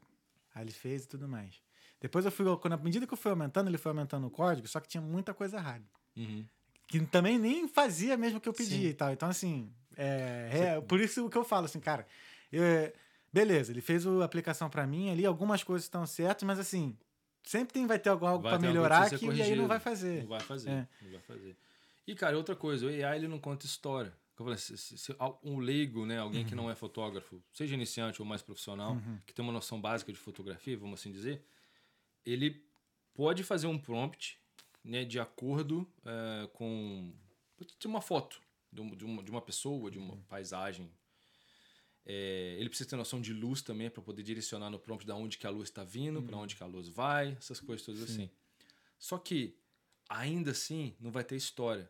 Aí 0.55 0.63
ele 0.63 0.71
fez 0.71 1.03
e 1.03 1.07
tudo 1.07 1.27
mais. 1.27 1.61
Depois 2.01 2.25
eu 2.25 2.31
fui. 2.31 2.45
Quando, 2.57 2.73
à 2.73 2.77
medida 2.77 3.07
que 3.07 3.13
eu 3.13 3.17
fui 3.17 3.31
aumentando, 3.31 3.69
ele 3.69 3.77
foi 3.77 3.91
aumentando 3.91 4.27
o 4.27 4.29
código, 4.31 4.67
só 4.67 4.79
que 4.81 4.87
tinha 4.89 5.01
muita 5.01 5.33
coisa 5.33 5.57
errada. 5.57 5.85
Uhum. 6.17 6.45
que 6.87 6.99
também 7.05 7.39
nem 7.39 7.69
fazia 7.69 8.17
mesmo 8.17 8.39
o 8.39 8.41
que 8.41 8.49
eu 8.49 8.53
pedia 8.53 8.77
Sim. 8.77 8.87
e 8.87 8.93
tal. 8.93 9.13
Então, 9.13 9.29
assim, 9.29 9.71
é, 9.95 10.49
é 10.77 10.81
por 10.81 10.99
isso 10.99 11.29
que 11.29 11.37
eu 11.37 11.43
falo 11.45 11.63
assim, 11.65 11.79
cara, 11.79 12.05
eu- 12.51 12.61
é, 12.61 12.91
beleza, 13.31 13.71
ele 13.71 13.79
fez 13.79 14.05
a 14.05 14.25
aplicação 14.25 14.69
pra 14.69 14.85
mim 14.85 15.09
ali, 15.09 15.25
algumas 15.25 15.63
coisas 15.63 15.85
estão 15.85 16.05
certas, 16.05 16.45
mas 16.45 16.59
assim, 16.59 16.97
sempre 17.43 17.73
tem, 17.73 17.87
vai 17.87 17.97
ter 17.97 18.09
algo, 18.09 18.25
algo 18.25 18.45
melhorar 18.59 19.09
que 19.09 19.25
e 19.25 19.41
aí 19.41 19.55
não 19.55 19.67
vai 19.69 19.79
fazer. 19.79 20.23
Não 20.23 20.27
vai 20.27 20.41
fazer. 20.41 20.69
É. 20.69 20.87
Não 21.01 21.11
vai 21.11 21.21
fazer. 21.21 21.55
E, 22.05 22.13
cara, 22.13 22.35
outra 22.35 22.57
coisa, 22.57 22.85
o 22.85 22.89
AI 22.89 23.15
ele 23.19 23.27
não 23.29 23.39
conta 23.39 23.65
história. 23.65 24.11
Eu 24.37 24.43
falei, 24.43 24.57
se, 24.59 24.75
se- 24.77 24.97
se 24.97 25.15
um 25.43 25.59
leigo, 25.59 26.05
né, 26.05 26.17
alguém 26.19 26.43
que 26.43 26.53
não 26.55 26.65
Uhum. 26.65 26.71
é 26.71 26.75
fotógrafo, 26.75 27.41
seja 27.53 27.73
iniciante 27.73 28.21
ou 28.21 28.27
mais 28.27 28.41
profissional, 28.41 28.97
que 29.25 29.33
tem 29.33 29.43
uma 29.45 29.53
noção 29.53 29.79
básica 29.79 30.11
de 30.11 30.19
fotografia, 30.19 30.77
vamos 30.77 30.99
assim 30.99 31.09
dizer, 31.11 31.41
ele 32.25 32.63
pode 33.13 33.43
fazer 33.43 33.67
um 33.67 33.77
prompt 33.77 34.39
né, 34.83 35.05
de 35.05 35.19
acordo 35.19 35.87
eh, 36.05 36.49
com 36.53 37.13
uma 37.85 38.01
foto 38.01 38.41
de 38.71 38.81
um- 38.81 38.95
uma, 39.05 39.23
de 39.23 39.29
uma 39.31 39.41
pessoa, 39.41 39.91
de 39.91 39.99
uma 39.99 40.17
paisagem. 40.29 40.91
É, 42.05 42.55
ele 42.59 42.67
precisa 42.69 42.89
ter 42.89 42.95
noção 42.95 43.21
de 43.21 43.31
luz 43.33 43.61
também 43.61 43.89
para 43.89 44.01
poder 44.01 44.23
direcionar 44.23 44.69
no 44.69 44.79
prompt 44.79 45.05
da 45.05 45.15
onde 45.15 45.37
que 45.37 45.45
a 45.45 45.49
luz 45.51 45.69
está 45.69 45.83
vindo, 45.83 46.21
para 46.23 46.35
onde 46.37 46.55
que 46.55 46.63
a 46.63 46.65
luz 46.65 46.87
vai, 46.87 47.33
essas 47.33 47.59
coisas 47.59 47.85
todas 47.85 48.01
assim. 48.01 48.29
Só 48.97 49.17
que 49.17 49.55
ainda 50.09 50.51
assim 50.51 50.95
não 50.99 51.11
vai 51.11 51.23
ter 51.23 51.35
história. 51.35 51.89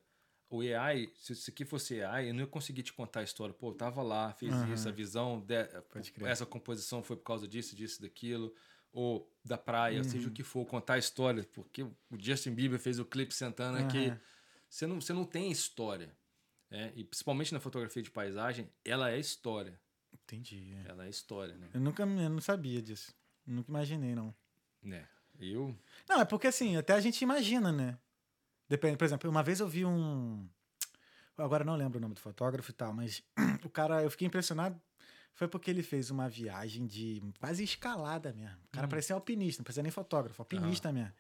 O 0.50 0.60
AI, 0.62 1.10
se 1.16 1.32
isso 1.32 1.50
aqui 1.50 1.64
fosse 1.64 2.02
AI, 2.04 2.30
eu 2.30 2.34
não 2.34 2.42
ia 2.42 2.48
conseguir 2.48 2.84
te 2.84 2.92
contar 2.92 3.22
a 3.22 3.24
história. 3.24 3.54
Pô, 3.54 3.70
eu 3.70 3.74
tava 3.74 4.02
lá, 4.04 4.34
fiz 4.34 4.54
Aham. 4.54 4.74
isso, 4.74 4.90
a 4.90 4.92
visão, 4.92 5.40
de- 5.40 5.56
essa 6.26 6.46
composição 6.46 7.02
foi 7.02 7.16
por 7.16 7.24
causa 7.24 7.48
disso, 7.48 7.74
disso, 7.74 8.02
daquilo. 8.02 8.54
Ou 8.94 9.30
da 9.44 9.58
praia, 9.58 10.04
seja 10.04 10.28
o 10.28 10.32
que 10.32 10.44
for, 10.44 10.66
contar 10.66 10.96
a 10.96 10.98
história. 10.98 11.44
Porque 11.54 11.84
o 11.84 11.94
Justin 12.20 12.54
Bieber 12.54 12.80
fez 12.80 13.00
o 13.00 13.06
clipe 13.06 13.34
sentando 13.34 13.78
aqui. 13.78 14.08
Aham. 14.08 14.20
Você 14.70 14.88
não, 14.88 15.02
você 15.02 15.14
não 15.14 15.26
tem 15.26 15.52
história. 15.52 16.16
né? 16.70 16.92
E 16.96 17.04
principalmente 17.04 17.54
na 17.54 17.60
fotografia 17.60 18.02
de 18.02 18.12
paisagem, 18.12 18.70
ela 18.86 19.12
é 19.12 19.20
história. 19.20 19.80
Entendi. 20.14 20.74
é. 20.86 20.90
Ela 20.92 21.06
é 21.06 21.10
história, 21.10 21.56
né? 21.56 21.70
Eu 21.74 21.82
nunca 21.82 22.04
eu 22.04 22.30
não 22.30 22.42
sabia 22.42 22.82
disso. 22.82 23.14
Nunca 23.46 23.70
imaginei, 23.70 24.14
não. 24.16 24.34
né? 24.82 25.08
Eu. 25.40 25.76
Não, 26.08 26.22
é 26.22 26.26
porque 26.26 26.48
assim, 26.48 26.78
até 26.78 26.94
a 26.94 27.00
gente 27.00 27.22
imagina, 27.22 27.72
né? 27.72 27.98
Depende, 28.70 28.98
por 28.98 29.06
exemplo, 29.06 29.30
uma 29.30 29.42
vez 29.44 29.60
eu 29.60 29.68
vi 29.68 29.84
um. 29.86 30.48
Agora 31.38 31.64
eu 31.64 31.66
não 31.66 31.76
lembro 31.76 31.98
o 31.98 32.02
nome 32.02 32.14
do 32.14 32.20
fotógrafo 32.22 32.70
e 32.70 32.74
tal, 32.74 32.94
mas 32.94 33.24
o 33.66 33.70
cara, 33.70 34.04
eu 34.04 34.12
fiquei 34.12 34.28
impressionado. 34.28 34.80
Foi 35.34 35.48
porque 35.48 35.72
ele 35.72 35.82
fez 35.82 36.12
uma 36.12 36.30
viagem 36.30 36.86
de 36.86 37.22
quase 37.40 37.64
escalada 37.64 38.34
mesmo. 38.34 38.58
O 38.68 38.72
cara 38.72 38.88
parecia 38.88 39.16
alpinista, 39.16 39.62
não 39.62 39.64
parecia 39.64 39.84
nem 39.84 39.92
fotógrafo, 39.92 40.42
alpinista 40.42 40.92
mesmo. 40.92 41.14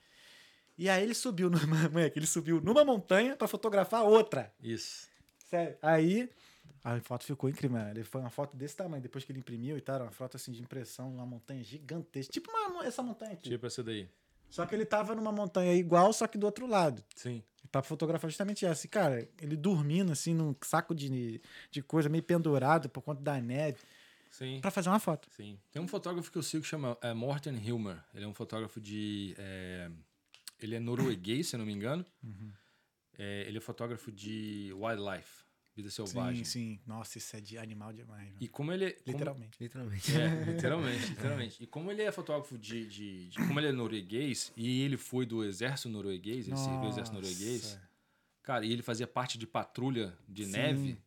E 0.77 0.89
aí 0.89 1.03
ele 1.03 1.13
subiu 1.13 1.49
numa, 1.49 1.65
moleque, 1.89 2.19
ele 2.19 2.27
subiu 2.27 2.61
numa 2.61 2.83
montanha 2.83 3.35
pra 3.35 3.47
fotografar 3.47 4.03
outra. 4.03 4.53
Isso. 4.61 5.09
Sério. 5.49 5.77
Aí 5.81 6.29
a 6.83 6.99
foto 6.99 7.23
ficou 7.23 7.49
incrível. 7.49 7.77
mano. 7.77 7.91
Ele 7.91 8.03
foi 8.03 8.21
uma 8.21 8.29
foto 8.29 8.55
desse 8.57 8.75
tamanho, 8.75 9.01
depois 9.01 9.23
que 9.23 9.31
ele 9.31 9.39
imprimiu 9.39 9.77
e 9.77 9.81
tal, 9.81 10.01
uma 10.01 10.11
foto 10.11 10.37
assim 10.37 10.51
de 10.51 10.61
impressão, 10.61 11.09
uma 11.09 11.25
montanha 11.25 11.63
gigantesca, 11.63 12.31
tipo 12.33 12.49
uma, 12.51 12.85
essa 12.85 13.03
montanha 13.03 13.33
aqui. 13.33 13.49
Tipo 13.49 13.67
essa 13.67 13.83
daí. 13.83 14.09
Só 14.49 14.65
que 14.65 14.75
ele 14.75 14.85
tava 14.85 15.15
numa 15.15 15.31
montanha 15.31 15.73
igual, 15.73 16.11
só 16.11 16.27
que 16.27 16.37
do 16.37 16.45
outro 16.45 16.67
lado. 16.67 17.01
Sim. 17.15 17.41
Pra 17.71 17.81
fotografar 17.81 18.29
justamente 18.29 18.65
essa. 18.65 18.85
E, 18.85 18.89
cara, 18.89 19.25
ele 19.39 19.55
dormindo, 19.55 20.11
assim, 20.11 20.33
num 20.33 20.53
saco 20.61 20.93
de, 20.93 21.39
de 21.69 21.81
coisa, 21.81 22.09
meio 22.09 22.23
pendurado 22.23 22.89
por 22.89 23.01
conta 23.01 23.21
da 23.21 23.39
neve, 23.39 23.77
Sim. 24.31 24.59
pra 24.61 24.71
fazer 24.71 24.89
uma 24.89 24.99
foto. 24.99 25.27
Sim. 25.31 25.59
Tem 25.71 25.81
um 25.81 25.87
fotógrafo 25.87 26.31
que 26.31 26.37
eu 26.37 26.43
sigo 26.43 26.63
que 26.63 26.69
chama 26.69 26.97
é, 27.01 27.13
Morten 27.13 27.55
Hilmer. 27.55 28.03
Ele 28.15 28.25
é 28.25 28.27
um 28.27 28.33
fotógrafo 28.33 28.81
de. 28.81 29.35
é, 29.37 29.91
ele 30.59 30.75
é 30.75 30.79
norueguês, 30.79 31.47
se 31.49 31.55
eu 31.55 31.59
não 31.59 31.65
me 31.65 31.73
engano. 31.73 32.05
É, 33.17 33.43
ele 33.47 33.57
é 33.57 33.61
fotógrafo 33.61 34.11
de 34.11 34.71
wildlife, 34.73 35.43
vida 35.75 35.89
selvagem. 35.91 36.43
Sim, 36.45 36.75
sim. 36.77 36.79
Nossa, 36.87 37.17
isso 37.17 37.35
é 37.35 37.41
de 37.41 37.57
animal 37.57 37.91
demais. 37.93 38.25
mano. 38.27 38.37
E 38.39 38.47
como 38.47 38.71
ele 38.71 38.85
é. 38.85 38.91
como- 38.91 39.03
Literalmente. 39.17 39.57
Literalmente. 39.61 40.11
É, 40.15 40.43
literalmente, 40.53 41.05
literalmente. 41.09 41.63
E 41.63 41.67
como 41.67 41.91
ele 41.91 42.01
é 42.01 42.11
fotógrafo 42.11 42.57
de, 42.57 42.87
de, 42.87 43.27
de- 43.29 43.37
Como 43.37 43.59
ele 43.59 43.67
é 43.67 43.71
norueguês, 43.71 44.51
e 44.55 44.81
ele 44.81 44.97
foi 44.97 45.25
do 45.25 45.43
exército 45.43 45.89
norueguês, 45.89 46.47
ele 46.47 46.57
serviu 46.57 46.81
o 46.81 46.87
exército 46.89 47.15
norueguês. 47.15 47.77
Cara, 48.41 48.65
e 48.65 48.71
ele 48.71 48.81
fazia 48.81 49.05
parte 49.05 49.37
de 49.37 49.45
patrulha 49.45 50.17
de 50.27 50.45
Sim. 50.45 50.51
neve. 50.53 50.97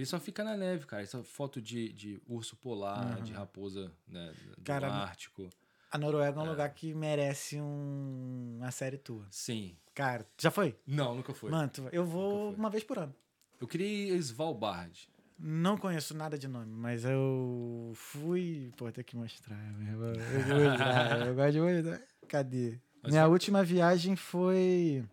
Ele 0.00 0.06
só 0.06 0.18
fica 0.18 0.42
na 0.42 0.56
neve, 0.56 0.86
cara. 0.86 1.02
Essa 1.02 1.22
foto 1.22 1.60
de, 1.60 1.92
de 1.92 2.20
urso 2.26 2.56
polar, 2.56 3.20
de 3.22 3.32
raposa 3.32 3.92
né, 4.08 4.32
do 4.56 4.62
Cara, 4.64 4.88
Ártico. 4.92 5.48
A 5.92 5.98
Noruega 5.98 6.38
é 6.40 6.42
um 6.42 6.48
lugar 6.48 6.70
que 6.72 6.94
merece 6.94 7.60
um- 7.60 8.56
uma 8.58 8.70
série 8.70 8.96
tua. 8.96 9.26
Sim. 9.30 9.76
Cara, 9.94 10.26
já 10.38 10.50
foi? 10.50 10.76
Não, 10.86 11.14
nunca 11.16 11.34
foi. 11.34 11.50
Mano, 11.50 11.70
eu 11.92 12.04
vou 12.04 12.52
uma 12.54 12.70
vez 12.70 12.82
por 12.84 12.98
ano. 12.98 13.14
Eu 13.60 13.66
queria 13.66 13.86
ir 13.86 14.12
a 14.12 14.16
Svalbard. 14.16 15.08
Não 15.38 15.76
conheço 15.76 16.14
nada 16.14 16.38
de 16.38 16.46
nome, 16.46 16.70
mas 16.72 17.04
eu 17.04 17.92
fui. 17.94 18.72
Pô, 18.76 18.90
tem 18.92 19.02
que 19.02 19.16
mostrar. 19.16 19.58
Eu, 19.90 20.02
eu 20.04 20.70
mostrar, 20.70 21.26
eu 21.26 21.34
gosto 21.34 21.52
de 21.52 21.60
mostrar. 21.60 22.00
Cadê? 22.28 22.78
Mas 23.02 23.12
Minha 23.12 23.24
foi- 23.24 23.32
última 23.32 23.64
viagem 23.64 24.14
foi. 24.16 25.04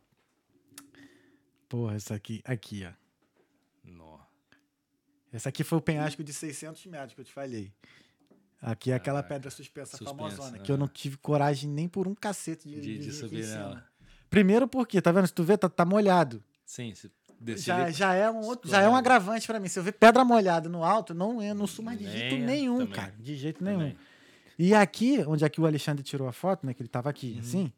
Porra, 1.68 1.96
essa 1.96 2.14
aqui. 2.16 2.42
Aqui, 2.46 2.86
ó. 2.86 2.92
Nó. 5.32 5.38
Essa 5.38 5.50
aqui 5.50 5.64
foi 5.64 5.78
o 5.78 5.82
penhasco 5.82 6.24
de 6.24 6.34
600 6.34 6.86
metros 6.88 7.14
que 7.14 7.22
eu 7.22 7.26
te 7.26 7.32
falei. 7.34 7.72
Aqui 8.62 8.92
é 8.92 8.96
aquela 8.96 9.18
Caraca. 9.22 9.36
pedra 9.36 9.52
suspensa, 9.52 9.98
Suspensa, 9.98 10.16
famosona, 10.16 10.52
né? 10.58 10.60
que 10.64 10.72
eu 10.72 10.78
não 10.78 10.88
tive 10.88 11.18
coragem 11.18 11.70
nem 11.70 11.88
por 11.88 12.08
um 12.08 12.16
cacete 12.16 12.68
de, 12.68 12.76
De, 12.76 12.82
de, 12.82 12.98
de 13.00 13.10
ir 13.10 13.12
subir 13.14 13.46
nela. 13.48 13.86
Primeiro 14.30 14.68
porque, 14.68 15.00
tá 15.02 15.12
vendo? 15.12 15.28
Se 15.28 15.34
tu 15.34 15.44
vê, 15.44 15.58
tá, 15.58 15.70
tá 15.70 15.86
molhado. 15.86 16.44
Sim, 16.66 16.94
se 16.96 17.12
descer 17.40 17.66
Já, 17.66 17.84
ali- 17.84 17.94
já, 17.94 18.14
é 18.16 18.30
um 18.32 18.42
outro, 18.44 18.70
já 18.70 18.82
é 18.82 18.90
um 18.90 18.96
agravante 18.96 19.46
pra 19.46 19.60
mim. 19.60 19.68
Se 19.68 19.78
eu 19.78 19.84
ver 19.84 19.92
pedra 19.94 20.26
molhada 20.26 20.68
no 20.68 20.84
alto, 20.84 21.14
não, 21.14 21.42
eu 21.42 21.54
não 21.54 21.68
mais 21.84 22.00
de 22.00 22.10
jeito 22.10 22.36
nenhum, 22.38 22.80
também. 22.80 22.94
cara. 22.94 23.14
De 23.20 23.36
jeito 23.36 23.64
nenhum. 23.64 23.78
também. 23.80 23.98
E 24.58 24.74
aqui, 24.74 25.24
onde 25.28 25.46
aqui 25.46 25.62
o 25.62 25.66
Alexandre 25.68 26.02
tirou 26.04 26.28
a 26.28 26.32
foto, 26.34 26.66
né? 26.66 26.74
Que 26.74 26.82
ele 26.82 26.90
tava 26.90 27.10
Uhum. 27.10 27.12
aqui, 27.12 27.38
assim, 27.40 27.72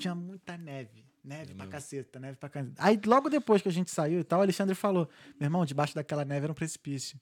tinha 0.00 0.16
muita 0.16 0.58
neve. 0.58 1.03
Neve 1.24 1.42
É 1.52 1.54
pra 1.54 1.64
mesmo. 1.64 1.70
caceta, 1.70 2.20
neve 2.20 2.36
pra 2.36 2.48
caceta. 2.50 2.74
Aí, 2.78 3.00
logo 3.06 3.30
depois 3.30 3.62
que 3.62 3.68
a 3.68 3.72
gente 3.72 3.90
saiu 3.90 4.20
e 4.20 4.24
tal, 4.24 4.40
o 4.40 4.42
Alexandre 4.42 4.74
falou: 4.74 5.08
Meu 5.40 5.46
irmão, 5.46 5.64
debaixo 5.64 5.94
daquela 5.94 6.24
neve 6.24 6.44
era 6.44 6.52
um 6.52 6.54
precipício. 6.54 7.18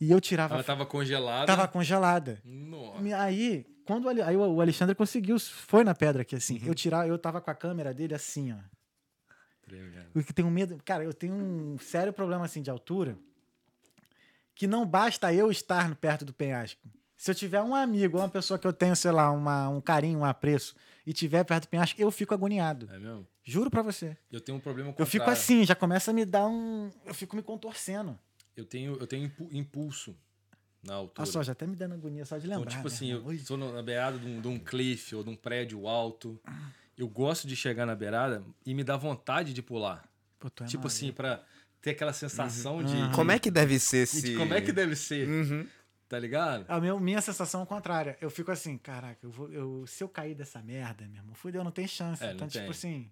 E 0.00 0.10
eu 0.10 0.20
tirava. 0.20 0.54
Ela 0.54 0.64
tava 0.64 0.84
congelada. 0.84 1.46
Tava 1.46 1.68
congelada. 1.68 2.42
E 3.02 3.12
Aí, 3.12 3.64
quando 3.86 4.08
aí 4.08 4.36
o 4.36 4.60
Alexandre 4.60 4.94
conseguiu, 4.94 5.38
foi 5.38 5.84
na 5.84 5.94
pedra 5.94 6.22
aqui, 6.22 6.34
assim. 6.34 6.58
Uhum. 6.58 6.66
Eu 6.66 6.74
tirar, 6.74 7.06
eu 7.08 7.16
tava 7.18 7.40
com 7.40 7.50
a 7.50 7.54
câmera 7.54 7.94
dele 7.94 8.14
assim, 8.14 8.52
ó. 8.52 8.56
Porque 10.12 10.32
tenho 10.32 10.50
medo. 10.50 10.78
Cara, 10.84 11.04
eu 11.04 11.14
tenho 11.14 11.34
um 11.34 11.78
sério 11.78 12.12
problema 12.12 12.44
assim 12.44 12.62
de 12.62 12.70
altura. 12.70 13.16
Que 14.54 14.66
não 14.66 14.84
basta 14.86 15.32
eu 15.32 15.50
estar 15.50 15.94
perto 15.96 16.24
do 16.24 16.32
penhasco. 16.32 16.80
Se 17.16 17.30
eu 17.30 17.34
tiver 17.34 17.62
um 17.62 17.74
amigo 17.74 18.18
uma 18.18 18.28
pessoa 18.28 18.58
que 18.58 18.66
eu 18.66 18.72
tenho, 18.72 18.94
sei 18.94 19.10
lá, 19.10 19.30
uma, 19.30 19.68
um 19.68 19.80
carinho, 19.80 20.18
um 20.20 20.24
apreço, 20.24 20.74
e 21.06 21.12
tiver 21.12 21.44
perto 21.44 21.64
do 21.64 21.68
penhasco, 21.68 22.00
eu 22.00 22.10
fico 22.10 22.32
agoniado. 22.34 22.88
É 22.92 22.98
mesmo? 22.98 23.26
Juro 23.42 23.70
pra 23.70 23.82
você. 23.82 24.16
Eu 24.32 24.40
tenho 24.40 24.58
um 24.58 24.60
problema 24.60 24.94
Eu 24.98 25.06
fico 25.06 25.28
assim, 25.30 25.64
já 25.64 25.74
começa 25.74 26.10
a 26.10 26.14
me 26.14 26.24
dar 26.24 26.46
um. 26.46 26.90
Eu 27.04 27.12
fico 27.14 27.36
me 27.36 27.42
contorcendo. 27.42 28.18
Eu 28.56 28.64
tenho, 28.64 28.96
eu 28.98 29.06
tenho 29.06 29.24
impu- 29.26 29.48
impulso 29.52 30.16
na 30.82 30.94
altura. 30.94 31.22
Olha 31.22 31.32
só, 31.32 31.42
já 31.42 31.52
até 31.52 31.66
me 31.66 31.74
dando 31.76 31.94
agonia 31.94 32.24
só 32.24 32.38
de 32.38 32.46
Então, 32.46 32.58
lembrar. 32.58 32.70
tipo 32.70 32.88
né, 32.88 32.94
assim, 32.94 33.10
eu 33.10 33.38
sou 33.40 33.56
na 33.56 33.82
beirada 33.82 34.18
de 34.18 34.26
um, 34.26 34.40
de 34.40 34.48
um 34.48 34.58
cliff 34.58 35.14
ou 35.14 35.22
de 35.24 35.30
um 35.30 35.36
prédio 35.36 35.86
alto. 35.88 36.40
Eu 36.96 37.08
gosto 37.08 37.48
de 37.48 37.56
chegar 37.56 37.84
na 37.84 37.94
beirada 37.94 38.44
e 38.64 38.72
me 38.72 38.84
dá 38.84 38.96
vontade 38.96 39.52
de 39.52 39.60
pular. 39.60 40.08
Pô, 40.38 40.48
tu 40.48 40.62
é 40.62 40.66
tipo 40.66 40.82
maluco. 40.84 40.86
assim, 40.86 41.12
pra 41.12 41.42
ter 41.82 41.90
aquela 41.90 42.12
sensação 42.12 42.82
de, 42.84 42.94
Uhum. 42.94 43.08
de- 43.10 43.14
Como 43.16 43.30
é 43.32 43.38
que 43.38 43.50
deve 43.50 43.78
ser 43.78 44.04
de 44.06 44.20
se. 44.20 44.36
como 44.36 44.54
é 44.54 44.60
que 44.60 44.72
deve 44.72 44.94
ser, 44.96 45.28
Uhum. 45.28 45.66
Tá 46.08 46.18
ligado? 46.18 46.64
A 46.68 46.80
meu, 46.80 46.98
minha 47.00 47.20
sensação 47.20 47.62
é 47.62 47.66
contrária. 47.66 48.16
Eu 48.20 48.30
fico 48.30 48.50
assim, 48.50 48.76
caraca, 48.78 49.18
eu 49.22 49.30
vou, 49.30 49.50
eu, 49.52 49.86
se 49.86 50.02
eu 50.02 50.08
cair 50.08 50.34
dessa 50.34 50.62
merda, 50.62 51.06
meu 51.06 51.16
irmão, 51.20 51.34
fudeu, 51.34 51.64
não 51.64 51.70
tem 51.70 51.86
chance. 51.86 52.22
É, 52.22 52.28
não 52.28 52.34
então, 52.34 52.48
tipo 52.48 52.62
tem. 52.64 52.70
assim. 52.70 53.10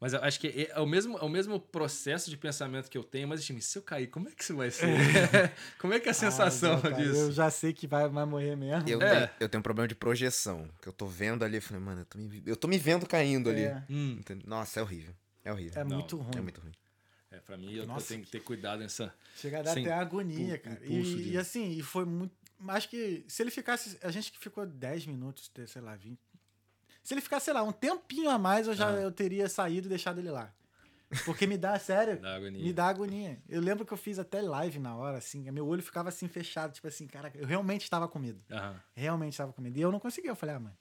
Mas 0.00 0.12
eu 0.12 0.22
acho 0.22 0.38
que 0.38 0.46
é, 0.46 0.70
é 0.70 0.80
o 0.80 0.86
mesmo, 0.86 1.18
é 1.18 1.22
o 1.24 1.28
mesmo 1.28 1.58
processo 1.58 2.30
de 2.30 2.36
pensamento 2.36 2.88
que 2.88 2.96
eu 2.96 3.02
tenho, 3.02 3.26
mas 3.26 3.40
assim, 3.40 3.58
se 3.60 3.76
eu 3.78 3.82
cair, 3.82 4.06
como 4.06 4.28
é 4.28 4.32
que 4.32 4.42
isso 4.44 4.54
vai 4.56 4.70
ser? 4.70 4.86
como 5.78 5.92
é 5.92 5.98
que 5.98 6.06
é 6.06 6.12
a 6.12 6.14
sensação 6.14 6.74
ah, 6.74 6.82
cara, 6.82 6.94
disso? 6.94 7.16
Eu 7.18 7.32
já 7.32 7.50
sei 7.50 7.72
que 7.72 7.86
vai, 7.86 8.08
vai 8.08 8.24
morrer 8.24 8.54
mesmo. 8.54 8.88
Eu, 8.88 9.02
É. 9.02 9.26
tenho, 9.26 9.30
eu 9.40 9.48
tenho 9.48 9.58
um 9.58 9.62
problema 9.62 9.88
de 9.88 9.96
projeção. 9.96 10.68
Que 10.80 10.88
eu 10.88 10.92
tô 10.92 11.06
vendo 11.06 11.44
ali, 11.44 11.56
eu 11.56 11.62
falei, 11.62 11.82
mano, 11.82 12.02
eu 12.02 12.04
tô 12.04 12.16
me, 12.16 12.42
eu 12.46 12.56
tô 12.56 12.68
me 12.68 12.78
vendo 12.78 13.06
caindo 13.06 13.50
ali. 13.50 13.62
É, 13.64 13.82
Hum, 13.90 14.16
Entende? 14.20 14.46
Nossa, 14.46 14.78
é 14.78 14.82
horrível. 14.84 15.12
É 15.44 15.52
horrível. 15.52 15.80
é 15.80 15.84
Não, 15.84 15.96
muito 15.96 16.16
ruim. 16.16 16.36
É 16.36 16.40
muito 16.40 16.60
ruim. 16.60 16.72
Pra 17.48 17.56
mim, 17.56 17.72
eu, 17.72 17.84
eu 17.84 17.96
tenho 18.02 18.22
que 18.22 18.30
ter 18.30 18.40
cuidado 18.40 18.80
nessa. 18.80 19.12
Chega 19.36 19.60
a 19.60 19.62
dar 19.62 19.72
até 19.72 19.90
agonia, 19.92 20.58
cara. 20.58 20.78
E, 20.84 21.30
e 21.32 21.38
assim, 21.38 21.70
e 21.70 21.82
foi 21.82 22.04
muito. 22.04 22.36
Acho 22.68 22.88
que 22.90 23.24
se 23.26 23.42
ele 23.42 23.50
ficasse. 23.50 23.98
A 24.02 24.10
gente 24.10 24.30
que 24.30 24.38
ficou 24.38 24.66
10 24.66 25.06
minutos, 25.06 25.50
sei 25.66 25.80
lá, 25.80 25.96
20. 25.96 26.18
Se 27.02 27.14
ele 27.14 27.22
ficasse, 27.22 27.46
sei 27.46 27.54
lá, 27.54 27.62
um 27.62 27.72
tempinho 27.72 28.28
a 28.28 28.38
mais, 28.38 28.66
eu 28.68 28.74
já 28.74 28.90
Ah. 28.90 29.00
eu 29.00 29.10
teria 29.10 29.48
saído 29.48 29.86
e 29.86 29.88
deixado 29.88 30.18
ele 30.20 30.30
lá. 30.30 30.52
Porque 31.24 31.46
me 31.46 31.56
dá, 31.56 31.78
sério, 31.80 32.20
agonia. 32.26 32.62
me 32.62 32.70
dá 32.70 32.86
agonia. 32.88 33.40
Eu 33.48 33.62
lembro 33.62 33.86
que 33.86 33.92
eu 33.94 33.96
fiz 33.96 34.18
até 34.18 34.42
live 34.42 34.78
na 34.78 34.94
hora, 34.94 35.16
assim, 35.16 35.50
meu 35.50 35.66
olho 35.66 35.82
ficava 35.82 36.10
assim 36.10 36.28
fechado, 36.28 36.74
tipo 36.74 36.86
assim, 36.86 37.06
cara, 37.06 37.32
eu 37.34 37.46
realmente 37.46 37.82
estava 37.84 38.06
com 38.06 38.18
medo. 38.18 38.42
Aham. 38.50 38.78
Realmente 38.94 39.32
estava 39.32 39.50
com 39.54 39.62
medo. 39.62 39.78
E 39.78 39.80
eu 39.80 39.90
não 39.90 39.98
conseguia. 39.98 40.30
Eu 40.30 40.36
falei, 40.36 40.56
ah, 40.56 40.60
mano. 40.60 40.76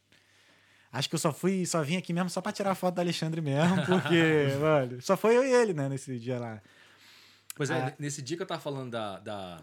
Acho 0.98 1.10
que 1.10 1.16
eu 1.16 1.20
só 1.20 1.32
fui, 1.34 1.66
só 1.66 1.82
vim 1.84 1.98
aqui 1.98 2.12
mesmo 2.14 2.30
só 2.30 2.42
pra 2.42 2.52
tirar 2.52 2.74
foto 2.76 2.96
do 2.96 3.02
Alexandre 3.02 3.40
mesmo, 3.42 3.86
porque, 3.86 4.48
mano, 4.60 5.02
só 5.02 5.16
foi 5.16 5.36
eu 5.38 5.46
e 5.46 5.52
ele, 5.54 5.74
né, 5.74 5.88
nesse 5.90 6.18
dia 6.20 6.40
lá. 6.40 6.62
Pois 7.56 7.70
é, 7.70 7.76
Ah. 7.76 7.94
nesse 8.00 8.22
dia 8.22 8.36
que 8.38 8.44
eu 8.44 8.48
tava 8.48 8.62
falando 8.62 8.92
da, 8.92 9.20
da. 9.20 9.62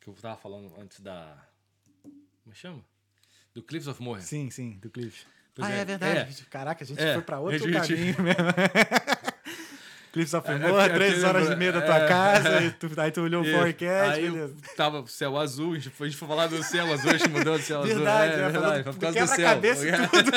Que 0.00 0.08
eu 0.08 0.14
tava 0.14 0.36
falando 0.36 0.72
antes 0.80 1.00
da. 1.00 1.36
Como 2.42 2.54
chama? 2.54 2.84
Do 3.54 3.62
Cliffs 3.62 3.86
of 3.88 4.02
Moher. 4.02 4.22
Sim, 4.22 4.50
sim, 4.50 4.78
do 4.80 4.90
Cliff. 4.90 5.24
Pois 5.54 5.66
ah, 5.68 5.72
é, 5.72 5.78
é, 5.80 5.84
verdade. 5.84 6.44
Caraca, 6.50 6.84
a 6.84 6.86
gente 6.86 7.00
É, 7.02 7.14
foi 7.14 7.22
pra 7.22 7.40
outro 7.40 7.64
a 7.64 7.82
gente- 7.84 7.88
caminho 7.88 8.16
mesmo. 8.22 8.42
Cliff 10.16 10.30
só 10.30 10.40
foi 10.40 10.54
É, 10.54 10.58
morra, 10.58 10.86
é, 10.86 10.88
três 10.88 11.22
é, 11.22 11.26
horas 11.26 11.50
e 11.50 11.56
meia 11.56 11.72
da 11.72 11.82
tua 11.82 11.98
é. 11.98 12.08
casa, 12.08 12.62
e 12.62 12.70
tu- 12.70 12.90
aí 12.96 13.10
tu 13.10 13.20
olhou 13.20 13.42
o 13.42 13.44
forecast, 13.44 14.14
aí 14.18 14.30
beleza. 14.30 14.54
tava 14.74 15.00
o 15.02 15.06
céu 15.06 15.36
azul, 15.36 15.72
a 15.72 15.74
gente 15.74 15.90
foi, 15.90 16.06
a 16.06 16.10
gente 16.10 16.18
foi 16.18 16.26
falar 16.26 16.46
do 16.46 16.62
céu 16.62 16.90
azul, 16.90 17.10
a 17.10 17.18
gente 17.18 17.28
mudou 17.28 17.58
do 17.58 17.62
céu 17.62 17.82
Verdade, 17.82 18.32
azul. 18.32 18.40
né? 18.40 18.48
É, 18.48 18.52
Falando 18.52 18.62
verdade, 18.62 18.84
foi 18.84 18.92
por 18.94 19.00
causa 19.00 19.20
do 19.20 19.26
céu. 19.26 19.36
quebra-cabeça 19.36 19.86
e 19.86 19.92
tudo. 20.08 20.30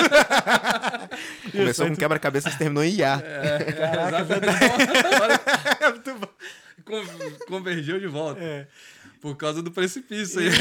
Começou 1.53 1.88
com 1.88 1.95
quebra-cabeça 1.95 2.49
e 2.49 2.57
terminou 2.57 2.84
em 2.84 2.95
IA. 2.95 3.23
É, 3.23 3.71
Caraca, 3.71 4.19
exatamente. 4.21 4.59
É 5.82 5.89
muito 5.91 6.13
bom. 6.15 6.27
Con- 6.84 7.45
Convergeu 7.47 7.99
de 8.01 8.07
volta. 8.07 8.41
É. 8.41 8.67
Por 9.21 9.38
causa 9.38 9.61
do 9.63 9.71
precipício 9.71 10.41
aí. 10.41 10.49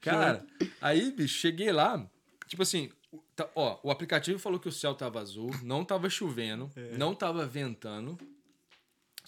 Cara, 0.00 0.42
aí, 0.80 1.10
bicho, 1.12 1.38
cheguei 1.38 1.70
lá. 1.70 2.02
Tipo 2.46 2.62
assim, 2.62 2.90
tá- 3.36 3.50
ó, 3.54 3.78
o 3.82 3.90
aplicativo 3.90 4.38
falou 4.38 4.58
que 4.60 4.68
o 4.68 4.72
céu 4.72 4.94
tava 4.94 5.20
azul, 5.20 5.50
não 5.62 5.84
tava 5.84 6.08
chovendo, 6.10 6.70
É. 6.76 6.96
não 6.96 7.14
tava 7.14 7.46
ventando. 7.46 8.18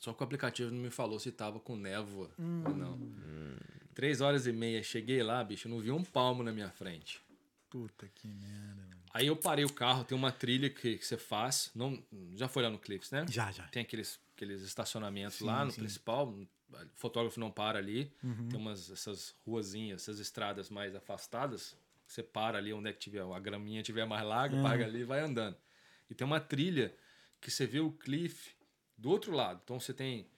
Só 0.00 0.12
que 0.12 0.22
o 0.22 0.24
aplicativo 0.24 0.70
não 0.70 0.82
me 0.82 0.90
falou 0.90 1.18
se 1.18 1.32
tava 1.32 1.59
com 1.59 1.76
névoa 1.76 2.30
ou 2.38 2.74
não. 2.74 2.98
Três 3.94 4.20
horas 4.20 4.46
e 4.46 4.52
meia, 4.52 4.82
cheguei 4.82 5.22
lá, 5.22 5.42
bicho, 5.42 5.68
não 5.68 5.78
vi 5.80 5.90
um 5.90 6.05
palmo 6.05 6.42
na 6.42 6.52
minha 6.52 6.68
frente. 6.70 7.22
Puta 7.70 8.09
que 8.14 8.28
merda, 8.28 8.82
mano. 8.82 8.94
Aí 9.12 9.26
eu 9.28 9.36
parei 9.36 9.64
o 9.64 9.72
carro, 9.72 10.05
tem 10.05 10.16
uma 10.16 10.30
trilha 10.32 10.68
que, 10.68 10.98
que 10.98 11.07
você 11.07 11.16
faz. 11.16 11.70
Não, 11.74 12.02
já 12.34 12.48
foi 12.48 12.62
lá 12.62 12.70
no 12.70 12.78
Clips, 12.78 13.11
né? 13.12 13.24
Já, 13.30 13.50
já. 13.52 13.64
Tem 13.68 13.82
aqueles, 13.82 14.20
aqueles 14.36 14.62
estacionamentos 14.62 15.36
Sim, 15.38 15.44
lá 15.46 15.64
no 15.64 15.70
sim. 15.70 15.80
principal. 15.80 16.28
O 16.28 16.46
fotógrafo 16.96 17.38
não 17.38 17.50
para 17.50 17.78
ali. 17.78 18.12
Uhum. 18.22 18.48
Tem 18.48 18.59
umas 18.59 18.90
essas 18.90 19.34
ruazinhas, 19.46 20.02
essas 20.02 20.18
estradas 20.18 20.68
mais 20.68 20.94
afastadas. 20.94 21.76
Você 22.07 22.22
para 22.22 22.59
ali 22.59 22.72
onde 22.72 22.90
é 22.90 22.92
que 22.92 22.98
tiver, 22.98 23.22
a 23.22 23.38
graminha 23.40 23.82
tiver 23.82 24.05
mais 24.07 24.24
larga, 24.24 24.57
Uhum. 24.57 24.62
paga 24.62 24.84
ali 24.84 25.00
e 25.00 25.05
vai 25.05 25.20
andando. 25.20 25.57
E 26.09 26.14
tem 26.14 26.26
uma 26.26 26.40
trilha 26.40 26.94
que 27.40 27.50
você 27.50 27.66
vê 27.66 27.80
o 27.80 27.90
cliff 27.90 28.55
do 28.96 29.11
outro 29.11 29.32
lado. 29.32 29.61
Então 29.64 29.78
você 29.80 29.92
tem. 29.94 30.28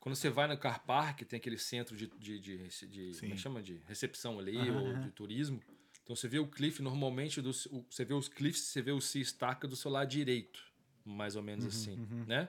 Quando 0.00 0.14
você 0.14 0.30
vai 0.30 0.46
no 0.46 0.56
car 0.56 0.84
park, 0.86 1.22
tem 1.22 1.38
aquele 1.38 1.58
centro 1.58 1.96
de. 1.96 2.06
de, 2.06 2.38
de, 2.38 2.68
de 2.86 3.20
como 3.20 3.32
é 3.32 3.36
chama? 3.36 3.62
De 3.62 3.78
recepção 3.86 4.38
ali, 4.38 4.56
Aham, 4.70 4.82
ou 4.82 4.96
de 4.96 5.10
turismo. 5.10 5.60
Então 6.02 6.16
você 6.16 6.28
vê 6.28 6.38
o 6.38 6.46
cliff, 6.46 6.80
normalmente, 6.80 7.42
do, 7.42 7.50
o- 7.50 7.84
você 7.90 8.04
vê 8.04 8.14
os 8.14 8.28
cliffs, 8.28 8.62
você 8.62 8.80
vê 8.80 8.92
o 8.92 9.00
sea 9.00 9.20
estaca 9.20 9.68
do 9.68 9.76
seu 9.76 9.90
lado 9.90 10.08
direito. 10.08 10.64
Mais 11.04 11.36
ou 11.36 11.42
Uhum, 11.42 11.46
menos 11.46 11.66
assim, 11.66 11.98
né? 12.26 12.48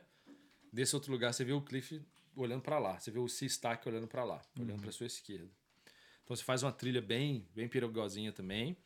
Desse 0.71 0.95
outro 0.95 1.11
lugar, 1.11 1.33
você 1.33 1.43
vê 1.43 1.51
o 1.53 1.61
cliff 1.61 2.01
olhando 2.35 2.61
para 2.61 2.77
lá. 2.79 2.99
Você 2.99 3.11
vê 3.11 3.19
o 3.19 3.27
sea 3.27 3.47
estaca 3.47 3.89
olhando 3.89 4.07
para 4.07 4.23
lá, 4.23 4.41
Uhum. 4.55 4.63
olhando 4.63 4.81
para 4.81 4.91
sua 4.91 5.07
esquerda. 5.07 5.49
Então 6.29 6.37
você 6.37 6.43
faz 6.43 6.61
uma 6.61 6.71
trilha 6.71 7.01
bem, 7.01 7.43
bem 7.55 7.67
perigosinha 7.67 8.31
também. 8.31 8.77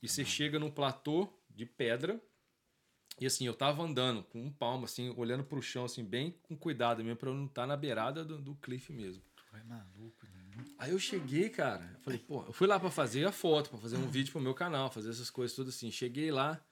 E 0.00 0.08
você 0.08 0.24
chega 0.24 0.60
num 0.60 0.70
platô 0.70 1.28
de 1.50 1.66
pedra. 1.66 2.22
E 3.18 3.26
assim, 3.26 3.44
eu 3.44 3.52
tava 3.52 3.82
andando 3.82 4.22
com 4.22 4.40
um 4.40 4.52
palmo, 4.52 4.84
assim, 4.84 5.12
olhando 5.16 5.42
pro 5.42 5.60
chão, 5.60 5.86
assim, 5.86 6.04
bem 6.04 6.38
com 6.44 6.56
cuidado 6.56 7.02
mesmo, 7.02 7.16
pra 7.16 7.30
eu 7.30 7.34
não 7.34 7.46
estar 7.46 7.66
na 7.66 7.76
beirada 7.76 8.24
do, 8.24 8.38
do 8.40 8.54
cliff 8.54 8.92
mesmo. 8.92 9.24
Tu 9.34 9.56
é 9.56 9.64
maluco, 9.64 10.24
né? 10.26 10.64
Aí 10.78 10.92
eu 10.92 10.98
cheguei, 11.00 11.48
cara, 11.48 11.90
eu 11.94 12.00
falei, 12.00 12.18
pô, 12.20 12.44
eu 12.44 12.52
fui 12.52 12.68
lá 12.68 12.78
pra 12.78 12.92
fazer 12.92 13.24
a 13.24 13.32
foto, 13.32 13.70
pra 13.70 13.78
fazer 13.80 13.96
um 13.96 14.08
vídeo 14.08 14.30
pro 14.30 14.40
meu 14.40 14.54
canal, 14.54 14.88
fazer 14.88 15.10
essas 15.10 15.30
coisas 15.30 15.56
tudo 15.56 15.70
assim. 15.70 15.90
Cheguei 15.90 16.30
lá, 16.30 16.64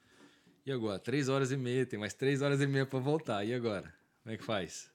e 0.65 0.71
agora? 0.71 0.99
Três 0.99 1.27
horas 1.27 1.51
e 1.51 1.57
meia, 1.57 1.85
tem 1.85 1.99
mais 1.99 2.13
três 2.13 2.41
horas 2.41 2.61
e 2.61 2.67
meia 2.67 2.85
pra 2.85 2.99
voltar. 2.99 3.43
E 3.43 3.53
agora? 3.53 3.93
Como 4.21 4.33
é 4.33 4.37
que 4.37 4.43
faz? 4.45 4.89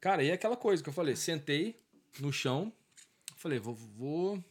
Cara, 0.00 0.22
e 0.24 0.30
é 0.30 0.32
aquela 0.32 0.56
coisa 0.56 0.82
que 0.82 0.88
eu 0.88 0.94
falei, 0.94 1.16
sentei 1.16 1.78
no 2.18 2.32
chão, 2.32 2.72
falei, 3.42 3.58
vou, 3.58 3.74
vou... 3.74 4.44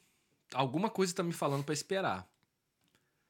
Alguma 0.54 0.90
coisa 0.90 1.16
tá 1.16 1.24
me 1.24 1.32
falando 1.32 1.64
pra 1.64 1.74
esperar. 1.74 2.30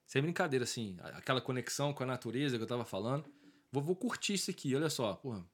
Sem 0.05 0.21
brincadeira, 0.21 0.63
assim, 0.63 0.97
aquela 1.13 1.39
conexão 1.39 1.93
com 1.93 2.03
a 2.03 2.05
natureza 2.05 2.57
que 2.57 2.63
eu 2.63 2.67
tava 2.67 2.83
falando. 2.83 3.25
Vou, 3.71 3.81
vou 3.81 3.95
curtir 3.95 4.33
isso 4.33 4.51
aqui, 4.51 4.75
olha 4.75 4.89
só, 4.89 5.13
porra. 5.13 5.45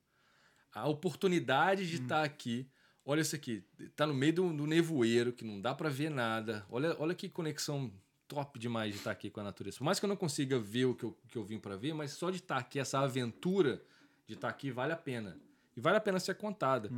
A 0.73 0.87
oportunidade 0.87 1.87
de 1.87 2.01
estar 2.01 2.23
aqui. 2.23 2.67
Olha 3.05 3.21
isso 3.21 3.35
aqui, 3.35 3.63
tá 3.95 4.05
no 4.05 4.13
meio 4.13 4.33
do, 4.33 4.53
do 4.53 4.67
nevoeiro, 4.67 5.31
que 5.31 5.45
não 5.45 5.61
dá 5.61 5.73
pra 5.73 5.89
ver 5.89 6.09
nada. 6.09 6.65
Olha, 6.69 6.95
olha 6.99 7.15
que 7.15 7.29
conexão 7.29 7.91
top 8.27 8.59
demais 8.59 8.91
de 8.91 8.97
estar 8.97 9.11
aqui 9.11 9.29
com 9.29 9.39
a 9.39 9.43
natureza. 9.43 9.77
Por 9.77 9.85
mais 9.85 9.99
que 9.99 10.05
eu 10.05 10.09
não 10.09 10.17
consiga 10.17 10.59
ver 10.59 10.85
o 10.85 10.95
que 10.95 11.05
eu, 11.05 11.17
que 11.29 11.37
eu 11.37 11.43
vim 11.43 11.59
pra 11.59 11.75
ver, 11.75 11.93
mas 11.93 12.11
só 12.11 12.29
de 12.29 12.37
estar 12.37 12.57
aqui, 12.57 12.79
essa 12.79 12.99
aventura 12.99 13.81
de 14.25 14.33
estar 14.33 14.49
aqui 14.49 14.71
vale 14.71 14.91
a 14.91 14.97
pena. 14.97 15.37
E 15.75 15.79
vale 15.79 15.97
a 15.97 16.01
pena 16.01 16.19
ser 16.19 16.35
contada. 16.35 16.91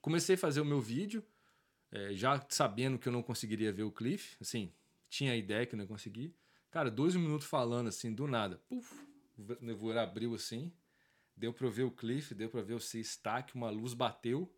Comecei 0.00 0.36
a 0.36 0.38
fazer 0.38 0.60
o 0.60 0.64
meu 0.64 0.80
vídeo, 0.80 1.22
eh, 1.92 2.14
já 2.14 2.44
sabendo 2.48 2.98
que 2.98 3.06
eu 3.06 3.12
não 3.12 3.22
conseguiria 3.22 3.72
ver 3.72 3.82
o 3.82 3.92
Cliff, 3.92 4.36
assim, 4.40 4.72
tinha 5.08 5.32
a 5.32 5.36
ideia 5.36 5.66
que 5.66 5.74
eu 5.74 5.76
não 5.76 5.84
ia 5.84 5.88
conseguir. 5.88 6.34
Cara, 6.70 6.90
dois 6.90 7.14
minutos 7.14 7.46
falando 7.46 7.88
assim, 7.88 8.12
do 8.12 8.26
nada. 8.26 8.56
Puf, 8.68 8.94
o 9.36 9.64
nevoeiro 9.64 10.00
abriu 10.00 10.34
assim, 10.34 10.72
deu 11.36 11.52
pra 11.52 11.66
eu 11.66 11.70
ver 11.70 11.82
o 11.82 11.90
Cliff, 11.90 12.34
deu 12.34 12.48
pra 12.48 12.62
ver 12.62 12.74
o 12.74 12.80
Sea 12.80 13.00
Stack, 13.00 13.54
uma 13.54 13.68
luz 13.68 13.92
bateu 13.92 14.50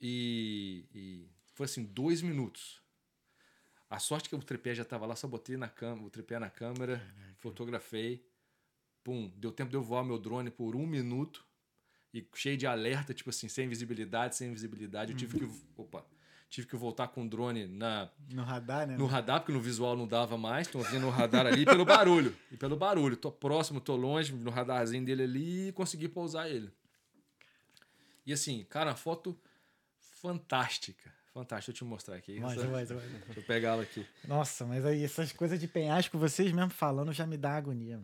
e, 0.00 0.86
e 0.94 1.28
foi 1.54 1.66
assim, 1.66 1.84
dois 1.84 2.22
minutos. 2.22 2.82
A 3.90 3.98
sorte 3.98 4.28
que 4.28 4.34
o 4.34 4.38
tripé 4.38 4.74
já 4.74 4.84
tava 4.84 5.06
lá, 5.06 5.16
só 5.16 5.26
botei 5.26 5.56
na 5.56 5.70
o 6.02 6.10
tripé 6.10 6.38
na 6.38 6.50
câmera, 6.50 7.02
fotografei. 7.38 8.26
Pum, 9.02 9.32
deu 9.36 9.50
tempo 9.50 9.70
de 9.70 9.76
eu 9.76 9.82
voar 9.82 10.04
meu 10.04 10.18
drone 10.18 10.50
por 10.50 10.76
um 10.76 10.86
minuto 10.86 11.46
e 12.12 12.26
cheio 12.34 12.56
de 12.56 12.66
alerta, 12.66 13.14
tipo 13.14 13.30
assim, 13.30 13.48
sem 13.48 13.68
visibilidade, 13.68 14.36
sem 14.36 14.52
visibilidade. 14.52 15.12
Eu 15.12 15.18
tive 15.18 15.38
que. 15.38 15.62
Opa! 15.76 16.04
Tive 16.50 16.66
que 16.66 16.76
voltar 16.76 17.08
com 17.08 17.24
o 17.26 17.28
drone 17.28 17.66
na, 17.66 18.08
No 18.30 18.42
radar, 18.42 18.86
né? 18.86 18.96
no 18.96 19.04
radar, 19.06 19.40
porque 19.40 19.52
no 19.52 19.60
visual 19.60 19.94
não 19.96 20.06
dava 20.08 20.38
mais. 20.38 20.66
Tô 20.66 20.78
vendo 20.80 21.02
no 21.02 21.10
radar 21.10 21.46
ali 21.46 21.64
pelo 21.66 21.84
barulho. 21.84 22.34
E 22.50 22.56
pelo 22.56 22.74
barulho. 22.74 23.16
Tô 23.18 23.30
próximo, 23.30 23.80
tô 23.80 23.94
longe, 23.96 24.32
no 24.32 24.50
radarzinho 24.50 25.04
dele 25.04 25.24
ali 25.24 25.68
e 25.68 25.72
consegui 25.72 26.08
pousar 26.08 26.48
ele. 26.48 26.72
E 28.24 28.32
assim, 28.32 28.64
cara, 28.70 28.90
uma 28.90 28.96
foto 28.96 29.38
fantástica. 30.22 31.12
Fantástica. 31.34 31.56
Deixa 31.56 31.70
eu 31.70 31.74
te 31.74 31.84
mostrar 31.84 32.16
aqui. 32.16 32.38
Essa- 32.38 32.66
mas, 32.66 32.90
mas. 32.90 33.00
Deixa 33.00 33.40
eu 33.40 33.42
pegar 33.42 33.70
ela 33.70 33.82
aqui. 33.82 34.06
Nossa, 34.26 34.64
mas 34.64 34.84
aí 34.86 35.04
essas 35.04 35.30
coisas 35.32 35.60
de 35.60 35.68
penhasco, 35.68 36.18
vocês 36.18 36.50
mesmo 36.50 36.70
falando, 36.70 37.12
já 37.12 37.26
me 37.26 37.36
dá 37.36 37.56
agonia. 37.56 38.00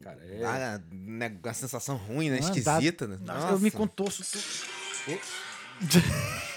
Cara, 0.00 0.24
é. 0.24 0.38
Dá 0.38 0.78
né, 0.92 1.38
uma 1.42 1.52
sensação 1.54 1.96
ruim, 1.96 2.30
né? 2.30 2.40
Mano, 2.40 2.56
Esquisita, 2.56 3.06
né? 3.08 3.18
Nossa, 3.20 3.48
eu 3.48 3.58
me 3.58 3.70
contorço. 3.70 4.22
tudo. 5.04 5.20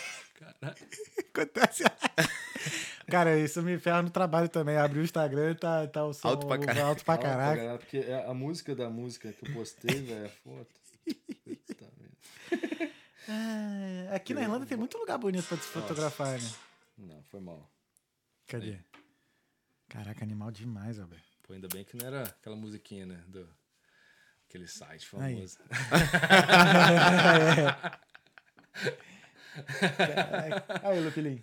Acontece. 1.33 1.83
Cara, 3.09 3.37
isso 3.37 3.61
me 3.61 3.77
ferra 3.77 4.01
no 4.01 4.09
trabalho 4.09 4.47
também. 4.49 4.77
Abri 4.77 4.99
o 4.99 5.03
Instagram 5.03 5.51
e 5.51 5.55
tá, 5.55 5.87
tá 5.87 6.05
o 6.05 6.13
som 6.13 6.29
Alto 6.29 6.47
pra 6.47 6.57
caralho. 6.57 6.85
alto 6.85 7.03
pra 7.03 7.17
caraca. 7.17 7.77
Porque 7.77 7.97
é 7.97 8.25
a 8.25 8.33
música 8.33 8.73
da 8.75 8.89
música 8.89 9.31
que 9.33 9.49
eu 9.49 9.53
postei, 9.53 10.01
velho, 10.01 10.25
a 10.25 10.29
foto. 10.29 10.73
Puta 11.43 11.91
merda. 11.97 12.91
É, 13.27 14.15
aqui 14.15 14.33
na 14.33 14.41
Irlanda 14.41 14.65
tem 14.65 14.77
muito 14.77 14.97
lugar 14.97 15.17
bonito 15.17 15.47
pra 15.47 15.57
se 15.57 15.63
fotografar, 15.63 16.39
né? 16.39 16.51
Não, 16.97 17.23
foi 17.23 17.39
mal. 17.39 17.69
Cadê? 18.47 18.77
Caraca, 19.89 20.23
animal 20.23 20.51
demais, 20.51 20.99
Alberto. 20.99 21.23
Pô, 21.43 21.53
ainda 21.53 21.67
bem 21.67 21.83
que 21.83 21.95
não 21.95 22.05
era 22.05 22.23
aquela 22.23 22.55
musiquinha, 22.55 23.05
né? 23.05 23.23
Do... 23.27 23.47
Aquele 24.47 24.67
site 24.67 25.07
Aí. 25.17 25.35
famoso. 25.35 25.57
Caraca. 29.97 30.81
Aí, 30.89 30.99
Lupilinho. 31.03 31.41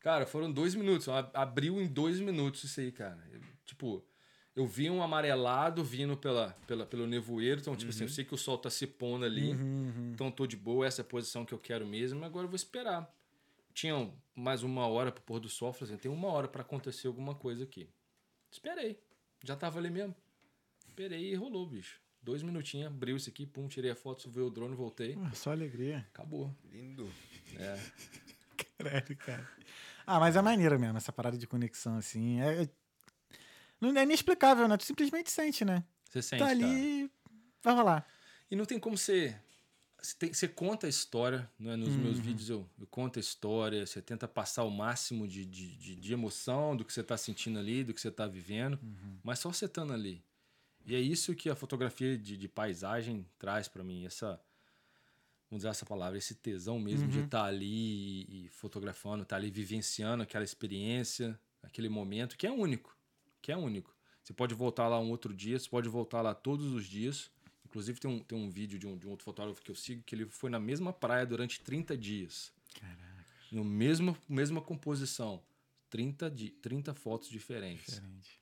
Cara, 0.00 0.24
foram 0.26 0.50
dois 0.52 0.74
minutos. 0.74 1.08
Abriu 1.34 1.80
em 1.80 1.86
dois 1.86 2.20
minutos 2.20 2.62
isso 2.64 2.80
aí, 2.80 2.92
cara. 2.92 3.18
Eu, 3.32 3.40
tipo, 3.64 4.04
eu 4.54 4.64
vi 4.66 4.88
um 4.88 5.02
amarelado 5.02 5.82
vindo 5.82 6.16
pela, 6.16 6.52
pela, 6.66 6.86
pelo 6.86 7.06
nevoeiro. 7.06 7.60
Então, 7.60 7.74
tipo 7.74 7.90
assim, 7.90 8.04
eu 8.04 8.08
sei 8.08 8.24
que 8.24 8.34
o 8.34 8.38
sol 8.38 8.56
tá 8.56 8.70
se 8.70 8.86
pondo 8.86 9.24
ali. 9.24 9.50
Então, 10.12 10.30
tô 10.30 10.46
de 10.46 10.56
boa. 10.56 10.86
Essa 10.86 11.00
é 11.00 11.04
a 11.04 11.06
posição 11.06 11.44
que 11.44 11.52
eu 11.52 11.58
quero 11.58 11.84
mesmo. 11.86 12.24
Agora 12.24 12.44
eu 12.44 12.48
vou 12.48 12.56
esperar. 12.56 13.12
Tinha 13.74 13.96
um- 13.96 14.12
mais 14.34 14.62
uma 14.62 14.86
hora 14.86 15.10
pro 15.10 15.22
pôr 15.24 15.40
do 15.40 15.48
sol. 15.48 15.72
Falei 15.72 15.94
assim, 15.94 16.00
tem 16.02 16.10
uma 16.10 16.28
hora 16.28 16.46
pra 16.46 16.62
acontecer 16.62 17.08
alguma 17.08 17.34
coisa 17.34 17.64
aqui. 17.64 17.88
Esperei. 18.50 19.00
Já 19.44 19.56
tava 19.56 19.78
ali 19.80 19.90
mesmo. 19.90 20.14
Esperei 20.86 21.32
e 21.32 21.34
rolou, 21.34 21.66
bicho. 21.66 22.00
Dois 22.26 22.42
minutinhos, 22.42 22.88
abriu 22.88 23.16
isso 23.16 23.30
aqui, 23.30 23.46
pum, 23.46 23.68
tirei 23.68 23.92
a 23.92 23.94
foto, 23.94 24.22
subi 24.22 24.40
o 24.40 24.50
drone, 24.50 24.74
voltei. 24.74 25.16
Ah, 25.22 25.32
Só 25.32 25.52
alegria. 25.52 26.04
Acabou. 26.12 26.52
Lindo. 26.72 27.08
É. 27.56 27.80
Caralho, 28.76 29.16
cara. 29.18 29.48
Ah, 30.04 30.18
mas 30.18 30.34
é 30.34 30.42
maneiro 30.42 30.76
mesmo, 30.76 30.96
essa 30.96 31.12
parada 31.12 31.38
de 31.38 31.46
conexão, 31.46 31.96
assim. 31.96 32.40
É, 32.40 32.64
é- 32.64 32.68
não 33.80 33.96
é 33.96 34.02
inexplicável, 34.02 34.66
né? 34.66 34.76
Tu 34.76 34.82
simplesmente 34.86 35.30
sente, 35.30 35.64
né? 35.64 35.84
Você 36.10 36.20
sente, 36.20 36.40
tá 36.40 36.46
cara. 36.46 36.58
ali, 36.58 37.08
vai 37.62 37.74
rolar. 37.76 38.04
E 38.50 38.56
não 38.56 38.64
tem 38.64 38.80
como 38.80 38.98
ser. 38.98 39.40
você, 40.02 40.48
conta 40.48 40.88
a 40.88 40.90
história, 40.90 41.48
né? 41.56 41.76
Nos 41.76 41.94
meus 41.94 42.18
vídeos 42.18 42.50
eu, 42.50 42.68
eu 42.76 42.88
conto 42.88 43.20
a 43.20 43.20
história, 43.20 43.86
você 43.86 44.02
tenta 44.02 44.26
passar 44.26 44.64
o 44.64 44.70
máximo 44.70 45.28
de, 45.28 45.44
de, 45.44 45.76
de, 45.76 45.94
de 45.94 46.12
emoção 46.12 46.76
do 46.76 46.84
que 46.84 46.92
você 46.92 47.02
está 47.02 47.16
sentindo 47.16 47.56
ali, 47.60 47.84
do 47.84 47.94
que 47.94 48.00
você 48.00 48.08
está 48.08 48.26
vivendo, 48.26 48.80
mas 49.22 49.38
só 49.38 49.52
você 49.52 49.66
estando 49.66 49.92
ali. 49.92 50.24
E 50.86 50.94
é 50.94 51.00
isso 51.00 51.34
que 51.34 51.50
a 51.50 51.56
fotografia 51.56 52.16
de, 52.16 52.36
de 52.36 52.48
paisagem 52.48 53.26
traz 53.38 53.66
para 53.66 53.82
mim, 53.82 54.06
essa, 54.06 54.40
vamos 55.50 55.62
usar 55.62 55.70
essa 55.70 55.84
palavra, 55.84 56.16
esse 56.16 56.36
tesão 56.36 56.78
mesmo 56.78 57.08
de 57.08 57.20
estar 57.24 57.44
ali 57.44 58.22
e, 58.28 58.48
fotografando, 58.50 59.24
estar 59.24 59.34
ali 59.34 59.50
vivenciando 59.50 60.22
aquela 60.22 60.44
experiência, 60.44 61.38
aquele 61.60 61.88
momento 61.88 62.36
que 62.36 62.46
é 62.46 62.52
único, 62.52 62.96
que 63.42 63.50
é 63.50 63.56
único. 63.56 63.96
Você 64.22 64.32
pode 64.32 64.54
voltar 64.54 64.86
lá 64.86 64.98
um 65.00 65.10
outro 65.10 65.34
dia, 65.34 65.58
você 65.58 65.68
pode 65.68 65.88
voltar 65.88 66.22
lá 66.22 66.34
todos 66.34 66.72
os 66.72 66.86
dias. 66.86 67.30
Inclusive 67.64 67.98
tem 67.98 68.10
um, 68.10 68.20
tem 68.20 68.38
um 68.38 68.48
vídeo 68.48 68.78
de 68.78 68.86
um, 68.86 68.96
de 68.96 69.08
um 69.08 69.10
outro 69.10 69.24
fotógrafo 69.24 69.60
que 69.60 69.70
eu 69.70 69.74
sigo 69.74 70.02
que 70.04 70.14
ele 70.14 70.26
foi 70.26 70.50
na 70.50 70.60
mesma 70.60 70.92
praia 70.92 71.26
durante 71.26 71.60
30 71.60 71.96
dias. 71.96 72.52
Caraca, 72.78 73.26
No 73.50 73.64
mesmo, 73.64 74.16
mesma 74.28 74.60
composição. 74.60 75.42
30, 75.90 76.30
di, 76.30 76.50
30 76.50 76.94
fotos 76.94 77.28
diferentes. 77.28 77.94
diferente. 77.94 78.40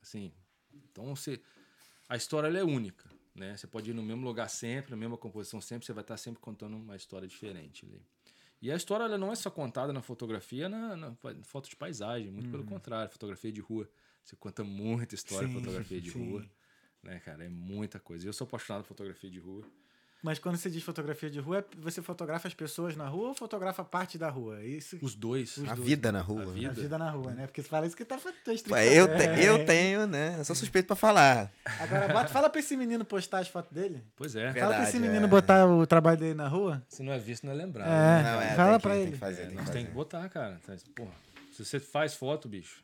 Assim, 0.00 0.32
então 0.72 1.14
você, 1.14 1.40
a 2.08 2.16
história 2.16 2.48
ela 2.48 2.58
é 2.58 2.64
única, 2.64 3.08
né? 3.34 3.56
Você 3.56 3.66
pode 3.66 3.90
ir 3.90 3.94
no 3.94 4.02
mesmo 4.02 4.24
lugar 4.24 4.48
sempre, 4.48 4.90
na 4.90 4.96
mesma 4.96 5.16
composição 5.16 5.60
sempre, 5.60 5.86
você 5.86 5.92
vai 5.92 6.02
estar 6.02 6.16
sempre 6.16 6.40
contando 6.40 6.76
uma 6.76 6.96
história 6.96 7.28
diferente 7.28 7.84
ali. 7.84 8.02
E 8.60 8.72
a 8.72 8.76
história 8.76 9.04
ela 9.04 9.16
não 9.16 9.30
é 9.30 9.36
só 9.36 9.50
contada 9.50 9.92
na 9.92 10.02
fotografia, 10.02 10.68
na, 10.68 10.96
na 10.96 11.16
foto 11.44 11.68
de 11.68 11.76
paisagem, 11.76 12.30
muito 12.30 12.50
pelo 12.50 12.64
contrário, 12.64 13.10
fotografia 13.10 13.52
de 13.52 13.60
rua. 13.60 13.88
Você 14.24 14.34
conta 14.34 14.64
muita 14.64 15.14
história 15.14 15.46
Sim, 15.46 15.54
fotografia 15.54 16.00
de 16.00 16.10
sim. 16.10 16.18
rua, 16.18 16.44
né, 17.02 17.20
cara? 17.20 17.44
É 17.44 17.48
muita 17.48 18.00
coisa. 18.00 18.26
Eu 18.26 18.32
sou 18.32 18.46
apaixonado 18.46 18.82
por 18.82 18.88
fotografia 18.88 19.30
de 19.30 19.38
rua. 19.38 19.64
Mas 20.20 20.38
quando 20.40 20.56
você 20.56 20.68
diz 20.68 20.82
fotografia 20.82 21.30
de 21.30 21.38
rua, 21.38 21.58
é- 21.60 21.64
você 21.80 22.02
fotografa 22.02 22.48
as 22.48 22.54
pessoas 22.54 22.96
na 22.96 23.06
rua 23.06 23.28
ou 23.28 23.34
fotografa 23.34 23.84
parte 23.84 24.18
da 24.18 24.28
rua? 24.28 24.60
Isso 24.64 24.98
Os 25.00 25.14
dois. 25.14 25.56
A 25.68 25.74
vida 25.76 26.10
na 26.10 26.20
rua. 26.20 26.42
A 26.42 26.46
vida. 26.46 26.70
a 26.70 26.72
vida 26.72 26.98
na 26.98 27.08
rua, 27.10 27.32
né? 27.32 27.46
Porque 27.46 27.62
parece 27.62 27.94
que 27.94 28.04
tá. 28.04 28.18
Ué, 28.70 28.98
eu, 28.98 29.06
te- 29.06 29.44
eu 29.44 29.64
tenho, 29.66 30.08
né? 30.08 30.34
Eu 30.38 30.44
sou 30.44 30.56
suspeito 30.56 30.88
pra 30.88 30.96
falar. 30.96 31.52
Agora, 31.78 32.08
bota, 32.12 32.28
fala 32.28 32.50
pra 32.50 32.58
esse 32.58 32.76
menino 32.76 33.04
postar 33.04 33.38
as 33.38 33.48
fotos 33.48 33.70
dele. 33.72 34.02
Pois 34.16 34.34
é. 34.34 34.50
Verdade, 34.50 34.60
fala 34.60 34.74
pra 34.74 34.88
esse 34.88 34.98
menino 34.98 35.24
é. 35.26 35.28
botar 35.28 35.66
o 35.68 35.86
trabalho 35.86 36.18
dele 36.18 36.34
na 36.34 36.48
rua. 36.48 36.82
Se 36.88 37.00
não 37.04 37.12
é 37.12 37.18
visto, 37.18 37.44
não 37.44 37.52
é 37.52 37.56
lembrado. 37.56 37.86
É. 37.88 37.90
né? 37.90 38.22
Não, 38.32 38.42
é, 38.42 38.54
fala 38.56 38.70
tem 38.70 38.76
que- 38.78 38.82
pra 38.82 38.92
tem 38.94 39.02
ele. 39.02 39.12
que 39.12 39.18
fazer, 39.18 39.42
É, 39.42 39.44
tem 39.44 39.50
que 39.50 39.54
nós 39.56 39.66
fazer. 39.66 39.78
tem 39.78 39.86
que 39.86 39.92
botar, 39.92 40.28
cara. 40.28 40.60
Tá, 40.66 40.74
Porra, 40.96 41.12
se 41.52 41.64
você 41.64 41.78
faz 41.78 42.14
foto, 42.14 42.48
bicho, 42.48 42.82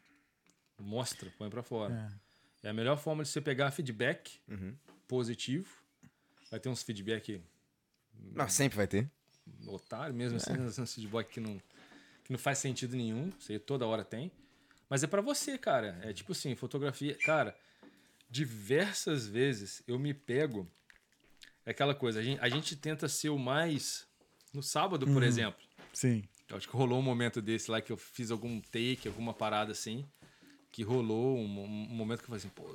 mostra, 0.78 1.28
põe 1.36 1.51
pra 1.51 1.65
fora. 1.65 2.12
É, 2.62 2.69
a 2.69 2.73
melhor 2.73 2.97
forma 2.97 3.24
de 3.24 3.28
você 3.28 3.40
pegar 3.40 3.70
feedback 3.73 4.39
Uhum. 4.48 4.73
positivo. 5.09 5.66
Vai 6.55 6.60
ter 6.60 6.68
uns 6.68 6.85
feedback 6.85 7.43
Não, 8.32 8.48
sempre 8.48 8.76
vai 8.76 8.86
ter. 8.86 9.10
otário 9.66 10.14
mesmo, 10.14 10.36
assim, 10.36 10.52
uns 10.52 10.94
feedback 10.94 11.28
que 11.28 11.40
não, 11.40 11.60
que 12.22 12.31
não 12.31 12.39
faz 12.39 12.59
sentido 12.59 12.94
nenhum. 12.94 13.32
Você 13.40 13.59
toda 13.59 13.85
hora 13.85 14.05
tem. 14.05 14.31
Mas 14.89 15.02
é 15.02 15.09
pra 15.09 15.20
você, 15.20 15.59
cara. 15.59 15.98
É 16.05 16.12
tipo 16.12 16.31
assim, 16.31 16.55
fotografia. 16.55 17.18
Cara, 17.24 17.59
diversas 18.31 19.26
vezes 19.26 19.82
eu 19.85 19.98
me 19.98 20.14
pego. 20.14 20.70
É 21.66 21.72
aquela 21.72 21.93
coisa, 21.93 22.20
a 22.20 22.22
gente, 22.22 22.40
a 22.40 22.48
gente 22.48 22.76
tenta 22.76 23.09
ser 23.09 23.31
o 23.31 23.39
mais. 23.39 24.06
No 24.52 24.62
sábado, 24.62 25.06
por 25.06 25.24
exemplo. 25.24 25.60
Sim. 25.93 26.22
Eu 26.48 26.56
acho 26.56 26.68
que 26.68 26.76
rolou 26.76 27.01
um 27.01 27.02
momento 27.02 27.43
desse 27.43 27.68
lá 27.68 27.81
que 27.81 27.90
eu 27.90 27.97
fiz 27.97 28.31
algum 28.31 28.60
take, 28.60 29.09
alguma 29.09 29.35
parada 29.35 29.72
assim. 29.72 30.06
Que 30.70 30.85
rolou 30.85 31.36
um, 31.36 31.64
um 31.64 31.97
momento 31.97 32.20
que 32.20 32.26
eu 32.26 32.28
falei 32.28 32.39
assim, 32.39 32.48
pô, 32.51 32.72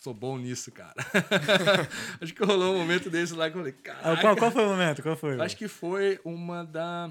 sou 0.00 0.12
bom 0.14 0.36
nisso, 0.38 0.72
cara. 0.72 0.94
acho 2.20 2.34
que 2.34 2.42
rolou 2.44 2.74
um 2.74 2.78
momento 2.78 3.08
desse 3.10 3.34
lá 3.34 3.48
que 3.50 3.56
eu 3.56 3.60
falei, 3.60 3.74
Ah, 3.78 3.82
cara. 3.82 4.20
qual, 4.20 4.36
qual 4.36 4.50
foi 4.50 4.64
o 4.64 4.68
momento? 4.68 5.02
Qual 5.02 5.16
foi? 5.16 5.40
Acho 5.40 5.56
que 5.56 5.68
foi 5.68 6.18
uma 6.24 6.64
da. 6.64 7.10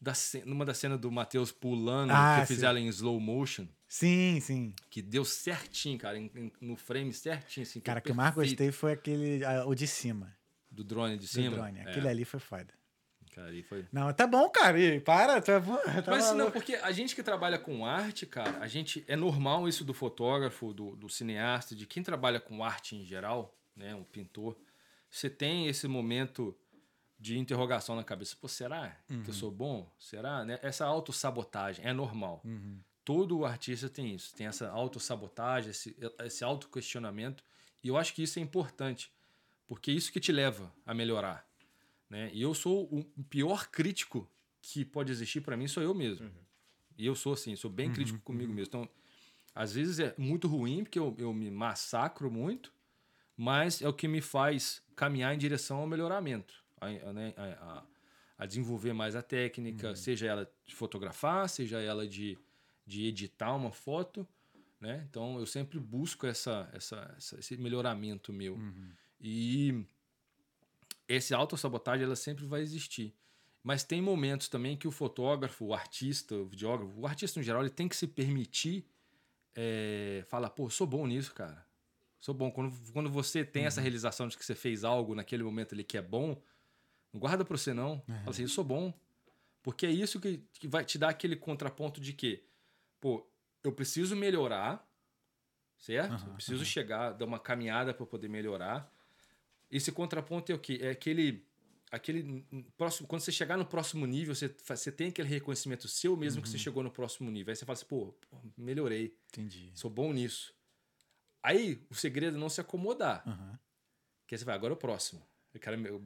da 0.00 0.12
numa 0.44 0.64
da 0.64 0.74
cena 0.74 0.96
do 0.98 1.10
Matheus 1.12 1.52
pulando, 1.52 2.10
Ah, 2.10 2.42
que 2.46 2.54
sim. 2.56 2.64
ela 2.64 2.80
em 2.80 2.88
slow 2.88 3.20
motion, 3.20 3.66
Sim, 3.86 4.40
sim. 4.40 4.74
que 4.90 5.00
deu 5.00 5.24
certinho, 5.24 5.98
cara, 5.98 6.18
em- 6.18 6.30
em- 6.34 6.52
no 6.60 6.76
frame 6.76 7.12
certinho, 7.12 7.64
assim. 7.64 7.80
Cara, 7.80 8.00
o 8.00 8.02
que 8.02 8.10
eu 8.10 8.14
mais 8.14 8.34
gostei 8.34 8.72
foi 8.72 8.92
aquele. 8.92 9.44
ah, 9.44 9.64
o 9.66 9.74
de 9.74 9.86
cima. 9.86 10.34
Do 10.70 10.82
drone 10.82 11.14
de 11.16 11.26
Do 11.26 11.28
cima. 11.28 11.56
drone. 11.56 11.78
É, 11.78 11.82
Aquele 11.82 12.08
ali 12.08 12.24
foi 12.24 12.40
foda. 12.40 12.74
Cara, 13.34 13.48
aí 13.48 13.64
foi. 13.64 13.84
Não, 13.92 14.12
tá 14.12 14.28
bom, 14.28 14.48
cara. 14.48 14.78
Ih, 14.78 15.00
para, 15.00 15.42
tá 15.42 15.58
bom. 15.58 15.76
Tá 15.76 16.04
Mas 16.12 16.26
não, 16.28 16.36
maluco. 16.36 16.52
porque 16.52 16.76
a 16.76 16.92
gente 16.92 17.16
que 17.16 17.22
trabalha 17.22 17.58
com 17.58 17.84
arte, 17.84 18.24
cara, 18.26 18.58
a 18.60 18.68
gente 18.68 19.04
é 19.08 19.16
normal 19.16 19.68
isso 19.68 19.84
do 19.84 19.92
fotógrafo, 19.92 20.72
do, 20.72 20.94
do 20.94 21.08
cineasta, 21.08 21.74
de 21.74 21.84
quem 21.84 22.00
trabalha 22.00 22.38
com 22.38 22.62
arte 22.62 22.94
em 22.94 23.04
geral, 23.04 23.58
né, 23.74 23.92
um 23.92 24.04
pintor. 24.04 24.56
Você 25.10 25.28
tem 25.28 25.66
esse 25.66 25.88
momento 25.88 26.56
de 27.18 27.36
interrogação 27.36 27.96
na 27.96 28.04
cabeça. 28.04 28.36
Pô, 28.40 28.46
será 28.46 28.96
que 29.24 29.30
eu 29.30 29.34
sou 29.34 29.50
bom? 29.50 29.90
Será? 29.98 30.44
Né? 30.44 30.58
Essa 30.62 30.84
autossabotagem 30.86 31.84
é 31.84 31.92
normal. 31.92 32.40
Todo 33.04 33.44
artista 33.44 33.88
tem 33.88 34.14
isso, 34.14 34.34
tem 34.34 34.46
essa 34.46 34.70
autossabotagem, 34.70 35.70
esse, 35.70 35.96
esse 36.20 36.44
autoquestionamento. 36.44 37.42
E 37.82 37.88
eu 37.88 37.96
acho 37.96 38.14
que 38.14 38.22
isso 38.22 38.38
é 38.38 38.42
importante, 38.42 39.12
porque 39.66 39.90
é 39.90 39.94
isso 39.94 40.12
que 40.12 40.20
te 40.20 40.32
leva 40.32 40.72
a 40.86 40.94
melhorar. 40.94 41.46
Né? 42.08 42.30
E 42.32 42.42
eu 42.42 42.54
sou 42.54 42.84
o 42.92 43.24
pior 43.24 43.68
crítico 43.70 44.28
que 44.62 44.84
pode 44.84 45.10
existir 45.12 45.40
para 45.40 45.56
mim, 45.56 45.66
sou 45.68 45.82
eu 45.82 45.94
mesmo. 45.94 46.26
E 46.96 47.04
eu 47.06 47.14
sou 47.14 47.32
assim, 47.32 47.56
sou 47.56 47.70
bem 47.70 47.88
crítico 47.92 48.18
comigo 48.20 48.52
mesmo. 48.52 48.68
Então, 48.68 48.88
às 49.54 49.72
vezes 49.72 49.98
é 49.98 50.14
muito 50.16 50.46
ruim, 50.48 50.84
porque 50.84 50.98
eu, 50.98 51.14
eu 51.18 51.32
me 51.34 51.50
massacro 51.50 52.30
muito, 52.30 52.72
mas 53.36 53.82
é 53.82 53.88
o 53.88 53.92
que 53.92 54.06
me 54.06 54.20
faz 54.20 54.82
caminhar 54.94 55.34
em 55.34 55.38
direção 55.38 55.78
ao 55.78 55.86
melhoramento, 55.86 56.54
a, 56.80 56.86
a, 56.86 57.12
né, 57.12 57.34
a- 57.36 57.42
a- 57.78 57.86
a 58.36 58.46
desenvolver 58.46 58.92
mais 58.92 59.14
a 59.14 59.22
técnica, 59.22 59.88
seja 59.96 60.26
ela 60.26 60.52
de 60.66 60.74
fotografar, 60.74 61.48
seja 61.48 61.80
ela 61.80 62.06
de, 62.06 62.36
de 62.86 63.06
editar 63.06 63.54
uma 63.54 63.70
foto. 63.70 64.26
Né? 64.80 65.06
Então, 65.08 65.38
eu 65.38 65.46
sempre 65.46 65.78
busco 65.78 66.26
essa, 66.26 66.68
essa, 66.72 67.14
essa- 67.16 67.38
esse 67.38 67.56
melhoramento 67.56 68.32
meu. 68.32 68.56
E 69.20 69.84
esse 71.08 71.34
autossabotagem 71.34 72.04
ela 72.04 72.16
sempre 72.16 72.46
vai 72.46 72.60
existir. 72.60 73.14
Mas 73.62 73.82
tem 73.82 74.02
momentos 74.02 74.48
também 74.48 74.76
que 74.76 74.86
o 74.86 74.90
fotógrafo, 74.90 75.64
o 75.64 75.74
artista, 75.74 76.34
o 76.34 76.46
videógrafo, 76.46 76.92
o 77.00 77.06
artista 77.06 77.40
no 77.40 77.44
geral, 77.44 77.62
ele 77.62 77.70
tem 77.70 77.88
que 77.88 77.96
se 77.96 78.06
permitir 78.06 78.86
é, 79.54 80.22
falar, 80.26 80.50
pô, 80.50 80.68
sou 80.68 80.86
bom 80.86 81.06
nisso, 81.06 81.32
cara. 81.32 81.66
Sou 82.20 82.34
bom. 82.34 82.50
Quando, 82.50 82.92
quando 82.92 83.10
você 83.10 83.44
tem 83.44 83.64
essa 83.64 83.80
realização 83.80 84.28
de 84.28 84.36
que 84.36 84.44
você 84.44 84.54
fez 84.54 84.84
algo 84.84 85.14
naquele 85.14 85.42
momento 85.42 85.74
ali 85.74 85.84
que 85.84 85.96
é 85.96 86.02
bom, 86.02 86.40
não 87.12 87.20
guarda 87.20 87.44
pra 87.44 87.56
você 87.56 87.72
não. 87.72 88.00
Fala 88.06 88.30
assim, 88.30 88.42
eu 88.42 88.48
sou 88.48 88.64
bom. 88.64 88.92
Porque 89.62 89.86
é 89.86 89.90
isso 89.90 90.20
que, 90.20 90.42
que 90.52 90.68
vai 90.68 90.84
te 90.84 90.98
dar 90.98 91.08
aquele 91.08 91.36
contraponto 91.36 92.00
de 92.00 92.12
que, 92.12 92.44
pô, 93.00 93.26
eu 93.62 93.72
preciso 93.72 94.14
melhorar, 94.14 94.86
certo? 95.78 96.12
Aham, 96.12 96.26
eu 96.28 96.34
preciso 96.34 96.64
chegar, 96.66 97.12
dar 97.12 97.24
uma 97.24 97.38
caminhada 97.38 97.94
para 97.94 98.04
poder 98.04 98.28
melhorar. 98.28 98.93
Esse 99.74 99.90
contraponto 99.90 100.52
é 100.52 100.54
o 100.54 100.58
quê? 100.58 100.78
É 100.80 100.90
aquele 100.90 101.44
aquele 101.90 102.44
próximo 102.76 103.08
quando 103.08 103.22
você 103.22 103.32
chegar 103.32 103.56
no 103.56 103.66
próximo 103.66 104.06
nível, 104.06 104.34
você, 104.34 104.48
você 104.64 104.92
tem 104.92 105.08
aquele 105.08 105.28
reconhecimento 105.28 105.88
seu 105.88 106.16
mesmo 106.16 106.40
que 106.40 106.48
você 106.48 106.58
chegou 106.58 106.82
no 106.82 106.92
próximo 106.92 107.28
nível. 107.28 107.50
Aí 107.50 107.56
você 107.56 107.64
fala 107.64 107.76
assim, 107.76 107.86
pô, 107.86 108.14
melhorei, 108.56 109.16
Entendi. 109.28 109.72
sou 109.74 109.90
bom 109.90 110.12
nisso. 110.12 110.54
Aí 111.42 111.84
o 111.90 111.94
segredo 111.94 112.36
é 112.36 112.40
não 112.40 112.48
se 112.48 112.60
acomodar. 112.60 113.22
Aham. 113.26 113.58
Que 114.28 114.38
você 114.38 114.44
vai, 114.44 114.54
agora 114.54 114.72
é 114.72 114.76
o 114.76 114.78
próximo. 114.78 115.26
Eu 115.52 115.60
quero, 115.60 115.76
meu, 115.76 116.02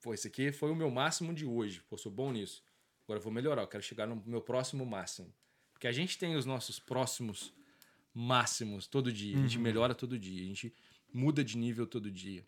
pô, 0.00 0.14
esse 0.14 0.26
aqui 0.26 0.50
foi 0.50 0.70
o 0.70 0.74
meu 0.74 0.90
máximo 0.90 1.34
de 1.34 1.44
hoje. 1.44 1.82
Pô, 1.88 1.98
sou 1.98 2.10
bom 2.10 2.32
nisso. 2.32 2.62
Agora 3.04 3.18
eu 3.18 3.22
vou 3.22 3.32
melhorar, 3.32 3.62
eu 3.62 3.68
quero 3.68 3.82
chegar 3.82 4.06
no 4.06 4.22
meu 4.26 4.40
próximo 4.40 4.84
máximo. 4.86 5.32
Porque 5.74 5.86
a 5.86 5.92
gente 5.92 6.18
tem 6.18 6.36
os 6.36 6.46
nossos 6.46 6.78
próximos 6.78 7.52
máximos 8.14 8.86
todo 8.86 9.12
dia. 9.12 9.36
A 9.36 9.42
gente 9.42 9.58
melhora 9.58 9.94
todo 9.94 10.18
dia. 10.18 10.42
A 10.42 10.46
gente 10.46 10.74
muda 11.12 11.44
de 11.44 11.56
nível 11.56 11.86
todo 11.86 12.10
dia. 12.10 12.46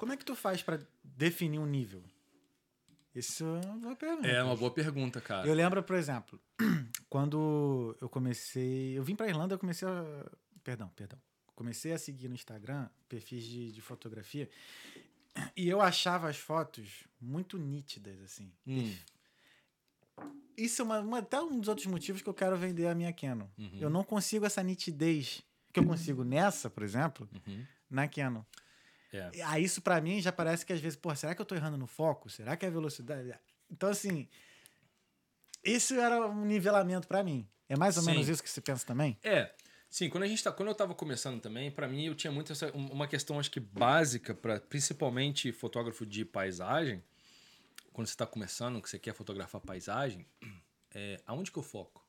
Como 0.00 0.12
é 0.14 0.16
que 0.16 0.24
tu 0.24 0.34
faz 0.34 0.62
pra 0.62 0.78
definir 1.04 1.58
um 1.58 1.66
nível? 1.66 2.02
Isso 3.14 3.44
é 3.44 3.66
uma 3.66 3.76
boa 3.76 3.94
pergunta. 3.96 4.28
É 4.28 4.42
uma 4.42 4.56
boa 4.56 4.70
pergunta, 4.70 5.20
cara. 5.20 5.46
Eu 5.46 5.52
lembro, 5.52 5.82
por 5.82 5.94
exemplo, 5.94 6.40
quando 7.10 7.94
eu 8.00 8.08
comecei. 8.08 8.96
Eu 8.96 9.04
vim 9.04 9.14
pra 9.14 9.28
Irlanda, 9.28 9.54
eu 9.54 9.58
comecei 9.58 9.86
a. 9.86 10.24
Perdão, 10.64 10.88
perdão. 10.96 11.18
Comecei 11.54 11.92
a 11.92 11.98
seguir 11.98 12.28
no 12.28 12.34
Instagram 12.34 12.88
perfis 13.10 13.44
de, 13.44 13.72
de 13.72 13.80
fotografia 13.82 14.48
e 15.54 15.68
eu 15.68 15.82
achava 15.82 16.30
as 16.30 16.38
fotos 16.38 17.04
muito 17.20 17.58
nítidas, 17.58 18.18
assim. 18.22 18.50
Hum, 18.66 18.96
Isso 20.56 20.80
é 20.80 20.84
uma, 20.86 21.00
uma- 21.00 21.18
até 21.18 21.38
um 21.42 21.60
dos 21.60 21.68
outros 21.68 21.86
motivos 21.88 22.22
que 22.22 22.28
eu 22.28 22.32
quero 22.32 22.56
vender 22.56 22.86
a 22.86 22.94
minha 22.94 23.12
Canon. 23.12 23.46
Uhum. 23.58 23.78
Eu 23.78 23.90
não 23.90 24.02
consigo 24.02 24.46
essa 24.46 24.62
nitidez 24.62 25.42
que 25.74 25.78
eu 25.80 25.84
consigo 25.84 26.24
nessa, 26.24 26.70
por 26.70 26.82
exemplo, 26.82 27.28
uhum. 27.46 27.66
na 27.90 28.08
Canon. 28.08 28.42
É. 29.12 29.30
Aí 29.44 29.64
isso 29.64 29.82
pra 29.82 30.00
mim 30.00 30.20
já 30.20 30.30
parece 30.32 30.64
que 30.64 30.72
às 30.72 30.80
vezes, 30.80 30.96
pô, 30.96 31.14
será 31.14 31.34
que 31.34 31.40
eu 31.40 31.46
tô 31.46 31.54
errando 31.54 31.76
no 31.76 31.86
foco? 31.86 32.30
Será 32.30 32.56
que 32.56 32.64
é 32.64 32.68
a 32.68 32.72
velocidade? 32.72 33.34
Então, 33.70 33.88
assim, 33.88 34.28
isso 35.64 35.94
era 35.94 36.26
um 36.26 36.44
nivelamento 36.44 37.06
pra 37.08 37.22
mim. 37.22 37.48
É 37.68 37.76
mais 37.76 37.96
ou 37.96 38.02
Sim. 38.02 38.10
menos 38.10 38.28
isso 38.28 38.42
que 38.42 38.50
você 38.50 38.60
pensa 38.60 38.86
também? 38.86 39.18
É, 39.22 39.52
Sim, 39.90 40.08
quando 40.08 40.22
a 40.22 40.28
gente 40.28 40.42
tá, 40.44 40.52
quando 40.52 40.68
eu 40.68 40.72
estava 40.72 40.94
começando 40.94 41.40
também, 41.40 41.68
para 41.68 41.88
mim 41.88 42.04
eu 42.06 42.14
tinha 42.14 42.30
muito 42.30 42.52
essa 42.52 42.70
um- 42.76 42.92
uma 42.92 43.08
questão 43.08 43.40
acho 43.40 43.50
que 43.50 43.58
básica 43.58 44.32
para 44.32 44.60
principalmente 44.60 45.50
fotógrafo 45.50 46.06
de 46.06 46.24
paisagem, 46.24 47.02
quando 47.92 48.06
você 48.06 48.12
está 48.14 48.24
começando, 48.24 48.80
que 48.80 48.88
você 48.88 49.00
quer 49.00 49.12
fotografar 49.14 49.60
paisagem, 49.60 50.24
é 50.94 51.20
aonde 51.26 51.50
que 51.50 51.58
eu 51.58 51.62
foco? 51.64 52.06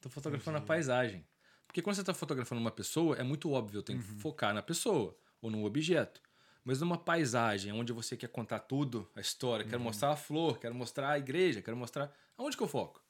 Tô 0.00 0.08
fotografando 0.08 0.58
a 0.58 0.60
paisagem. 0.60 1.26
Porque 1.66 1.82
quando 1.82 1.96
você 1.96 2.02
está 2.02 2.14
fotografando 2.14 2.60
uma 2.60 2.70
pessoa, 2.70 3.16
é 3.16 3.24
muito 3.24 3.50
óbvio, 3.50 3.78
eu 3.78 3.82
tenho 3.82 3.98
que 4.00 4.06
focar 4.20 4.54
na 4.54 4.62
pessoa 4.62 5.18
ou 5.44 5.50
no 5.50 5.64
objeto. 5.64 6.22
Mas 6.64 6.80
numa 6.80 6.96
paisagem, 6.96 7.70
onde 7.72 7.92
você 7.92 8.16
quer 8.16 8.28
contar 8.28 8.60
tudo, 8.60 9.06
a 9.14 9.20
história, 9.20 9.66
quero 9.66 9.80
mostrar 9.80 10.12
a 10.12 10.16
flor, 10.16 10.58
quero 10.58 10.74
mostrar 10.74 11.10
a 11.10 11.18
igreja, 11.18 11.60
quero 11.60 11.76
mostrar. 11.76 12.10
Aonde 12.38 12.56
que 12.56 12.62
eu 12.62 12.68
foco? 12.68 13.04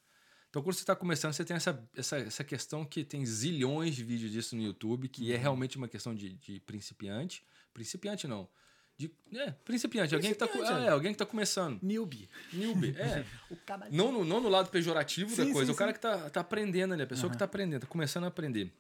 Então, 0.51 0.61
quando 0.61 0.75
você 0.75 0.83
está 0.83 0.97
começando, 0.97 1.33
você 1.33 1.45
tem 1.45 1.57
essa, 1.57 1.89
essa, 1.97 2.19
essa 2.19 2.45
questão 2.45 2.85
que 2.85 3.05
tem 3.05 3.25
zilhões 3.25 3.95
de 3.95 4.03
vídeos 4.03 4.33
disso 4.33 4.57
no 4.57 4.63
YouTube, 4.63 5.09
que 5.09 5.33
é 5.33 5.37
realmente 5.37 5.77
uma 5.77 5.87
questão 5.87 6.13
de, 6.15 6.35
de 6.35 6.61
principiante. 6.61 7.45
Principiante 7.73 8.27
não. 8.27 8.49
De, 8.97 9.13
é, 9.33 9.53
principiante. 9.65 10.15
Alguém 10.15 10.33
que, 10.33 10.39
tá, 10.39 10.49
é, 10.81 10.89
alguém 10.89 11.13
que 11.13 11.19
tá 11.19 11.27
começando. 11.27 11.81
Newbie. 11.83 12.29
Newbie, 12.53 12.95
é. 12.97 13.25
Não 13.91 14.13
no, 14.13 14.25
não 14.25 14.41
no 14.41 14.49
lado 14.49 14.71
pejorativo 14.71 15.35
da 15.37 15.45
Sim, 15.45 15.53
coisa, 15.53 15.67
sim, 15.67 15.75
o 15.75 15.77
cara 15.77 15.91
sim. 15.91 15.95
que 15.95 16.01
tá, 16.01 16.31
tá 16.31 16.41
aprendendo 16.41 16.95
ali, 16.95 17.03
a 17.03 17.07
pessoa 17.07 17.31
que 17.31 17.39
tá 17.39 17.45
aprendendo, 17.45 17.83
tá 17.83 17.87
começando 17.87 18.25
a 18.25 18.29
aprender. 18.29 18.73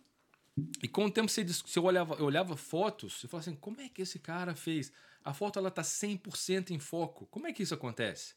E 0.82 0.88
com 0.88 1.06
o 1.06 1.10
tempo 1.10 1.28
você, 1.28 1.44
você 1.44 1.80
olhava, 1.80 2.14
eu 2.14 2.24
olhava 2.24 2.56
fotos 2.56 3.24
e 3.24 3.28
falava 3.28 3.48
assim, 3.48 3.56
como 3.56 3.80
é 3.80 3.88
que 3.88 4.02
esse 4.02 4.18
cara 4.18 4.54
fez? 4.54 4.92
A 5.24 5.34
foto 5.34 5.58
ela 5.58 5.70
tá 5.70 5.82
100% 5.82 6.70
em 6.70 6.78
foco. 6.78 7.26
Como 7.26 7.46
é 7.46 7.52
que 7.52 7.62
isso 7.62 7.74
acontece? 7.74 8.34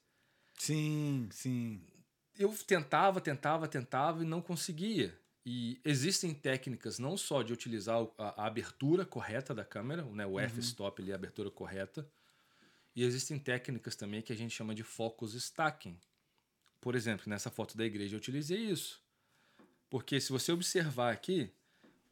Sim, 0.58 1.30
sim. 1.32 1.82
eu 2.38 2.52
tentava, 2.66 3.22
tentava, 3.22 3.68
tentava 3.68 4.24
e 4.24 4.26
não 4.26 4.42
conseguia. 4.42 5.18
E 5.46 5.80
existem 5.86 6.34
técnicas 6.34 6.98
não 7.00 7.16
só 7.16 7.42
de 7.42 7.54
utilizar 7.54 8.06
a, 8.18 8.44
a 8.44 8.48
abertura 8.48 9.06
correta 9.06 9.54
da 9.54 9.64
câmera, 9.64 10.04
né, 10.04 10.26
o 10.26 10.40
f-stop 10.40 11.02
ali, 11.02 11.12
a 11.12 11.16
abertura 11.16 11.50
correta, 11.50 12.10
e 12.96 13.04
existem 13.04 13.38
técnicas 13.38 13.96
também 13.96 14.22
que 14.22 14.34
a 14.34 14.36
gente 14.36 14.54
chama 14.54 14.74
de 14.74 14.84
focus 14.84 15.36
stacking. 15.36 15.98
Por 16.82 16.96
exemplo, 16.96 17.30
nessa 17.30 17.50
foto 17.50 17.78
da 17.78 17.86
igreja 17.86 18.16
eu 18.16 18.18
utilizei 18.18 18.58
isso. 18.58 19.02
Porque 19.90 20.20
se 20.20 20.32
você 20.32 20.52
observar 20.52 21.14
aqui, 21.14 21.52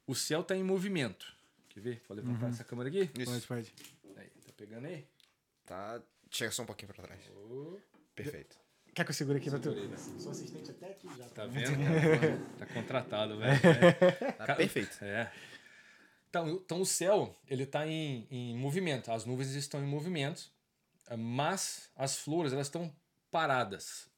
o 0.08 0.16
céu 0.16 0.42
está 0.42 0.56
em 0.56 0.64
movimento. 0.64 1.34
Quer 1.70 1.80
ver? 1.82 2.02
Vou 2.08 2.16
levantar 2.16 2.50
essa 2.50 2.64
câmera 2.64 2.90
aqui. 2.90 3.10
Isso. 3.20 3.32
Pode, 3.32 3.48
pode. 3.48 3.74
Aí, 4.18 4.28
tá 4.46 4.54
pegando 4.56 4.88
aí? 4.88 5.06
Tá. 5.66 6.02
Chega 6.32 6.52
só 6.52 6.64
um 6.64 6.66
pouquinho 6.66 6.94
pra 6.94 7.04
trás. 7.04 7.22
Perfeito. 8.16 8.58
Quer 8.94 9.04
que 9.04 9.12
eu 9.12 9.16
segure 9.16 9.38
aqui 9.40 9.50
pra 9.50 9.60
tu? 9.60 9.72
Né? 9.76 9.98
Sou 9.98 10.32
assistente 10.32 10.72
até 10.72 10.92
aqui 10.92 11.10
já. 11.18 11.26
Tá 11.30 11.46
vendo? 11.46 11.76
cara? 11.78 12.42
tá 12.60 12.66
contratado, 12.68 13.38
velho. 13.38 13.60
Tá 14.38 14.46
Cara, 14.46 14.56
perfeito. 14.56 14.98
É. 15.02 15.32
Então, 16.30 16.50
então 16.50 16.82
o 16.82 16.86
céu, 16.86 17.38
ele 17.48 17.64
está 17.64 17.86
em, 17.86 18.26
em 18.32 18.58
movimento. 18.58 19.12
As 19.12 19.26
nuvens 19.26 19.50
estão 19.54 19.82
em 19.84 19.88
movimento, 19.88 20.50
mas 21.18 21.90
as 21.96 22.18
flores, 22.18 22.54
elas 22.54 22.68
estão 22.68 22.94
paradas. 23.30 24.10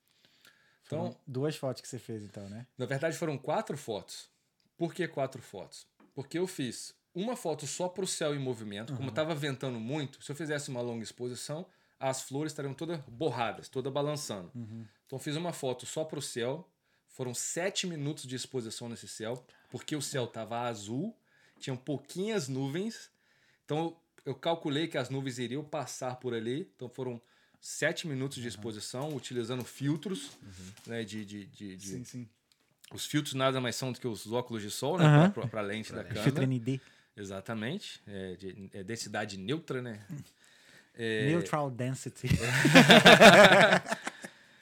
Então, 0.85 1.07
Então, 1.07 1.21
duas 1.25 1.55
fotos 1.55 1.81
que 1.81 1.87
você 1.87 1.97
fez, 1.99 2.23
então, 2.23 2.47
né? 2.47 2.65
na 2.77 2.85
verdade, 2.85 3.17
foram 3.17 3.37
quatro 3.37 3.75
fotos. 3.77 4.29
Por 4.77 4.93
que 4.93 5.07
quatro 5.07 5.41
fotos? 5.41 5.87
Porque 6.13 6.37
eu 6.37 6.47
fiz 6.47 6.93
uma 7.13 7.35
foto 7.35 7.65
só 7.65 7.89
para 7.89 8.03
o 8.03 8.07
céu 8.07 8.35
em 8.35 8.39
movimento. 8.39 8.93
Como 8.95 9.09
estava 9.09 9.33
ventando 9.33 9.79
muito, 9.79 10.23
se 10.23 10.31
eu 10.31 10.35
fizesse 10.35 10.69
uma 10.69 10.81
longa 10.81 11.03
exposição, 11.03 11.65
as 11.99 12.21
flores 12.21 12.51
estariam 12.51 12.73
todas 12.73 12.99
borradas, 13.07 13.67
todas 13.67 13.91
balançando. 13.91 14.51
Então, 15.05 15.17
eu 15.17 15.19
fiz 15.19 15.35
uma 15.35 15.51
foto 15.51 15.85
só 15.85 16.03
para 16.03 16.19
o 16.19 16.21
céu. 16.21 16.67
Foram 17.07 17.33
sete 17.33 17.87
minutos 17.87 18.25
de 18.27 18.35
exposição 18.35 18.87
nesse 18.87 19.07
céu, 19.07 19.43
porque 19.71 19.95
o 19.95 20.01
céu 20.01 20.25
estava 20.25 20.59
azul, 20.61 21.15
tinham 21.59 21.75
pouquinhas 21.75 22.47
nuvens. 22.47 23.09
Então, 23.65 23.97
eu, 24.23 24.35
calculei 24.35 24.87
que 24.87 24.97
as 24.97 25.09
nuvens 25.09 25.39
iriam 25.39 25.63
passar 25.63 26.17
por 26.17 26.33
ali. 26.35 26.71
Então, 26.75 26.87
foram 26.87 27.19
sete 27.59 28.07
minutos 28.07 28.37
de 28.37 28.47
exposição, 28.47 29.15
utilizando 29.15 29.63
filtros, 29.63 30.37
né, 30.85 31.03
de, 31.03 31.25
de, 31.25 31.45
de, 31.47 31.75
de- 31.75 31.87
Sim, 31.87 32.03
sim. 32.03 32.29
Os 32.93 33.05
filtros 33.05 33.33
nada 33.33 33.59
mais 33.59 33.75
são 33.75 33.91
do 33.91 33.99
que 33.99 34.07
os 34.07 34.31
óculos 34.31 34.61
de 34.61 34.71
sol, 34.71 34.97
né? 34.97 35.05
Aham. 35.05 35.31
Para 35.31 35.61
a 35.61 35.63
lente 35.63 35.91
da 35.91 36.03
Filtro 36.03 36.41
câmera. 36.41 36.45
ND. 36.45 36.79
Exatamente. 37.15 38.01
É, 38.07 38.35
de, 38.35 38.69
é 38.73 38.83
densidade 38.83 39.37
neutra, 39.37 39.81
né? 39.81 39.99
É, 40.99 41.27
Neutral 41.27 41.69
Density. 41.69 42.27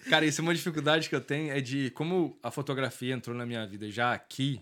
Cara, 0.09 0.25
isso 0.25 0.41
é 0.41 0.43
uma 0.43 0.53
dificuldade 0.53 1.07
que 1.07 1.15
eu 1.15 1.21
tenho, 1.21 1.49
é 1.49 1.61
de 1.61 1.91
como 1.91 2.37
a 2.43 2.51
fotografia 2.51 3.13
entrou 3.13 3.33
na 3.33 3.45
minha 3.45 3.65
vida 3.65 3.89
já 3.89 4.13
aqui. 4.13 4.61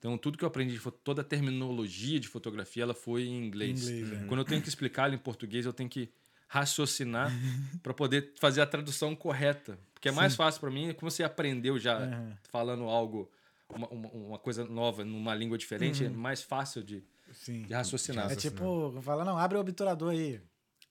Então, 0.00 0.18
tudo 0.18 0.36
que 0.36 0.42
eu 0.42 0.48
aprendi, 0.48 0.80
toda 1.04 1.22
a 1.22 1.24
terminologia 1.24 2.18
de 2.18 2.26
fotografia, 2.26 2.82
ela 2.82 2.92
foi 2.92 3.22
em 3.22 3.46
inglês. 3.46 3.88
Inglês, 3.88 4.20
é. 4.20 4.26
Quando 4.26 4.40
eu 4.40 4.44
tenho 4.44 4.60
que 4.60 4.68
explicar 4.68 5.06
ela 5.06 5.14
em 5.14 5.18
português, 5.18 5.64
eu 5.64 5.72
tenho 5.72 5.88
que 5.88 6.10
raciocinar 6.48 7.32
para 7.82 7.94
poder 7.94 8.32
fazer 8.38 8.60
a 8.60 8.66
tradução 8.66 9.14
correta. 9.14 9.78
Porque 10.06 10.18
é 10.18 10.22
mais 10.22 10.36
fácil 10.36 10.60
para 10.60 10.70
mim, 10.70 10.92
como 10.94 11.10
você 11.10 11.24
aprendeu 11.24 11.78
já 11.78 11.98
Aham. 11.98 12.36
falando 12.50 12.84
algo, 12.84 13.30
uma, 13.68 13.88
uma, 13.88 14.08
uma 14.10 14.38
coisa 14.38 14.64
nova 14.64 15.04
numa 15.04 15.34
língua 15.34 15.58
diferente, 15.58 16.04
é 16.04 16.08
mais 16.08 16.42
fácil 16.42 16.82
de, 16.84 17.02
Sim. 17.32 17.62
de 17.62 17.74
raciocinar. 17.74 18.30
É 18.30 18.36
tipo, 18.36 18.98
fala, 19.02 19.24
não, 19.24 19.36
abre 19.36 19.58
o 19.58 19.60
obturador 19.60 20.12
aí. 20.12 20.40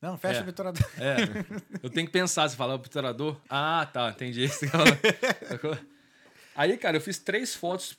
Não, 0.02 0.18
fecha 0.18 0.40
É. 0.40 0.42
o 0.42 0.44
obturador. 0.44 0.84
É, 1.00 1.16
eu 1.82 1.90
tenho 1.90 2.06
que 2.06 2.12
pensar, 2.14 2.48
se 2.50 2.56
falar 2.56 2.76
obturador. 2.76 3.40
Ah, 3.50 3.90
tá, 3.92 4.10
entendi. 4.10 4.48
Aí, 6.56 6.78
cara, 6.78 6.98
eu 6.98 7.02
fiz 7.02 7.18
três 7.18 7.56
fotos 7.56 7.98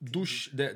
do, 0.00 0.22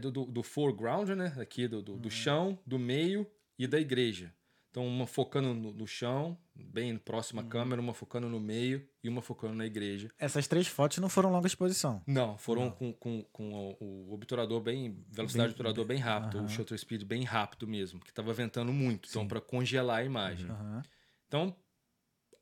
do, 0.01 0.10
do, 0.10 0.24
do 0.27 0.43
foreground, 0.43 1.09
né? 1.10 1.35
Aqui, 1.40 1.66
do, 1.69 1.81
do, 1.82 1.97
do 1.97 2.10
chão, 2.10 2.59
do 2.66 2.78
meio 2.78 3.27
e 3.59 3.66
da 3.66 3.78
igreja. 3.81 4.32
Então, 4.70 4.86
uma 4.86 5.06
focando 5.06 5.55
no, 5.55 5.73
no 5.73 5.86
chão, 5.86 6.36
bem 6.55 6.97
próximo 6.98 7.40
à 7.40 7.44
câmera, 7.44 7.81
uma 7.81 7.94
focando 7.94 8.28
no 8.28 8.40
meio 8.40 8.86
e 9.03 9.09
uma 9.09 9.20
focando 9.20 9.55
na 9.55 9.66
igreja. 9.66 10.11
Essas 10.19 10.47
três 10.47 10.66
fotos 10.66 10.99
não 10.99 11.09
foram 11.09 11.31
longa 11.31 11.47
exposição. 11.47 12.03
Não, 12.07 12.39
foram 12.39 12.70
Com, 12.70 12.93
com, 12.93 13.23
com 13.33 13.53
o, 13.81 14.09
o 14.09 14.15
obturador 14.15 14.61
bem. 14.61 15.05
Velocidade 15.11 15.49
do 15.49 15.53
obturador 15.53 15.85
bem 15.85 15.99
rápido, 15.99 16.43
o 16.43 16.49
shutter 16.49 16.79
speed 16.79 17.05
bem 17.05 17.24
rápido 17.24 17.66
mesmo, 17.66 18.01
que 18.01 18.12
tava 18.12 18.33
ventando 18.33 18.73
muito. 18.73 19.09
Então, 19.09 19.27
para 19.27 19.41
congelar 19.41 19.99
a 19.99 20.05
imagem. 20.05 20.49
Aham. 20.49 20.83
Então, 21.27 21.57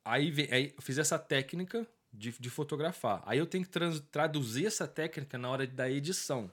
aí, 0.05 0.33
aí 0.51 0.73
eu 0.75 0.81
fiz 0.81 0.97
essa 0.97 1.17
técnica 1.17 1.87
de, 2.13 2.31
de 2.39 2.49
fotografar. 2.49 3.23
Aí 3.25 3.39
eu 3.39 3.45
tenho 3.47 3.65
que 3.65 3.71
traduzir 4.11 4.65
essa 4.67 4.87
técnica 4.87 5.37
na 5.37 5.49
hora 5.49 5.65
da 5.65 5.89
edição. 5.89 6.51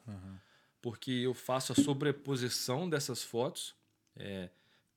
Porque 0.80 1.10
eu 1.10 1.34
faço 1.34 1.72
a 1.72 1.74
sobreposição 1.74 2.88
dessas 2.88 3.22
fotos. 3.22 3.74
É, 4.16 4.48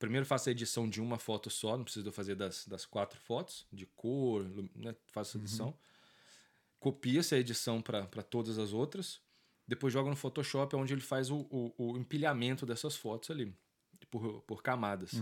primeiro 0.02 0.26
faço 0.26 0.50
a 0.50 0.52
edição 0.52 0.90
de 0.90 1.00
uma 1.00 1.18
foto 1.18 1.50
só, 1.50 1.78
não 1.78 1.84
preciso 1.86 2.12
fazer 2.12 2.36
das, 2.36 2.68
das 2.68 2.86
quatro 2.86 3.20
fotos, 3.20 3.66
de 3.72 3.86
cor, 3.86 4.44
né, 4.76 4.96
faço 5.12 5.38
a 5.38 5.42
edição. 5.42 5.74
Copio 6.80 7.20
essa 7.20 7.38
edição 7.38 7.82
para 7.82 8.24
todas 8.24 8.58
as 8.58 8.74
outras. 8.74 9.22
Depois 9.68 9.94
jogo 9.94 10.10
no 10.10 10.16
Photoshop, 10.16 10.76
onde 10.76 10.94
ele 10.94 11.02
faz 11.02 11.30
o, 11.30 11.46
o, 11.50 11.74
o 11.78 11.98
empilhamento 11.98 12.66
dessas 12.66 12.96
fotos 12.96 13.30
ali, 13.30 13.54
por, 14.10 14.42
por 14.42 14.64
camadas. 14.64 15.14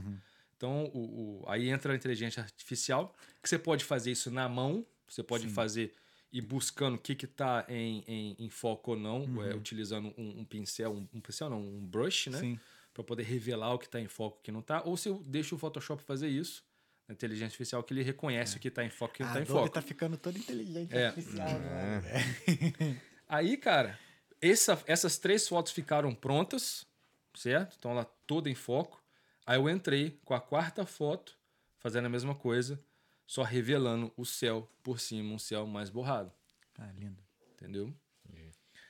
Então, 0.56 0.86
o, 0.94 1.42
o- 1.44 1.46
aí 1.50 1.70
entra 1.70 1.94
a 1.94 1.96
inteligência 1.96 2.42
artificial, 2.42 3.14
que 3.44 3.50
você 3.50 3.60
pode 3.60 3.84
fazer 3.86 4.12
isso 4.12 4.32
na 4.32 4.48
mão, 4.50 4.86
você 5.08 5.22
pode 5.22 5.48
fazer 5.50 5.94
ir 6.32 6.42
buscando 6.42 6.96
o 6.96 6.98
que 7.00 7.14
está 7.26 7.66
em, 7.68 8.04
em, 8.08 8.36
em 8.40 8.50
foco 8.50 8.92
ou 8.92 8.98
não, 8.98 9.24
é, 9.44 9.54
utilizando 9.56 10.14
um, 10.18 10.40
um 10.42 10.46
pincel, 10.46 10.94
um, 10.94 11.08
um 11.14 11.20
pincel 11.22 11.50
não, 11.50 11.62
um 11.62 11.86
brush, 11.86 12.28
né? 12.30 12.40
Sim. 12.40 12.60
Para 13.00 13.06
poder 13.06 13.24
revelar 13.24 13.74
o 13.74 13.80
que 13.80 13.86
está 13.86 13.98
em 13.98 14.10
foco 14.10 14.36
e 14.36 14.40
o 14.40 14.44
que 14.44 14.52
não 14.52 14.60
está. 14.60 14.82
Ou 14.84 14.98
se 14.98 15.08
eu 15.08 15.24
deixo 15.26 15.56
o 15.56 15.58
Photoshop 15.58 16.04
fazer 16.04 16.28
isso, 16.28 16.66
a 17.08 17.14
inteligência 17.14 17.46
artificial, 17.46 17.82
que 17.82 17.94
ele 17.94 18.04
reconhece 18.04 18.58
o 18.58 18.60
que 18.60 18.68
está 18.68 18.84
em 18.84 18.90
foco 18.90 19.14
e 19.14 19.14
o 19.14 19.16
que 19.16 19.24
não 19.24 19.30
A 19.30 19.32
está 19.32 19.42
em 19.42 19.46
foco. 19.46 19.70
tá 19.70 19.82
ficando 19.82 20.18
toda 20.18 20.38
inteligente 20.38 20.94
É. 20.94 21.06
artificial. 21.08 21.48
né? 21.60 22.02
Aí, 23.26 23.56
cara, 23.56 23.98
essa- 24.42 24.84
essas 24.86 25.18
três 25.18 25.48
fotos 25.48 25.72
ficaram 25.72 26.14
prontas, 26.14 26.86
certo? 27.34 27.78
Então 27.80 27.92
ela 27.92 28.04
toda 28.28 28.50
em 28.50 28.56
foco. 28.56 29.02
Aí 29.46 29.58
eu 29.58 29.70
entrei 29.70 30.20
com 30.26 30.34
a 30.34 30.42
quarta 30.42 30.86
foto, 30.86 31.38
fazendo 31.78 32.08
a 32.08 32.10
mesma 32.10 32.36
coisa, 32.36 32.84
só 33.26 33.44
revelando 33.44 34.12
o 34.18 34.26
céu 34.26 34.70
por 34.84 35.00
cima, 35.00 35.34
um 35.34 35.40
céu 35.40 35.66
mais 35.66 35.90
borrado, 35.90 36.34
Ah, 36.78 36.92
lindo. 36.98 37.24
entendeu? 37.54 37.94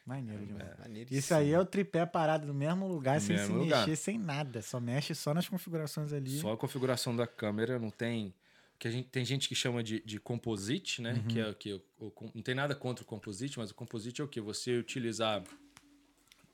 Maneiro 0.10 0.46
demais. 0.46 0.80
Maneiríssimo. 0.80 1.20
Isso 1.20 1.34
aí 1.34 1.52
é 1.52 1.60
o 1.60 1.66
tripé 1.66 2.06
parado 2.06 2.48
no 2.48 2.54
mesmo 2.54 2.88
lugar, 2.88 3.16
No 3.16 3.22
sem 3.22 3.38
se 3.38 3.42
mesmo 3.44 3.58
lugar. 3.60 3.88
mexer, 3.88 3.96
sem 3.96 4.18
nada. 4.18 4.62
Só 4.62 4.80
mexe 4.80 5.14
só 5.14 5.34
nas 5.34 5.48
configurações 5.48 6.12
ali. 6.12 6.40
Só 6.40 6.52
a 6.54 6.58
configuração 6.58 7.16
da 7.16 7.28
câmera 7.28 7.78
não 7.78 7.90
tem. 7.92 8.34
Que 8.80 8.88
a 8.88 8.92
gente, 8.92 9.10
tem 9.10 9.24
gente 9.26 9.48
que 9.50 9.56
chama 9.56 9.84
de, 9.84 10.00
de 10.06 10.20
composite, 10.20 11.02
né? 11.02 11.22
Que 11.30 11.40
é 11.40 11.50
o 11.50 11.54
que. 11.54 11.74
o- 11.74 11.82
o- 12.00 12.32
não 12.34 12.42
tem 12.42 12.56
nada 12.56 12.74
contra 12.74 13.04
o 13.04 13.06
composite, 13.08 13.60
mas 13.60 13.70
o 13.72 13.76
composite 13.76 14.22
é 14.22 14.24
o 14.24 14.28
que? 14.28 14.40
Você 14.42 14.78
utilizar, 14.78 15.44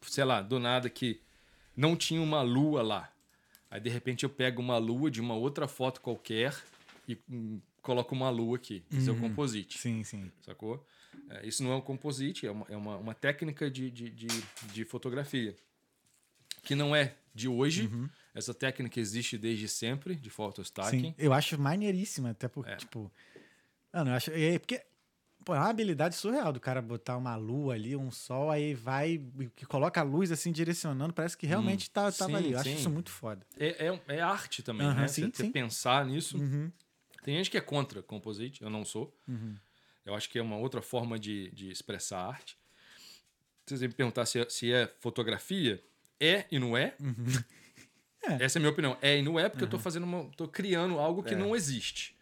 sei 0.02 0.24
lá, 0.24 0.42
do 0.42 0.60
nada 0.60 0.90
que 0.90 1.22
não 1.76 1.96
tinha 1.96 2.22
uma 2.22 2.42
lua 2.42 2.82
lá. 2.82 3.12
Aí 3.70 3.80
de 3.80 3.90
repente 3.90 4.24
eu 4.24 4.30
pego 4.30 4.62
uma 4.62 4.78
lua 4.78 5.10
de 5.12 5.20
uma 5.22 5.36
outra 5.36 5.68
foto 5.68 6.02
qualquer 6.02 6.56
e 7.08 7.18
hum, 7.30 7.60
coloco 7.82 8.14
uma 8.16 8.30
lua 8.30 8.56
aqui. 8.58 8.84
Isso 8.92 9.10
é 9.10 9.14
o 9.14 9.20
composite. 9.20 9.78
Sim, 9.78 10.04
sim. 10.04 10.32
Sacou? 10.42 10.86
É, 11.30 11.46
isso 11.48 11.64
não 11.64 11.72
é 11.72 11.76
um 11.76 11.82
composite, 11.82 12.46
é 12.46 12.52
uma, 12.52 12.66
é 12.70 12.78
uma, 12.78 12.98
uma 12.98 13.14
técnica 13.14 13.70
de, 13.70 13.90
de, 13.90 14.10
de, 14.10 14.28
de 14.74 14.86
fotografia. 14.86 15.56
Que 16.64 16.76
não 16.76 16.96
é 16.96 17.16
de 17.34 17.48
hoje. 17.48 17.90
Essa 18.34 18.54
técnica 18.54 19.00
existe 19.00 19.38
desde 19.38 19.68
sempre, 19.68 20.16
de 20.16 20.30
photostacking. 20.30 21.00
Sim, 21.10 21.16
eu 21.18 21.34
acho 21.34 21.60
maneiríssima, 21.60 22.32
até 22.32 22.48
porque, 22.48 22.72
É. 22.72 22.76
tipo. 22.78 23.12
Mano, 23.94 24.12
eu 24.12 24.16
acho. 24.16 24.32
É 24.32 24.58
porque. 24.58 24.82
Pô, 25.44 25.54
é 25.54 25.60
uma 25.60 25.70
habilidade 25.70 26.16
surreal 26.16 26.52
do 26.52 26.60
cara 26.60 26.82
botar 26.82 27.16
uma 27.18 27.36
lua 27.36 27.76
ali, 27.76 27.96
um 27.96 28.10
sol, 28.10 28.50
aí 28.50 28.74
vai. 28.74 29.24
que 29.56 29.64
coloca 29.64 30.02
a 30.02 30.04
luz 30.04 30.32
assim 30.32 30.52
direcionando, 30.52 31.14
parece 31.14 31.38
que 31.38 31.46
realmente 31.46 31.92
tá, 31.92 32.12
tava 32.12 32.32
sim, 32.32 32.38
ali. 32.38 32.52
Eu 32.54 32.60
acho 32.60 32.70
sim. 32.70 32.76
isso 32.76 32.90
muito 32.90 33.12
foda. 33.12 33.46
É, 33.60 33.88
é, 33.88 34.02
é 34.08 34.22
arte 34.22 34.64
também, 34.64 34.88
Aham, 34.88 35.02
né? 35.02 35.08
sim, 35.08 35.30
Você 35.32 35.44
sim. 35.44 35.52
pensar 35.52 36.04
nisso. 36.04 36.40
Uhum. 36.40 36.72
Tem 37.24 37.38
gente 37.38 37.52
que 37.52 37.58
é 37.58 37.62
contra 37.62 38.02
composite, 38.02 38.64
eu 38.64 38.72
não 38.72 38.84
sou. 38.84 39.16
Uhum. 39.28 39.56
Eu 40.06 40.14
acho 40.16 40.30
que 40.30 40.38
é 40.38 40.42
uma 40.42 40.58
outra 40.58 40.82
forma 40.82 41.18
de, 41.18 41.50
de 41.52 41.72
expressar 41.72 42.20
arte. 42.28 42.58
Se 43.66 43.78
você 43.78 43.88
me 43.88 43.94
perguntar 43.94 44.26
se 44.28 44.40
é, 44.40 44.50
se 44.50 44.72
é 44.72 44.88
fotografia, 45.00 45.84
é 46.20 46.46
e 46.52 46.60
não 46.60 46.78
é. 46.78 46.96
É. 48.28 48.44
Essa 48.44 48.58
é 48.58 48.60
a 48.60 48.62
minha 48.62 48.72
opinião. 48.72 48.98
É 49.04 49.20
e 49.20 49.22
não 49.22 49.40
é 49.40 49.48
porque 49.48 49.64
eu 49.64 49.70
tô 49.70 49.78
fazendo 49.78 50.04
uma, 50.04 50.24
tô 50.36 50.48
criando 50.48 50.98
algo 50.98 51.22
que 51.22 51.36
É. 51.36 51.38
não 51.38 51.56
existe. 51.56 52.18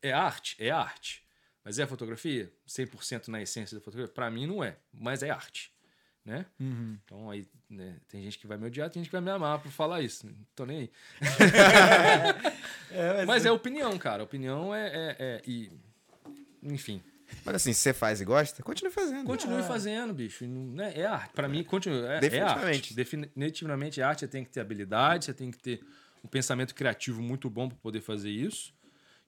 É 0.00 0.12
arte? 0.12 0.54
É 0.56 0.70
arte. 0.70 1.26
Mas 1.64 1.80
é 1.80 1.86
fotografia? 1.86 2.48
100% 2.68 3.26
na 3.26 3.42
essência 3.42 3.76
da 3.76 3.82
fotografia? 3.84 4.14
Pra 4.14 4.30
mim 4.30 4.46
não 4.46 4.62
é, 4.62 4.76
mas 4.92 5.20
é 5.24 5.30
arte, 5.30 5.72
né? 6.24 6.46
Uhum. 6.60 6.96
Então 7.04 7.28
aí, 7.28 7.44
né, 7.68 7.96
tem 8.08 8.22
gente 8.22 8.38
que 8.38 8.46
vai 8.46 8.56
me 8.56 8.66
odiar, 8.66 8.88
tem 8.88 9.02
gente 9.02 9.10
que 9.10 9.16
vai 9.16 9.20
me 9.20 9.32
amar 9.32 9.58
por 9.60 9.72
falar 9.72 10.00
isso. 10.00 10.28
Não 10.28 10.34
tô 10.54 10.64
nem 10.64 10.78
aí. 10.78 10.90
É, 12.92 13.26
Mas 13.26 13.44
é 13.44 13.50
opinião, 13.50 13.98
cara. 13.98 14.22
Opinião 14.22 14.72
é, 14.74 14.86
é, 14.86 15.16
é- 15.18 15.42
e 15.44 15.70
enfim, 16.62 17.02
Mas 17.44 17.56
assim, 17.56 17.72
se 17.72 17.80
você 17.80 17.92
faz 17.92 18.20
e 18.20 18.24
gosta, 18.24 18.62
continue 18.62 18.92
fazendo. 18.92 19.24
continue 19.24 19.62
fazendo, 19.62 20.14
bicho. 20.14 20.46
Né, 20.46 20.92
É 20.96 21.06
arte. 21.06 21.32
Pra 21.32 21.48
mim, 21.48 21.62
continue. 21.62 22.02
É, 22.06 22.16
é 22.16 22.20
Definitivamente. 22.20 22.76
arte. 22.76 22.94
Definitivamente, 22.94 24.02
arte 24.02 24.20
você 24.20 24.28
tem 24.28 24.44
que 24.44 24.50
ter 24.50 24.60
habilidade, 24.60 25.26
você 25.26 25.34
tem 25.34 25.50
que 25.50 25.58
ter 25.58 25.80
um 26.24 26.28
pensamento 26.28 26.74
criativo 26.74 27.22
muito 27.22 27.48
bom 27.48 27.68
para 27.68 27.78
poder 27.78 28.00
fazer 28.00 28.30
isso. 28.30 28.72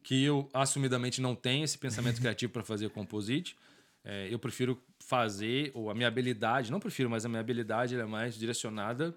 Que 0.02 0.24
eu 0.24 0.48
assumidamente 0.52 1.20
não 1.20 1.34
tenho 1.34 1.64
esse 1.64 1.76
pensamento 1.76 2.20
criativo 2.20 2.52
para 2.52 2.62
fazer 2.64 2.88
composite. 2.90 3.56
É, 4.02 4.28
eu 4.30 4.38
prefiro 4.38 4.82
fazer, 4.98 5.70
ou 5.74 5.90
a 5.90 5.94
minha 5.94 6.08
habilidade, 6.08 6.70
não 6.70 6.80
prefiro, 6.80 7.10
mas 7.10 7.26
a 7.26 7.28
minha 7.28 7.40
habilidade 7.40 7.94
ela 7.94 8.04
é 8.04 8.06
mais 8.06 8.34
direcionada 8.34 9.14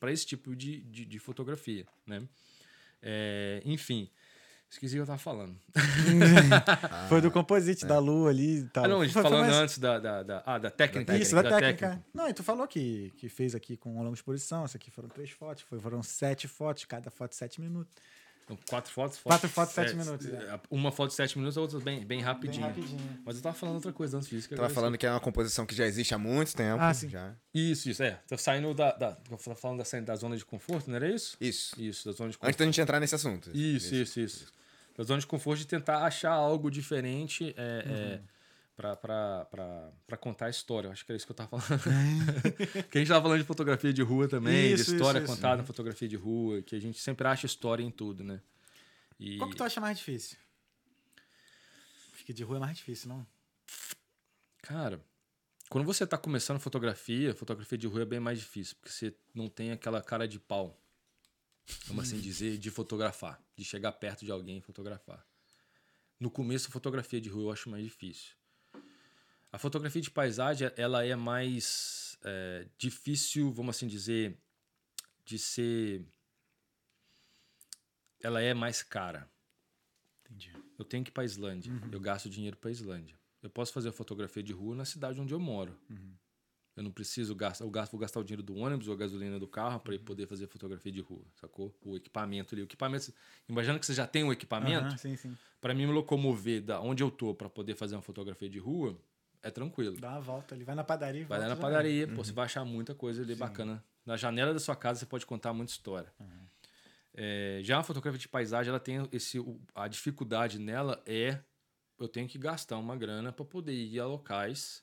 para 0.00 0.10
esse 0.10 0.24
tipo 0.24 0.56
de, 0.56 0.80
de, 0.82 1.04
de 1.04 1.18
fotografia, 1.18 1.86
né? 2.06 2.22
É, 3.02 3.60
enfim, 3.64 4.08
esqueci 4.72 4.94
o 4.94 4.98
que 4.98 5.02
eu 5.02 5.06
tava 5.06 5.18
falando. 5.18 5.56
Foi 7.08 7.20
do 7.20 7.30
composite 7.30 7.84
da 7.84 7.98
lua 7.98 8.30
ali 8.30 8.58
e 8.60 8.64
tal. 8.64 8.84
Ah, 8.84 8.88
não, 8.88 8.98
Foi- 8.98 9.22
falando 9.22 9.40
mais- 9.42 9.54
antes 9.54 9.78
da, 9.78 9.98
da, 9.98 10.22
da- 10.22 10.42
ah, 10.46 10.58
da 10.58 10.70
técnica. 10.70 11.16
Isso, 11.16 11.34
da, 11.34 11.42
técnica. 11.42 12.02
Não, 12.12 12.28
e 12.28 12.32
tu 12.32 12.42
falou 12.42 12.66
que, 12.66 13.12
que 13.16 13.28
fez 13.28 13.54
aqui 13.54 13.76
com 13.76 13.92
uma 13.94 14.02
longa 14.02 14.14
exposição. 14.14 14.64
Essa 14.64 14.76
aqui 14.76 14.90
foram 14.90 15.08
três 15.08 15.30
fotos, 15.30 15.62
foi, 15.62 15.78
foram 15.78 16.02
sete 16.02 16.48
fotos, 16.48 16.84
cada 16.84 17.10
foto 17.10 17.34
sete 17.34 17.60
minutos. 17.60 17.92
Então, 18.44 18.58
quatro 18.68 18.90
fotos. 18.92 19.20
Quatro 19.20 19.48
fotos, 19.48 19.72
sete 19.72 19.94
minutos, 19.94 20.26
é. 20.26 20.60
Uma 20.68 20.90
foto 20.90 21.10
de 21.10 21.14
sete 21.14 21.38
minutos, 21.38 21.56
a 21.56 21.60
outra 21.60 21.78
bem, 21.78 22.04
bem 22.04 22.20
rapidinho. 22.20 22.66
Bem 22.66 22.82
rapidinho. 22.82 23.22
Mas 23.24 23.36
eu 23.36 23.42
tava 23.42 23.54
falando 23.54 23.76
outra 23.76 23.92
coisa 23.92 24.16
antes 24.16 24.28
disso. 24.28 24.48
que 24.48 24.56
Tava 24.56 24.68
falando 24.68 24.98
que 24.98 25.06
é 25.06 25.10
uma 25.10 25.20
composição 25.20 25.64
que 25.64 25.74
já 25.76 25.86
existe 25.86 26.12
há 26.12 26.18
muito 26.18 26.54
tempo. 26.54 26.82
Ah, 26.82 26.92
sim. 26.92 27.08
Já. 27.08 27.34
Isso, 27.54 27.88
isso, 27.88 28.02
é. 28.02 28.18
Tô 28.26 28.36
saindo 28.36 28.74
da. 28.74 28.92
da 28.92 29.16
eu 29.30 29.36
tava 29.38 29.54
falando 29.54 29.82
da, 29.82 30.00
da 30.00 30.16
zona 30.16 30.36
de 30.36 30.44
conforto, 30.44 30.88
não 30.88 30.96
era 30.96 31.08
isso? 31.08 31.36
Isso. 31.40 31.80
Isso, 31.80 32.04
da 32.04 32.12
zona 32.12 32.30
de 32.30 32.34
Antes 32.34 32.38
conforto. 32.38 32.58
da 32.58 32.64
gente 32.64 32.80
entrar 32.80 32.98
nesse 32.98 33.14
assunto. 33.14 33.48
Isso, 33.56 33.94
isso, 33.94 34.18
isso. 34.18 34.52
Da 34.96 35.04
zona 35.04 35.20
de 35.20 35.26
conforto 35.26 35.58
de 35.60 35.66
tentar 35.66 36.04
achar 36.04 36.32
algo 36.32 36.70
diferente 36.70 37.54
é, 37.56 37.84
é, 37.86 38.16
Uhum. 38.16 38.26
pra, 38.76 39.46
pra 40.06 40.16
contar 40.18 40.46
a 40.46 40.50
história. 40.50 40.88
Eu 40.88 40.92
Acho 40.92 41.04
que 41.04 41.12
era 41.12 41.16
isso 41.16 41.26
que 41.26 41.32
eu 41.32 41.36
tava 41.36 41.58
falando. 41.60 41.82
que 42.90 42.98
a 42.98 43.00
gente 43.00 43.08
tava 43.08 43.22
falando 43.22 43.38
de 43.40 43.46
fotografia 43.46 43.92
de 43.92 44.02
rua 44.02 44.28
também, 44.28 44.72
Isso, 44.72 44.84
de 44.90 44.96
história 44.96 45.18
isso, 45.18 45.26
isso. 45.26 45.36
contada 45.36 45.56
na 45.58 45.64
fotografia 45.64 46.08
de 46.08 46.16
rua, 46.16 46.60
que 46.62 46.74
a 46.76 46.80
gente 46.80 46.98
sempre 47.00 47.26
acha 47.26 47.46
história 47.46 47.82
em 47.82 47.90
tudo, 47.90 48.22
né? 48.24 48.40
E... 49.18 49.38
Qual 49.38 49.48
que 49.48 49.56
tu 49.56 49.64
acha 49.64 49.80
mais 49.80 49.98
difícil? 49.98 50.36
Acho 52.14 52.24
que 52.24 52.32
de 52.32 52.42
rua 52.44 52.56
é 52.56 52.60
mais 52.60 52.76
difícil, 52.76 53.08
não? 53.08 53.26
Cara, 54.62 55.00
quando 55.68 55.84
você 55.84 56.06
tá 56.06 56.18
começando 56.18 56.60
fotografia, 56.60 57.34
fotografia 57.34 57.78
de 57.78 57.86
rua 57.86 58.02
é 58.02 58.04
bem 58.04 58.20
mais 58.20 58.38
difícil, 58.38 58.76
porque 58.80 58.92
você 58.92 59.14
não 59.34 59.48
tem 59.48 59.70
aquela 59.72 60.02
cara 60.02 60.26
de 60.28 60.38
pau, 60.38 60.78
vamos 61.86 62.06
assim 62.06 62.20
dizer, 62.20 62.58
de 62.58 62.70
fotografar, 62.70 63.42
de 63.56 63.64
chegar 63.64 63.92
perto 63.92 64.24
de 64.24 64.30
alguém 64.30 64.58
e 64.58 64.60
fotografar. 64.60 65.26
No 66.18 66.30
começo, 66.30 66.68
a 66.68 66.70
fotografia 66.70 67.20
de 67.20 67.28
rua 67.28 67.44
eu 67.44 67.52
acho 67.52 67.68
mais 67.68 67.82
difícil. 67.84 68.34
A 69.50 69.58
fotografia 69.58 70.00
de 70.00 70.10
paisagem, 70.10 70.70
ela 70.76 71.04
é 71.04 71.14
mais 71.14 72.18
é, 72.22 72.66
difícil, 72.78 73.52
vamos 73.52 73.76
assim 73.76 73.86
dizer, 73.86 74.38
de 75.24 75.38
ser. 75.38 76.04
Ela 78.22 78.40
é 78.40 78.54
mais 78.54 78.82
cara. 78.82 79.28
Entendi. 80.24 80.52
Eu 80.78 80.84
tenho 80.84 81.04
que 81.04 81.10
ir 81.10 81.12
para 81.12 81.24
Islândia. 81.24 81.72
Eu 81.90 82.00
gasto 82.00 82.30
dinheiro 82.30 82.56
para 82.56 82.70
Islândia. 82.70 83.18
Eu 83.42 83.50
posso 83.50 83.72
fazer 83.72 83.88
a 83.88 83.92
fotografia 83.92 84.42
de 84.42 84.52
rua 84.52 84.74
na 84.74 84.84
cidade 84.84 85.20
onde 85.20 85.34
eu 85.34 85.40
moro. 85.40 85.76
Eu 86.74 86.82
não 86.82 86.90
preciso 86.90 87.34
gastar, 87.34 87.64
eu 87.64 87.70
gasto, 87.70 87.92
vou 87.92 88.00
gastar 88.00 88.18
o 88.20 88.24
dinheiro 88.24 88.42
do 88.42 88.54
ônibus 88.56 88.88
ou 88.88 88.94
a 88.94 88.96
gasolina 88.96 89.38
do 89.38 89.46
carro 89.46 89.78
para 89.80 89.98
poder 89.98 90.26
fazer 90.26 90.46
fotografia 90.46 90.90
de 90.90 91.00
rua, 91.00 91.22
sacou? 91.34 91.74
O 91.82 91.96
equipamento 91.96 92.54
ali, 92.54 92.62
o 92.62 92.64
equipamento, 92.64 93.12
imagina 93.48 93.78
que 93.78 93.84
você 93.84 93.92
já 93.92 94.06
tem 94.06 94.24
um 94.24 94.32
equipamento, 94.32 94.96
sim, 94.98 95.14
sim. 95.16 95.36
para 95.60 95.74
mim 95.74 95.86
me 95.86 95.92
locomover 95.92 96.62
da 96.62 96.80
onde 96.80 97.02
eu 97.02 97.10
tô 97.10 97.34
para 97.34 97.50
poder 97.50 97.74
fazer 97.74 97.94
uma 97.94 98.02
fotografia 98.02 98.48
de 98.48 98.58
rua 98.58 98.98
é 99.42 99.50
tranquilo. 99.50 99.98
Dá 100.00 100.10
uma 100.12 100.20
volta 100.20 100.54
ali, 100.54 100.64
vai 100.64 100.74
na 100.74 100.84
padaria 100.84 101.26
Vai 101.26 101.46
na 101.46 101.56
padaria, 101.56 102.08
pô, 102.08 102.24
você 102.24 102.32
vai 102.32 102.46
achar 102.46 102.64
muita 102.64 102.94
coisa 102.94 103.22
ali 103.22 103.34
bacana. 103.34 103.84
Na 104.06 104.16
janela 104.16 104.52
da 104.54 104.58
sua 104.60 104.74
casa 104.74 105.00
você 105.00 105.06
pode 105.06 105.26
contar 105.26 105.52
muita 105.52 105.72
história. 105.72 106.12
É, 107.14 107.60
já 107.62 107.78
a 107.78 107.82
fotografia 107.82 108.18
de 108.18 108.28
paisagem, 108.28 108.70
ela 108.70 108.80
tem 108.80 109.06
esse, 109.12 109.38
o- 109.38 109.60
a 109.74 109.86
dificuldade 109.86 110.58
nela 110.58 111.02
é 111.04 111.38
eu 111.98 112.08
tenho 112.08 112.26
que 112.26 112.38
gastar 112.38 112.78
uma 112.78 112.96
grana 112.96 113.30
para 113.30 113.44
poder 113.44 113.74
ir 113.74 114.00
a 114.00 114.06
locais, 114.06 114.82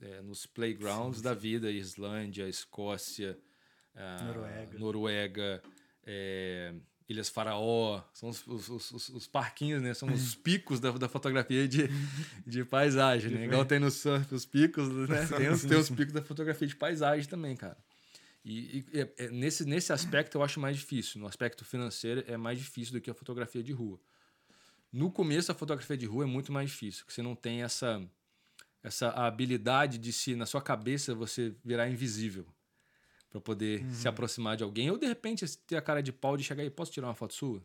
é, 0.00 0.20
nos 0.22 0.46
playgrounds 0.46 1.20
da 1.22 1.34
vida, 1.34 1.70
Islândia, 1.70 2.48
Escócia, 2.48 3.38
ah, 3.94 4.24
Noruega. 4.26 4.78
Noruega, 4.78 5.62
é, 6.04 6.74
Ilhas 7.08 7.28
Faraó, 7.28 8.02
são 8.12 8.28
os, 8.28 8.46
os- 8.46 8.68
os- 8.68 8.90
os- 8.90 9.08
os 9.08 9.26
parquinhos, 9.26 9.82
né? 9.82 9.94
São 9.94 10.12
os 10.12 10.34
picos 10.36 10.78
da, 10.78 10.90
da 10.92 11.08
fotografia 11.08 11.66
de, 11.66 11.88
de 12.46 12.64
paisagem, 12.64 13.30
né? 13.32 13.44
Igual 13.46 13.64
tem 13.64 13.78
no 13.78 13.90
surf 13.90 14.34
os 14.34 14.44
picos, 14.44 14.88
né? 15.08 15.26
Tem 15.38 15.48
os, 15.48 15.64
tem 15.64 15.78
os 15.78 15.88
picos 15.90 16.12
da 16.12 16.22
fotografia 16.22 16.68
de 16.68 16.76
paisagem 16.76 17.28
também, 17.28 17.56
cara. 17.56 17.76
E, 18.44 18.84
e 18.92 18.98
é- 19.00 19.12
é 19.24 19.30
nesse, 19.30 19.64
nesse 19.64 19.92
aspecto 19.92 20.36
eu 20.38 20.42
acho 20.42 20.60
mais 20.60 20.76
difícil. 20.76 21.20
No 21.20 21.26
aspecto 21.26 21.64
financeiro 21.64 22.22
é 22.26 22.36
mais 22.36 22.58
difícil 22.58 22.92
do 22.94 23.00
que 23.00 23.10
a 23.10 23.14
fotografia 23.14 23.62
de 23.62 23.72
rua. 23.72 23.98
No 24.92 25.10
começo, 25.10 25.50
a 25.50 25.54
fotografia 25.54 25.96
de 25.96 26.06
rua 26.06 26.24
é 26.24 26.26
muito 26.26 26.52
mais 26.52 26.70
difícil, 26.70 27.04
porque 27.04 27.14
você 27.14 27.20
não 27.22 27.34
tem 27.34 27.62
essa, 27.62 28.00
essa 28.82 29.10
habilidade 29.10 29.98
de 29.98 30.12
se, 30.12 30.34
na 30.34 30.46
sua 30.46 30.62
cabeça, 30.62 31.14
você 31.14 31.54
virar 31.64 31.88
invisível 31.88 32.46
para 33.30 33.40
poder 33.40 33.84
se 33.92 34.08
aproximar 34.08 34.56
de 34.56 34.64
alguém. 34.64 34.90
Ou, 34.90 34.98
de 34.98 35.06
repente, 35.06 35.44
ter 35.58 35.76
a 35.76 35.82
cara 35.82 36.02
de 36.02 36.12
pau 36.12 36.36
de 36.36 36.44
chegar 36.44 36.62
aí, 36.62 36.70
posso 36.70 36.92
tirar 36.92 37.08
uma 37.08 37.14
foto 37.14 37.34
sua? 37.34 37.62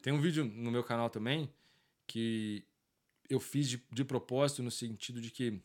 Tem 0.00 0.12
um 0.12 0.20
vídeo 0.20 0.44
no 0.44 0.70
meu 0.70 0.82
canal 0.82 1.10
também 1.10 1.52
que 2.06 2.64
eu 3.28 3.38
fiz 3.40 3.68
de, 3.68 3.82
de 3.90 4.04
propósito 4.04 4.62
no 4.62 4.70
sentido 4.70 5.20
de 5.20 5.30
que 5.30 5.60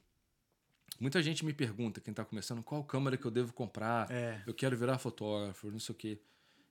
muita 1.00 1.22
gente 1.22 1.44
me 1.44 1.54
pergunta, 1.54 2.00
quem 2.00 2.12
está 2.12 2.24
começando, 2.24 2.64
qual 2.64 2.84
câmera 2.84 3.18
que 3.18 3.26
eu 3.26 3.32
devo 3.32 3.54
comprar? 3.54 4.10
É. 4.12 4.42
Eu 4.46 4.54
quero 4.54 4.78
virar 4.78 4.98
fotógrafo, 4.98 5.72
não 5.72 5.80
sei 5.80 5.94
o 5.94 5.98
quê. 5.98 6.20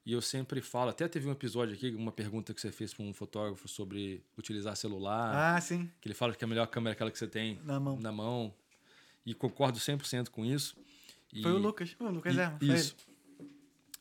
E 0.06 0.12
eu 0.12 0.22
sempre 0.22 0.60
falo, 0.60 0.90
até 0.90 1.08
teve 1.08 1.28
um 1.28 1.32
episódio 1.32 1.74
aqui, 1.74 1.90
uma 1.90 2.12
pergunta 2.12 2.54
que 2.54 2.60
você 2.60 2.70
fez 2.70 2.94
para 2.94 3.04
um 3.04 3.12
fotógrafo 3.12 3.66
sobre 3.66 4.24
utilizar 4.38 4.76
celular, 4.76 5.56
Ah, 5.56 5.60
sim. 5.60 5.90
que 6.00 6.06
ele 6.06 6.14
fala 6.14 6.32
que 6.32 6.44
a 6.44 6.46
melhor 6.46 6.68
câmera 6.68 6.92
é 6.92 6.94
aquela 6.94 7.10
que 7.10 7.18
você 7.18 7.26
tem 7.26 7.60
Na 7.64 7.80
mão. 7.80 7.98
na 7.98 8.12
mão. 8.12 8.54
E 9.24 9.34
concordo 9.34 9.80
100% 9.80 10.30
com 10.30 10.44
isso. 10.46 10.76
E- 11.32 11.42
Foi 11.42 11.50
o 11.52 11.58
Lucas. 11.58 11.96
O 11.98 12.04
Lucas 12.08 12.36
e- 12.36 12.38
Herman. 12.38 12.58
foi 12.60 12.76
Isso. 12.76 12.96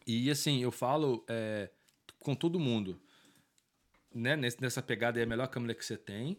E 0.06 0.30
assim, 0.30 0.61
eu 0.61 0.72
falo 0.72 1.26
é, 1.27 1.72
com 2.19 2.36
todo 2.36 2.60
mundo, 2.60 3.02
né? 4.14 4.36
Nessa 4.36 4.84
pegada 4.84 5.19
é 5.19 5.23
a 5.23 5.26
melhor 5.26 5.48
câmera 5.48 5.73
que 5.73 5.84
você 5.84 5.98
tem. 5.98 6.38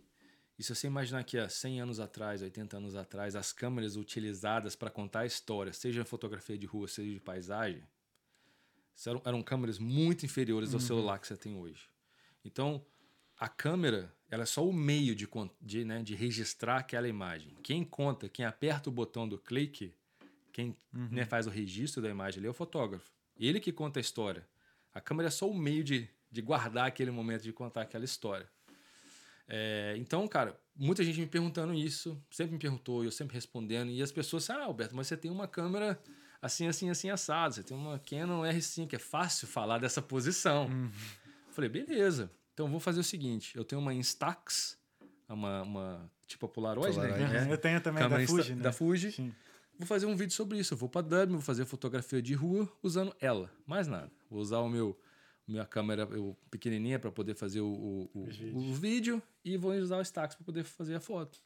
E 0.57 0.63
se 0.63 0.73
você 0.73 0.87
imaginar 0.87 1.25
que 1.25 1.37
há 1.37 1.49
100 1.49 1.81
anos 1.81 1.99
atrás, 1.99 2.41
80 2.41 2.77
anos 2.77 2.95
atrás, 2.95 3.35
as 3.35 3.53
câmeras 3.53 3.97
utilizadas 3.97 4.77
para 4.77 4.89
contar 4.91 5.21
a 5.21 5.27
história, 5.27 5.73
seja 5.73 6.05
fotografia 6.05 6.57
de 6.57 6.65
rua, 6.67 6.87
seja 6.87 7.13
de 7.13 7.21
paisagem, 7.21 7.83
eram, 9.05 9.23
eram 9.25 9.43
câmeras 9.43 9.79
muito 9.79 10.25
inferiores 10.25 10.73
ao 10.73 10.81
celular 10.81 11.19
que 11.19 11.27
você 11.27 11.37
tem 11.37 11.57
hoje. 11.57 11.89
Então, 12.45 12.85
a 13.39 13.49
câmera 13.49 14.15
ela 14.31 14.43
é 14.43 14.47
só 14.47 14.67
o 14.67 14.73
meio 14.73 15.15
de, 15.15 15.29
de, 15.61 15.85
né, 15.85 16.03
de 16.03 16.15
registrar 16.15 16.79
aquela 16.79 17.09
imagem. 17.09 17.55
Quem 17.63 17.85
conta, 17.85 18.29
quem 18.29 18.45
aperta 18.45 18.89
o 18.89 18.93
botão 18.93 19.29
do 19.29 19.39
clique, 19.39 19.95
quem 20.53 20.77
né, 20.93 21.25
faz 21.25 21.47
o 21.47 21.51
registro 21.51 22.03
da 22.03 22.09
imagem 22.09 22.39
ali 22.39 22.47
é 22.47 22.51
o 22.51 22.55
fotógrafo. 22.55 23.13
Ele 23.37 23.61
que 23.61 23.71
conta 23.71 24.01
a 24.01 24.03
história. 24.03 24.49
A 24.93 25.01
câmera 25.01 25.29
é 25.29 25.31
só 25.31 25.49
o 25.49 25.57
meio 25.57 25.85
de, 25.85 26.09
de 26.31 26.41
guardar 26.41 26.87
aquele 26.87 27.11
momento, 27.11 27.43
de 27.43 27.53
contar 27.53 27.83
aquela 27.83 28.05
história. 28.05 28.49
É, 29.49 29.95
então, 29.99 30.27
cara, 30.27 30.59
muita 30.75 31.05
gente 31.05 31.21
me 31.21 31.27
perguntando 31.27 31.73
isso, 31.75 32.21
sempre 32.31 32.55
me 32.55 32.59
perguntou, 32.59 33.05
eu 33.05 33.13
sempre 33.13 33.35
respondendo, 33.35 33.91
e 33.91 34.03
as 34.03 34.11
pessoas, 34.11 34.51
ah, 34.51 34.65
Alberto, 34.65 34.97
mas 34.97 35.07
você 35.07 35.17
tem 35.17 35.31
uma 35.31 35.47
câmera 35.47 36.01
assim, 36.41 36.67
assim, 36.67 36.91
assim, 36.91 37.11
assado, 37.11 37.55
você 37.55 37.63
tem 37.63 37.77
uma 37.77 37.99
Canon 37.99 38.43
R5, 38.43 38.95
é 38.95 38.99
fácil 38.99 39.47
falar 39.47 39.79
dessa 39.79 40.03
posição. 40.03 40.67
Uhum. 40.67 40.91
Falei, 41.51 41.71
beleza, 41.71 42.31
então 42.53 42.69
vou 42.69 42.81
fazer 42.81 43.01
o 43.01 43.05
seguinte, 43.05 43.57
eu 43.57 43.65
tenho 43.65 43.81
uma 43.81 43.95
Instax, 43.95 44.79
uma, 45.29 45.63
uma 45.63 46.11
tipo 46.27 46.47
a 46.47 46.49
Polaroid, 46.49 46.95
Polaroid, 46.95 47.33
né? 47.33 47.47
Eu 47.51 47.59
tenho 47.59 47.81
também 47.81 48.03
Câmera 48.03 48.23
da 48.23 48.29
Fuji, 48.29 48.55
né? 48.55 48.63
da 48.63 48.73
Fuji. 48.73 49.13
Sim. 49.13 49.35
Vou 49.79 49.87
fazer 49.87 50.07
um 50.07 50.17
vídeo 50.17 50.33
sobre 50.33 50.59
isso. 50.59 50.73
Eu 50.73 50.79
vou 50.79 50.89
pra 50.89 51.03
Dublin, 51.03 51.35
vou 51.35 51.43
fazer 51.43 51.67
fotografia 51.67 52.23
de 52.23 52.33
rua 52.35 52.67
usando 52.83 53.15
ela. 53.21 53.51
Mais 53.67 53.87
nada. 53.87 54.11
Vou 54.31 54.41
usar 54.41 54.61
o 54.61 54.69
meu 54.69 54.99
minha 55.47 55.65
câmera 55.65 56.09
eu, 56.11 56.37
pequenininha 56.51 56.99
para 56.99 57.13
poder 57.13 57.35
fazer 57.35 57.61
o, 57.61 57.69
o, 57.69 58.11
o, 58.13 58.25
Os 58.25 58.41
o 58.41 58.75
vídeo 58.75 59.23
e 59.45 59.57
vou 59.57 59.73
usar 59.75 59.99
o 59.99 60.03
Stax 60.03 60.35
para 60.35 60.45
poder 60.45 60.65
fazer 60.65 60.97
a 60.97 61.01
foto. 61.01 61.39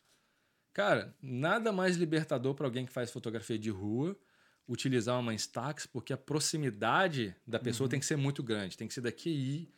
Cara, 0.73 1.15
nada 1.21 1.71
mais 1.71 1.97
libertador 1.97 2.55
para 2.55 2.67
alguém 2.67 2.87
que 2.87 2.93
faz 2.93 3.11
fotografia 3.11 3.59
de 3.59 3.69
rua 3.69 4.17
utilizar 4.71 5.19
uma 5.19 5.35
Instax, 5.35 5.85
porque 5.85 6.13
a 6.13 6.17
proximidade 6.17 7.35
da 7.45 7.59
pessoa 7.59 7.89
tem 7.89 7.99
que 7.99 8.07
ser 8.07 8.17
muito 8.17 8.41
grande. 8.41 8.77
Tem 8.77 8.87
que 8.87 8.95
ser 8.95 9.01
daqui 9.01 9.29
e 9.29 9.69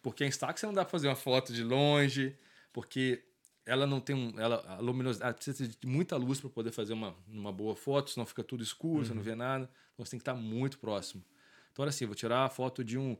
Porque 0.00 0.22
a 0.22 0.26
Instax 0.28 0.62
não 0.62 0.72
dá 0.72 0.84
para 0.84 0.90
fazer 0.92 1.08
uma 1.08 1.16
foto 1.16 1.52
de 1.52 1.64
longe, 1.64 2.36
porque 2.72 3.24
ela 3.66 3.84
não 3.84 4.00
tem 4.00 4.14
um. 4.14 4.38
Ela, 4.38 4.64
a 4.68 4.78
luminosidade 4.78 5.34
precisa 5.34 5.66
de 5.66 5.76
muita 5.84 6.16
luz 6.16 6.40
para 6.40 6.48
poder 6.50 6.70
fazer 6.70 6.92
uma, 6.92 7.16
uma 7.26 7.52
boa 7.52 7.74
foto, 7.74 8.10
senão 8.10 8.24
fica 8.24 8.44
tudo 8.44 8.62
escuro, 8.62 9.04
você 9.04 9.12
não 9.12 9.22
vê 9.22 9.34
nada. 9.34 9.68
Então 9.92 10.06
você 10.06 10.12
tem 10.12 10.18
que 10.20 10.22
estar 10.22 10.34
muito 10.34 10.78
próximo. 10.78 11.24
Então 11.72 11.82
era 11.82 11.90
assim, 11.90 12.06
vou 12.06 12.14
tirar 12.14 12.44
a 12.44 12.48
foto 12.48 12.84
de 12.84 12.96
um, 12.96 13.16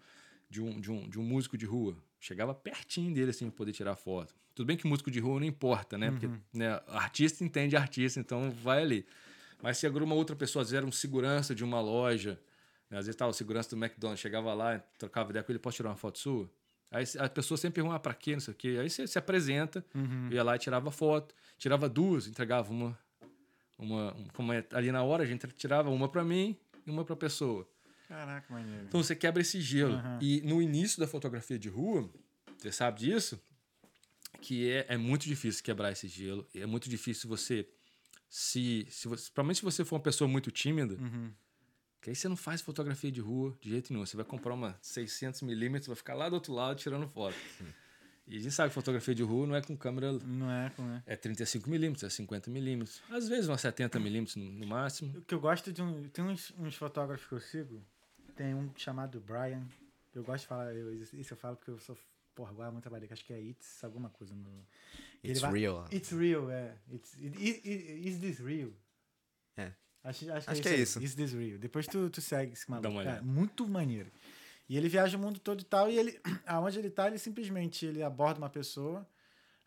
de 0.49 0.63
um, 0.63 0.81
de 0.81 0.91
um, 0.91 1.09
de 1.09 1.19
um 1.19 1.23
músico 1.25 1.59
de 1.59 1.67
rua. 1.67 1.97
Chegava 2.21 2.55
pertinho 2.55 3.13
dele 3.13 3.31
assim 3.31 3.47
para 3.47 3.57
poder 3.57 3.73
tirar 3.73 3.93
a 3.93 3.97
foto. 3.97 4.35
Tudo 4.55 4.67
bem 4.67 4.77
que 4.77 4.87
músico 4.87 5.11
de 5.11 5.19
rua 5.19 5.41
não 5.41 5.47
importa, 5.47 5.99
né? 5.99 6.11
Porque 6.11 6.29
né, 6.53 6.81
artista 6.89 7.45
entende 7.45 7.77
artista, 7.77 8.21
então 8.21 8.51
vai 8.51 8.83
ali. 8.83 9.07
Mas 9.63 9.79
se 9.79 9.87
agora 9.87 10.05
uma 10.05 10.15
outra 10.15 10.37
pessoa, 10.37 10.63
às 10.63 10.69
vezes 10.69 10.77
era 10.79 10.87
um 10.87 10.93
segurança 10.93 11.55
de 11.55 11.65
uma 11.65 11.81
loja, 11.81 12.41
né? 12.91 12.99
às 12.99 13.07
vezes 13.07 13.17
tava 13.17 13.31
o 13.31 13.35
segurança 13.35 13.71
do 13.71 13.77
McDonald's, 13.83 14.21
chegava 14.21 14.55
lá, 14.55 14.79
trocava 14.99 15.31
ideia 15.31 15.43
com 15.43 15.51
ele, 15.53 15.59
posso 15.59 15.77
tirar 15.77 15.91
uma 15.91 15.97
foto 15.97 16.19
sua? 16.19 16.51
Aí 16.91 17.05
a 17.19 17.29
pessoa 17.29 17.59
sempre 17.59 17.75
pergunta, 17.77 17.97
ah, 17.97 18.01
pra 18.01 18.15
quê, 18.15 18.33
não 18.33 18.41
sei 18.41 18.55
o 18.55 18.57
quê. 18.57 18.79
Aí 18.81 18.89
você 18.89 19.07
se 19.07 19.19
apresenta, 19.19 19.85
ia 20.33 20.43
lá 20.43 20.57
e 20.57 20.59
tirava 20.59 20.91
foto. 20.91 21.35
Tirava 21.59 21.87
duas, 21.89 22.27
entregava 22.27 22.71
uma, 22.73 22.99
uma, 23.79 24.15
um- 24.15 24.27
como 24.33 24.53
é, 24.53 24.65
ali 24.73 24.91
na 24.91 25.03
hora 25.03 25.23
a 25.23 25.27
gente 25.27 25.47
tirava 25.49 25.91
uma 25.91 26.09
pra 26.09 26.25
mim 26.25 26.57
e 26.87 26.91
uma 26.91 27.05
pra 27.05 27.15
pessoa. 27.17 27.69
Caraca, 28.09 28.47
maneiro. 28.55 28.85
Então 28.87 29.03
você 29.03 29.15
quebra 29.15 29.43
esse 29.43 29.61
gelo. 29.61 29.95
Aham. 29.95 30.19
E 30.23 30.41
no 30.43 30.63
início 30.63 30.99
da 30.99 31.07
fotografia 31.07 31.59
de 31.59 31.69
rua, 31.69 32.09
você 32.57 32.73
sabe 32.73 33.01
disso, 33.01 33.39
que 34.41 34.71
é, 34.71 34.87
é 34.89 34.97
muito 34.97 35.25
difícil 35.27 35.63
quebrar 35.63 35.93
esse 35.93 36.09
gelo. 36.09 36.49
É 36.55 36.65
muito 36.65 36.89
difícil 36.89 37.29
você 37.29 37.69
se, 38.29 38.87
se 38.91 39.09
você, 39.09 39.23
principalmente 39.25 39.57
se 39.57 39.63
você 39.65 39.85
for 39.85 39.97
uma 39.97 40.03
pessoa 40.03 40.29
muito 40.29 40.51
tímida, 40.51 40.95
Uhum. 40.95 41.33
que 42.01 42.11
aí 42.11 42.17
você 42.17 42.29
não 42.29 42.37
faz 42.37 42.61
fotografia 42.61 43.11
de 43.11 43.21
rua 43.21 43.57
de 43.61 43.71
jeito 43.71 43.93
nenhum. 43.93 44.05
Você 44.07 44.17
vai 44.17 44.25
comprar 44.25 44.55
uma 44.55 44.79
600 44.83 45.43
milímetros, 45.43 45.87
vai 45.87 45.97
ficar 45.97 46.15
lá 46.15 46.29
do 46.29 46.35
outro 46.35 46.53
lado 46.53 46.79
tirando 46.79 47.09
foto. 47.09 47.37
E 48.27 48.37
a 48.37 48.41
gente 48.41 48.53
sabe 48.55 48.69
que 48.69 48.75
fotografia 48.75 49.15
de 49.15 49.23
rua 49.23 49.47
não 49.47 49.57
é 49.57 49.63
com 49.63 49.75
câmera 49.75 50.13
Não 50.13 50.51
é 50.51 50.69
como 50.77 50.91
é. 50.93 51.03
é 51.07 51.17
35 51.17 51.69
milímetros, 51.71 52.05
é 52.05 52.11
50 52.11 52.51
milímetros. 52.51 53.01
Às 53.09 53.27
vezes 53.27 53.49
uma 53.49 53.57
70 53.57 53.99
milímetros 53.99 54.37
no, 54.37 54.45
no 54.53 54.67
máximo. 54.67 55.17
O 55.19 55.23
que 55.23 55.35
eu 55.35 55.41
gosto 55.41 55.73
de 55.73 55.81
um. 55.81 56.07
Tem 56.11 56.23
uns, 56.25 56.53
uns 56.59 56.75
fotógrafos 56.75 57.27
que 57.27 57.33
eu 57.33 57.41
sigo. 57.41 57.83
Tem 58.37 58.55
um 58.55 58.71
chamado 58.77 59.19
Brian. 59.19 59.67
Eu 60.15 60.23
gosto 60.23 60.43
de 60.43 60.49
falar. 60.49 60.75
Eu, 60.75 60.93
isso 60.95 61.33
eu 61.33 61.37
falo 61.39 61.57
porque 61.57 61.71
eu 61.71 61.79
sou. 61.79 61.97
Porra, 62.35 62.51
agora 62.51 62.71
muito 62.71 62.83
trabalho. 62.83 63.09
Acho 63.11 63.25
que 63.25 63.33
é 63.33 63.41
It's 63.41 63.83
alguma 63.83 64.11
coisa. 64.11 64.35
No, 64.35 64.67
It's 65.25 65.41
vai- 65.41 65.53
real. 65.53 65.85
It's 65.93 66.13
real, 66.13 66.51
é. 66.51 66.75
It's, 66.93 67.15
it, 67.15 67.37
it, 67.39 67.69
it- 67.69 68.09
is 68.09 68.19
this 68.21 68.39
real? 68.41 68.71
É. 69.57 69.73
Acho, 70.05 70.31
acho, 70.33 70.51
Acho 70.51 70.63
que 70.63 70.69
aí. 70.69 70.75
é 70.75 70.79
isso. 70.81 71.03
Is 71.03 71.15
this 71.15 71.33
real? 71.33 71.59
Depois 71.59 71.87
tu, 71.87 72.09
tu 72.11 72.21
segue 72.21 72.53
esse 72.53 72.71
maluco. 72.71 72.83
Dá 72.83 72.89
uma 72.91 73.03
cara, 73.03 73.17
olhada. 73.17 73.27
muito 73.27 73.67
maneiro. 73.69 74.11
E 74.69 74.77
ele 74.77 74.89
viaja 74.89 75.17
o 75.17 75.21
mundo 75.21 75.41
todo 75.41 75.61
e 75.61 75.65
tal. 75.65 75.91
E 75.91 75.99
ele, 75.99 76.21
aonde 76.47 76.79
ele 76.79 76.91
tá, 76.91 77.07
ele 77.09 77.19
simplesmente 77.19 77.85
ele 77.87 78.03
aborda 78.03 78.39
uma 78.39 78.51
pessoa. 78.51 79.07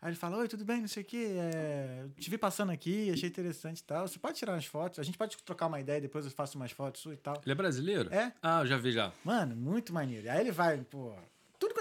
Aí 0.00 0.08
ele 0.10 0.16
fala: 0.16 0.38
Oi, 0.38 0.48
tudo 0.48 0.64
bem? 0.64 0.80
Não 0.80 0.88
sei 0.88 1.02
o 1.02 1.06
quê. 1.06 1.28
É, 1.54 2.06
te 2.18 2.28
vi 2.30 2.38
passando 2.38 2.72
aqui, 2.72 3.10
achei 3.10 3.28
interessante 3.28 3.78
e 3.80 3.84
tal. 3.84 4.08
Você 4.08 4.18
pode 4.18 4.36
tirar 4.38 4.52
umas 4.54 4.64
fotos? 4.66 4.98
A 4.98 5.02
gente 5.02 5.16
pode 5.18 5.36
trocar 5.44 5.66
uma 5.66 5.78
ideia, 5.80 6.00
depois 6.00 6.24
eu 6.24 6.30
faço 6.30 6.56
umas 6.56 6.72
fotos 6.72 7.04
e 7.12 7.16
tal. 7.16 7.40
Ele 7.44 7.52
é 7.52 7.54
brasileiro? 7.54 8.12
É. 8.12 8.32
Ah, 8.42 8.62
eu 8.62 8.66
já 8.66 8.76
vi 8.78 8.90
já. 8.90 9.12
Mano, 9.24 9.54
muito 9.54 9.92
maneiro. 9.92 10.28
Aí 10.30 10.40
ele 10.40 10.50
vai, 10.50 10.78
pô, 10.82 11.14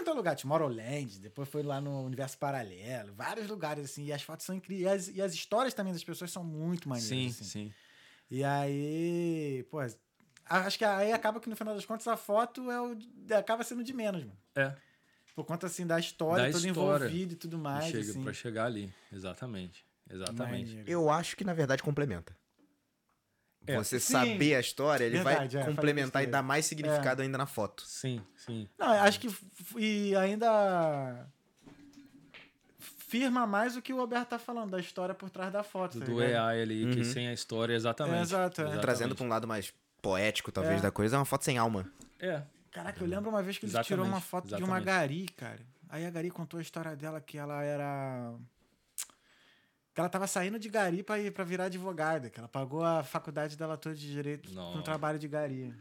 tudo 0.01 0.05
quanto 0.05 0.09
é 0.09 0.13
lugar, 0.13 0.35
Tomorrowland, 0.35 1.19
depois 1.19 1.47
foi 1.47 1.63
lá 1.63 1.79
no 1.79 2.03
Universo 2.03 2.37
Paralelo, 2.37 3.13
vários 3.13 3.47
lugares, 3.47 3.85
assim, 3.85 4.05
e 4.05 4.13
as 4.13 4.21
fotos 4.21 4.45
são 4.45 4.55
incríveis. 4.55 5.07
E 5.07 5.11
as, 5.11 5.15
e 5.17 5.21
as 5.21 5.33
histórias 5.33 5.73
também 5.73 5.93
das 5.93 6.03
pessoas 6.03 6.31
são 6.31 6.43
muito 6.43 6.89
maneiras, 6.89 7.09
Sim, 7.09 7.27
assim. 7.27 7.43
sim. 7.43 7.73
E 8.29 8.43
aí, 8.43 9.65
pô, 9.69 9.79
acho 10.45 10.77
que 10.77 10.85
aí 10.85 11.11
acaba 11.11 11.39
que 11.39 11.49
no 11.49 11.55
final 11.55 11.75
das 11.75 11.85
contas 11.85 12.07
a 12.07 12.17
foto 12.17 12.71
é 12.71 12.81
o, 12.81 12.97
acaba 13.37 13.63
sendo 13.63 13.83
de 13.83 13.93
menos, 13.93 14.23
mano. 14.23 14.37
É. 14.55 14.75
Por 15.35 15.45
conta, 15.45 15.67
assim, 15.67 15.85
da 15.87 15.99
história, 15.99 16.45
Da 16.45 16.51
toda 16.51 16.67
história. 16.67 17.05
envolvida 17.05 17.33
e 17.33 17.35
tudo 17.37 17.57
mais, 17.57 17.85
chega, 17.85 18.11
assim. 18.11 18.23
Pra 18.23 18.33
chegar 18.33 18.65
ali. 18.65 18.93
Exatamente. 19.11 19.85
Exatamente. 20.09 20.69
Maneiro. 20.69 20.89
Eu 20.91 21.09
acho 21.09 21.37
que, 21.37 21.43
na 21.43 21.53
verdade, 21.53 21.81
complementa. 21.81 22.35
É. 23.67 23.75
Você 23.77 23.99
Sim. 23.99 24.11
saber 24.13 24.55
a 24.55 24.59
história, 24.59 25.03
ele 25.05 25.17
Verdade, 25.17 25.35
é, 25.55 25.59
vai 25.59 25.63
falei 25.63 25.75
complementar 25.75 26.23
e 26.23 26.27
dar 26.27 26.41
mais 26.41 26.65
significado 26.65 27.21
ainda 27.21 27.37
na 27.37 27.45
foto. 27.45 27.83
Sim, 27.85 28.21
sim. 28.35 28.67
Não, 28.77 28.87
acho 28.87 29.19
que 29.19 29.29
e 29.77 30.15
ainda 30.15 31.25
firma 32.79 33.45
mais 33.45 33.75
o 33.75 33.81
que 33.81 33.91
o 33.93 33.97
Roberto 33.97 34.29
tá 34.29 34.39
falando, 34.39 34.71
da 34.71 34.79
história 34.79 35.13
por 35.13 35.29
trás 35.29 35.51
da 35.51 35.63
foto. 35.63 35.99
tá 35.99 36.05
Do 36.05 36.19
ligado? 36.19 36.43
AI 36.45 36.61
ali, 36.61 36.91
que 36.93 36.99
Uhum. 36.99 37.03
sem 37.03 37.27
a 37.27 37.33
história, 37.33 37.73
exatamente. 37.73 38.17
É, 38.17 38.21
exato, 38.21 38.61
é. 38.61 38.63
Exatamente. 38.63 38.81
Trazendo 38.81 39.15
pra 39.15 39.25
um 39.25 39.29
lado 39.29 39.47
mais 39.47 39.73
poético, 40.01 40.51
talvez, 40.51 40.79
É. 40.79 40.81
da 40.83 40.91
coisa, 40.91 41.15
é 41.15 41.19
uma 41.19 41.25
foto 41.25 41.43
sem 41.45 41.57
alma. 41.57 41.85
É. 42.19 42.41
Caraca, 42.71 43.03
eu 43.03 43.07
lembro 43.07 43.29
uma 43.29 43.43
vez 43.43 43.57
que 43.57 43.65
ele 43.65 43.71
Exatamente, 43.71 43.87
tirou 43.89 44.05
uma 44.05 44.21
foto 44.21 44.47
de 44.47 44.53
uma 44.55 44.77
exatamente. 44.79 44.85
Gari, 44.85 45.25
cara. 45.35 45.59
Aí 45.89 46.05
a 46.05 46.09
Gari 46.09 46.31
contou 46.31 46.57
a 46.57 46.61
história 46.61 46.95
dela 46.95 47.19
que 47.19 47.37
ela 47.37 47.61
era. 47.61 48.33
Que 49.93 49.99
ela 49.99 50.09
tava 50.09 50.25
saindo 50.25 50.57
de 50.57 50.69
Gari 50.69 51.03
pra 51.03 51.43
virar 51.43 51.65
advogada, 51.65 52.29
que 52.29 52.39
ela 52.39 52.47
pagou 52.47 52.83
a 52.83 53.03
faculdade 53.03 53.57
dela 53.57 53.75
toda 53.77 53.93
de 53.95 54.09
direito 54.09 54.49
com 54.49 54.55
Nossa. 54.55 54.81
trabalho 54.83 55.19
de 55.19 55.27
Gari. 55.27 55.73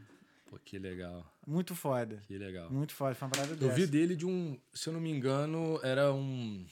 Pô, 0.49 0.59
que 0.59 0.79
legal. 0.81 1.25
Muito 1.47 1.77
foda. 1.77 2.21
Que 2.27 2.37
legal. 2.37 2.69
Muito 2.73 2.93
foda, 2.93 3.15
foi 3.15 3.27
uma 3.29 3.33
parada 3.33 3.53
Eu 3.53 3.57
dessa. 3.57 3.73
vi 3.75 3.87
dele 3.87 4.17
de 4.17 4.27
um, 4.27 4.59
se 4.75 4.89
eu 4.89 4.93
não 4.93 5.01
me 5.01 5.11
engano, 5.11 5.79
era 5.83 6.13
um. 6.13 6.67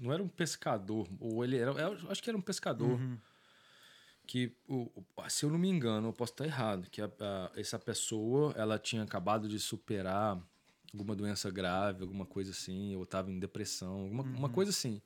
Não 0.00 0.12
era 0.12 0.20
um 0.20 0.26
pescador, 0.26 1.06
ou 1.20 1.44
ele 1.44 1.56
era. 1.56 1.70
eu 1.70 2.10
acho 2.10 2.20
que 2.20 2.28
era 2.28 2.36
um 2.36 2.42
pescador. 2.42 2.90
Uhum. 3.00 3.16
Que, 4.26 4.52
se 5.28 5.44
eu 5.44 5.50
não 5.50 5.58
me 5.58 5.68
engano, 5.68 6.08
eu 6.08 6.12
posso 6.12 6.32
estar 6.32 6.44
errado, 6.46 6.88
que 6.90 7.00
a- 7.02 7.10
a- 7.20 7.52
essa 7.54 7.78
pessoa 7.78 8.52
ela 8.56 8.78
tinha 8.78 9.02
acabado 9.02 9.46
de 9.48 9.60
superar 9.60 10.40
alguma 10.92 11.14
doença 11.14 11.50
grave, 11.50 12.02
alguma 12.02 12.24
coisa 12.24 12.50
assim, 12.50 12.96
ou 12.96 13.02
estava 13.04 13.30
em 13.30 13.38
depressão, 13.38 14.00
alguma 14.00 14.22
uma 14.24 14.48
Uhum. 14.48 14.52
coisa 14.54 14.70
assim. 14.70 15.00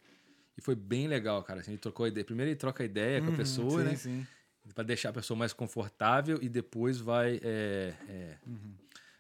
E 0.59 0.60
foi 0.60 0.74
bem 0.74 1.06
legal, 1.06 1.43
cara. 1.44 1.60
Assim, 1.60 1.70
ele 1.70 1.78
trocou 1.78 2.06
ideia. 2.06 2.24
Primeiro 2.24 2.51
ele 2.51 2.56
troca 2.59 2.82
a 2.82 2.86
ideia 2.86 3.20
com 3.20 3.28
a 3.28 3.30
Uhum, 3.30 3.36
pessoa, 3.36 3.80
sim, 3.80 3.89
né? 3.89 3.97
Sim. 3.97 4.26
Pra 4.74 4.82
deixar 4.85 5.10
a 5.10 5.12
pessoa 5.12 5.39
mais 5.39 5.52
confortável 5.52 6.39
e 6.43 6.48
depois 6.48 6.98
vai. 6.98 7.40
é, 7.43 7.94
é, 8.09 8.39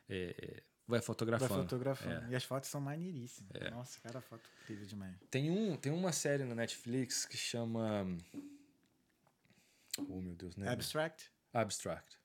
é, 0.08 0.34
é, 0.38 0.62
vai 0.86 0.98
Vai 0.98 1.00
fotografando. 1.00 1.54
Uhum. 1.54 1.62
fotografando. 1.62 2.24
É. 2.26 2.30
E 2.30 2.34
as 2.36 2.42
fotos 2.44 2.68
são 2.68 2.80
maneiríssimas. 2.80 3.50
Nossa, 3.70 4.00
cara, 4.00 4.20
foto 4.20 4.42
incrível 4.62 4.84
demais. 4.86 5.14
Tem, 5.30 5.48
um, 5.50 5.76
tem 5.76 5.92
uma 5.92 6.12
série 6.12 6.44
na 6.44 6.54
Netflix 6.56 7.24
que 7.24 7.36
chama. 7.36 8.04
Oh, 10.08 10.20
meu 10.20 10.34
Deus, 10.34 10.56
né? 10.56 10.68
Abstract? 10.70 11.30
Abstract. 11.52 12.18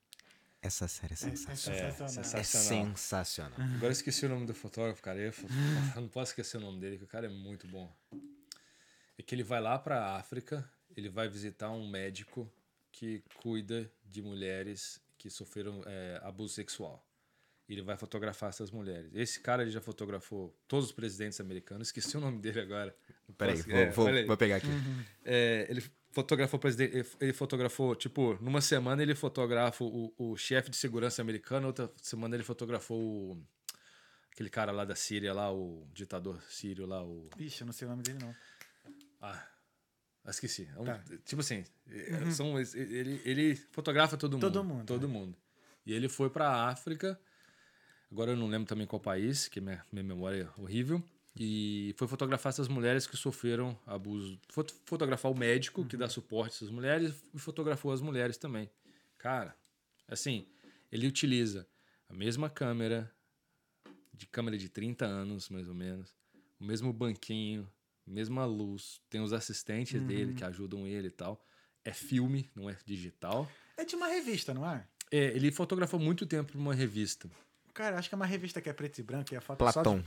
Essa 0.62 0.88
série 0.88 1.12
é 1.12 1.14
É 1.14 1.16
sensacional. 1.16 1.78
sensacional. 1.92 2.08
sensacional. 2.08 2.40
É 2.40 2.90
sensacional. 2.96 3.52
Agora 3.74 3.86
eu 3.86 3.90
esqueci 3.92 4.24
o 4.26 4.28
nome 4.28 4.46
do 4.46 4.54
fotógrafo, 4.54 5.02
cara. 5.02 5.18
Eu, 5.18 5.26
eu 5.26 5.32
não 6.02 6.08
posso 6.08 6.30
esquecer 6.32 6.56
o 6.56 6.60
nome 6.60 6.80
dele, 6.80 6.96
que 6.98 7.04
o 7.04 7.08
cara 7.08 7.26
é 7.26 7.28
muito 7.28 7.68
bom. 7.68 7.94
É 9.18 9.22
que 9.22 9.34
ele 9.34 9.42
vai 9.42 9.60
lá 9.60 9.78
pra 9.78 10.16
África, 10.16 10.68
ele 10.96 11.08
vai 11.08 11.28
visitar 11.28 11.70
um 11.70 11.88
médico 11.88 12.50
que 12.92 13.22
cuida 13.36 13.90
de 14.04 14.22
mulheres 14.22 15.00
que 15.18 15.30
sofreram 15.30 15.82
é, 15.86 16.20
abuso 16.22 16.54
sexual. 16.54 17.04
Ele 17.68 17.80
vai 17.80 17.96
fotografar 17.96 18.50
essas 18.50 18.70
mulheres. 18.70 19.10
Esse 19.14 19.40
cara 19.40 19.62
ele 19.62 19.70
já 19.70 19.80
fotografou 19.80 20.54
todos 20.68 20.86
os 20.86 20.92
presidentes 20.92 21.40
americanos, 21.40 21.88
esqueci 21.88 22.16
o 22.16 22.20
nome 22.20 22.38
dele 22.38 22.60
agora. 22.60 22.94
Peraí, 23.38 23.56
posso- 23.56 23.68
vou, 23.70 23.78
é, 23.78 23.90
vou, 23.90 24.26
vou 24.26 24.36
pegar 24.36 24.56
aqui. 24.56 24.66
É, 25.24 25.66
ele 25.70 25.82
fotografou 26.10 26.58
o 26.58 26.60
presidente. 26.60 26.94
ele- 26.96 27.08
Ele 27.20 27.32
fotografou, 27.32 27.94
tipo, 27.96 28.34
numa 28.42 28.60
semana 28.60 29.02
ele 29.02 29.14
fotografa 29.14 29.82
o, 29.82 30.12
o 30.18 30.36
chefe 30.36 30.68
de 30.70 30.76
segurança 30.76 31.22
americano, 31.22 31.68
outra 31.68 31.90
semana 32.02 32.36
ele 32.36 32.44
fotografou 32.44 33.00
o, 33.00 33.42
aquele 34.30 34.50
cara 34.50 34.70
lá 34.70 34.84
da 34.84 34.94
Síria, 34.94 35.32
lá, 35.32 35.50
o 35.50 35.88
ditador 35.94 36.40
sírio 36.50 36.84
lá, 36.86 37.02
o. 37.02 37.30
Ixi, 37.38 37.62
eu 37.62 37.66
não 37.66 37.72
sei 37.72 37.86
o 37.88 37.90
nome 37.90 38.02
dele, 38.02 38.18
não. 38.20 38.34
Ah, 40.24 40.30
esqueci. 40.30 40.68
É 40.74 40.80
um- 40.80 40.84
Tá. 40.84 41.02
Tipo 41.24 41.40
assim, 41.40 41.64
é, 41.88 42.30
são, 42.30 42.58
ele, 42.58 43.20
ele 43.24 43.56
fotografa 43.56 44.16
todo 44.16 44.32
mundo. 44.32 44.40
Todo 44.40 44.64
mundo, 44.64 44.86
Todo 44.86 45.04
é. 45.06 45.08
mundo. 45.08 45.36
E 45.86 45.92
ele 45.92 46.08
foi 46.08 46.30
pra 46.30 46.68
África. 46.68 47.18
Agora 48.10 48.32
eu 48.32 48.36
não 48.36 48.46
lembro 48.46 48.66
também 48.68 48.86
qual 48.86 49.00
país, 49.00 49.48
que 49.48 49.60
minha, 49.60 49.84
minha 49.92 50.04
memória 50.04 50.50
é 50.56 50.60
horrível. 50.60 51.02
E 51.36 51.92
foi 51.98 52.06
fotografar 52.06 52.50
essas 52.50 52.68
mulheres 52.68 53.06
que 53.06 53.16
sofreram 53.16 53.76
abuso. 53.86 54.38
Fot 54.48 54.72
fotografar 54.84 55.32
o 55.32 55.36
médico 55.36 55.84
que 55.84 55.96
dá 55.96 56.08
suporte 56.08 56.52
a 56.52 56.56
essas 56.56 56.70
mulheres 56.70 57.12
e 57.34 57.38
fotografou 57.38 57.92
as 57.92 58.00
mulheres 58.00 58.36
também. 58.36 58.70
Cara, 59.18 59.56
assim, 60.06 60.46
ele 60.92 61.08
utiliza 61.08 61.66
a 62.08 62.14
mesma 62.14 62.48
câmera, 62.48 63.10
de 64.12 64.26
câmera 64.26 64.56
de 64.56 64.68
30 64.68 65.06
anos, 65.06 65.48
mais 65.48 65.68
ou 65.68 65.74
menos, 65.74 66.14
o 66.60 66.64
mesmo 66.64 66.92
banquinho, 66.92 67.68
mesma 68.06 68.44
luz, 68.44 69.00
tem 69.08 69.20
os 69.20 69.32
assistentes 69.32 70.02
dele 70.02 70.34
que 70.34 70.44
ajudam 70.44 70.86
ele 70.86 71.08
e 71.08 71.10
tal. 71.10 71.42
É 71.84 71.92
filme, 71.92 72.50
não 72.54 72.68
é 72.70 72.76
digital. 72.84 73.50
É 73.76 73.84
de 73.84 73.94
uma 73.96 74.06
revista, 74.08 74.54
não 74.54 74.68
é? 74.68 74.86
É, 75.10 75.24
ele 75.36 75.52
fotografou 75.52 76.00
muito 76.00 76.24
tempo 76.26 76.52
pra 76.52 76.60
uma 76.60 76.74
revista. 76.74 77.28
Cara, 77.74 77.98
acho 77.98 78.08
que 78.08 78.14
é 78.14 78.16
uma 78.16 78.26
revista 78.26 78.60
que 78.60 78.68
é 78.68 78.72
preto 78.72 78.98
e 78.98 79.02
branco 79.02 79.34
e 79.34 79.36
a 79.36 79.40
foto 79.40 79.62
é 79.64 79.72
só 79.72 79.82
Platão. 79.82 80.04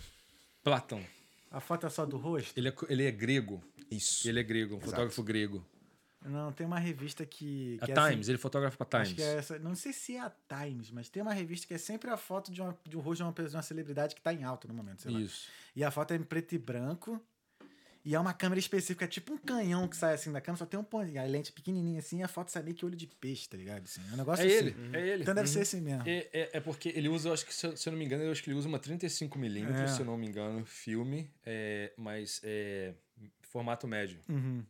Platão. 0.64 1.04
a 1.52 1.60
foto 1.60 1.86
é 1.86 1.90
só 1.90 2.06
do 2.06 2.18
rosto. 2.18 2.58
Ele 2.58 2.70
é, 2.70 2.74
ele 2.90 3.04
é 3.06 3.12
grego. 3.12 3.64
Isso. 3.92 4.28
Ele 4.28 4.40
é 4.40 4.44
grego, 4.44 4.76
um 4.76 4.78
Exato. 4.78 4.92
fotógrafo 4.92 5.24
grego. 5.24 5.66
Não, 6.26 6.52
tem 6.52 6.66
uma 6.66 6.80
revista 6.80 7.26
que. 7.26 7.78
A 7.82 7.86
que 7.86 7.92
é 7.92 7.96
Times, 7.96 8.20
assim- 8.22 8.32
ele 8.32 8.38
fotografa 8.38 8.84
pra 8.84 9.02
Acho 9.02 9.14
Times. 9.14 9.26
que 9.26 9.32
é 9.34 9.38
essa, 9.38 9.60
não 9.60 9.76
sei 9.76 9.94
se 9.94 10.16
é 10.16 10.20
a 10.22 10.30
Times, 10.50 10.92
mas 10.92 11.08
tem 11.10 11.22
uma 11.22 11.34
revista 11.34 11.68
que 11.68 11.74
é 11.74 11.78
sempre 11.78 12.10
a 12.10 12.18
foto 12.18 12.52
de, 12.52 12.60
uma, 12.62 12.78
de 12.86 12.98
um 12.98 13.00
rosto 13.00 13.24
de 13.24 13.24
uma, 13.42 13.50
de 13.50 13.56
uma 13.56 13.62
celebridade 13.62 14.16
que 14.16 14.22
tá 14.22 14.34
em 14.34 14.44
alta 14.44 14.68
no 14.68 14.74
momento, 14.74 15.04
sei 15.04 15.12
lá. 15.12 15.22
Isso. 15.22 15.48
E 15.76 15.84
a 15.84 15.92
foto 15.92 16.12
é 16.12 16.16
em 16.18 16.24
preto 16.24 16.54
e 16.54 16.58
branco. 16.58 17.22
E 18.10 18.16
é 18.16 18.20
uma 18.20 18.34
câmera 18.34 18.58
específica, 18.58 19.04
é 19.04 19.08
tipo 19.10 19.34
um 19.34 19.38
canhão 19.38 19.86
que 19.86 19.98
sai 19.98 20.14
assim 20.14 20.32
da 20.32 20.40
câmera, 20.40 20.60
só 20.60 20.66
tem 20.66 20.80
um 20.80 20.84
ponto. 20.84 21.18
A 21.20 21.24
lente 21.24 21.52
pequenininha 21.52 22.00
assim, 22.00 22.20
e 22.20 22.24
a 22.24 22.28
foto 22.30 22.50
sai 22.50 22.64
meio 22.64 22.74
que 22.74 22.86
olho 22.86 22.96
de 22.96 23.06
peixe, 23.06 23.50
tá 23.50 23.58
ligado? 23.58 23.84
Assim, 23.84 24.00
é 24.10 24.14
um 24.14 24.18
negócio 24.18 24.46
É 24.46 24.48
assim. 24.48 24.56
ele, 24.56 24.76
é 24.94 25.08
ele. 25.10 25.22
Então 25.24 25.36
deve 25.36 25.50
ser 25.50 25.60
esse 25.60 25.82
mesmo. 25.82 26.04
É, 26.08 26.26
é, 26.32 26.50
é 26.54 26.60
porque 26.62 26.88
ele 26.96 27.10
usa, 27.10 27.28
eu 27.28 27.34
acho 27.34 27.46
que 27.46 27.54
se 27.54 27.68
eu, 27.68 27.76
se 27.76 27.90
eu 27.90 27.92
não 27.92 28.00
me 28.00 28.06
engano, 28.06 28.24
eu 28.24 28.32
acho 28.32 28.42
que 28.42 28.50
ele 28.50 28.58
usa 28.58 28.66
uma 28.70 28.80
35mm, 28.80 29.70
É. 29.84 29.88
se 29.88 30.00
eu 30.00 30.06
não 30.06 30.16
me 30.18 30.26
engano, 30.26 30.66
filme, 30.66 31.30
é, 31.46 31.92
mas 31.98 32.40
é 32.46 32.94
formato 33.42 33.86
médio. 33.90 34.20
Uhum. 34.30 34.64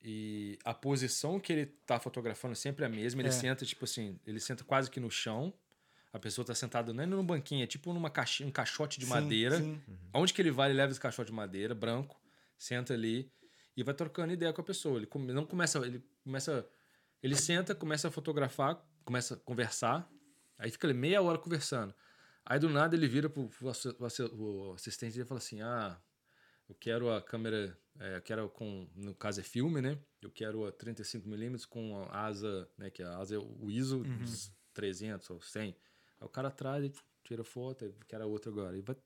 E 0.00 0.58
a 0.64 0.72
posição 0.72 1.40
que 1.40 1.52
ele 1.52 1.66
tá 1.66 1.98
fotografando 1.98 2.54
sempre 2.54 2.84
é 2.84 2.86
a 2.86 2.90
mesma. 2.90 3.20
Ele 3.20 3.28
É. 3.28 3.32
senta, 3.32 3.64
tipo 3.66 3.84
assim, 3.84 4.18
ele 4.26 4.38
senta 4.38 4.62
quase 4.62 4.88
que 4.90 5.00
no 5.00 5.10
chão. 5.10 5.52
A 6.12 6.18
pessoa 6.18 6.44
tá 6.44 6.54
sentada 6.54 6.92
não 6.94 7.02
é 7.02 7.06
num 7.06 7.24
banquinho, 7.24 7.62
é 7.62 7.66
tipo 7.66 7.92
numa 7.92 8.08
caixa, 8.10 8.44
um 8.46 8.50
caixote 8.50 8.98
de 8.98 9.04
Sim, 9.04 9.10
madeira. 9.10 9.58
sim. 9.58 9.78
Onde 10.14 10.32
que 10.32 10.40
ele 10.40 10.50
vai, 10.50 10.68
ele 10.70 10.78
leva 10.78 10.90
esse 10.90 11.00
caixote 11.00 11.30
de 11.30 11.36
madeira, 11.36 11.74
branco, 11.74 12.18
senta 12.58 12.92
ali 12.94 13.32
e 13.76 13.82
vai 13.82 13.94
trocando 13.94 14.32
ideia 14.32 14.52
com 14.52 14.60
a 14.60 14.64
pessoa. 14.64 14.98
Ele 14.98 15.06
come- 15.06 15.32
não 15.32 15.46
começa, 15.46 15.78
ele 15.86 16.04
começa, 16.24 16.68
ele 17.22 17.36
senta, 17.36 17.74
começa 17.74 18.08
a 18.08 18.10
fotografar, 18.10 18.84
começa 19.04 19.34
a 19.34 19.36
conversar, 19.38 20.10
aí 20.58 20.70
fica 20.70 20.86
ali 20.86 20.94
meia 20.94 21.22
hora 21.22 21.38
conversando. 21.38 21.94
Aí 22.44 22.58
do 22.58 22.68
nada 22.68 22.96
ele 22.96 23.06
vira 23.06 23.30
pro, 23.30 23.48
o 23.62 23.68
assi- 23.68 24.22
o 24.32 24.72
assistente 24.74 25.20
e 25.20 25.24
fala 25.24 25.38
assim: 25.38 25.60
"Ah, 25.62 26.00
eu 26.68 26.74
quero 26.74 27.10
a 27.10 27.22
câmera, 27.22 27.78
é, 27.98 28.16
eu 28.16 28.22
quero 28.22 28.48
com, 28.50 28.88
no 28.94 29.14
caso 29.14 29.40
é 29.40 29.42
filme, 29.42 29.80
né? 29.80 29.98
Eu 30.20 30.30
quero 30.30 30.66
a 30.66 30.72
35mm 30.72 31.66
com 31.66 31.96
a 32.10 32.26
asa, 32.26 32.68
né, 32.76 32.90
que 32.90 33.02
a 33.02 33.16
asa 33.18 33.36
é 33.36 33.38
o 33.38 33.70
ISO 33.70 34.04
dos 34.18 34.50
300 34.74 35.28
ou 35.30 35.40
100. 35.40 35.76
Aí 36.20 36.26
o 36.26 36.28
cara 36.28 36.50
traz 36.50 36.90
tira 37.22 37.44
foto, 37.44 37.84
aí 37.84 37.94
quero 38.06 38.24
a 38.24 38.26
outra 38.26 38.50
agora. 38.50 38.76
E 38.76 38.80
vai 38.80 38.96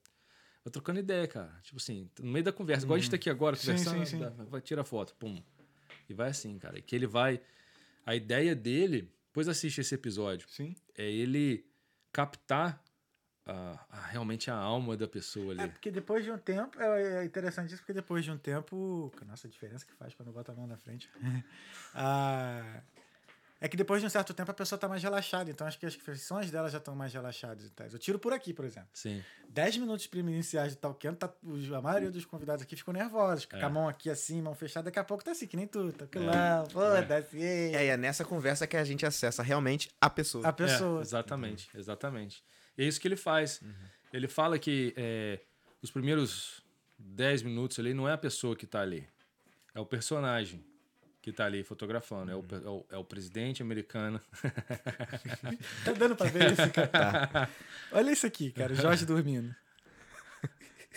Vai 0.65 0.71
trocando 0.71 1.01
ideia, 1.01 1.27
cara. 1.27 1.53
Tipo 1.63 1.79
assim, 1.79 2.09
no 2.21 2.31
meio 2.31 2.45
da 2.45 2.53
conversa. 2.53 2.85
Igual 2.85 2.97
a 2.97 3.01
gente 3.01 3.11
tá 3.11 3.17
aqui 3.17 3.29
agora 3.29 3.57
Sim, 3.57 3.67
conversando, 3.73 4.07
sim, 4.07 4.17
sim. 4.17 4.19
dá- 4.21 4.31
vai 4.45 4.61
tirar 4.61 4.85
foto, 4.85 5.15
pum. 5.17 5.43
E 6.09 6.15
vai 6.15 6.31
assim, 6.31 6.59
cara. 6.59 6.79
E 6.79 6.83
que 6.83 6.95
ele 6.95 7.07
vai. 7.07 7.41
A 8.07 8.15
ideia 8.15 8.55
dele, 8.55 9.13
depois 9.27 9.49
assiste 9.49 9.81
esse 9.81 9.95
episódio, 9.95 10.49
Sim. 10.49 10.75
é 10.97 11.05
ele 11.11 11.65
captar 12.13 12.83
a- 13.45 13.87
a- 13.91 14.07
realmente 14.07 14.51
a 14.51 14.55
alma 14.55 14.97
da 14.97 15.09
pessoa 15.09 15.53
É 15.55 15.63
ali. 15.63 15.73
porque 15.73 15.91
depois 15.91 16.25
de 16.25 16.31
um 16.31 16.39
tempo, 16.39 16.81
é 16.81 17.23
é 17.23 17.25
interessante 17.25 17.71
isso, 17.71 17.79
porque 17.83 17.93
depois 17.93 18.25
de 18.25 18.31
um 18.31 18.39
tempo. 18.39 19.13
Nossa, 19.27 19.49
a 19.49 19.51
diferença 19.51 19.85
que 19.85 19.93
faz 19.95 20.15
quando 20.15 20.31
bota 20.33 20.53
a 20.53 20.55
mão 20.55 20.67
na 20.69 20.77
frente. 20.77 21.09
Ah, 21.95 22.83
é 23.65 23.69
que 23.69 23.77
depois 23.77 24.01
de 24.01 24.07
um 24.07 24.11
certo 24.11 24.35
tempo 24.35 24.51
a 24.51 24.55
pessoa 24.55 24.79
tá 24.79 24.89
mais 24.89 25.03
relaxada, 25.03 25.49
então 25.51 25.67
acho 25.67 25.79
que 25.79 25.87
as 25.87 25.93
expressões 25.95 26.51
dela 26.51 26.69
já 26.69 26.79
estão 26.79 26.95
mais 26.97 27.13
relaxadas 27.15 27.65
e 27.65 27.71
tal. 27.71 27.87
Eu 27.87 27.99
tiro 27.99 28.19
por 28.19 28.33
aqui, 28.33 28.53
por 28.53 28.65
exemplo. 28.65 28.89
Sim. 28.93 29.23
10 29.49 29.77
minutos 29.77 30.09
iniciais 30.13 30.73
de 30.73 30.79
Talkando, 30.79 31.17
tá, 31.17 31.33
os- 31.43 31.71
a 31.73 31.81
maioria 31.81 32.11
dos 32.11 32.25
convidados 32.25 32.63
aqui 32.65 32.75
ficam 32.75 32.93
nervosos, 32.93 33.47
com 33.47 33.57
É. 33.57 33.63
a 33.63 33.71
mão 33.71 33.89
aqui 33.89 34.11
assim, 34.11 34.43
mão 34.43 34.55
fechada, 34.55 34.87
daqui 34.87 34.99
a 34.99 35.05
pouco 35.05 35.23
tá 35.25 35.31
assim, 35.31 35.47
que 35.47 35.57
nem 35.57 35.67
tu, 35.67 35.93
tranquilão, 35.93 36.67
foda-se. 36.71 37.41
É, 37.41 37.85
e 37.85 37.89
é 37.89 37.97
nessa 37.97 38.25
conversa 38.25 38.67
que 38.67 38.77
a 38.77 38.85
gente 38.85 39.07
acessa 39.07 39.43
realmente 39.43 39.89
a 40.01 40.11
pessoa. 40.11 40.47
A 40.47 40.53
pessoa. 40.53 40.99
É, 40.99 41.03
exatamente, 41.03 41.71
exatamente. 41.75 42.43
E 42.77 42.83
é 42.83 42.87
isso 42.87 43.01
que 43.01 43.07
ele 43.07 43.17
faz. 43.17 43.61
Ele 44.13 44.27
fala 44.27 44.59
que 44.59 44.93
é, 44.97 45.39
os 45.81 45.91
primeiros 45.91 46.63
10 46.99 47.43
minutos 47.43 47.79
ali 47.79 47.95
não 47.95 48.09
é 48.09 48.13
a 48.13 48.19
pessoa 48.19 48.57
que 48.57 48.67
tá 48.67 48.81
ali. 48.81 49.07
É 49.75 49.81
o 49.81 49.87
personagem 49.87 50.65
que 51.23 51.33
tá 51.33 51.47
ali 51.47 51.63
fotografando. 51.63 52.31
É, 52.33 52.35
o, 52.35 52.43
pe- 52.43 52.57
é 52.57 52.69
o- 52.69 52.87
é 52.91 52.97
o 52.99 53.05
presidente 53.05 53.63
americano. 53.63 54.21
Tá 55.85 55.93
dando 55.93 56.17
pra 56.17 56.27
ver 56.27 56.53
isso, 56.53 56.71
cara? 56.73 57.49
Olha 57.93 58.11
isso 58.11 58.27
aqui, 58.27 58.51
cara, 58.51 58.75
Jorge 58.75 59.07
dormindo. 59.07 59.55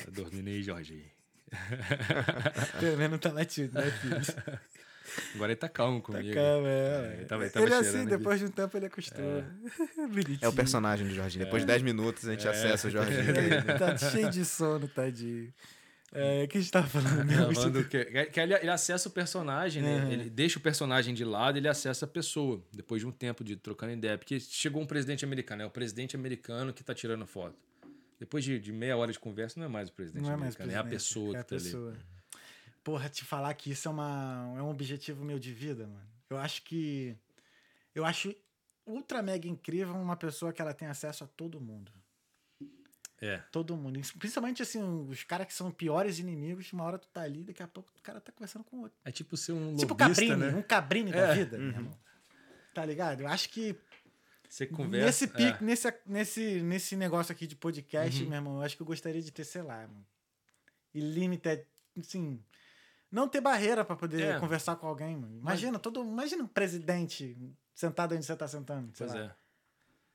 Tá 0.04 0.10
dormindo 0.12 0.48
aí, 0.48 0.62
Jorge. 0.64 1.06
Pelo 2.80 2.98
menos 2.98 3.12
não 3.12 3.18
tá 3.20 3.32
latindo, 3.32 3.74
né, 3.74 3.90
filho? 3.92 4.18
Agora 5.36 5.52
ele 5.52 5.56
tá 5.60 5.70
calmo 5.70 6.00
Tá 6.02 6.06
comigo. 6.08 6.34
calma, 6.34 6.68
É, 6.68 6.72
é. 6.72 7.14
ele 7.18 7.26
tava- 7.26 7.44
ele 7.44 7.52
tava 7.52 7.66
ele 7.66 7.74
é 7.76 7.78
assim, 7.78 8.06
depois 8.06 8.40
de 8.40 8.46
um 8.48 8.50
tempo 8.50 8.76
ele 8.76 8.88
acostuma. 8.88 9.46
Bonitinho. 10.10 10.40
É 10.42 10.48
o 10.48 10.54
personagem 10.54 11.08
do 11.08 11.14
Jorginho. 11.14 11.46
Depois 11.46 11.62
de 11.64 11.68
10 11.68 11.82
minutos 11.84 12.28
a 12.28 12.32
gente 12.32 12.48
acessa 12.48 12.88
o 12.88 12.92
Jorginho? 12.92 13.24
Tá 13.80 13.96
cheio 13.98 14.30
de 14.30 14.44
sono, 14.44 14.88
tadinho. 14.88 15.54
É, 16.16 16.44
o 16.46 16.48
que 16.48 16.58
a 16.58 16.62
gente 16.62 16.72
tava 16.72 16.88
falando 16.88 17.26
mesmo? 17.26 17.54
Falando 17.54 17.84
que, 17.90 18.06
que 18.06 18.40
ele, 18.40 18.54
ele 18.54 18.70
acessa 18.70 19.10
o 19.10 19.12
personagem, 19.12 19.84
né? 19.84 20.04
Uhum. 20.04 20.12
Ele 20.12 20.30
deixa 20.30 20.58
o 20.58 20.62
personagem 20.62 21.14
de 21.14 21.26
lado, 21.26 21.58
ele 21.58 21.68
acessa 21.68 22.06
a 22.06 22.08
pessoa, 22.08 22.64
depois 22.72 23.02
de 23.02 23.08
um 23.08 23.12
tempo 23.12 23.44
de 23.44 23.58
trocando 23.58 23.92
ideia. 23.92 24.18
Porque 24.18 24.40
chegou 24.40 24.82
um 24.82 24.86
presidente 24.86 25.26
americano, 25.26 25.64
é 25.64 25.66
o 25.66 25.70
presidente 25.70 26.16
americano 26.16 26.72
que 26.72 26.84
tá 26.84 26.94
tirando 26.94 27.26
foto. 27.28 27.56
Depois 28.18 28.46
de, 28.46 28.58
de 28.60 28.72
meia 28.72 28.96
hora 28.96 29.12
de 29.12 29.20
conversa, 29.20 29.60
não 29.60 29.66
é 29.66 29.70
mais 29.70 29.90
o 29.90 29.92
presidente 29.92 30.24
Não 30.24 30.32
é 30.32 30.38
mais 30.38 30.56
americano, 30.56 30.72
é 30.72 30.76
a 30.76 30.84
presidente, 30.84 31.08
pessoa 31.08 31.36
é 31.36 31.40
a 31.40 31.44
que 31.44 31.50
tá 31.50 31.56
ali. 31.56 31.64
pessoa. 31.66 31.94
Porra, 32.82 33.10
te 33.10 33.26
falar 33.26 33.54
que 33.56 33.72
isso 33.72 33.88
é, 33.88 33.92
uma, 33.92 34.56
é 34.58 34.62
um 34.62 34.70
objetivo 34.70 35.26
meu 35.26 35.38
de 35.38 35.52
vida, 35.52 35.86
mano. 35.86 36.08
Eu 36.30 36.38
acho 36.38 36.62
que. 36.64 37.16
Eu 37.94 38.06
acho 38.06 38.34
ultra 38.86 39.22
mega 39.22 39.48
incrível 39.48 39.96
uma 39.96 40.16
pessoa 40.16 40.54
que 40.54 40.62
ela 40.62 40.74
tem 40.74 40.88
acesso 40.88 41.24
a 41.24 41.28
todo 41.28 41.60
mundo. 41.60 41.92
É. 43.22 43.38
Todo 43.52 43.76
mundo. 43.78 44.00
Principalmente 44.20 44.62
assim, 44.62 44.82
os 45.08 45.24
caras 45.24 45.48
que 45.48 45.54
são 45.54 45.72
piores 45.72 46.20
inimigos, 46.20 46.72
uma 46.74 46.84
hora 46.84 46.98
tu 47.00 47.08
tá 47.08 47.22
ali, 47.22 47.44
daqui 47.44 47.64
a 47.64 47.68
pouco 47.68 47.90
o 47.98 48.02
cara 48.02 48.20
tá 48.20 48.32
conversando 48.32 48.64
com 48.66 48.78
o 48.78 48.82
outro. 48.82 48.98
É 49.06 49.12
tipo 49.12 49.38
ser 49.38 49.54
um 49.54 49.76
tipo 49.76 49.94
lobista, 49.94 50.22
Cabrini, 50.26 50.36
né? 50.52 50.58
um 50.58 50.62
Cabrini 50.62 51.12
da 51.12 51.18
É. 51.20 51.34
vida, 51.36 51.58
meu 51.58 51.68
irmão. 51.70 51.98
Tá 52.74 52.84
ligado? 52.86 53.22
Eu 53.22 53.28
acho 53.30 53.50
que 53.50 53.74
Você 54.50 54.68
conversa... 54.68 55.06
nesse, 55.06 55.28
pique, 55.28 55.64
é. 55.64 55.66
nesse, 55.66 55.94
nesse, 56.06 56.62
nesse 56.62 56.96
negócio 56.98 57.32
aqui 57.32 57.48
de 57.48 57.56
podcast, 57.56 58.22
Uhum. 58.22 58.30
meu 58.30 58.38
irmão, 58.38 58.56
eu 58.58 58.62
acho 58.64 58.76
que 58.76 58.82
eu 58.82 58.86
gostaria 58.86 59.22
de 59.22 59.32
ter, 59.32 59.46
sei 59.46 59.62
lá, 59.62 59.88
mano. 59.88 60.06
E 60.94 61.00
limited, 61.00 61.66
assim. 61.98 62.44
Não 63.12 63.30
ter 63.30 63.40
barreira 63.40 63.86
pra 63.86 63.96
poder 63.96 64.22
É. 64.36 64.40
conversar 64.40 64.76
com 64.76 64.88
alguém, 64.88 65.16
mano. 65.16 65.38
Imagina, 65.38 65.80
todo, 65.80 66.02
imagina 66.02 66.44
um 66.44 66.48
presidente 66.48 67.38
sentado 67.74 68.14
onde 68.14 68.26
você 68.26 68.36
tá 68.36 68.48
sentando, 68.48 68.92
sei 68.96 69.08
Pois 69.08 69.18
lá. 69.20 69.26
é. 69.28 69.36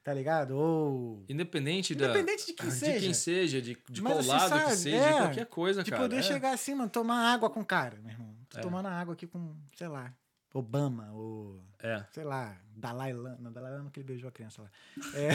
Tá 0.02 0.14
ligado? 0.14 0.52
Ou. 0.56 1.24
Independente, 1.28 1.94
da... 1.94 2.06
Independente 2.06 2.46
de 2.46 2.52
quem 2.54 2.68
de 2.68 2.74
seja. 2.74 3.00
quem 3.00 3.14
seja, 3.14 3.60
de, 3.60 3.76
de 3.88 4.00
qual 4.02 4.22
lado 4.24 4.42
que 4.52 4.58
sabe, 4.60 4.76
seja, 4.76 4.96
é, 4.96 5.12
de 5.12 5.18
qualquer 5.18 5.46
coisa, 5.46 5.82
De 5.84 5.90
cara. 5.90 6.02
poder 6.02 6.16
é. 6.16 6.22
chegar 6.22 6.52
assim, 6.54 6.74
mano, 6.74 6.88
tomar 6.88 7.32
água 7.34 7.50
com 7.50 7.60
o 7.60 7.64
cara, 7.64 7.98
meu 8.02 8.10
irmão. 8.12 8.34
Tô 8.48 8.58
É. 8.58 8.62
tomando 8.62 8.88
água 8.88 9.12
aqui 9.12 9.26
com, 9.26 9.54
sei 9.76 9.88
lá, 9.88 10.12
Obama, 10.54 11.10
ou. 11.12 11.62
É. 11.82 12.02
Sei 12.12 12.24
lá, 12.24 12.56
Dalai 12.74 13.12
Lama. 13.12 13.36
Não, 13.40 13.52
Dalai 13.52 13.72
Lama 13.72 13.90
que 13.90 14.00
ele 14.00 14.06
beijou 14.08 14.28
a 14.28 14.32
criança 14.32 14.62
lá. 14.62 14.70
É, 15.14 15.28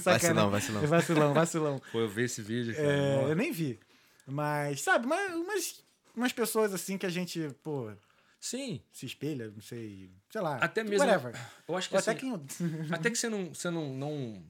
Vacilão, 0.00 0.50
vacilão. 0.50 0.86
Vacilão, 0.86 1.34
vacilão. 1.34 1.82
Pô, 1.90 2.00
eu 2.00 2.08
vi 2.08 2.24
esse 2.24 2.42
vídeo, 2.42 2.74
cara. 2.74 2.86
É, 2.86 3.30
eu 3.30 3.34
nem 3.34 3.50
vi. 3.52 3.80
Mas, 4.26 4.82
sabe, 4.82 5.06
mas, 5.06 5.34
umas, 5.34 5.84
umas 6.14 6.32
pessoas 6.32 6.72
assim 6.72 6.96
que 6.96 7.06
a 7.06 7.10
gente, 7.10 7.48
pô, 7.62 7.90
Sim. 8.44 8.82
se 8.92 9.06
espelha, 9.06 9.50
não 9.50 9.62
sei. 9.62 10.10
Sei 10.30 10.40
lá. 10.42 10.56
Até 10.56 10.84
mesmo... 10.84 11.06
Whatever. 11.06 11.34
Eu 11.66 11.76
acho 11.78 11.88
que 11.88 11.94
Ou 11.94 11.98
até 11.98 12.10
assim, 12.10 12.20
quem. 12.20 12.46
Até 12.92 13.10
que 13.10 13.16
você 13.16 13.26
não, 13.30 13.54
você 13.54 13.70
não, 13.70 13.94
não, 13.96 14.44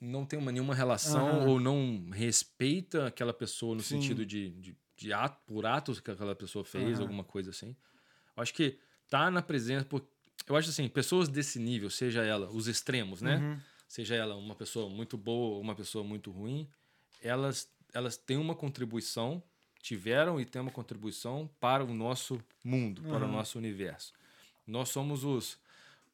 não 0.00 0.26
tem 0.26 0.36
uma, 0.36 0.50
nenhuma 0.50 0.74
relação 0.74 1.28
Aham. 1.42 1.48
ou 1.48 1.60
não 1.60 2.10
respeita 2.10 3.06
aquela 3.06 3.32
pessoa 3.32 3.76
no 3.76 3.82
Sim. 3.82 4.00
sentido 4.00 4.26
de, 4.26 4.50
de, 4.50 4.76
de 4.96 5.12
ato, 5.12 5.40
por 5.46 5.64
atos 5.64 6.00
que 6.00 6.10
aquela 6.10 6.34
pessoa 6.34 6.64
fez, 6.64 6.94
Aham. 6.94 7.02
alguma 7.02 7.22
coisa 7.22 7.50
assim. 7.50 7.76
Eu 8.36 8.42
acho 8.42 8.52
que 8.52 8.76
tá 9.08 9.30
na 9.30 9.42
presença. 9.42 9.84
por- 9.84 10.04
Eu 10.48 10.56
acho 10.56 10.68
assim, 10.70 10.88
pessoas 10.88 11.28
desse 11.28 11.60
nível, 11.60 11.88
seja 11.88 12.24
ela 12.24 12.50
os 12.50 12.66
extremos, 12.66 13.22
né? 13.22 13.36
Uhum. 13.36 13.60
Seja 13.86 14.16
ela 14.16 14.34
uma 14.34 14.56
pessoa 14.56 14.90
muito 14.90 15.16
boa 15.16 15.54
ou 15.54 15.60
uma 15.60 15.76
pessoa 15.76 16.02
muito 16.02 16.32
ruim, 16.32 16.68
elas, 17.20 17.70
elas 17.94 18.16
têm 18.16 18.38
uma 18.38 18.56
contribuição, 18.56 19.40
tiveram 19.82 20.40
e 20.40 20.46
têm 20.46 20.62
uma 20.62 20.70
contribuição 20.70 21.50
para 21.60 21.84
o 21.84 21.92
nosso 21.92 22.40
mundo, 22.64 23.02
para 23.02 23.24
o 23.24 23.26
Uhum. 23.28 23.32
nosso 23.32 23.58
universo. 23.58 24.12
Nós 24.66 24.88
somos 24.88 25.24
os. 25.24 25.58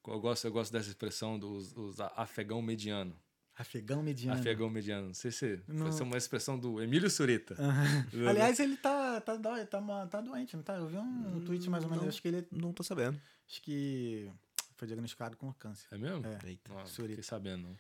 Eu 0.07 0.19
gosto, 0.19 0.47
eu 0.47 0.51
gosto 0.53 0.73
dessa 0.73 0.89
expressão 0.89 1.39
dos 1.39 1.77
os 1.77 2.01
a- 2.01 2.11
afegão 2.17 2.63
mediano. 2.63 3.15
Afegão 3.55 4.03
mediano. 4.03 4.41
Afegão 4.41 4.71
mediano. 4.71 5.09
Não 5.09 5.15
sei 5.15 5.31
se 5.31 5.61
Não. 5.69 5.89
essa 5.89 6.03
é 6.03 6.07
uma 6.07 6.17
expressão 6.17 6.59
do 6.59 6.81
Emílio 6.81 7.11
Surita. 7.11 7.55
Aham. 7.59 8.07
Aliás, 8.29 8.59
ele 8.59 8.77
tá, 8.79 9.21
tá, 9.21 9.37
tá, 9.37 10.07
tá 10.07 10.21
doente, 10.23 10.57
não 10.57 10.63
tá? 10.63 10.77
Eu 10.77 10.87
vi 10.87 10.97
um, 10.97 11.37
um 11.37 11.45
tweet 11.45 11.69
mais 11.69 11.85
ou 11.85 11.91
menos. 11.91 12.05
não. 12.05 12.09
Acho 12.09 12.23
que 12.23 12.29
ele 12.29 12.47
Não 12.51 12.73
tô 12.73 12.83
sabendo. 12.83 13.21
acho 13.47 13.61
que 13.61 14.31
foi 14.77 14.87
diagnosticado 14.89 15.37
com 15.37 15.53
câncer. 15.55 15.89
É 15.91 15.99
mesmo? 15.99 16.25
É. 16.25 16.39
Eita. 16.49 16.73
Não, 16.73 16.87
Surita. 16.87 17.09
fiquei 17.11 17.23
sabendo. 17.25 17.65
não. 17.65 17.77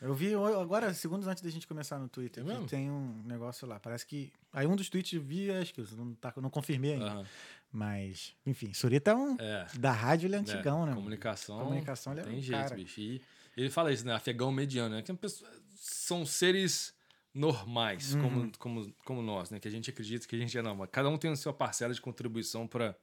Eu 0.00 0.14
vi 0.14 0.34
agora, 0.34 0.92
segundos 0.92 1.26
antes 1.26 1.42
da 1.42 1.48
gente 1.50 1.66
começar 1.66 1.98
no 1.98 2.08
Twitter, 2.08 2.46
É 2.46 2.56
que 2.58 2.66
tem 2.66 2.90
um 2.90 3.22
negócio 3.24 3.66
lá. 3.66 3.80
Parece 3.80 4.06
que. 4.06 4.32
Aí 4.52 4.66
um 4.66 4.76
dos 4.76 4.90
tweets 4.90 5.12
eu 5.14 5.22
vi, 5.22 5.50
acho 5.50 5.72
que 5.72 5.80
eu 5.80 5.86
não, 5.96 6.14
tá, 6.14 6.32
não 6.36 6.50
confirmei 6.50 6.92
ainda. 6.94 7.06
Aham. 7.06 7.26
Mas, 7.72 8.34
enfim, 8.46 8.72
Surita 8.72 9.10
é 9.10 9.14
um. 9.14 9.36
É. 9.38 9.66
Da 9.78 9.92
rádio 9.92 10.26
ele 10.28 10.36
é 10.36 10.38
antigão, 10.38 10.84
É, 10.84 10.86
né? 10.90 10.94
Comunicação. 10.94 11.58
Comunicação, 11.58 12.12
ele 12.12 12.20
é 12.20 12.24
Tem 12.24 12.38
um 12.38 12.42
jeito, 12.42 12.62
cara. 12.62 12.74
bicho. 12.76 13.00
E 13.00 13.22
ele 13.56 13.70
fala 13.70 13.92
isso, 13.92 14.06
né? 14.06 14.14
Afegão 14.14 14.52
mediano, 14.52 14.94
né? 14.94 15.00
Que 15.02 15.06
são 15.08 15.16
pessoas- 15.16 15.50
são 15.74 16.26
seres 16.26 16.94
normais, 17.34 18.14
Uhum. 18.14 18.22
como, 18.22 18.52
como, 18.58 18.92
como 19.04 19.22
nós, 19.22 19.50
né? 19.50 19.60
Que 19.60 19.68
a 19.68 19.70
gente 19.70 19.90
acredita 19.90 20.26
que 20.26 20.36
a 20.36 20.38
gente 20.38 20.56
é 20.56 20.62
não. 20.62 20.74
Mas 20.74 20.88
cada 20.90 21.08
um 21.08 21.18
tem 21.18 21.30
a 21.30 21.36
sua 21.36 21.52
parcela 21.52 21.92
de 21.92 22.00
contribuição 22.00 22.66
para 22.66 22.96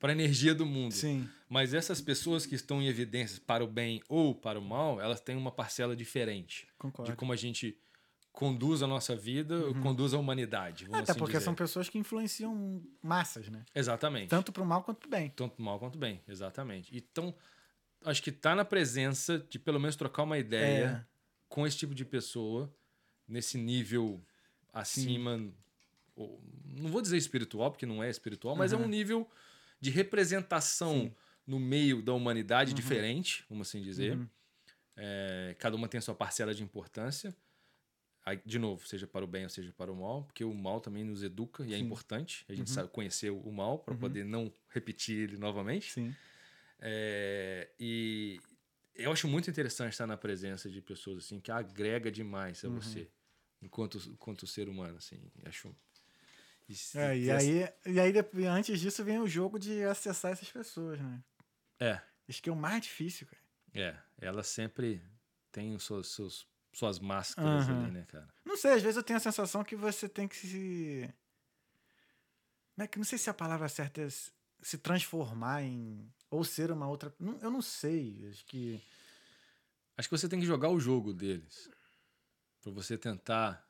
para 0.00 0.10
a 0.10 0.14
energia 0.14 0.54
do 0.54 0.66
mundo. 0.66 0.92
Sim. 0.92 1.28
Mas 1.48 1.74
essas 1.74 2.00
pessoas 2.00 2.46
que 2.46 2.54
estão 2.54 2.80
em 2.82 2.86
evidências 2.88 3.38
para 3.38 3.62
o 3.62 3.66
bem 3.68 4.02
ou 4.08 4.34
para 4.34 4.58
o 4.58 4.62
mal, 4.62 5.00
elas 5.00 5.20
têm 5.20 5.36
uma 5.36 5.52
parcela 5.52 5.94
diferente 5.94 6.66
Concordo. 6.78 7.12
de 7.12 7.16
como 7.16 7.32
a 7.32 7.36
gente 7.36 7.76
conduz 8.32 8.82
a 8.82 8.86
nossa 8.86 9.14
vida 9.14 9.58
ou 9.66 9.74
conduz 9.74 10.14
a 10.14 10.18
humanidade. 10.18 10.86
Uhum. 10.86 10.94
Até 10.94 11.10
assim 11.12 11.18
porque 11.18 11.32
dizer. 11.34 11.44
são 11.44 11.54
pessoas 11.54 11.88
que 11.88 11.98
influenciam 11.98 12.82
massas, 13.02 13.48
né? 13.50 13.64
Exatamente. 13.74 14.28
Tanto 14.28 14.52
pro 14.52 14.64
mal 14.64 14.82
quanto 14.82 15.00
pro 15.00 15.10
bem. 15.10 15.28
Tanto 15.30 15.60
mal 15.60 15.78
quanto 15.78 15.98
bem, 15.98 16.22
exatamente. 16.26 16.96
Então, 16.96 17.34
acho 18.04 18.22
que 18.22 18.32
tá 18.32 18.54
na 18.54 18.64
presença 18.64 19.44
de 19.50 19.58
pelo 19.58 19.78
menos 19.80 19.96
trocar 19.96 20.22
uma 20.22 20.38
ideia 20.38 21.04
É. 21.04 21.06
com 21.48 21.66
esse 21.66 21.76
tipo 21.76 21.94
de 21.94 22.04
pessoa, 22.04 22.72
nesse 23.28 23.58
nível 23.58 24.24
acima. 24.72 25.36
não 26.64 26.88
vou 26.90 27.02
dizer 27.02 27.16
espiritual, 27.16 27.70
porque 27.72 27.84
não 27.84 28.02
é 28.02 28.08
espiritual, 28.08 28.54
mas 28.54 28.72
é 28.72 28.76
um 28.76 28.86
nível 28.88 29.28
de 29.80 29.90
representação 29.90 31.14
no 31.46 31.58
meio 31.58 32.02
da 32.02 32.12
humanidade 32.12 32.72
diferente, 32.74 33.44
vamos 33.48 33.68
assim 33.68 33.80
dizer. 33.82 34.16
Uhum. 34.16 34.28
É, 34.96 35.56
cada 35.58 35.74
uma 35.76 35.88
tem 35.88 35.98
a 35.98 36.02
sua 36.02 36.14
parcela 36.14 36.54
de 36.54 36.62
importância. 36.62 37.34
Aí, 38.24 38.38
de 38.44 38.58
novo, 38.58 38.86
seja 38.86 39.06
para 39.06 39.24
o 39.24 39.28
bem 39.28 39.44
ou 39.44 39.48
seja 39.48 39.72
para 39.72 39.90
o 39.90 39.96
mal, 39.96 40.24
porque 40.24 40.44
o 40.44 40.52
mal 40.54 40.80
também 40.80 41.02
nos 41.02 41.22
educa 41.22 41.64
e 41.64 41.72
é 41.72 41.78
Sim. 41.78 41.84
importante 41.84 42.44
a 42.48 42.54
gente 42.54 42.68
Uhum. 42.68 42.74
sabe 42.74 42.88
conhecer 42.90 43.30
o 43.30 43.50
mal 43.50 43.78
para 43.78 43.94
poder 43.94 44.24
não 44.24 44.52
repetir 44.68 45.18
ele 45.18 45.38
novamente. 45.38 45.92
Sim. 45.92 46.14
É, 46.78 47.70
e 47.78 48.38
eu 48.94 49.10
acho 49.10 49.26
muito 49.26 49.48
interessante 49.50 49.92
estar 49.92 50.06
na 50.06 50.16
presença 50.18 50.68
de 50.70 50.80
pessoas 50.82 51.24
assim 51.24 51.40
que 51.40 51.50
agrega 51.50 52.10
demais 52.10 52.62
a 52.64 52.68
Uhum. 52.68 52.80
você 52.80 53.10
enquanto, 53.62 53.96
enquanto 54.10 54.46
ser 54.46 54.68
humano 54.68 54.98
assim. 54.98 55.18
Acho. 55.44 55.74
E, 56.70 56.98
É, 56.98 57.16
e 57.18 57.30
essa- 57.30 57.46
aí, 57.84 57.94
e 57.94 58.00
aí 58.00 58.12
depois, 58.12 58.44
antes 58.46 58.80
disso 58.80 59.02
vem 59.04 59.18
o 59.18 59.26
jogo 59.26 59.58
de 59.58 59.82
acessar 59.84 60.30
essas 60.32 60.48
pessoas, 60.50 61.00
né? 61.00 61.22
É, 61.80 62.00
Isso 62.28 62.40
que 62.40 62.48
é 62.48 62.52
o 62.52 62.56
mais 62.56 62.82
difícil, 62.82 63.26
cara. 63.26 63.42
é. 63.74 63.98
Ela 64.18 64.42
sempre 64.44 65.02
tem 65.50 65.74
os 65.74 65.82
seus, 65.84 66.14
seus- 66.14 66.46
suas 66.72 66.98
máscaras 67.00 67.68
Aham. 67.68 67.82
ali, 67.84 67.90
né, 67.92 68.04
cara? 68.06 68.32
Não 68.44 68.56
sei, 68.56 68.72
às 68.74 68.82
vezes 68.82 68.96
eu 68.96 69.02
tenho 69.02 69.16
a 69.16 69.20
sensação 69.20 69.64
que 69.64 69.74
você 69.74 70.08
tem 70.08 70.28
que 70.28 70.36
se. 70.36 71.12
Não, 72.76 72.84
é 72.84 72.88
que 72.88 72.98
não 72.98 73.04
sei 73.04 73.18
se 73.18 73.28
a 73.28 73.34
palavra 73.34 73.68
certa 73.68 74.00
é 74.02 74.08
se 74.10 74.30
se 74.62 74.76
transformar 74.76 75.62
em. 75.62 76.06
Ou 76.30 76.44
ser 76.44 76.70
uma 76.70 76.86
outra. 76.86 77.12
não- 77.18 77.38
Eu 77.40 77.50
não 77.50 77.62
sei. 77.62 78.28
Acho 78.30 78.44
que. 78.44 78.80
Acho 79.96 80.06
que 80.08 80.16
você 80.18 80.28
tem 80.28 80.38
que 80.38 80.44
jogar 80.46 80.68
o 80.68 80.78
jogo 80.78 81.14
deles. 81.14 81.68
Pra 82.60 82.70
você 82.70 82.98
tentar 82.98 83.66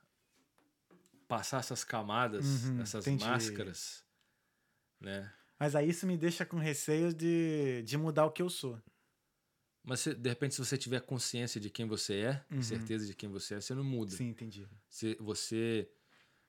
passar 1.30 1.60
essas 1.60 1.84
camadas, 1.84 2.64
Uhum, 2.64 2.82
essas 2.82 3.06
entendi. 3.06 3.22
máscaras, 3.24 4.04
né? 5.00 5.32
Mas 5.58 5.76
aí 5.76 5.88
isso 5.88 6.04
me 6.04 6.16
deixa 6.18 6.44
com 6.44 6.56
receio 6.58 7.14
de, 7.14 7.82
de 7.84 7.96
mudar 7.96 8.26
o 8.26 8.32
que 8.32 8.42
eu 8.42 8.50
sou. 8.50 8.82
Mas 9.84 10.00
se- 10.00 10.14
de 10.14 10.28
repente, 10.28 10.54
se 10.56 10.60
você 10.64 10.76
tiver 10.76 11.00
consciência 11.00 11.60
de 11.60 11.70
quem 11.70 11.86
você 11.86 12.14
é, 12.22 12.44
Uhum. 12.50 12.60
certeza 12.62 13.06
de 13.06 13.14
quem 13.14 13.28
você 13.28 13.54
é, 13.54 13.60
você 13.60 13.74
não 13.74 13.84
muda. 13.84 14.10
Sim, 14.10 14.28
entendi. 14.28 14.66
Se 14.88 15.14
você. 15.20 15.88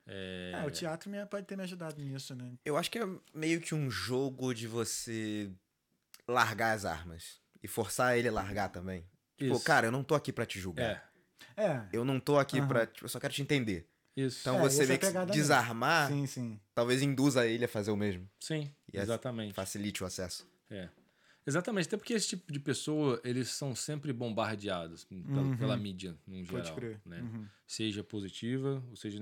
É, 0.07 0.51
É, 0.55 0.65
o 0.65 0.71
teatro 0.71 1.09
me, 1.11 1.23
pode 1.27 1.45
ter 1.45 1.55
me 1.55 1.63
ajudado 1.63 2.01
nisso, 2.01 2.33
né? 2.35 2.57
Eu 2.65 2.75
acho 2.75 2.89
que 2.89 2.97
é 2.97 3.05
meio 3.35 3.61
que 3.61 3.75
um 3.75 3.89
jogo 3.91 4.51
de 4.53 4.65
você 4.67 5.51
largar 6.27 6.73
as 6.73 6.85
armas. 6.85 7.39
E 7.61 7.67
forçar 7.67 8.17
ele 8.17 8.27
a 8.27 8.31
largar 8.31 8.69
também. 8.69 9.07
Tipo, 9.37 9.53
Isso. 9.55 9.63
cara, 9.63 9.85
eu 9.85 9.91
não 9.91 10.03
tô 10.03 10.15
aqui 10.15 10.33
pra 10.33 10.45
te 10.47 10.59
julgar. 10.59 11.13
É, 11.55 11.63
É. 11.63 11.87
Eu 11.93 12.03
não 12.03 12.19
tô 12.19 12.39
aqui 12.39 12.57
Aham. 12.59 12.67
pra. 12.67 12.87
tipo, 12.87 13.05
Eu 13.05 13.09
só 13.09 13.19
quero 13.19 13.33
te 13.33 13.41
entender. 13.43 13.87
Isso. 14.15 14.39
Então 14.41 14.57
É, 14.57 14.61
você 14.61 14.83
a 14.83 14.97
que 14.97 15.31
desarmar, 15.31 16.09
Sim, 16.09 16.25
sim. 16.27 16.59
talvez 16.73 17.01
induza 17.01 17.45
ele 17.47 17.65
a 17.65 17.67
fazer 17.67 17.91
o 17.91 17.95
mesmo. 17.97 18.29
Sim, 18.39 18.69
E 18.93 18.97
exatamente. 18.97 19.53
Facilite 19.53 20.03
o 20.03 20.05
acesso. 20.05 20.47
É. 20.69 20.89
Exatamente, 21.45 21.87
até 21.87 21.97
porque 21.97 22.13
esse 22.13 22.27
tipo 22.27 22.53
de 22.53 22.59
pessoa, 22.59 23.19
eles 23.23 23.49
são 23.49 23.73
sempre 23.75 24.13
bombardeados 24.13 25.05
pela, 25.05 25.41
Uhum. 25.41 25.57
pela 25.57 25.75
mídia, 25.75 26.15
no 26.27 26.45
Pode 26.45 26.65
geral. 26.65 26.75
crer. 26.75 27.01
Né? 27.03 27.19
Uhum. 27.21 27.47
Seja 27.65 28.03
positiva, 28.03 28.83
ou 28.91 28.95
seja, 28.95 29.19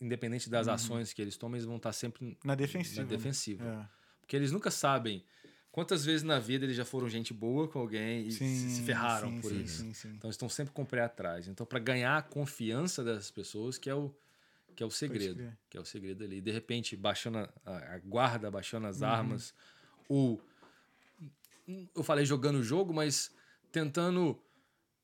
independente 0.00 0.50
das 0.50 0.68
ações 0.68 1.12
que 1.14 1.22
eles 1.22 1.36
tomam, 1.38 1.56
eles 1.56 1.64
vão 1.64 1.76
estar 1.76 1.92
sempre 1.94 2.36
Na 2.44 2.54
defensiva. 2.54 3.02
na 3.02 3.08
né? 3.10 3.16
defensiva. 3.16 3.64
É. 3.92 3.96
Porque 4.20 4.36
eles 4.36 4.52
nunca 4.52 4.70
sabem 4.70 5.24
quantas 5.76 6.06
vezes 6.06 6.22
na 6.22 6.38
vida 6.38 6.64
eles 6.64 6.74
já 6.74 6.86
foram 6.86 7.06
gente 7.06 7.34
boa 7.34 7.68
com 7.68 7.78
alguém 7.78 8.26
e 8.26 8.32
se- 8.32 8.70
se 8.70 8.82
ferraram 8.82 9.28
sim, 9.30 9.40
por 9.42 9.52
sim, 9.52 9.62
isso. 9.62 9.82
Sim, 9.82 9.92
sim. 9.92 10.08
Então 10.16 10.28
eles 10.28 10.34
estão 10.36 10.48
sempre 10.48 10.72
com 10.72 10.82
o 10.84 10.86
pé 10.86 11.02
atrás. 11.02 11.46
Então, 11.48 11.66
para 11.66 11.78
ganhar 11.78 12.16
a 12.16 12.22
confiança 12.22 13.04
das 13.04 13.30
pessoas, 13.30 13.76
que 13.76 13.90
é 13.90 13.94
o, 13.94 14.10
que 14.74 14.82
é 14.82 14.86
o 14.86 14.90
segredo. 14.90 15.52
Que 15.68 15.76
é 15.76 15.80
o 15.80 15.84
segredo 15.84 16.24
ali. 16.24 16.40
De 16.40 16.50
repente, 16.50 16.96
baixando 16.96 17.36
a, 17.38 17.50
a- 17.66 17.98
guarda, 17.98 18.50
baixando 18.50 18.86
as 18.86 19.02
Uhum. 19.02 19.08
armas, 19.08 19.54
ou. 20.08 20.40
Eu 21.94 22.02
falei 22.02 22.24
jogando 22.24 22.56
o 22.56 22.62
jogo, 22.62 22.94
mas 22.94 23.30
tentando 23.70 24.40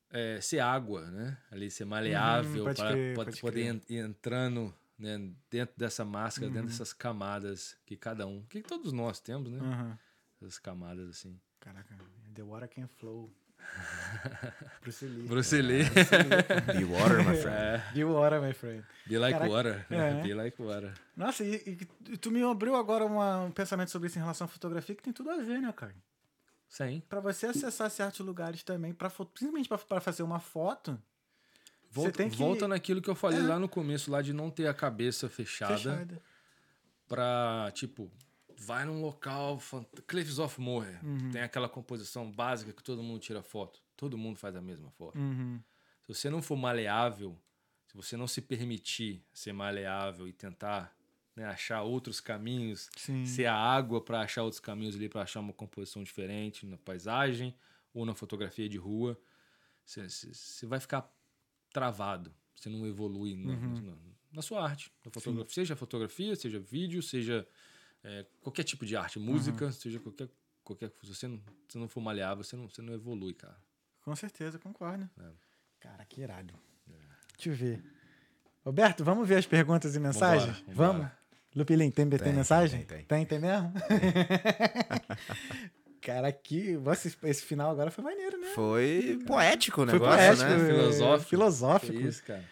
é, 0.09 0.41
ser 0.41 0.57
água, 0.59 1.11
né? 1.11 1.37
Ali 1.51 1.69
ser 1.69 1.85
maleável 1.85 2.65
Uhum, 2.65 2.73
para 2.73 2.93
crer, 2.93 3.13
pode 3.13 3.39
poder 3.41 3.79
crer. 3.79 3.95
ir 3.95 3.99
entrando 3.99 4.73
né, 4.97 5.19
dentro 5.51 5.75
dessa 5.77 6.03
máscara, 6.03 6.47
Uhum. 6.47 6.53
dentro 6.53 6.69
dessas 6.69 6.93
camadas 6.93 7.77
que 7.85 7.95
cada 7.95 8.25
um, 8.25 8.41
que 8.45 8.61
todos 8.63 8.91
nós 8.91 9.19
temos, 9.19 9.51
né? 9.51 9.59
Aham. 9.59 9.99
Essas 10.43 10.59
camadas 10.59 11.09
assim. 11.09 11.39
Caraca, 11.59 11.95
the 12.35 12.41
water 12.43 12.67
can 12.67 12.87
flow. 12.87 13.31
Bruce 14.81 15.05
Lee. 15.05 15.27
Bruce 15.27 15.61
Lee. 15.61 15.83
Be 16.77 16.83
water, 16.83 17.19
my 17.23 17.35
friend. 17.37 17.55
É, 17.55 17.91
The 17.93 18.03
water, 18.03 18.41
my 18.41 18.53
friend. 18.53 18.83
be 19.07 19.17
like 19.17 19.33
Caraca, 19.39 19.49
water. 19.53 19.85
é. 19.89 20.21
Be 20.21 20.33
like 20.33 20.61
water. 20.61 20.93
Nossa, 21.15 21.45
e, 21.45 21.77
e 22.09 22.17
tu 22.17 22.29
me 22.29 22.43
abriu 22.43 22.75
agora 22.75 23.05
uma- 23.05 23.43
um 23.45 23.51
pensamento 23.51 23.89
sobre 23.89 24.09
isso 24.09 24.17
em 24.17 24.21
relação 24.21 24.43
à 24.45 24.47
fotografia 24.49 24.93
que 24.93 25.01
tem 25.03 25.13
tudo 25.13 25.29
a 25.31 25.37
ver, 25.37 25.61
né, 25.61 25.71
cara? 25.71 25.95
Sim. 26.67 27.01
Pra 27.07 27.21
você 27.21 27.45
acessar 27.45 27.89
certos 27.89 28.19
lugares 28.25 28.63
também, 28.63 28.93
pra, 28.93 29.09
principalmente 29.09 29.69
pra, 29.69 29.77
pra 29.77 30.01
fazer 30.01 30.23
uma 30.23 30.39
foto, 30.41 31.01
Volta, 31.89 32.11
tem 32.11 32.29
que- 32.29 32.35
volta 32.35 32.67
naquilo 32.67 33.01
que 33.01 33.09
eu 33.09 33.15
falei 33.15 33.39
É. 33.39 33.43
lá 33.43 33.57
no 33.59 33.69
começo, 33.69 34.11
lá 34.11 34.21
de 34.21 34.33
não 34.33 34.49
ter 34.49 34.67
a 34.67 34.73
cabeça 34.73 35.29
fechada, 35.29 35.75
fechada. 35.77 36.21
pra, 37.07 37.71
tipo, 37.73 38.11
vai 38.65 38.85
num 38.85 39.01
local, 39.01 39.59
fant- 39.59 39.87
Cliffs 40.07 40.39
of 40.39 40.59
Moher, 40.59 41.03
Uhum. 41.05 41.31
tem 41.31 41.41
aquela 41.41 41.67
composição 41.69 42.31
básica 42.31 42.71
que 42.73 42.83
todo 42.83 43.01
mundo 43.03 43.19
tira 43.19 43.41
foto. 43.43 43.81
Todo 43.95 44.17
mundo 44.17 44.37
faz 44.37 44.55
a 44.55 44.61
mesma 44.61 44.89
foto. 44.91 45.17
Uhum. 45.17 45.61
Se 46.01 46.07
você 46.13 46.29
não 46.29 46.41
for 46.41 46.55
maleável, 46.57 47.37
se 47.87 47.95
você 47.95 48.17
não 48.17 48.27
se 48.27 48.41
permitir 48.41 49.23
ser 49.33 49.53
maleável 49.53 50.27
e 50.27 50.33
tentar 50.33 50.95
né, 51.35 51.45
achar 51.45 51.81
outros 51.81 52.19
caminhos, 52.21 52.89
Sim. 52.95 53.25
ser 53.25 53.47
a 53.47 53.55
água 53.55 53.99
para 53.99 54.21
achar 54.21 54.43
outros 54.43 54.59
caminhos 54.59 54.95
ali, 54.95 55.09
para 55.09 55.23
achar 55.23 55.39
uma 55.39 55.53
composição 55.53 56.03
diferente 56.03 56.63
na 56.65 56.77
paisagem 56.77 57.55
ou 57.91 58.05
na 58.05 58.13
fotografia 58.13 58.69
de 58.69 58.77
rua, 58.77 59.19
você- 59.83 60.65
vai 60.67 60.79
ficar 60.79 61.11
travado. 61.71 62.31
Você 62.55 62.69
não 62.69 62.85
evolui 62.85 63.35
na, 63.35 63.53
Uhum. 63.53 63.81
na- 63.81 63.97
na 64.31 64.41
sua 64.43 64.63
arte. 64.63 64.91
Na 65.03 65.11
fotografia, 65.11 65.53
seja 65.53 65.75
fotografia, 65.75 66.35
seja 66.35 66.59
vídeo, 66.59 67.01
seja 67.01 67.47
é, 68.03 68.25
qualquer 68.41 68.63
tipo 68.63 68.85
de 68.85 68.95
arte, 68.95 69.19
música, 69.19 69.65
Uhum. 69.65 69.71
seja 69.71 69.99
qualquer. 69.99 70.27
qualquer 70.63 70.91
se 71.03 71.13
você 71.13 71.27
não, 71.27 71.41
se 71.67 71.77
não 71.77 71.87
for 71.87 72.01
maleável, 72.01 72.43
você 72.43 72.55
não, 72.55 72.67
você 72.69 72.81
não 72.81 72.93
evolui, 72.93 73.33
cara. 73.33 73.57
Com 74.01 74.15
certeza, 74.15 74.59
concordo. 74.59 75.09
É. 75.19 75.23
Cara, 75.79 76.05
que 76.05 76.21
irado. 76.21 76.53
Deixa 77.37 77.49
eu 77.49 77.55
ver. 77.55 77.83
Roberto, 78.65 79.03
vamos 79.03 79.27
ver 79.27 79.37
as 79.37 79.45
perguntas 79.45 79.95
e 79.95 79.99
mensagens? 79.99 80.57
Vambora, 80.67 80.75
Vamos? 80.75 81.07
Lupilim, 81.55 81.91
tem, 81.91 82.09
tem, 82.09 82.19
Tem, 82.19 82.33
mensagem? 82.33 82.79
tem, 82.85 83.05
tem. 83.05 83.05
Tem, 83.05 83.25
tem 83.25 83.39
mesmo? 83.39 83.73
Cara, 86.01 86.31
que. 86.31 86.75
Nossa, 86.77 87.07
esse- 87.07 87.17
esse 87.23 87.43
final 87.43 87.71
agora 87.71 87.89
foi 87.91 88.03
maneiro, 88.03 88.37
né? 88.39 88.47
Foi 88.53 89.19
poético 89.25 89.83
o 89.83 89.85
Foi 89.85 89.93
negócio, 89.93 90.17
poético, 90.17 90.49
né? 90.49 90.55
é, 90.55 90.65
Filosófico. 90.75 91.29
filosófico. 91.29 91.97
Que 91.97 92.03
isso, 92.07 92.23
cara. 92.23 92.43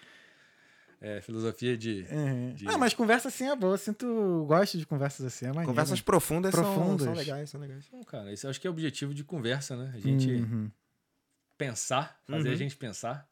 É, 1.03 1.19
filosofia 1.19 1.75
de. 1.75 2.05
Uhum. 2.11 2.53
De- 2.53 2.67
Ah, 2.67 2.77
mas 2.77 2.93
conversa 2.93 3.27
assim 3.29 3.49
é 3.49 3.55
boa. 3.55 3.73
Eu 3.73 3.77
sinto. 3.79 4.45
Gosto 4.47 4.77
de 4.77 4.85
conversas 4.85 5.25
assim. 5.25 5.45
É 5.45 5.47
maneiro. 5.47 5.67
Conversas 5.69 5.99
profundas, 5.99 6.53
são- 6.53 6.63
Profundas. 6.63 7.05
São, 7.05 7.13
legais, 7.15 7.49
são 7.49 7.59
legais. 7.59 7.85
Não, 7.91 8.03
cara, 8.03 8.31
isso 8.31 8.45
eu 8.45 8.51
acho 8.51 8.61
que 8.61 8.67
é 8.67 8.69
o 8.69 8.73
objetivo 8.73 9.11
de 9.13 9.23
conversa, 9.23 9.75
né? 9.75 9.91
A 9.95 9.99
gente 9.99 10.31
Uhum. 10.31 10.69
pensar, 11.57 12.19
fazer 12.27 12.47
Uhum. 12.49 12.53
a 12.53 12.57
gente 12.57 12.75
pensar. 12.77 13.27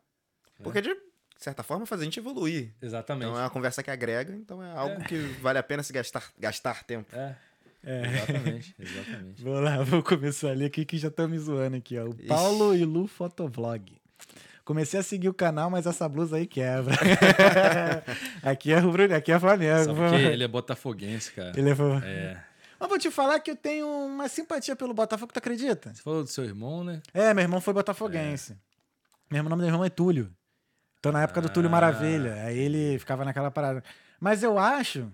Porque, 0.64 0.82
de 0.82 0.96
certa 1.38 1.62
forma, 1.64 1.86
faz 1.86 2.02
a 2.02 2.04
gente 2.04 2.20
evoluir. 2.20 2.74
Exatamente. 2.82 3.28
Então 3.30 3.40
é 3.40 3.44
uma 3.44 3.50
conversa 3.50 3.82
que 3.84 3.92
agrega, 3.92 4.34
então 4.36 4.62
é 4.64 4.72
algo 4.76 5.04
que 5.06 5.16
vale 5.42 5.60
a 5.60 5.64
pena 5.64 5.84
se 5.84 5.94
gastar, 5.94 6.32
gastar 6.40 6.84
tempo. 6.84 7.16
É, 7.16 7.36
É. 7.84 8.02
exatamente, 8.08 8.76
exatamente. 8.80 9.42
Vou 9.44 9.60
lá, 9.60 9.78
vou 9.84 10.04
começar 10.04 10.50
ali 10.50 10.66
aqui 10.66 10.84
que 10.86 10.98
já 10.98 11.08
estão 11.08 11.28
me 11.30 11.38
zoando 11.38 11.78
aqui, 11.78 11.98
ó. 12.00 12.06
O 12.10 12.16
Paulo 12.28 12.76
e 12.76 12.84
Lu 12.84 13.08
Fotovlog. 13.08 13.96
Comecei 14.70 15.00
a 15.00 15.04
seguir 15.04 15.28
o 15.30 15.34
canal, 15.34 15.68
mas 15.68 15.88
essa 15.88 16.08
blusa 16.08 16.36
aí 16.38 16.46
quebra. 16.46 16.94
aqui 18.44 18.72
é 18.72 18.78
rubro, 18.78 19.12
aqui 19.16 19.32
é 19.32 19.40
Flamengo. 19.40 19.84
Só 19.84 19.94
porque 19.96 20.16
ele 20.16 20.44
é 20.44 20.48
botafoguense, 20.48 21.32
cara. 21.32 21.54
Ele 21.58 21.72
é... 21.72 21.74
É. 22.04 22.44
Mas 22.80 22.88
vou 22.88 23.00
te 23.00 23.10
falar 23.10 23.40
que 23.40 23.50
eu 23.50 23.56
tenho 23.56 23.88
uma 23.88 24.30
simpatia 24.30 24.76
pelo 24.76 24.94
Botafogo, 24.94 25.34
tu 25.34 25.40
acredita? 25.40 25.92
Você 25.92 26.04
falou 26.04 26.22
do 26.24 26.30
seu 26.30 26.46
irmão, 26.46 26.84
né? 26.84 27.02
É, 27.16 27.34
meu 27.34 27.42
irmão 27.42 27.60
foi 27.60 27.74
botafoguense. 27.74 28.56
Meu 29.32 29.40
irmão, 29.40 29.48
o 29.48 29.50
nome 29.50 29.64
do 29.64 29.66
meu 29.66 29.74
irmão 29.74 29.86
é 29.86 29.90
Túlio. 29.90 30.32
Então, 31.00 31.12
na 31.12 31.24
época 31.24 31.42
do 31.42 31.50
Túlio 31.50 31.68
Ah. 31.68 31.72
Maravilha. 31.72 32.36
Aí 32.44 32.60
ele 32.60 33.00
ficava 33.00 33.26
naquela 33.26 33.50
parada. 33.50 33.84
Mas 34.20 34.44
eu 34.44 34.60
acho. 34.60 35.12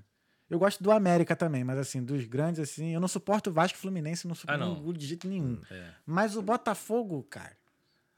Eu 0.49 0.59
gosto 0.59 0.83
do 0.83 0.91
América 0.91 1.33
também, 1.33 1.63
mas 1.63 1.77
assim, 1.77 2.03
dos 2.03 2.25
grandes, 2.25 2.59
assim, 2.59 2.93
eu 2.93 2.99
não 2.99 3.07
suporto 3.07 3.49
o 3.51 3.53
Vasco 3.53 3.77
Fluminense, 3.77 4.27
não 4.27 4.35
suporto 4.35 4.61
Ah, 4.61 4.65
não. 4.65 4.91
de 4.91 5.07
jeito 5.07 5.29
nenhum. 5.29 5.61
É. 5.71 5.85
Mas 6.05 6.35
o 6.35 6.41
Botafogo, 6.41 7.23
cara, 7.29 7.55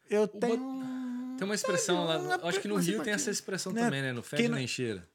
eu 0.09 0.27
tenho. 0.27 0.57
Tem 1.37 1.45
uma 1.45 1.55
expressão 1.55 2.05
lá. 2.05 2.17
uma- 2.17 2.47
Acho 2.47 2.59
que 2.59 2.67
no 2.67 2.75
Rio 2.77 3.03
tem 3.03 3.13
essa 3.13 3.29
expressão 3.29 3.71
Né? 3.71 3.83
também, 3.83 4.01
né? 4.01 4.11
No 4.13 4.23
Fede 4.23 4.47
não- 4.47 4.57
nem 4.57 4.67
cheira. 4.67 5.07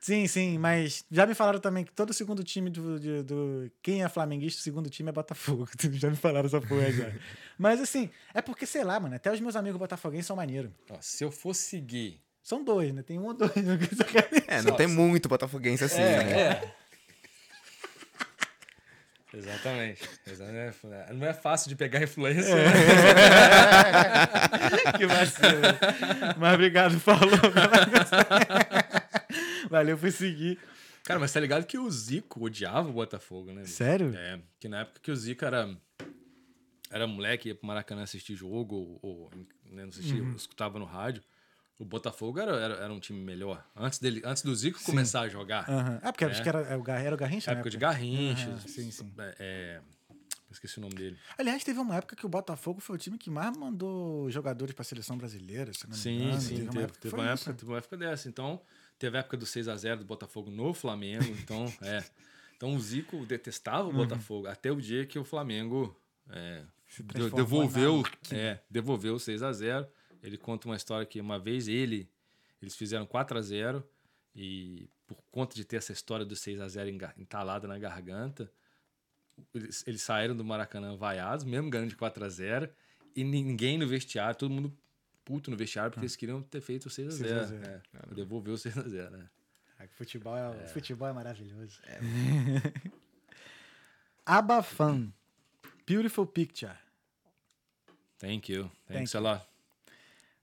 Sim, 0.00 0.28
sim, 0.28 0.58
mas 0.58 1.04
já 1.10 1.26
me 1.26 1.34
falaram 1.34 1.58
também 1.58 1.84
que 1.84 1.92
todo 1.92 2.12
segundo 2.12 2.44
time 2.44 2.70
do. 2.70 3.00
de- 3.00 3.22
do- 3.24 3.70
quem 3.82 4.02
é 4.04 4.08
flamenguista, 4.08 4.60
o 4.60 4.62
segundo 4.62 4.88
time 4.88 5.08
é 5.08 5.12
Botafogo. 5.12 5.68
já 5.92 6.08
me 6.08 6.16
falaram 6.16 6.46
essa 6.46 6.60
porra 6.60 6.90
já. 6.92 7.10
mas 7.58 7.80
assim, 7.80 8.08
é 8.32 8.40
porque, 8.40 8.64
sei 8.64 8.84
lá, 8.84 8.98
mano, 9.00 9.16
até 9.16 9.30
os 9.32 9.40
meus 9.40 9.56
amigos 9.56 9.78
botafoguenses 9.78 10.26
são 10.26 10.36
maneiros. 10.36 10.70
Se 11.00 11.24
eu 11.24 11.30
for 11.32 11.52
seguir. 11.54 12.20
São 12.42 12.62
dois, 12.64 12.94
né? 12.94 13.02
Tem 13.02 13.18
um 13.18 13.26
ou 13.26 13.34
dois. 13.34 13.50
É, 14.46 14.62
não 14.62 14.74
tem 14.76 14.86
muito 14.86 15.28
botafoguense 15.28 15.84
assim, 15.84 15.98
né? 15.98 16.40
é. 16.40 16.74
Exatamente. 19.34 20.08
Exatamente. 20.26 20.76
Não 21.14 21.26
é 21.26 21.34
fácil 21.34 21.68
de 21.68 21.76
pegar 21.76 22.02
influência. 22.02 22.54
né? 22.54 22.64
que 24.96 25.06
vacilo. 25.06 25.60
Mas 26.38 26.54
obrigado, 26.54 26.98
Paulo. 27.00 27.30
Valeu 29.70 29.98
por 29.98 30.10
seguir. 30.10 30.58
Cara, 31.04 31.20
mas 31.20 31.32
tá 31.32 31.40
ligado 31.40 31.66
que 31.66 31.78
o 31.78 31.90
Zico 31.90 32.44
odiava 32.44 32.88
o 32.88 32.92
Botafogo, 32.92 33.52
né? 33.52 33.64
Sério? 33.64 34.14
É, 34.16 34.38
que 34.60 34.68
na 34.68 34.80
época 34.80 35.00
que 35.02 35.10
o 35.10 35.16
Zico 35.16 35.44
era, 35.44 35.74
era 36.90 37.06
moleque, 37.06 37.48
ia 37.48 37.54
pro 37.54 37.66
Maracanã 37.66 38.02
assistir 38.02 38.34
jogo, 38.34 38.76
ou, 38.76 38.98
ou, 39.02 39.30
né, 39.70 39.82
não 39.82 39.88
assistia, 39.88 40.22
Uhum. 40.22 40.34
escutava 40.34 40.78
no 40.78 40.84
rádio, 40.84 41.22
o 41.78 41.84
Botafogo 41.84 42.40
era, 42.40 42.52
era, 42.56 42.74
era 42.74 42.92
um 42.92 42.98
time 42.98 43.20
melhor. 43.20 43.64
Antes, 43.76 43.98
dele, 43.98 44.20
antes 44.24 44.42
do 44.42 44.54
Zico 44.54 44.82
começar 44.82 45.20
a 45.20 45.28
jogar. 45.28 45.68
Aham. 45.70 46.00
Ah, 46.02 46.12
porque 46.12 46.24
É. 46.24 46.28
acho 46.28 46.42
que 46.42 46.48
era, 46.48 46.60
era 46.60 46.78
o 46.78 46.82
Gar- 46.82 47.00
era 47.00 47.14
o 47.14 47.18
Garrincha, 47.18 47.50
né? 47.52 47.58
época 47.58 47.70
de 47.70 47.78
Garrincha. 47.78 48.50
Aham, 48.50 48.60
sim, 48.66 48.90
sim. 48.90 49.12
É, 49.18 49.34
é, 49.38 49.80
esqueci 50.50 50.78
o 50.78 50.80
nome 50.80 50.94
dele. 50.96 51.16
Aliás, 51.38 51.62
teve 51.62 51.78
uma 51.78 51.94
época 51.96 52.16
que 52.16 52.26
o 52.26 52.28
Botafogo 52.28 52.80
foi 52.80 52.96
o 52.96 52.98
time 52.98 53.16
que 53.16 53.30
mais 53.30 53.56
mandou 53.56 54.28
jogadores 54.30 54.74
pra 54.74 54.84
seleção 54.84 55.16
brasileira, 55.16 55.72
se 55.72 55.88
não 55.88 55.96
me 55.96 56.02
Sim, 56.02 56.20
engano. 56.22 56.40
sim, 56.42 56.62
uma 56.62 56.72
teve, 56.72 56.84
época 56.84 56.98
teve 57.00 57.14
uma 57.14 57.28
época, 57.28 57.54
teve 57.54 57.70
uma 57.70 57.78
época 57.78 57.96
dessa. 57.96 58.28
Então, 58.28 58.60
teve 58.98 59.16
a 59.16 59.20
época 59.20 59.36
do 59.36 59.46
6x0 59.46 59.98
do 59.98 60.04
Botafogo 60.04 60.50
no 60.50 60.74
Flamengo. 60.74 61.24
Então, 61.42 61.72
é. 61.82 62.02
Então 62.56 62.74
o 62.74 62.80
Zico 62.80 63.24
detestava 63.24 63.88
o 63.88 63.92
Botafogo 63.92 64.48
até 64.48 64.72
o 64.72 64.80
dia 64.80 65.06
que 65.06 65.16
o 65.16 65.22
Flamengo 65.24 65.96
é, 66.28 66.64
devolveu, 67.32 68.02
é, 68.32 68.58
devolveu 68.68 69.14
o 69.14 69.20
6 69.20 69.44
a 69.44 69.52
0 69.52 69.86
Ele 70.22 70.36
conta 70.36 70.68
uma 70.68 70.76
história 70.76 71.06
que 71.06 71.20
uma 71.20 71.38
vez 71.38 71.68
ele, 71.68 72.10
eles 72.60 72.74
fizeram 72.76 73.06
4 73.06 73.38
a 73.38 73.42
0 73.42 73.88
e 74.34 74.88
por 75.06 75.16
conta 75.30 75.54
de 75.54 75.64
ter 75.64 75.76
essa 75.76 75.92
história 75.92 76.24
do 76.26 76.34
6 76.36 76.60
a 76.60 76.68
0 76.68 76.90
enga- 76.90 77.14
entalada 77.16 77.66
na 77.68 77.78
garganta, 77.78 78.50
eles, 79.54 79.84
eles 79.86 80.02
saíram 80.02 80.36
do 80.36 80.44
Maracanã 80.44 80.96
vaiados, 80.96 81.44
mesmo 81.44 81.70
ganhando 81.70 81.90
de 81.90 81.96
4 81.96 82.24
a 82.24 82.28
0 82.28 82.68
e 83.14 83.22
ninguém 83.24 83.78
no 83.78 83.86
vestiário, 83.86 84.36
todo 84.36 84.50
mundo 84.50 84.76
puto 85.24 85.50
no 85.50 85.56
vestiário 85.56 85.90
porque 85.90 86.04
eles 86.04 86.16
queriam 86.16 86.42
ter 86.42 86.60
feito 86.60 86.86
o 86.86 86.90
6 86.90 87.08
a 87.08 87.10
0 87.10 87.28
6 87.28 87.40
a 87.40 87.44
0. 87.44 87.64
É, 87.66 87.82
devolveu 88.14 88.54
o 88.54 88.58
6 88.58 88.76
a 88.78 88.82
0 88.82 89.16
né? 89.16 89.30
Ah, 89.78 89.86
Futebol 89.88 90.36
é, 90.36 90.66
futebol 90.68 91.08
é 91.08 91.12
maravilhoso. 91.12 91.80
Abafan. 94.26 95.12
Beautiful 95.86 96.26
Picture. 96.26 96.76
Thank 98.18 98.52
you. 98.52 98.64
Thank 98.86 98.98
Thanks 98.98 99.14
a 99.14 99.20
lot. 99.20 99.42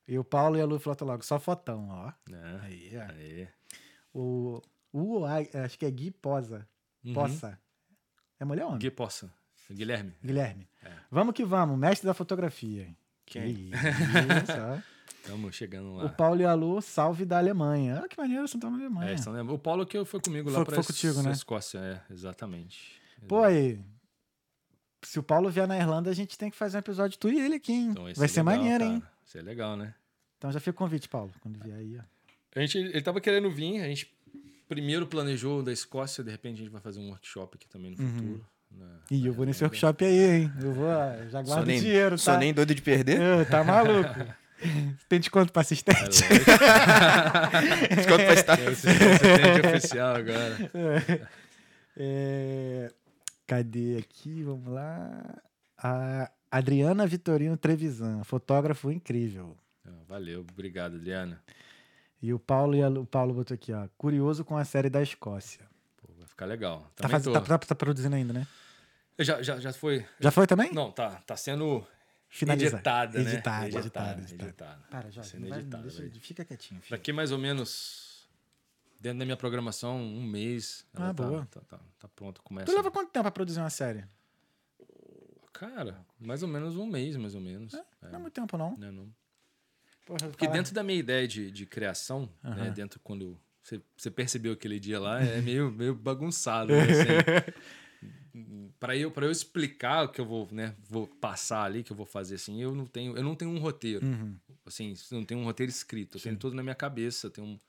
E 0.08 0.18
o 0.20 0.24
Paulo 0.24 0.58
e 0.58 0.62
a 0.62 0.66
Lu 0.66 0.80
flotam 0.80 1.08
logo. 1.08 1.24
Só 1.24 1.40
fotão, 1.40 1.88
ó. 1.90 2.12
É. 2.32 2.60
Aí, 2.62 2.92
ó. 2.98 3.12
Aí. 3.12 3.48
O, 4.14 4.62
o 4.94 5.26
Ai- 5.26 5.50
acho 5.54 5.78
que 5.80 5.86
é 5.86 5.92
Gui 5.92 6.12
Posa. 6.12 6.68
Uhum. 7.04 7.14
Poça. 7.14 7.60
É 8.40 8.46
mulher 8.46 8.64
ou 8.64 8.70
homem? 8.70 8.80
Gui 8.80 8.92
Poça. 8.92 9.32
Guilherme. 9.72 10.14
Guilherme. 10.24 10.68
É. 10.84 10.92
Vamos 11.10 11.34
que 11.34 11.44
vamos, 11.44 11.78
mestre 11.80 12.06
da 12.06 12.14
fotografia. 12.14 12.96
Que 13.26 13.40
Quem? 13.40 13.70
isso, 13.72 14.52
ó. 14.62 14.80
Estamos 15.22 15.56
chegando 15.58 15.96
lá. 15.96 16.06
O 16.06 16.10
Paulo 16.12 16.40
e 16.40 16.46
a 16.46 16.54
Lu, 16.54 16.80
salve 16.84 17.26
da 17.26 17.40
Alemanha. 17.40 18.02
Ah, 18.04 18.08
que 18.08 18.16
maneiro, 18.16 18.44
vocês 18.48 18.54
estão 18.56 18.70
na 18.70 18.78
Alemanha. 18.78 19.10
É, 19.10 19.14
estão. 19.16 19.34
O 19.50 19.58
Paulo 19.58 19.84
que 19.88 20.06
foi 20.06 20.22
comigo 20.22 20.52
lá 20.52 20.64
foi 20.64 20.84
contigo, 20.84 21.24
né? 21.24 21.32
Escócia, 21.32 21.80
é, 21.80 22.14
exatamente. 22.14 23.02
Pô, 23.28 23.42
aí. 23.44 23.84
Se 25.04 25.20
o 25.20 25.24
Paulo 25.24 25.50
vier 25.50 25.68
na 25.68 25.78
Irlanda, 25.78 26.10
a 26.10 26.14
gente 26.14 26.38
tem 26.38 26.50
que 26.52 26.58
fazer 26.58 26.78
um 26.78 26.80
episódio 26.80 27.18
tu 27.18 27.30
e 27.30 27.40
ele 27.40 27.56
aqui, 27.56 27.74
hein? 27.74 27.88
Então, 27.92 28.04
Vai 28.04 28.12
é 28.26 28.28
ser 28.28 28.44
legal, 28.44 28.44
maneiro, 28.58 28.84
cara. 28.84 28.96
hein? 28.96 29.04
Isso 29.26 29.38
é 29.38 29.42
legal, 29.42 29.76
né? 29.76 29.94
Então 30.38 30.52
já 30.52 30.60
fica 30.60 30.72
o 30.72 30.74
convite, 30.78 31.10
Paulo, 31.10 31.32
quando 31.42 31.58
vier 31.64 31.76
aí, 31.78 31.98
ó. 31.98 32.04
A 32.56 32.62
gente, 32.62 32.78
ele 32.78 33.02
tava 33.02 33.20
querendo 33.20 33.50
vir, 33.52 33.82
a 33.82 33.88
gente 33.88 34.14
primeiro 34.68 35.06
planejou 35.08 35.62
da 35.64 35.72
Escócia, 35.74 36.24
de 36.24 36.32
repente 36.32 36.56
a 36.56 36.64
gente 36.64 36.72
vai 36.72 36.82
fazer 36.82 37.00
um 37.00 37.10
workshop 37.10 37.56
aqui 37.58 37.68
também 37.68 37.92
no 37.92 37.98
futuro. 37.98 38.46
na- 38.72 38.86
Uhum. 38.86 38.92
Ih, 39.12 39.28
eu 39.28 39.34
vou 39.34 39.46
nesse 39.46 39.64
workshop 39.64 40.04
aí, 40.06 40.20
hein? 40.42 40.52
Eu 40.62 40.74
vou, 40.74 40.86
ó, 40.88 41.16
já 41.30 41.44
Sou 41.44 41.44
guardo 41.44 41.68
nem, 41.68 41.80
dinheiro, 41.80 42.18
sou 42.18 42.34
tá? 42.34 42.40
nem 42.40 42.54
doido 42.54 42.74
de 42.76 42.82
perder. 42.82 43.20
Ô, 43.22 43.46
tá 43.46 43.64
maluco? 43.64 44.10
Tem 45.10 45.20
desconto 45.20 45.52
pra 45.52 45.62
É 45.62 45.64
assistente? 45.64 46.00
Desconto 47.96 48.24
pra 48.24 48.34
estar. 48.34 48.58
Você 48.58 48.74
você 48.94 49.18
tem 49.62 49.70
oficial 49.76 50.16
agora. 50.16 50.72
É, 51.98 52.92
Cadê 53.46 53.98
aqui? 53.98 54.44
Vamos 54.44 54.68
lá. 54.74 55.36
A 55.78 56.32
Adriana 56.58 57.06
Vitorino 57.06 57.58
Trevisan, 57.58 58.24
fotógrafo 58.24 58.92
incrível. 58.92 59.58
Ah, 59.86 59.90
Valeu, 60.08 60.42
obrigado, 60.42 60.96
Adriana. 60.96 61.42
E 62.22 62.34
o 62.34 62.40
Paulo, 62.40 62.76
e 62.76 62.82
a 62.82 62.90
o 62.90 63.06
Paulo 63.06 63.34
botou 63.34 63.54
aqui, 63.56 63.74
ó. 63.74 63.88
Curioso 63.98 64.44
com 64.46 64.58
a 64.58 64.64
série 64.66 64.90
da 64.90 65.02
Escócia. 65.02 65.62
Pô, 65.98 66.08
vai 66.18 66.28
ficar 66.28 66.46
legal. 66.46 66.90
Tá, 66.96 67.10
faz- 67.10 67.24
tá- 67.26 67.42
tá- 67.42 67.58
tá 67.60 67.76
produzindo 67.76 68.16
ainda, 68.16 68.34
né? 68.34 68.48
Já, 69.20 69.42
já, 69.42 69.60
já 69.60 69.72
foi. 69.74 70.06
Já 70.20 70.32
foi 70.32 70.48
também? 70.48 70.72
Não, 70.74 70.92
tá, 70.92 71.22
tá 71.28 71.36
sendo 71.38 71.86
Finalizado. 72.30 72.76
editada, 72.78 73.20
né? 73.20 73.32
Editada, 73.34 73.66
editada, 73.68 73.80
editada, 73.80 74.22
editada. 74.22 74.44
editada. 74.46 74.82
Para, 74.90 75.10
Jorge. 75.12 75.30
Sendo 75.30 75.48
vai- 75.50 75.60
editada, 75.60 75.84
deixa- 75.84 76.02
velho. 76.04 76.20
fica 76.22 76.44
quietinho. 76.46 76.82
Filho. 76.82 76.98
Daqui 76.98 77.14
mais 77.14 77.32
ou 77.32 77.38
menos, 77.38 78.28
dentro 79.00 79.20
da 79.20 79.26
minha 79.26 79.38
programação, 79.38 79.98
um 80.02 80.24
mês. 80.24 80.86
Ah, 80.94 81.14
tá, 81.14 81.14
boa. 81.14 81.48
Tá, 81.52 81.62
tá, 81.68 81.80
tá 82.00 82.08
pronto, 82.16 82.42
começa. 82.44 82.66
Tu 82.66 82.76
leva 82.76 82.90
quanto 82.92 83.10
tempo 83.12 83.24
pra 83.24 83.32
produzir 83.32 83.60
uma 83.60 83.70
série? 83.70 84.04
Cara, 85.60 86.06
mais 86.20 86.44
ou 86.44 86.50
menos 86.50 86.76
um 86.76 86.86
mês, 86.86 87.16
mais 87.16 87.34
ou 87.36 87.42
menos. 87.42 87.74
É, 87.74 87.84
Não 88.10 88.16
é 88.16 88.22
muito 88.22 88.34
tempo, 88.34 88.58
não. 88.58 88.78
né, 88.78 88.92
não. 88.92 89.10
Porra, 90.06 90.28
Porque 90.30 90.46
fala- 90.46 90.58
dentro 90.58 90.74
da 90.74 90.84
minha 90.84 91.00
ideia 91.00 91.28
de, 91.28 91.50
de 91.50 91.66
criação, 91.66 92.30
né, 92.44 92.70
dentro 92.72 93.00
quando 93.00 93.40
você, 93.64 93.82
você 93.98 94.12
percebeu 94.12 94.54
aquele 94.54 94.80
dia 94.80 95.00
lá, 95.00 95.22
é 95.22 95.42
meio, 95.42 95.72
meio 95.72 95.96
bagunçado. 95.96 96.72
Né, 96.72 96.84
assim. 96.92 97.08
para 98.80 98.96
eu 98.98 99.10
para 99.10 99.26
eu 99.26 99.32
explicar 99.32 100.04
o 100.06 100.10
que 100.10 100.20
eu 100.20 100.26
vou 100.26 100.48
né 100.52 100.76
vou 100.90 101.08
passar 101.08 101.64
ali 101.64 101.84
que 101.84 101.92
eu 101.92 101.96
vou 101.96 102.06
fazer 102.06 102.36
assim 102.36 102.62
eu 102.62 102.76
não 102.76 102.86
tenho 102.86 103.16
eu 103.16 103.24
não 103.24 103.34
tenho 103.36 103.50
um 103.52 103.58
roteiro 103.60 104.06
Uhum. 104.06 104.36
assim 104.66 104.94
não 105.12 105.24
tenho 105.24 105.40
um 105.40 105.46
roteiro 105.46 105.70
escrito 105.70 106.18
eu 106.18 106.22
tenho 106.22 106.38
tudo 106.38 106.54
na 106.56 106.62
minha 106.62 106.76
cabeça 106.76 107.28
eu 107.28 107.32
tenho 107.32 107.48
um, 107.48 107.60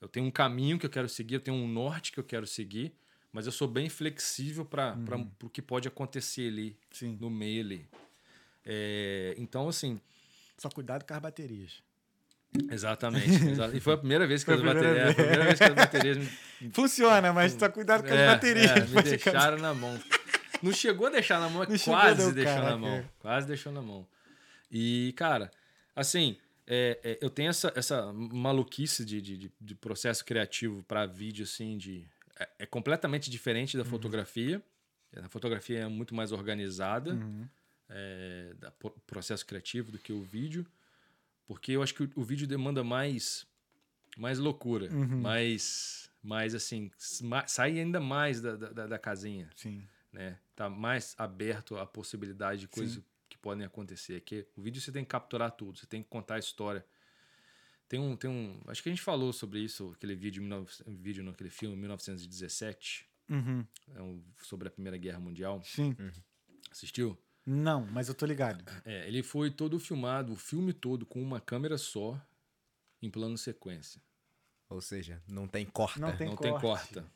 eu 0.00 0.06
tenho 0.08 0.26
um 0.26 0.30
caminho 0.30 0.78
que 0.78 0.84
eu 0.84 0.90
quero 0.90 1.08
seguir 1.08 1.34
eu 1.36 1.40
tenho 1.40 1.56
um 1.56 1.66
norte 1.66 2.12
que 2.12 2.20
eu 2.20 2.24
quero 2.24 2.46
seguir 2.46 2.94
mas 3.36 3.46
eu 3.46 3.52
sou 3.52 3.68
bem 3.68 3.88
flexível 3.88 4.64
para 4.64 4.94
Uhum. 4.96 5.30
o 5.44 5.48
que 5.50 5.60
pode 5.62 5.86
acontecer 5.86 6.48
ali 6.48 6.76
Sim. 6.90 7.16
no 7.20 7.28
meio 7.30 7.62
ali 7.62 7.86
É, 8.64 9.34
então 9.38 9.68
assim 9.68 10.00
Só 10.58 10.68
cuidado 10.70 11.04
com 11.06 11.14
as 11.14 11.20
baterias. 11.20 11.82
exatamente 12.70 13.28
exa- 13.50 13.70
e 13.74 13.80
foi 13.80 13.94
a 13.94 13.98
primeira 13.98 14.26
vez 14.26 14.42
que 14.42 14.50
as 14.50 14.60
baterias 14.62 14.96
é, 14.96 15.12
primeira 15.14 15.44
vez 15.44 15.58
que 15.58 15.64
as 15.64 15.74
baterias 15.74 16.16
me, 16.18 16.28
Funciona, 16.72 17.32
mas 17.32 17.52
só 17.52 17.68
cuidado 17.68 18.02
com 18.02 18.12
as 18.14 18.18
é, 18.18 18.26
baterias. 18.26 18.70
é, 18.70 18.80
me 18.86 19.02
deixaram 19.02 19.58
na 19.58 19.74
mão. 19.74 20.00
Não 20.62 20.72
chegou 20.72 21.06
a 21.06 21.10
deixar 21.10 21.38
na 21.38 21.50
mão, 21.50 21.62
é 21.62 21.66
Não 21.68 21.78
quase 21.78 22.32
deixou 22.32 22.54
caraca. 22.54 22.70
na 22.70 22.78
mão. 22.78 23.10
Quase 23.18 23.46
deixou 23.46 23.72
na 23.72 23.82
mão. 23.82 24.06
E, 24.70 25.12
cara, 25.16 25.50
assim, 25.94 26.38
é, 26.66 26.98
é, 27.04 27.18
eu 27.20 27.28
tenho 27.28 27.50
essa, 27.50 27.70
essa 27.76 28.10
maluquice 28.12 29.04
de, 29.04 29.20
de, 29.20 29.36
de- 29.36 29.52
de 29.60 29.74
processo 29.74 30.24
criativo 30.24 30.82
para 30.84 31.04
vídeo, 31.04 31.44
assim, 31.44 31.76
de. 31.76 32.08
É, 32.38 32.48
é 32.60 32.66
completamente 32.66 33.30
diferente 33.30 33.76
da 33.76 33.82
Uhum. 33.82 33.88
fotografia. 33.90 34.62
A 35.16 35.28
fotografia 35.28 35.80
é 35.80 35.88
muito 35.88 36.14
mais 36.14 36.32
organizada, 36.32 37.12
Uhum. 37.14 37.48
é, 37.88 38.54
da 38.58 38.70
pro- 38.70 38.90
processo 39.06 39.46
criativo 39.46 39.90
do 39.92 39.98
que 39.98 40.12
o 40.12 40.22
vídeo. 40.22 40.66
Porque 41.46 41.72
eu 41.72 41.82
acho 41.82 41.94
que 41.94 42.02
o, 42.02 42.10
o 42.16 42.24
vídeo 42.24 42.46
demanda 42.46 42.82
mais, 42.84 43.46
mais 44.16 44.38
loucura, 44.38 44.92
Uhum. 44.92 45.20
mais, 45.20 46.10
mais 46.22 46.54
assim, 46.54 46.90
sai 47.46 47.78
ainda 47.78 48.00
mais 48.00 48.40
da, 48.40 48.56
da, 48.56 48.86
da 48.86 48.98
casinha, 48.98 49.48
Sim. 49.54 49.86
né? 50.12 50.38
Tá 50.56 50.68
mais 50.68 51.14
aberto 51.16 51.76
à 51.78 51.86
possibilidade 51.86 52.62
de 52.62 52.68
coisas 52.68 53.00
que 53.28 53.38
podem 53.38 53.64
acontecer. 53.64 54.20
Que 54.22 54.46
o 54.56 54.60
vídeo 54.62 54.80
você 54.82 54.90
tem 54.90 55.04
que 55.04 55.10
capturar 55.10 55.52
tudo, 55.52 55.78
você 55.78 55.86
tem 55.86 56.02
que 56.02 56.08
contar 56.08 56.34
a 56.34 56.38
história. 56.38 56.84
Tem 57.88 58.00
um, 58.00 58.16
tem 58.16 58.28
um, 58.28 58.60
acho 58.66 58.82
que 58.82 58.88
a 58.88 58.92
gente 58.92 59.02
falou 59.02 59.32
sobre 59.32 59.60
isso, 59.60 59.92
aquele 59.94 60.14
vídeo, 60.16 60.42
19 60.42 60.68
vídeo 60.88 61.22
naquele 61.24 61.50
filme, 61.50 61.76
1917, 61.76 63.06
Uhum. 63.28 63.64
é 63.94 64.02
um, 64.02 64.22
sobre 64.42 64.68
a 64.68 64.70
Primeira 64.70 64.96
Guerra 64.96 65.18
Mundial. 65.20 65.60
Sim. 65.64 65.96
Assistiu? 66.70 67.16
Não, 67.44 67.86
mas 67.86 68.08
eu 68.08 68.14
tô 68.14 68.26
ligado. 68.26 68.64
É, 68.84 69.06
ele 69.06 69.22
foi 69.22 69.50
todo 69.50 69.78
filmado, 69.78 70.32
o 70.32 70.36
filme 70.36 70.72
todo, 70.72 71.06
com 71.06 71.22
uma 71.22 71.40
câmera 71.40 71.78
só, 71.78 72.20
em 73.00 73.08
plano 73.10 73.38
sequência. 73.38 74.00
Ou 74.68 74.80
seja, 74.80 75.22
não 75.28 75.46
tem 75.46 75.64
corta. 75.64 76.00
Não 76.00 76.16
tem 76.16 76.26
não 76.26 76.36
tem 76.36 76.50
corte. 76.50 76.62
corta. 76.62 77.06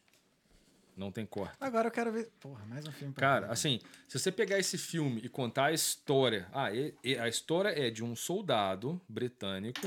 Não 0.97 1.11
tem 1.11 1.27
corta. 1.27 1.57
Agora 1.65 1.89
eu 1.89 1.93
quero 1.93 2.13
ver. 2.13 2.31
Porra, 2.39 2.65
mais 2.67 2.87
um 2.87 2.93
filme 2.93 3.13
pra 3.13 3.21
Cara, 3.27 3.47
ver. 3.49 3.53
assim, 3.53 3.81
se 4.07 4.19
você 4.19 4.31
pegar 4.31 4.59
esse 4.59 4.77
filme 4.79 5.21
e 5.25 5.29
contar 5.29 5.67
a 5.67 5.73
história. 5.73 6.47
Ah, 6.53 6.73
e- 6.73 6.95
e 7.03 7.17
a 7.17 7.29
história 7.29 7.71
é 7.71 7.91
de 7.91 8.05
um 8.05 8.15
soldado 8.15 9.01
britânico 9.09 9.81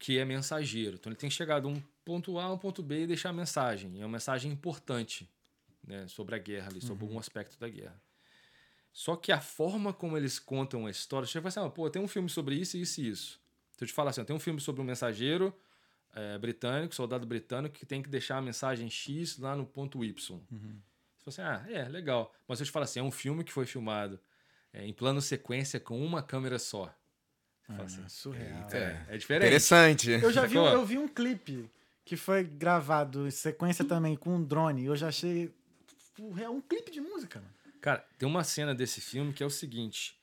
que 0.00 0.18
é 0.18 0.24
mensageiro. 0.24 0.96
Então 0.96 1.12
ele 1.12 1.16
tem 1.18 1.28
que 1.28 1.36
chegar 1.36 1.60
de 1.60 1.66
um 1.66 1.80
ponto 2.04 2.38
A 2.38 2.44
a 2.44 2.52
um 2.52 2.58
ponto 2.58 2.82
B 2.82 3.02
e 3.02 3.06
deixar 3.06 3.28
a 3.28 3.32
mensagem. 3.32 3.94
E 3.94 4.00
é 4.00 4.04
uma 4.04 4.12
mensagem 4.12 4.50
importante 4.50 5.30
né, 5.86 6.08
sobre 6.08 6.34
a 6.34 6.38
guerra 6.38 6.68
ali, 6.70 6.80
sobre 6.80 7.04
algum 7.04 7.18
aspecto 7.18 7.60
da 7.60 7.68
guerra. 7.68 8.00
Só 8.92 9.14
que 9.14 9.30
a 9.30 9.40
forma 9.40 9.92
como 9.92 10.16
eles 10.16 10.38
contam 10.38 10.86
a 10.86 10.90
história, 10.90 11.28
você 11.28 11.38
vai 11.38 11.50
assim, 11.50 11.60
ah, 11.60 11.68
pô, 11.68 11.88
tem 11.90 12.02
um 12.02 12.08
filme 12.08 12.30
sobre 12.30 12.56
isso, 12.56 12.78
isso 12.78 13.00
e 13.00 13.08
isso. 13.08 13.40
Se 13.76 13.84
eu 13.84 13.88
te 13.88 13.92
falar 13.92 14.10
assim, 14.10 14.24
tem 14.24 14.34
um 14.34 14.40
filme 14.40 14.58
sobre 14.58 14.80
um 14.80 14.84
mensageiro 14.84 15.54
é, 16.14 16.38
britânico, 16.38 16.94
soldado 16.94 17.26
britânico, 17.26 17.74
que 17.78 17.84
tem 17.84 18.02
que 18.02 18.08
deixar 18.08 18.38
a 18.38 18.42
mensagem 18.42 18.88
X 18.88 19.38
lá 19.38 19.54
no 19.54 19.66
ponto 19.66 20.02
Y. 20.02 20.14
Você 21.18 21.30
fala 21.30 21.60
assim, 21.60 21.70
ah, 21.70 21.72
é, 21.72 21.88
legal. 21.88 22.34
Mas 22.48 22.58
se 22.58 22.62
eu 22.62 22.66
te 22.66 22.72
falar 22.72 22.84
assim, 22.84 23.00
é 23.00 23.02
um 23.02 23.10
filme 23.10 23.44
que 23.44 23.52
foi 23.52 23.66
filmado 23.66 24.18
é, 24.72 24.84
em 24.84 24.94
plano 24.94 25.20
sequência 25.20 25.78
com 25.78 26.02
uma 26.02 26.22
câmera 26.22 26.58
só. 26.58 26.92
Assim, 27.78 28.08
surreal. 28.08 28.68
é, 28.72 29.06
é 29.08 29.16
diferente. 29.16 29.46
Interessante. 29.46 30.10
Eu 30.10 30.32
já 30.32 30.46
vi, 30.46 30.56
eu 30.56 30.84
vi 30.84 30.98
um 30.98 31.08
clipe 31.08 31.70
que 32.04 32.16
foi 32.16 32.42
gravado 32.42 33.26
em 33.26 33.30
sequência 33.30 33.84
também 33.84 34.16
com 34.16 34.36
um 34.36 34.42
drone. 34.42 34.84
Eu 34.84 34.96
já 34.96 35.08
achei. 35.08 35.52
É 36.40 36.48
um 36.48 36.60
clipe 36.60 36.90
de 36.90 37.00
música, 37.00 37.38
mano. 37.38 37.52
Cara, 37.80 38.04
tem 38.18 38.28
uma 38.28 38.44
cena 38.44 38.74
desse 38.74 39.00
filme 39.00 39.32
que 39.32 39.42
é 39.42 39.46
o 39.46 39.50
seguinte: 39.50 40.14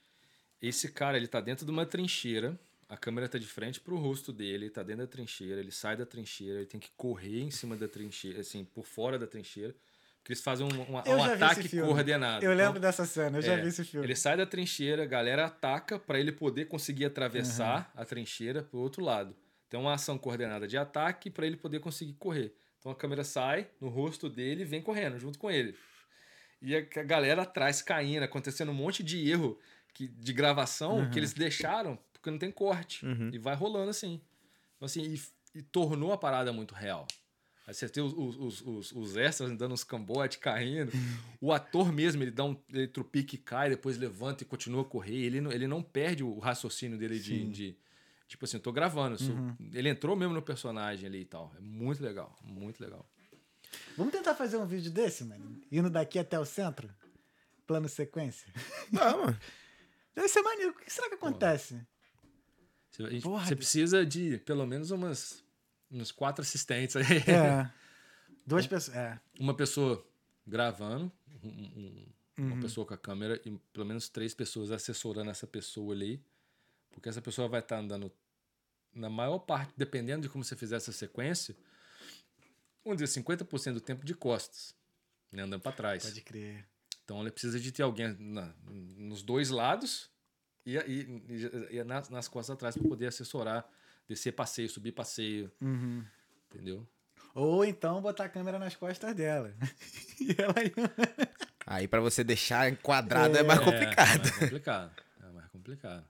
esse 0.62 0.92
cara, 0.92 1.18
ele 1.18 1.28
tá 1.28 1.42
dentro 1.42 1.66
de 1.66 1.72
uma 1.72 1.86
trincheira, 1.86 2.60
a 2.88 2.96
câmera 2.96 3.28
tá 3.28 3.38
de 3.38 3.48
frente 3.48 3.80
pro 3.80 3.98
rosto 3.98 4.32
dele, 4.32 4.66
ele 4.66 4.70
tá 4.70 4.84
dentro 4.84 5.06
da 5.06 5.12
trincheira, 5.12 5.60
ele 5.60 5.72
sai 5.72 5.98
da 5.98 6.06
trincheira, 6.06 6.60
ele 6.60 6.66
tem 6.66 6.80
que 6.80 6.90
correr 6.96 7.42
em 7.42 7.52
cima 7.52 7.76
da 7.76 7.88
trincheira, 7.88 8.42
assim, 8.42 8.64
por 8.64 8.86
fora 8.86 9.18
da 9.18 9.26
trincheira, 9.26 9.76
porque 10.28 10.34
eles 10.34 10.44
fazem 10.44 10.66
um, 10.68 10.70
um- 10.82 10.92
um 10.92 10.98
ataque 11.24 11.70
coordenado. 11.88 12.44
Eu 12.44 12.52
Então, 12.52 12.66
lembro 12.66 12.82
dessa 12.82 13.06
cena, 13.06 13.38
eu 13.38 13.42
já 13.42 13.54
é, 13.54 13.62
vi 13.62 13.70
esse 13.70 13.86
filme. 13.86 14.06
Ele 14.06 14.14
sai 14.16 14.36
da 14.36 14.46
trincheira, 14.46 15.04
a 15.04 15.06
galera 15.06 15.46
ataca 15.46 15.98
pra 15.98 16.20
ele 16.20 16.34
poder 16.34 16.66
conseguir 16.66 17.06
atravessar 17.06 17.90
a 17.96 18.04
trincheira 18.04 18.62
pro 18.62 18.78
outro 18.78 19.02
lado. 19.02 19.34
Tem 19.70 19.80
uma 19.80 19.94
ação 19.94 20.18
coordenada 20.18 20.68
de 20.68 20.78
ataque 20.78 21.30
pra 21.30 21.48
ele 21.48 21.56
poder 21.56 21.80
conseguir 21.80 22.12
correr. 22.16 22.54
Então 22.78 22.92
a 22.92 22.96
câmera 22.96 23.24
sai 23.24 23.70
no 23.80 23.88
rosto 23.88 24.30
dele 24.30 24.64
e 24.64 24.66
vem 24.66 24.82
correndo 24.82 25.18
junto 25.18 25.40
com 25.40 25.50
ele. 25.50 25.78
E 26.62 26.76
a 26.76 26.82
galera 26.82 27.44
atrás 27.44 27.82
caindo, 27.82 28.24
acontecendo 28.24 28.72
um 28.72 28.76
monte 28.76 29.02
de 29.04 29.30
erro 29.30 29.58
que, 29.94 30.10
de 30.10 30.34
gravação 30.34 31.10
que 31.10 31.18
eles 31.20 31.32
deixaram 31.34 31.98
porque 32.12 32.30
não 32.30 32.38
tem 32.38 32.52
corte. 32.52 33.06
E 33.32 33.38
vai 33.38 33.56
rolando 33.56 33.92
assim. 33.92 34.20
Então, 34.76 34.86
assim 34.88 35.04
e, 35.04 35.22
e 35.60 35.62
tornou 35.62 36.12
a 36.12 36.18
parada 36.18 36.52
muito 36.52 36.76
real. 36.76 37.08
Aí 37.68 37.74
você 37.74 37.90
tem 37.90 38.02
os, 38.02 38.14
os, 38.14 38.62
os, 38.62 38.92
os- 38.94 39.18
extras 39.18 39.52
dando 39.58 39.74
uns 39.74 39.84
cambotes, 39.84 40.38
caindo. 40.38 40.90
O 41.42 41.52
ator 41.52 41.92
mesmo, 41.92 42.24
ele 42.24 42.32
dá 42.32 42.46
um 42.46 42.56
ele 42.72 42.88
trupique 42.88 43.36
e 43.36 43.38
cai, 43.40 43.70
depois 43.70 43.98
levanta 43.98 44.42
e 44.44 44.46
continua 44.46 44.84
a 44.84 44.86
correr. 44.86 45.18
Ele 45.18 45.42
não, 45.42 45.52
ele 45.52 45.68
não 45.68 45.84
perde 45.84 46.24
o 46.24 46.40
raciocínio 46.40 46.98
dele 46.98 47.20
de, 47.20 47.46
de- 47.50 47.78
Tipo 48.26 48.46
assim, 48.46 48.56
eu 48.58 48.62
tô 48.64 48.72
gravando. 48.72 49.18
sou- 49.18 49.36
Ele 49.74 49.90
entrou 49.90 50.16
mesmo 50.16 50.34
no 50.34 50.42
personagem 50.42 51.08
ali 51.08 51.22
e 51.22 51.26
tal. 51.26 51.54
É 51.58 51.60
muito 51.62 52.02
legal, 52.02 52.38
muito 52.42 52.80
legal. 52.82 53.06
Vamos 53.98 54.14
tentar 54.14 54.34
fazer 54.34 54.56
um 54.58 54.66
vídeo 54.66 54.90
desse, 54.90 55.26
mano? 55.26 55.62
Indo 55.70 55.90
daqui 55.90 56.18
até 56.18 56.40
o 56.40 56.46
centro? 56.46 56.90
Plano 57.66 57.90
sequência? 57.90 58.48
Vamos. 58.92 59.36
Deve 60.16 60.30
ser 60.30 60.42
maneiro. 60.42 60.72
O 60.72 60.76
que 60.76 60.90
será 60.92 61.10
que 61.10 61.16
acontece? 61.16 61.80
Você, 62.90 63.04
a 63.04 63.10
gente- 63.10 63.24
Porra, 63.24 63.46
você 63.46 63.56
precisa 63.58 64.06
de 64.06 64.38
pelo 64.40 64.66
menos 64.66 64.90
umas, 64.92 65.44
uns 65.92 66.12
quatro 66.12 66.42
assistentes 66.42 66.96
aí. 66.96 67.18
É. 67.28 67.72
Duas 68.46 68.66
pessoas. 68.68 68.96
É. 68.98 69.20
Uma 69.40 69.54
pessoa 69.56 70.06
gravando, 70.46 71.12
um- 71.44 71.48
um- 71.50 72.08
uma 72.38 72.54
Uhum. 72.56 72.62
pessoa 72.62 72.86
com 72.86 72.94
a 72.94 72.98
câmera 72.98 73.42
e 73.46 73.52
pelo 73.74 73.86
menos 73.86 74.10
três 74.10 74.34
pessoas 74.34 74.72
assessorando 74.72 75.30
essa 75.32 75.48
pessoa 75.48 75.94
ali. 75.94 76.24
Porque 76.92 77.10
essa 77.10 77.22
pessoa 77.22 77.48
vai 77.48 77.60
estar 77.60 77.78
andando, 77.80 78.12
na 78.94 79.10
maior 79.10 79.40
parte, 79.40 79.74
dependendo 79.76 80.24
de 80.24 80.30
como 80.30 80.44
você 80.44 80.56
fizer 80.56 80.76
essa 80.78 80.92
sequência, 80.92 81.56
vamos 82.84 83.02
dizer, 83.02 83.20
50% 83.22 83.74
do 83.74 83.82
tempo 83.82 84.06
de 84.06 84.14
costas, 84.14 84.76
né, 85.32 85.44
andando 85.44 85.62
para 85.62 85.72
trás. 85.72 86.04
Pode 86.06 86.22
crer. 86.22 86.66
Então 87.04 87.20
ela 87.20 87.32
precisa 87.32 87.60
de 87.60 87.72
ter 87.72 87.84
alguém 87.84 88.16
na- 88.20 88.54
nos 88.66 89.22
dois 89.22 89.50
lados 89.50 90.10
e, 90.66 90.76
e- 90.78 91.24
e- 91.72 91.76
e 91.78 91.84
nas, 91.84 92.10
nas 92.10 92.28
costas 92.28 92.54
atrás 92.56 92.76
para 92.78 92.88
poder 92.88 93.08
assessorar, 93.08 93.68
descer 94.08 94.32
passeio, 94.34 94.70
subir 94.70 94.92
passeio, 94.92 95.52
Uhum. 95.62 96.04
entendeu? 96.50 96.88
Ou 97.36 97.64
então 97.66 98.02
botar 98.02 98.26
a 98.26 98.30
câmera 98.30 98.58
nas 98.58 98.76
costas 98.76 99.14
dela. 99.14 99.54
e 100.20 100.36
ela 100.42 100.54
Aí 101.66 101.88
pra 101.88 102.00
você 102.00 102.24
deixar 102.24 102.70
enquadrado 102.72 103.38
é, 103.38 103.44
mais 103.44 103.60
É, 103.60 103.64
complicado. 103.64 104.20
É 104.20 104.24
mais 104.24 104.40
complicado. 104.40 104.96
É 105.22 105.32
mais 105.32 105.48
complicado. 105.50 106.06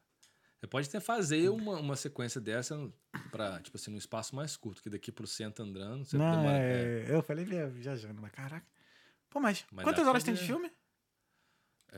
Você 0.60 0.68
pode 0.68 0.88
até 0.88 1.00
fazer 1.00 1.50
uma, 1.50 1.80
uma 1.80 1.96
sequência 1.96 2.40
dessa 2.42 2.92
para 3.32 3.60
tipo 3.62 3.78
assim, 3.78 3.92
num 3.92 3.98
espaço 3.98 4.36
mais 4.36 4.56
curto, 4.56 4.82
que 4.82 4.90
daqui 4.90 5.12
pro 5.12 5.28
centro 5.28 5.64
andando, 5.66 6.06
você 6.06 6.18
Não, 6.18 6.32
demora. 6.32 6.58
é, 6.58 7.06
é, 7.10 7.14
eu 7.14 7.22
falei 7.22 7.46
via- 7.46 7.68
viajando, 7.68 8.22
mas 8.22 8.32
caraca. 8.32 8.66
Pô, 9.30 9.40
mas, 9.40 9.66
Mas 9.72 9.84
quantas 9.84 10.08
horas 10.08 10.24
tem 10.24 10.34
de 10.34 10.40
ver. 10.40 10.48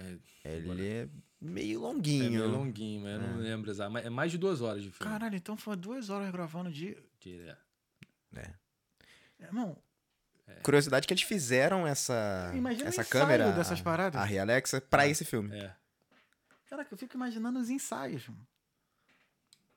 Filme? 0.02 0.22
Ele 0.44 0.88
é 0.88 1.10
meio 1.42 1.80
é 1.80 1.82
longuinho. 1.82 2.32
meio 2.32 2.48
longuinho, 2.50 3.02
mas 3.02 3.14
eu 3.14 3.20
não 3.22 3.38
lembro 3.38 3.70
exato. 3.72 3.92
Mas 3.92 4.06
é 4.06 4.10
mais 4.10 4.32
de 4.32 4.38
duas 4.38 4.62
horas 4.62 4.82
de 4.84 4.92
filme. 4.92 5.12
Caralho, 5.12 5.36
então 5.36 5.56
foi 5.58 5.76
duas 5.76 6.10
horas 6.10 6.32
gravando 6.32 6.72
de. 6.72 6.98
Direto. 7.20 7.60
É. 8.36 8.54
Irmão, 9.40 9.78
Curiosidade 10.64 11.06
que 11.08 11.14
eles 11.14 11.24
fizeram 11.24 11.86
essa, 11.86 12.52
Imagina 12.56 12.90
essa 12.90 13.06
câmera, 13.06 13.52
dessas 13.52 13.80
a- 13.80 13.84
paradas. 13.84 14.20
a 14.20 14.26
Ria 14.26 14.42
Alexa, 14.42 14.82
pra 14.82 15.08
esse 15.08 15.24
filme. 15.24 15.56
É. 15.56 15.76
caraca, 16.68 16.92
eu 16.94 16.98
fico 16.98 17.16
imaginando 17.16 17.60
os 17.60 17.70
ensaios. 17.70 18.28
mano. 18.28 18.48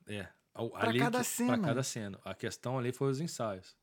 É. 0.06 0.26
Pra 0.52 0.88
ali 0.88 0.98
cada 0.98 1.18
que- 1.18 1.24
cena. 1.24 1.56
Pra 1.58 1.66
cada 1.68 1.82
cena. 1.82 2.18
A 2.24 2.34
questão 2.34 2.78
ali 2.78 2.90
foi 2.92 3.10
os 3.10 3.20
ensaios. 3.20 3.76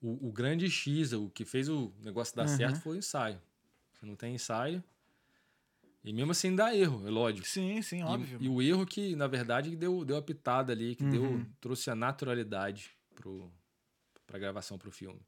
O, 0.00 0.28
o 0.28 0.32
grande 0.32 0.68
X, 0.70 1.12
o 1.12 1.28
que 1.30 1.44
fez 1.44 1.68
o 1.68 1.92
negócio 2.02 2.34
dar 2.36 2.46
Uhum. 2.48 2.56
certo 2.56 2.80
foi 2.80 2.96
o 2.96 2.98
ensaio. 2.98 3.40
Você 3.92 4.04
não 4.06 4.16
tem 4.16 4.34
ensaio. 4.34 4.82
E 6.04 6.12
mesmo 6.12 6.32
assim 6.32 6.54
dá 6.54 6.74
erro, 6.76 7.06
é 7.06 7.10
lógico. 7.10 7.46
Sim, 7.48 7.80
sim, 7.80 8.00
E- 8.00 8.04
óbvio. 8.04 8.38
E, 8.40 8.48
o 8.48 8.60
erro 8.60 8.84
que, 8.84 9.16
na 9.16 9.26
verdade, 9.26 9.74
deu, 9.74 10.04
deu 10.04 10.16
a 10.18 10.22
pitada 10.22 10.72
ali, 10.72 10.94
que 10.94 11.02
Uhum. 11.04 11.10
deu, 11.10 11.46
trouxe 11.60 11.90
a 11.90 11.94
naturalidade 11.94 12.90
pro, 13.14 13.50
pra 14.26 14.38
gravação 14.38 14.76
pro 14.76 14.90
filme. 14.90 15.20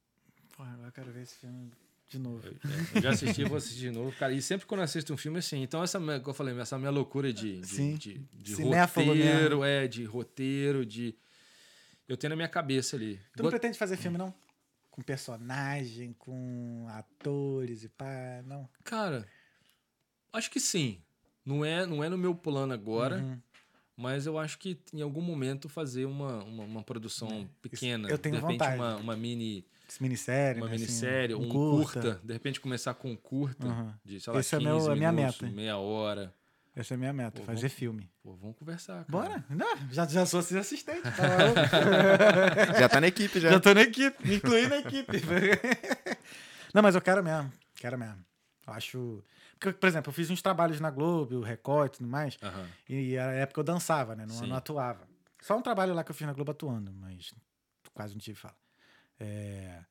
Porra, 0.54 0.72
agora 0.72 0.88
eu 0.88 0.92
quero 0.92 1.10
ver 1.12 1.22
esse 1.22 1.36
filme 1.38 1.72
de 2.10 2.18
novo. 2.18 2.46
Eu, 2.46 2.52
é, 2.52 2.96
eu 2.98 3.02
já 3.02 3.10
assisti, 3.10 3.42
vou 3.44 3.56
assistir 3.56 3.80
de 3.80 3.90
novo. 3.90 4.14
Cara, 4.18 4.32
e 4.34 4.42
sempre 4.42 4.66
quando 4.66 4.80
eu 4.80 4.84
assisto 4.84 5.12
um 5.14 5.16
filme, 5.16 5.38
assim, 5.38 5.62
então 5.62 5.82
essa, 5.82 5.98
como 5.98 6.12
eu 6.28 6.34
falei, 6.34 6.58
essa 6.58 6.78
minha 6.78 6.90
loucura 6.90 7.32
de, 7.32 7.58
de, 7.60 7.66
Sim. 7.66 7.94
de, 7.96 8.18
de 8.34 8.54
Cinéfalo 8.56 9.08
roteiro, 9.08 9.64
é, 9.64 9.88
de 9.88 10.04
roteiro, 10.04 10.84
de. 10.84 11.14
Eu 12.06 12.16
tenho 12.18 12.30
na 12.30 12.36
minha 12.36 12.48
cabeça 12.48 12.96
ali. 12.96 13.18
Tu 13.34 13.42
não 13.42 13.50
pretende 13.50 13.76
fazer 13.78 13.96
filme, 13.96 14.16
não? 14.18 14.32
Com 14.90 15.02
personagem, 15.02 16.12
com 16.14 16.86
atores 16.90 17.82
e 17.82 17.88
pá, 17.88 18.42
não? 18.44 18.68
Cara, 18.84 19.26
acho 20.36 20.50
que 20.50 20.60
sim. 20.60 21.00
Não 21.44 21.64
é, 21.64 21.86
não 21.86 22.02
é 22.04 22.08
no 22.08 22.18
meu 22.18 22.34
plano 22.34 22.72
agora, 22.72 23.16
Uhum. 23.18 23.38
mas 23.96 24.26
eu 24.26 24.38
acho 24.38 24.58
que 24.58 24.78
em 24.92 25.00
algum 25.00 25.20
momento 25.20 25.68
fazer 25.68 26.04
uma, 26.04 26.42
uma, 26.44 26.64
uma 26.64 26.82
produção 26.82 27.48
pequena. 27.62 28.08
eu 28.08 28.18
tenho 28.18 28.34
de 28.36 28.40
repente 28.40 28.58
vontade. 28.58 28.76
uma, 28.76 28.96
uma 28.96 29.16
mini. 29.16 29.64
Esse 29.88 30.02
minissérie, 30.02 30.60
Uma 30.60 30.68
né, 30.68 30.74
assim, 30.74 30.84
minissérie, 30.84 31.34
um, 31.36 31.48
curta. 31.48 32.20
De 32.24 32.32
repente 32.32 32.60
começar 32.60 32.94
com 32.94 33.12
um 33.12 33.16
curta 33.16 33.68
Uhum. 33.68 33.92
de, 34.04 34.18
sei 34.20 34.32
lá, 34.32 34.40
Esse 34.40 34.56
é 34.56 34.58
15 34.58 34.70
meu- 34.70 34.90
a 34.92 34.96
minha 34.96 35.12
minutos, 35.12 35.40
meta. 35.40 35.54
meia 35.54 35.76
hora. 35.78 36.34
Essa 36.74 36.92
é 36.92 36.96
a 36.96 36.98
minha 36.98 37.12
meta, 37.12 37.38
Pô, 37.40 37.46
fazer 37.46 37.68
filme. 37.70 38.10
Pô, 38.22 38.34
vamos 38.34 38.56
conversar, 38.56 39.04
cara. 39.04 39.06
Bora? 39.08 39.44
Não, 39.48 39.76
já, 39.92 40.04
já 40.06 40.26
sou 40.26 40.42
seu 40.42 40.58
assistente. 40.60 41.00
tá? 41.02 42.74
Já 42.80 42.88
tá 42.88 43.00
na 43.00 43.06
equipe, 43.06 43.40
já. 43.40 43.50
já 43.50 43.60
tô 43.60 43.72
na 43.72 43.82
equipe, 43.82 44.26
me 44.28 44.34
incluí 44.36 44.66
na 44.68 44.78
equipe. 44.78 45.12
não, 46.74 46.82
mas 46.82 46.94
eu 46.94 47.00
quero 47.00 47.22
mesmo, 47.22 47.50
quero 47.76 47.96
mesmo. 47.98 48.18
Eu 48.66 48.72
acho... 48.74 49.24
Por 49.58 49.86
exemplo, 49.88 50.10
eu 50.10 50.14
fiz 50.14 50.28
uns 50.30 50.42
trabalhos 50.42 50.80
na 50.80 50.90
Globo, 50.90 51.36
o 51.36 51.40
Recorte 51.42 51.96
e 51.96 51.98
tudo 51.98 52.08
mais, 52.10 52.36
Aham. 52.42 52.68
e 52.88 53.14
era 53.14 53.30
a 53.32 53.34
época 53.34 53.60
eu 53.60 53.64
dançava, 53.64 54.14
né? 54.14 54.26
Não, 54.26 54.46
não 54.46 54.56
atuava. 54.56 55.08
Só 55.40 55.56
um 55.56 55.62
trabalho 55.62 55.94
lá 55.94 56.04
que 56.04 56.10
eu 56.10 56.14
fiz 56.14 56.26
na 56.26 56.32
Globo 56.32 56.50
atuando, 56.50 56.92
mas 56.92 57.32
quase 57.94 58.12
não 58.14 58.20
tive 58.20 58.38
fala. 58.38 58.56
É, 59.18 59.82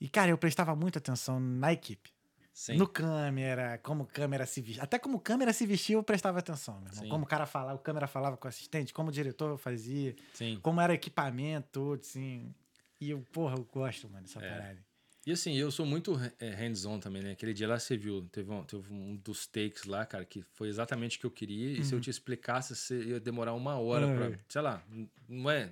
E, 0.00 0.08
cara, 0.08 0.30
eu 0.30 0.36
prestava 0.38 0.74
muita 0.74 0.98
atenção 0.98 1.38
na 1.38 1.72
equipe. 1.72 2.12
Sim. 2.52 2.76
No 2.76 2.86
câmera, 2.86 3.78
como 3.78 4.06
câmera 4.06 4.46
se 4.46 4.60
vestia. 4.60 4.82
Até 4.82 4.98
como 4.98 5.18
câmera 5.18 5.52
se 5.52 5.66
vestia, 5.66 5.96
eu 5.96 6.02
prestava 6.02 6.38
atenção, 6.38 6.74
meu 6.80 6.88
irmão. 6.88 7.02
Sim. 7.04 7.08
Como 7.08 7.24
o 7.24 7.26
cara 7.26 7.46
falava, 7.46 7.74
o 7.76 7.78
câmera 7.80 8.06
falava 8.06 8.36
com 8.36 8.46
o 8.46 8.48
assistente, 8.48 8.92
como 8.94 9.08
o 9.08 9.12
diretor 9.12 9.56
fazia, 9.58 10.14
Sim. 10.34 10.58
como 10.62 10.80
era 10.80 10.92
o 10.92 10.94
equipamento, 10.94 11.68
tudo, 11.72 12.00
assim. 12.00 12.54
E 13.00 13.10
eu, 13.10 13.20
porra, 13.32 13.56
eu 13.56 13.64
gosto, 13.64 14.08
mano, 14.08 14.22
dessa 14.26 14.40
É. 14.40 14.48
parada. 14.48 14.83
E 15.26 15.32
assim, 15.32 15.54
eu 15.56 15.70
sou 15.70 15.86
muito 15.86 16.20
é, 16.38 16.50
hands-on 16.50 17.00
também, 17.00 17.22
né? 17.22 17.32
Aquele 17.32 17.54
dia 17.54 17.66
lá 17.66 17.78
você 17.78 17.96
viu, 17.96 18.28
teve 18.30 18.50
um, 18.50 18.62
teve 18.62 18.92
um 18.92 19.16
dos 19.16 19.46
takes 19.46 19.84
lá, 19.84 20.04
cara, 20.04 20.24
que 20.24 20.44
foi 20.52 20.68
exatamente 20.68 21.16
o 21.16 21.20
que 21.20 21.26
eu 21.26 21.30
queria. 21.30 21.78
E 21.78 21.84
se 21.84 21.94
eu 21.94 22.00
te 22.00 22.10
explicasse, 22.10 22.76
você 22.76 23.02
ia 23.02 23.20
demorar 23.20 23.54
uma 23.54 23.78
hora 23.78 24.06
Ai. 24.06 24.14
pra. 24.14 24.38
Sei 24.48 24.60
lá, 24.60 24.84
não 25.28 25.50
é. 25.50 25.70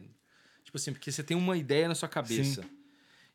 Tipo 0.65 0.79
assim, 0.79 0.93
porque 0.93 1.13
você 1.13 1.23
tem 1.23 1.37
uma 1.37 1.57
ideia 1.57 1.87
na 1.87 1.95
sua 1.95 2.09
cabeça. 2.09 2.65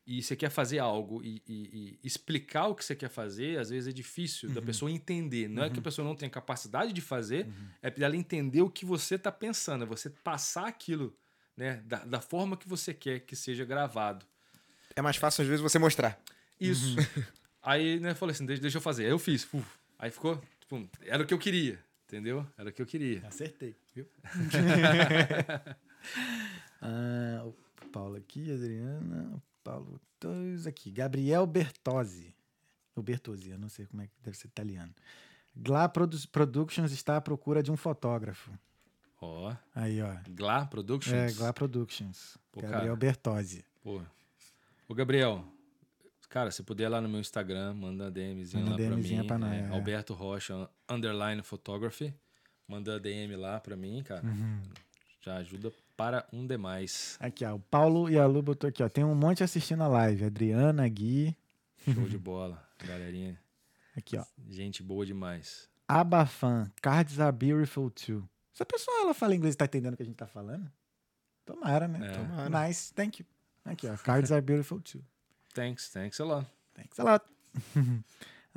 E 0.08 0.24
você 0.24 0.38
quer 0.38 0.50
fazer 0.50 0.80
algo 0.80 1.22
e, 1.22 1.42
e- 1.46 2.00
e 2.02 2.08
explicar 2.08 2.68
o 2.68 2.74
que 2.76 2.84
você 2.86 2.96
quer 2.96 3.10
fazer, 3.10 3.60
às 3.60 3.70
vezes 3.70 3.90
é 3.90 3.92
difícil 3.92 4.50
da 4.50 4.62
pessoa 4.62 4.90
entender. 4.90 5.50
Não 5.50 5.64
é 5.64 5.70
que 5.70 5.80
a 5.80 5.84
pessoa 5.84 6.08
não 6.08 6.16
tem 6.16 6.30
capacidade 6.30 6.94
de 6.94 7.02
fazer, 7.02 7.46
é 7.82 7.90
para 7.92 8.06
ela 8.06 8.16
entender 8.16 8.62
o 8.62 8.70
que 8.70 8.86
você 8.86 9.16
está 9.16 9.32
pensando, 9.34 9.84
é 9.84 9.86
você 9.86 10.10
passar 10.10 10.66
aquilo 10.66 11.14
né, 11.58 11.84
da, 11.86 12.06
da 12.06 12.22
forma 12.22 12.56
que 12.56 12.70
você 12.70 12.94
quer 12.94 13.20
que 13.20 13.36
seja 13.36 13.66
gravado. 13.66 14.26
É 14.98 15.02
mais 15.02 15.16
fácil, 15.16 15.44
às 15.44 15.48
vezes, 15.48 15.62
você 15.62 15.78
mostrar. 15.78 16.20
Isso. 16.60 16.96
Aí, 17.62 18.00
né, 18.00 18.12
eu 18.12 18.16
falei 18.16 18.34
assim, 18.34 18.46
deixa, 18.48 18.62
deixa 18.62 18.78
eu 18.78 18.82
fazer. 18.82 19.04
Aí 19.06 19.12
eu 19.12 19.20
fiz. 19.20 19.44
fu. 19.44 19.64
Aí 20.00 20.10
ficou, 20.10 20.42
tipo, 20.60 20.90
era 21.04 21.22
o 21.22 21.26
que 21.28 21.34
eu 21.34 21.38
queria, 21.38 21.78
entendeu? 22.08 22.46
Era 22.58 22.70
o 22.70 22.74
que 22.74 22.82
eu 22.82 22.86
queria. 22.86 23.22
Acertei, 23.28 23.76
viu? 23.94 24.08
ah, 26.82 27.44
o 27.46 27.54
Paulo 27.92 28.16
aqui, 28.16 28.52
Adriana, 28.52 29.36
o 29.36 29.42
Paulo 29.64 30.02
dois 30.20 30.66
aqui. 30.66 30.90
Gabriel 30.92 31.46
Bertozzi. 31.46 32.34
O 32.96 33.02
Bertozzi, 33.04 33.52
eu 33.52 33.60
não 33.60 33.70
sei 33.70 33.86
como 33.86 34.02
é 34.02 34.08
que 34.08 34.14
deve 34.24 34.36
ser 34.36 34.48
italiano. 34.48 34.94
Glá 35.56 35.88
Produ- 35.88 36.28
Productions 36.32 36.92
está 36.92 37.18
à 37.18 37.22
procura 37.22 37.62
de 37.62 37.72
um 37.72 37.78
fotógrafo. 37.78 38.52
Ó, 39.22 39.54
Aí, 39.76 40.02
ó. 40.02 40.16
Glá 40.30 40.66
Productions. 40.66 41.14
É, 41.16 41.32
Glá 41.34 41.54
Productions. 41.54 42.38
Pô, 42.52 42.62
Gabriel 42.62 42.82
cara. 42.84 42.96
Bertozzi. 42.96 43.64
Pô. 43.84 44.02
Ô, 44.88 44.94
Gabriel, 44.94 45.44
cara, 46.30 46.50
se 46.52 46.64
puder 46.64 46.88
lá 46.90 47.02
no 47.02 47.10
meu 47.10 47.20
Instagram, 47.20 47.74
manda 47.74 48.06
uma 48.06 48.12
DMzinha 48.12 48.64
Manda 48.64 48.72
lá 48.84 48.88
pra 48.88 48.96
DMzinha 48.96 49.22
mim. 49.22 49.28
pra 49.28 49.38
nós, 49.38 49.54
é, 49.54 49.60
é. 49.60 49.70
Alberto 49.70 50.14
Rocha, 50.14 50.70
underline 50.90 51.42
photography. 51.44 52.14
Manda 52.68 53.00
DM 53.00 53.36
lá 53.36 53.60
pra 53.60 53.76
mim, 53.76 54.02
cara. 54.04 54.26
Uhum. 54.26 54.62
Já 55.22 55.38
ajuda 55.38 55.72
para 55.96 56.26
um 56.32 56.46
demais. 56.46 57.18
Aqui, 57.20 57.44
ó. 57.46 57.56
O 57.56 57.60
Paulo 57.60 58.10
e 58.10 58.18
a 58.18 58.26
Lu 58.26 58.42
botou 58.42 58.70
aqui, 58.70 58.84
ó. 58.84 58.90
Tem 58.90 59.04
um 59.04 59.16
monte 59.16 59.44
assistindo 59.44 59.84
a 59.84 59.88
live. 59.88 60.26
Adriana, 60.26 60.88
Gui. 60.88 61.36
Show 61.86 62.08
de 62.08 62.18
bola, 62.18 62.62
galerinha. 62.86 63.40
Aqui, 63.96 64.18
ó. 64.18 64.24
Gente 64.50 64.84
boa 64.84 65.06
demais. 65.06 65.70
Abafan. 65.88 66.72
Cards 66.82 67.20
are 67.20 67.36
beautiful 67.36 67.90
too. 67.90 68.28
Se 68.54 68.64
a 68.64 68.66
pessoa 68.66 69.02
ela 69.02 69.14
fala 69.14 69.36
inglês 69.36 69.56
e 69.56 69.58
tá 69.58 69.66
entendendo 69.66 69.94
o 69.94 69.98
que 69.98 70.04
a 70.04 70.06
gente 70.06 70.16
tá 70.16 70.28
falando, 70.28 70.70
tomara, 71.46 71.88
né? 71.88 72.08
É. 72.08 72.12
Tomara. 72.12 72.68
Nice, 72.68 72.94
thank 72.94 73.22
you. 73.22 73.26
Aqui, 73.68 73.88
ó. 73.88 73.96
Cards 73.98 74.32
are 74.32 74.42
beautiful 74.42 74.82
too. 74.82 75.02
Thanks, 75.54 75.90
thanks 75.90 76.20
a 76.20 76.26
lot. 76.26 76.48
Thanks 76.74 77.00
a 77.00 77.04
lot. 77.04 77.26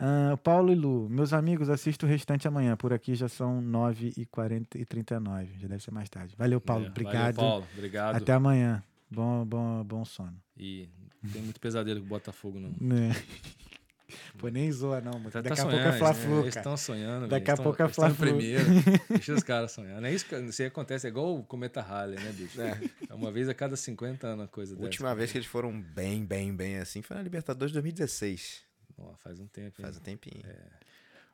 Ah, 0.02 0.34
Paulo 0.42 0.72
e 0.72 0.74
Lu, 0.74 1.10
meus 1.10 1.34
amigos, 1.34 1.68
assisto 1.68 2.06
o 2.06 2.08
restante 2.08 2.48
amanhã. 2.48 2.74
Por 2.74 2.90
aqui 2.90 3.14
já 3.14 3.28
são 3.28 3.60
9h40 3.62 4.76
e 4.76 4.86
39 4.86 5.58
Já 5.58 5.68
deve 5.68 5.82
ser 5.82 5.90
mais 5.90 6.08
tarde. 6.08 6.34
Valeu, 6.38 6.58
Paulo. 6.58 6.86
É, 6.86 6.88
Obrigado. 6.88 7.34
Valeu, 7.36 7.50
Paulo. 7.50 7.66
Obrigado. 7.74 8.16
Até 8.16 8.32
amanhã. 8.32 8.82
Bom, 9.10 9.44
bom, 9.44 9.84
bom 9.84 10.02
sono. 10.06 10.40
E 10.56 10.88
tem 11.30 11.42
muito 11.42 11.60
pesadelo 11.60 12.00
com 12.00 12.06
o 12.06 12.08
Botafogo, 12.08 12.58
não. 12.58 12.72
Né? 12.80 13.10
Pô, 14.38 14.48
nem 14.48 14.70
zoa, 14.72 15.00
não, 15.00 15.12
mano. 15.12 15.30
Tá- 15.30 15.40
Daqui 15.40 15.56
tá 15.56 15.62
a 15.62 15.66
pouco 15.66 15.76
é 15.78 15.82
sonhando, 15.82 15.98
Fla-Flu, 15.98 16.40
Eles 16.40 16.54
cara. 16.54 16.60
estão 16.60 16.76
sonhando. 16.76 17.28
Daqui 17.28 17.46
velho. 17.46 17.50
a 17.50 17.52
Eles 17.54 17.64
pouco 17.64 17.82
é 17.82 17.84
eles 17.84 17.94
Fla-Flu. 17.96 18.26
primeiro. 18.26 18.64
Deixa 19.08 19.34
os 19.34 19.42
caras 19.42 19.72
sonhando. 19.72 20.06
É 20.06 20.12
isso 20.12 20.24
que 20.26 20.34
isso 20.36 20.62
acontece, 20.64 21.06
é 21.06 21.10
igual 21.10 21.36
o 21.38 21.44
Cometa 21.44 21.80
Halley, 21.80 22.18
né, 22.18 22.32
bicho? 22.32 22.60
É. 22.60 22.80
Uma 23.14 23.30
vez 23.32 23.48
a 23.48 23.54
cada 23.54 23.76
50 23.76 24.26
anos 24.26 24.40
uma 24.40 24.48
coisa 24.48 24.72
A 24.72 24.76
dessa. 24.76 24.84
última 24.86 25.14
vez 25.14 25.32
que 25.32 25.38
eles 25.38 25.48
foram 25.48 25.80
bem, 25.80 26.24
bem, 26.24 26.54
bem 26.54 26.78
assim 26.78 27.02
foi 27.02 27.16
na 27.16 27.22
Libertadores 27.22 27.72
2016. 27.72 28.62
Ó, 28.98 29.14
faz 29.16 29.38
um 29.40 29.46
tempo, 29.46 29.80
hein? 29.80 29.84
Faz 29.84 29.96
um 29.96 30.00
tempinho. 30.00 30.42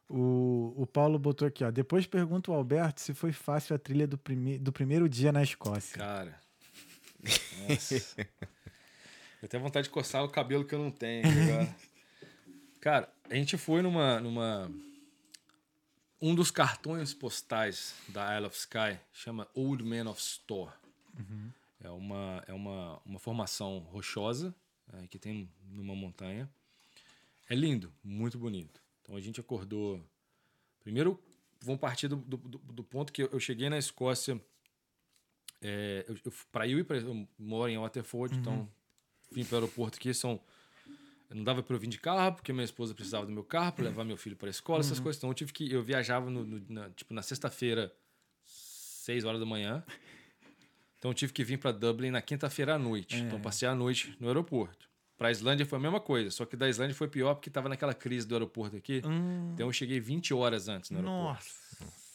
O, 0.09 0.73
o 0.77 0.87
Paulo 0.87 1.19
botou 1.19 1.49
aqui, 1.49 1.65
ó. 1.65 1.71
Depois 1.71 2.07
pergunta 2.07 2.51
o 2.51 2.55
Alberto 2.55 3.01
se 3.01 3.13
foi 3.13 3.33
fácil 3.33 3.75
a 3.75 3.79
trilha 3.79 4.07
do, 4.07 4.17
prime 4.17 4.57
do 4.57 4.73
primeiro 4.73 5.09
dia 5.09 5.33
na 5.33 5.43
Escócia. 5.43 5.99
Cara. 5.99 6.35
Nossa. 7.69 7.97
Eu 9.43 9.49
tenho 9.49 9.63
vontade 9.63 9.85
de 9.85 9.91
coçar 9.91 10.25
o 10.25 10.29
cabelo 10.29 10.65
que 10.65 10.75
eu 10.75 10.79
não 10.79 10.91
tenho 10.91 11.27
aqui 11.27 11.39
agora. 11.51 11.69
Cara, 12.81 13.13
a 13.29 13.35
gente 13.35 13.57
foi 13.57 13.83
numa, 13.83 14.21
numa. 14.21 14.71
Um 16.21 16.35
dos 16.35 16.51
cartões 16.51 17.13
postais 17.13 17.95
da 18.09 18.37
Isle 18.37 18.47
of 18.47 18.57
Sky 18.57 18.99
chama 19.13 19.47
Old 19.55 19.83
Man 19.85 20.09
of 20.11 20.21
Store. 20.21 20.73
É, 21.83 21.91
uma, 21.91 22.43
é 22.47 22.53
uma, 22.53 23.01
uma 23.05 23.19
formação 23.19 23.79
rochosa 23.91 24.55
é, 24.93 25.07
que 25.09 25.19
tem 25.19 25.49
numa 25.71 25.95
montanha. 25.95 26.49
É 27.49 27.55
lindo, 27.55 27.93
muito 28.03 28.39
bonito. 28.39 28.81
Então 29.03 29.15
a 29.17 29.21
gente 29.21 29.41
acordou. 29.41 30.03
Primeiro, 30.83 31.21
vamos 31.61 31.81
partir 31.81 32.09
do, 32.09 32.17
do, 32.17 32.37
do- 32.37 32.59
ponto 32.85 33.13
que 33.13 33.23
eu, 33.23 33.39
cheguei 33.41 33.69
na 33.69 33.79
Escócia. 33.79 34.41
É, 35.63 36.05
eu, 36.09 36.17
eu, 36.25 36.33
para 36.51 36.67
eu 36.67 36.79
ir 36.79 36.85
para. 36.85 36.99
Eu 36.99 37.27
moro 37.39 37.71
em 37.71 37.79
Waterford, 37.79 38.37
então 38.37 38.69
vim 39.31 39.45
para 39.45 39.55
o 39.57 39.59
aeroporto 39.59 39.97
aqui. 39.99 40.13
São, 40.15 40.41
não 41.31 41.43
dava 41.45 41.63
para 41.63 41.75
eu 41.75 41.81
vir 41.81 41.89
de 41.89 41.99
carro, 41.99 42.35
porque 42.37 42.53
minha 42.53 42.65
esposa 42.65 42.95
precisava 42.95 43.27
do 43.27 43.33
meu 43.33 43.45
carro 43.45 43.73
para 43.73 43.85
levar 43.85 44.05
meu 44.05 44.17
filho 44.17 44.37
para 44.37 44.49
a 44.49 44.51
escola, 44.51 44.81
essas 44.81 44.99
coisas. 45.01 45.19
Então 45.19 45.31
eu 45.31 45.35
tive 45.35 45.53
que. 45.53 45.73
Eu 45.73 45.83
viajava 45.83 46.31
no, 46.31 46.45
no- 46.45 46.65
na, 46.69 46.91
tipo, 46.91 47.13
na 47.15 47.23
sexta-feira, 47.23 47.93
6 48.45 49.25
horas 49.25 49.41
da 49.41 49.47
manhã. 49.47 49.83
Então 50.99 51.11
eu 51.11 51.15
tive 51.15 51.33
que 51.33 51.45
vir 51.45 51.59
para 51.59 51.73
Dublin 51.73 52.11
na 52.11 52.23
quinta-feira 52.23 52.75
à 52.75 52.79
noite. 52.79 53.17
Então 53.17 53.41
passei 53.41 53.69
a 53.69 53.75
noite 53.75 54.17
no 54.21 54.29
aeroporto. 54.29 54.87
Para 55.19 55.29
a 55.29 55.31
Islândia 55.31 55.65
foi 55.65 55.79
a 55.79 55.81
mesma 55.81 55.99
coisa, 56.01 56.31
só 56.31 56.45
que 56.45 56.57
da 56.57 56.69
Islândia 56.69 56.95
foi 56.95 57.09
pior 57.09 57.35
porque 57.35 57.49
estava 57.49 57.69
naquela 57.71 57.95
crise 57.95 58.27
do 58.27 58.35
aeroporto 58.35 58.77
aqui. 58.77 59.01
Então 59.55 59.67
eu 59.67 59.73
cheguei 59.73 59.99
20 60.01 60.35
horas 60.35 60.69
antes 60.69 60.91
no 60.91 60.99
aeroporto. 60.99 61.47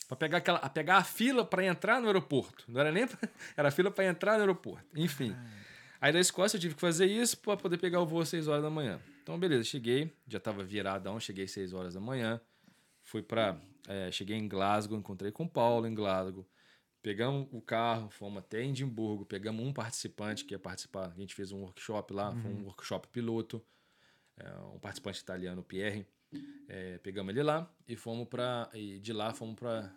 Pra 0.07 0.17
pegar, 0.17 0.37
aquela, 0.39 0.57
a 0.59 0.69
pegar 0.69 0.97
a 0.97 1.03
fila 1.03 1.45
para 1.45 1.65
entrar 1.65 1.99
no 2.01 2.07
aeroporto. 2.07 2.65
Não 2.67 2.79
era 2.81 2.91
nem. 2.91 3.07
pra- 3.07 3.29
era 3.57 3.69
a 3.69 3.71
fila 3.71 3.89
para 3.89 4.05
entrar 4.05 4.33
no 4.33 4.39
aeroporto. 4.41 4.85
Enfim. 4.95 5.35
Aí 6.01 6.11
da 6.11 6.19
Escócia 6.19 6.57
eu 6.57 6.61
tive 6.61 6.73
que 6.73 6.81
fazer 6.81 7.05
isso 7.05 7.37
para 7.37 7.55
poder 7.55 7.77
pegar 7.77 8.01
o 8.01 8.05
voo 8.07 8.21
às 8.21 8.29
6 8.29 8.47
horas 8.47 8.63
da 8.63 8.71
manhã. 8.71 8.99
Então, 9.21 9.39
beleza, 9.39 9.63
cheguei, 9.63 10.11
já 10.27 10.39
tava 10.39 10.63
viradão, 10.63 11.19
cheguei 11.19 11.45
às 11.45 11.51
6 11.51 11.73
horas 11.73 11.93
da 11.93 11.99
manhã. 11.99 12.41
Fui 13.03 13.21
para 13.21 13.61
cheguei 14.11 14.35
em 14.35 14.47
Glasgow, 14.47 14.97
encontrei 14.97 15.31
com 15.31 15.43
o 15.43 15.49
Paulo 15.49 15.85
em 15.85 15.93
Glasgow. 15.93 16.43
Pegamos 17.03 17.47
o 17.51 17.61
carro, 17.61 18.09
fomos 18.09 18.39
até 18.39 18.63
Edimburgo, 18.63 19.25
pegamos 19.25 19.63
um 19.65 19.71
participante 19.71 20.43
que 20.43 20.53
ia 20.53 20.59
participar. 20.59 21.11
A 21.11 21.19
gente 21.19 21.35
fez 21.35 21.51
um 21.51 21.61
workshop 21.61 22.13
lá, 22.13 22.35
foi 22.35 22.51
um 22.51 22.63
workshop 22.65 23.07
piloto. 23.09 23.63
É, 24.37 24.59
um 24.73 24.79
participante 24.79 25.19
italiano, 25.19 25.61
Pierre. 25.63 26.07
É, 26.67 26.97
pegamos 26.99 27.31
ele 27.31 27.43
lá 27.43 27.71
e 27.87 27.95
fomos 27.95 28.27
para 28.27 28.69
e 28.73 28.99
de 28.99 29.13
lá 29.13 29.33
fomos 29.33 29.55
para 29.55 29.93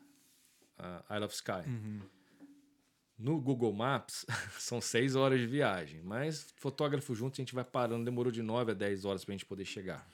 Isle 1.10 1.24
of 1.24 1.35
Sky. 1.35 1.68
No 3.19 3.41
Google 3.41 3.73
Maps 3.73 4.27
são 4.59 4.81
seis 4.81 5.15
horas 5.15 5.41
de 5.41 5.47
viagem, 5.47 6.01
mas 6.03 6.53
fotógrafo 6.57 7.15
junto 7.15 7.35
a 7.35 7.43
gente 7.43 7.55
vai 7.55 7.65
parando, 7.65 8.05
demorou 8.05 8.32
de 8.32 8.43
9 8.43 8.73
a 8.73 8.74
10 8.74 9.05
horas 9.05 9.24
para 9.24 9.32
a 9.32 9.36
gente 9.36 9.47
poder 9.47 9.65
chegar. 9.65 10.07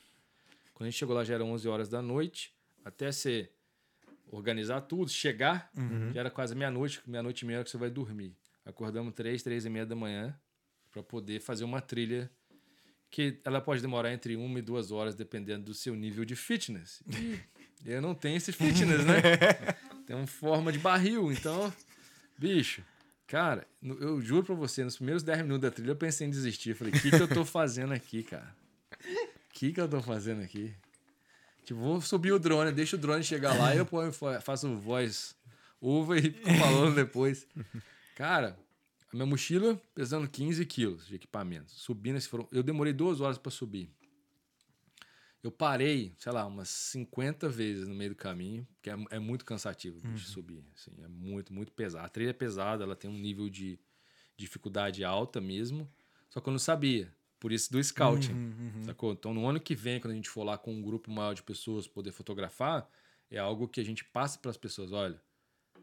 Quando 0.74 0.86
a 0.86 0.90
gente 0.90 0.98
chegou 0.98 1.14
lá 1.14 1.24
já 1.24 1.34
eram 1.34 1.50
11 1.52 1.68
horas 1.68 1.88
da 1.88 2.02
noite, 2.02 2.54
até 2.84 3.10
você 3.10 3.50
organizar 4.30 4.82
tudo, 4.82 5.10
chegar, 5.10 5.70
já 6.12 6.20
era 6.20 6.30
quase 6.30 6.54
meia-noite, 6.54 7.00
meia-noite 7.06 7.44
e 7.44 7.46
meia 7.46 7.64
que 7.64 7.70
você 7.70 7.76
vai 7.76 7.90
dormir. 7.90 8.34
Acordamos 8.64 9.12
três, 9.14 9.42
três 9.42 9.64
e 9.64 9.70
meia 9.70 9.84
da 9.84 9.96
manhã 9.96 10.38
para 10.90 11.02
poder 11.02 11.40
fazer 11.40 11.64
uma 11.64 11.80
trilha 11.80 12.30
que 13.10 13.40
ela 13.44 13.60
pode 13.60 13.80
demorar 13.82 14.12
entre 14.12 14.36
uma 14.36 14.58
e 14.58 14.62
duas 14.62 14.92
horas, 14.92 15.14
dependendo 15.14 15.64
do 15.64 15.74
seu 15.74 15.96
nível 15.96 16.24
de 16.24 16.36
fitness. 16.36 17.02
E 17.84 17.90
eu 17.90 18.00
não 18.00 18.14
tenho 18.14 18.36
esse 18.36 18.52
fitness, 18.52 19.04
né? 19.04 19.20
Tenho 20.06 20.26
forma 20.26 20.72
de 20.72 20.78
barril, 20.78 21.30
então, 21.30 21.72
bicho, 22.40 22.82
cara, 23.26 23.66
eu 23.82 24.20
juro 24.20 24.44
pra 24.44 24.54
você, 24.54 24.82
nos 24.82 24.96
primeiros 24.96 25.22
10 25.22 25.42
minutos 25.42 25.60
da 25.62 25.70
trilha 25.70 25.90
eu 25.90 25.96
pensei 25.96 26.26
em 26.26 26.30
desistir. 26.30 26.74
Falei, 26.74 26.92
o 26.92 27.00
que, 27.00 27.10
que 27.10 27.20
eu 27.22 27.28
tô 27.28 27.44
fazendo 27.44 27.92
aqui, 27.92 28.22
cara? 28.22 28.54
O 29.04 29.52
que, 29.52 29.72
que 29.72 29.80
eu 29.80 29.88
tô 29.88 30.00
fazendo 30.02 30.42
aqui? 30.42 30.72
Tipo, 31.64 31.80
vou 31.80 32.00
subir 32.00 32.32
o 32.32 32.38
drone, 32.38 32.72
deixa 32.72 32.96
o 32.96 32.98
drone 32.98 33.22
chegar 33.22 33.54
lá 33.56 33.74
e 33.74 33.78
eu 33.78 33.86
ponho- 33.86 34.12
faço 34.42 34.74
voz 34.78 35.36
uva 35.80 36.18
e 36.18 36.22
fico 36.22 36.48
falando 36.58 36.94
depois. 36.94 37.46
Cara, 38.16 38.58
a 39.12 39.16
minha 39.16 39.26
mochila 39.26 39.80
pesando 39.94 40.26
15 40.28 40.64
quilos 40.66 41.06
de 41.06 41.16
equipamento. 41.16 41.70
Subindo, 41.72 42.18
eu 42.50 42.62
demorei 42.62 42.92
duas 42.92 43.20
horas 43.20 43.36
para 43.38 43.50
subir. 43.50 43.90
Eu 45.42 45.50
parei, 45.50 46.14
sei 46.18 46.32
lá, 46.32 46.44
umas 46.46 46.68
50 46.68 47.48
vezes 47.48 47.88
no 47.88 47.94
meio 47.94 48.10
do 48.10 48.16
caminho, 48.16 48.66
porque 48.74 48.90
é, 48.90 48.96
é 49.10 49.18
muito 49.18 49.44
cansativo 49.44 49.98
de 50.00 50.20
subir. 50.20 50.62
Assim, 50.74 50.92
é 51.02 51.08
muito, 51.08 51.52
muito 51.52 51.72
pesado. 51.72 52.04
A 52.04 52.08
trilha 52.08 52.30
é 52.30 52.34
pesada, 52.34 52.84
ela 52.84 52.94
tem 52.94 53.08
um 53.10 53.18
nível 53.18 53.48
de 53.48 53.78
dificuldade 54.36 55.04
alta 55.04 55.40
mesmo. 55.40 55.90
Só 56.28 56.40
que 56.40 56.48
eu 56.48 56.52
não 56.52 56.58
sabia. 56.58 57.12
Por 57.38 57.52
isso 57.52 57.72
do 57.72 57.82
scouting. 57.82 58.32
Uhum, 58.34 58.82
Sacou? 58.84 59.12
Então, 59.12 59.32
no 59.32 59.46
ano 59.46 59.58
que 59.58 59.74
vem, 59.74 59.98
quando 59.98 60.12
a 60.12 60.16
gente 60.16 60.28
for 60.28 60.44
lá 60.44 60.58
com 60.58 60.74
um 60.74 60.82
grupo 60.82 61.10
maior 61.10 61.34
de 61.34 61.42
pessoas 61.42 61.86
poder 61.88 62.12
fotografar, 62.12 62.88
é 63.30 63.38
algo 63.38 63.66
que 63.66 63.80
a 63.80 63.84
gente 63.84 64.04
passa 64.04 64.38
para 64.38 64.50
as 64.50 64.58
pessoas. 64.58 64.92
Olha, 64.92 65.20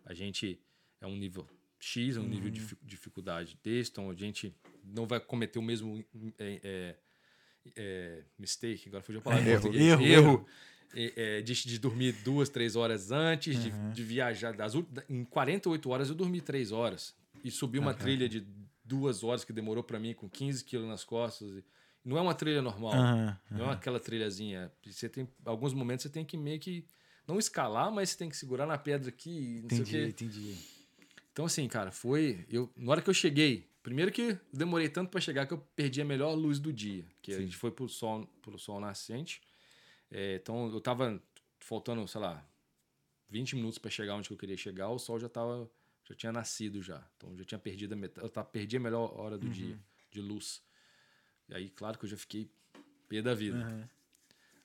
a 0.05 0.13
gente 0.13 0.61
é 1.01 1.07
um 1.07 1.15
nível 1.17 1.47
X, 1.79 2.15
é 2.15 2.19
um 2.19 2.27
nível 2.27 2.49
de 2.51 2.59
difi- 2.59 2.77
dificuldade 2.83 3.59
desse, 3.63 3.89
então 3.91 4.09
a 4.09 4.13
gente 4.15 4.55
não 4.83 5.05
vai 5.07 5.19
cometer 5.19 5.57
o 5.59 5.61
mesmo 5.63 6.03
é, 6.37 6.59
é, 6.63 6.95
é, 7.75 8.23
mistake, 8.37 8.87
agora 8.87 9.03
fugiu 9.03 9.19
a 9.19 9.23
palavra 9.23 9.49
Erro. 9.49 9.73
Erro, 9.73 10.05
erro. 10.05 10.47
É, 10.95 11.37
é, 11.37 11.41
de, 11.41 11.53
de 11.53 11.79
dormir 11.79 12.13
duas, 12.23 12.49
três 12.49 12.75
horas 12.75 13.11
antes, 13.11 13.61
de, 13.61 13.71
de 13.93 14.03
viajar. 14.03 14.53
Das, 14.55 14.73
em 15.09 15.23
48 15.25 15.89
horas 15.89 16.09
eu 16.09 16.15
dormi 16.15 16.41
três 16.41 16.71
horas. 16.71 17.13
E 17.43 17.51
subi 17.51 17.77
uma 17.77 17.93
trilha 17.93 18.27
de 18.27 18.45
duas 18.83 19.23
horas 19.23 19.43
que 19.43 19.51
demorou 19.51 19.83
para 19.83 19.99
mim 19.99 20.13
com 20.13 20.29
15 20.29 20.63
quilos 20.63 20.87
nas 20.87 21.03
costas. 21.03 21.63
Não 22.03 22.17
é 22.17 22.21
uma 22.21 22.33
trilha 22.33 22.61
normal. 22.61 22.93
Aham, 22.93 23.37
Não 23.51 23.69
é 23.69 23.73
aquela 23.73 23.99
trilhazinha. 23.99 24.71
Você 24.85 25.09
tem 25.09 25.27
alguns 25.45 25.73
momentos 25.73 26.03
você 26.03 26.09
tem 26.09 26.23
que 26.23 26.37
meio 26.37 26.59
que 26.59 26.85
não 27.27 27.37
escalar, 27.37 27.91
mas 27.91 28.11
você 28.11 28.17
tem 28.17 28.29
que 28.29 28.37
segurar 28.37 28.65
na 28.65 28.77
pedra 28.77 29.09
aqui, 29.09 29.59
não 29.61 29.69
sei 29.69 29.79
o 29.79 29.81
Entendi, 29.81 29.91
quê. 29.91 30.07
entendi. 30.07 30.55
Então 31.33 31.45
assim, 31.45 31.67
cara, 31.67 31.91
foi 31.91 32.45
eu 32.49 32.71
na 32.77 32.91
hora 32.91 33.01
que 33.01 33.09
eu 33.09 33.13
cheguei, 33.13 33.69
primeiro 33.87 34.11
que 34.11 34.37
demorei 34.51 34.89
tanto 34.89 35.09
para 35.09 35.21
chegar 35.21 35.47
que 35.47 35.53
eu 35.53 35.59
perdi 35.73 36.01
a 36.01 36.05
melhor 36.05 36.33
luz 36.33 36.59
do 36.59 36.73
dia, 36.73 37.05
que 37.21 37.31
a 37.31 37.39
gente 37.39 37.55
foi 37.55 37.71
pro 37.71 37.87
sol, 37.87 38.27
pro 38.41 38.59
sol 38.59 38.81
nascente. 38.81 39.41
É, 40.11 40.35
então 40.35 40.69
eu 40.69 40.81
tava 40.81 41.23
faltando, 41.57 42.05
sei 42.05 42.19
lá, 42.19 42.45
20 43.29 43.55
minutos 43.55 43.77
para 43.77 43.89
chegar 43.89 44.15
onde 44.15 44.29
eu 44.29 44.35
queria 44.35 44.57
chegar, 44.57 44.89
o 44.89 44.99
sol 44.99 45.17
já 45.17 45.29
tava 45.29 45.71
já 46.03 46.13
tinha 46.13 46.33
nascido 46.33 46.83
já. 46.83 47.01
Então 47.15 47.29
eu 47.29 47.37
já 47.37 47.45
tinha 47.45 47.59
perdido 47.59 47.93
a 47.93 47.95
metade, 47.95 48.27
eu 48.27 48.29
tava, 48.29 48.45
perdi 48.49 48.75
a 48.75 48.79
melhor 48.81 49.17
hora 49.17 49.37
do 49.37 49.47
dia 49.47 49.79
de 50.11 50.19
luz. 50.19 50.61
E 51.47 51.55
aí, 51.55 51.69
claro 51.69 51.97
que 51.97 52.03
eu 52.03 52.09
já 52.09 52.17
fiquei 52.17 52.51
pé 53.07 53.21
da 53.21 53.33
vida. 53.33 53.57
Aham. 53.57 53.89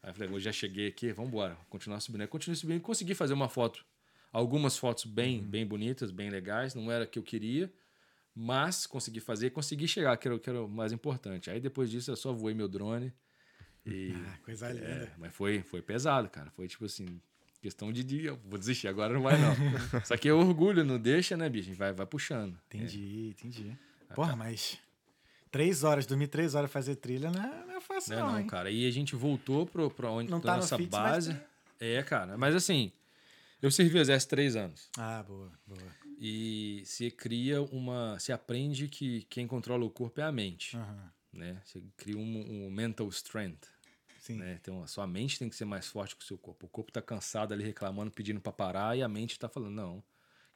Aí 0.03 0.11
eu 0.11 0.15
falei, 0.15 0.35
eu 0.35 0.41
já 0.41 0.51
cheguei 0.51 0.89
aqui, 0.89 1.13
vamos 1.13 1.31
embora, 1.31 1.57
continuar 1.71 2.01
subindo. 2.01 2.23
Aí 2.23 2.27
continuei 2.27 2.57
subindo 2.57 2.81
consegui 2.81 3.15
fazer 3.15 3.35
uma 3.35 3.49
foto. 3.49 3.87
Algumas 4.33 4.77
fotos 4.77 5.05
bem, 5.05 5.41
bem 5.41 5.65
bonitas, 5.65 6.11
bem 6.11 6.29
legais, 6.29 6.75
não 6.75 6.91
era 6.91 7.07
que 7.07 7.21
eu 7.21 7.23
queria, 7.23 7.73
mas 8.35 8.87
consegui 8.87 9.21
fazer 9.21 9.51
consegui 9.51 9.87
chegar, 9.89 10.17
que 10.17 10.27
era, 10.29 10.35
o- 10.37 10.41
que 10.41 10.49
era 10.51 10.63
o 10.63 10.69
mais 10.69 10.93
importante. 10.93 11.51
Aí 11.51 11.61
depois 11.61 11.91
disso 11.91 12.11
eu 12.11 12.17
só 12.17 12.33
voei 12.33 12.55
meu 12.55 12.69
drone. 12.69 13.13
E, 13.85 14.13
Ah, 14.27 14.39
coisa 14.45 14.69
linda. 14.73 14.87
é, 14.87 15.13
mas 15.19 15.35
foi, 15.35 15.63
foi 15.63 15.83
pesado, 15.83 16.29
cara. 16.31 16.51
Foi 16.51 16.69
tipo 16.69 16.85
assim, 16.85 17.21
questão 17.61 17.93
de 17.93 18.03
dia. 18.05 18.33
Vou 18.45 18.59
desistir, 18.59 18.89
agora 18.89 19.13
não 19.15 19.23
vai 19.23 19.37
não. 19.39 19.55
Só 20.05 20.17
que 20.17 20.29
é 20.29 20.33
orgulho, 20.33 20.85
não 20.85 20.99
deixa, 20.99 21.37
né, 21.37 21.49
bicho? 21.49 21.73
Vai, 21.75 21.93
vai 21.93 22.07
puxando. 22.07 22.59
Entendi, 22.69 23.31
entendi. 23.31 23.77
Porra, 24.15 24.35
mas 24.37 24.79
três 25.51 25.83
horas, 25.85 26.07
dormir 26.07 26.29
três 26.29 26.55
horas 26.55 26.71
fazer 26.71 26.97
trilha 26.97 27.31
não 27.31 27.43
é, 27.43 27.67
não 27.67 27.77
é 27.77 27.81
fácil, 27.81 28.15
Não, 28.17 28.23
não, 28.27 28.33
não, 28.33 28.41
hein? 28.41 28.47
cara. 28.47 28.71
E 28.71 28.87
a 28.87 28.91
gente 28.91 29.15
voltou 29.17 29.67
pro, 29.67 29.91
pra 29.91 30.11
onde 30.11 30.31
Não 30.31 30.41
pra 30.41 30.51
tá 30.51 30.57
no 30.57 30.61
nossa 30.63 30.77
fix, 30.77 30.91
mas 30.91 31.03
base. 31.27 31.35
tá. 31.35 31.45
É, 31.81 32.03
cara. 32.03 32.39
Mas 32.39 32.55
assim, 32.55 32.93
eu 33.61 33.71
servi 33.71 33.99
o 33.99 34.01
exército 34.01 34.31
três 34.31 34.55
anos. 34.55 34.89
Ah, 34.97 35.23
boa, 35.27 35.51
boa. 35.67 36.02
E 36.25 36.85
se 36.87 37.11
cria 37.11 37.61
uma. 37.61 38.17
Se 38.21 38.31
aprende 38.33 38.87
que 38.87 39.23
quem 39.25 39.45
controla 39.45 39.85
o 39.85 39.91
corpo 39.91 40.21
é 40.21 40.25
a 40.25 40.31
mente. 40.31 40.77
Aham, 40.77 41.13
Né? 41.33 41.61
Você 41.65 41.83
cria 41.97 42.17
um, 42.17 42.67
um 42.67 42.71
mental 42.71 43.09
strength. 43.09 43.67
Sim. 44.21 44.37
Né? 44.37 44.57
Então, 44.61 44.85
a 44.85 44.87
sua 44.87 45.05
mente 45.05 45.37
tem 45.37 45.49
que 45.49 45.57
ser 45.57 45.65
mais 45.65 45.89
forte 45.89 46.15
que 46.15 46.23
o 46.23 46.25
seu 46.25 46.39
corpo. 46.39 46.67
O 46.67 46.69
corpo 46.69 46.93
tá 46.93 47.03
cansado 47.03 47.53
ali 47.53 47.65
reclamando, 47.65 48.13
pedindo 48.13 48.41
pra 48.41 48.53
parar, 48.53 48.97
e 48.97 49.03
a 49.03 49.09
mente 49.09 49.37
tá 49.37 49.49
falando: 49.49 49.75
não, 49.75 50.05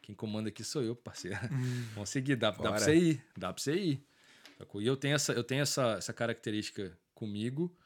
quem 0.02 0.14
comanda 0.14 0.51
aqui 0.51 0.62
sou 0.62 0.84
eu, 0.84 0.94
parceiro. 0.94 1.36
Vamos 1.94 2.10
seguir, 2.10 2.36
dá, 2.36 2.52
dá 2.52 2.56
pra 2.56 2.70
Bora. 2.70 2.78
você 2.78 2.94
ir, 2.94 3.24
dá 3.36 3.52
pra 3.52 3.60
você 3.60 3.74
ir. 3.74 4.06
E 4.76 4.86
eu 4.86 4.97
tenho 4.97 5.16
essa, 5.16 5.32
eu 5.32 5.43
tenho 5.43 5.62
essa, 5.62 5.94
essa 5.98 6.12
característica 6.12 6.97
comigo. 7.12 7.76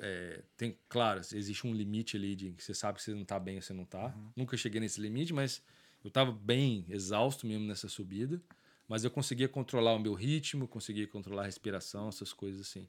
é, 0.00 0.42
tem, 0.56 0.76
claro, 0.88 1.20
existe 1.20 1.68
um 1.68 1.72
limite 1.72 2.16
ali 2.16 2.34
de 2.34 2.52
que 2.52 2.64
você 2.64 2.74
sabe 2.74 2.98
que 2.98 3.04
você 3.04 3.14
não 3.14 3.24
tá 3.24 3.38
bem 3.38 3.54
ou 3.54 3.62
você 3.62 3.72
não 3.72 3.84
tá. 3.84 4.12
Nunca 4.34 4.56
cheguei 4.56 4.80
nesse 4.80 5.00
limite, 5.00 5.32
mas 5.32 5.62
eu 6.04 6.10
tava 6.10 6.32
bem 6.32 6.84
exausto 6.88 7.46
mesmo 7.46 7.66
nessa 7.66 7.88
subida. 7.88 8.40
Mas 8.88 9.02
eu 9.02 9.10
conseguia 9.10 9.48
controlar 9.48 9.94
o 9.94 9.98
meu 9.98 10.14
ritmo, 10.14 10.68
conseguia 10.68 11.08
controlar 11.08 11.42
a 11.42 11.46
respiração, 11.46 12.08
essas 12.08 12.32
coisas 12.32 12.60
assim. 12.60 12.86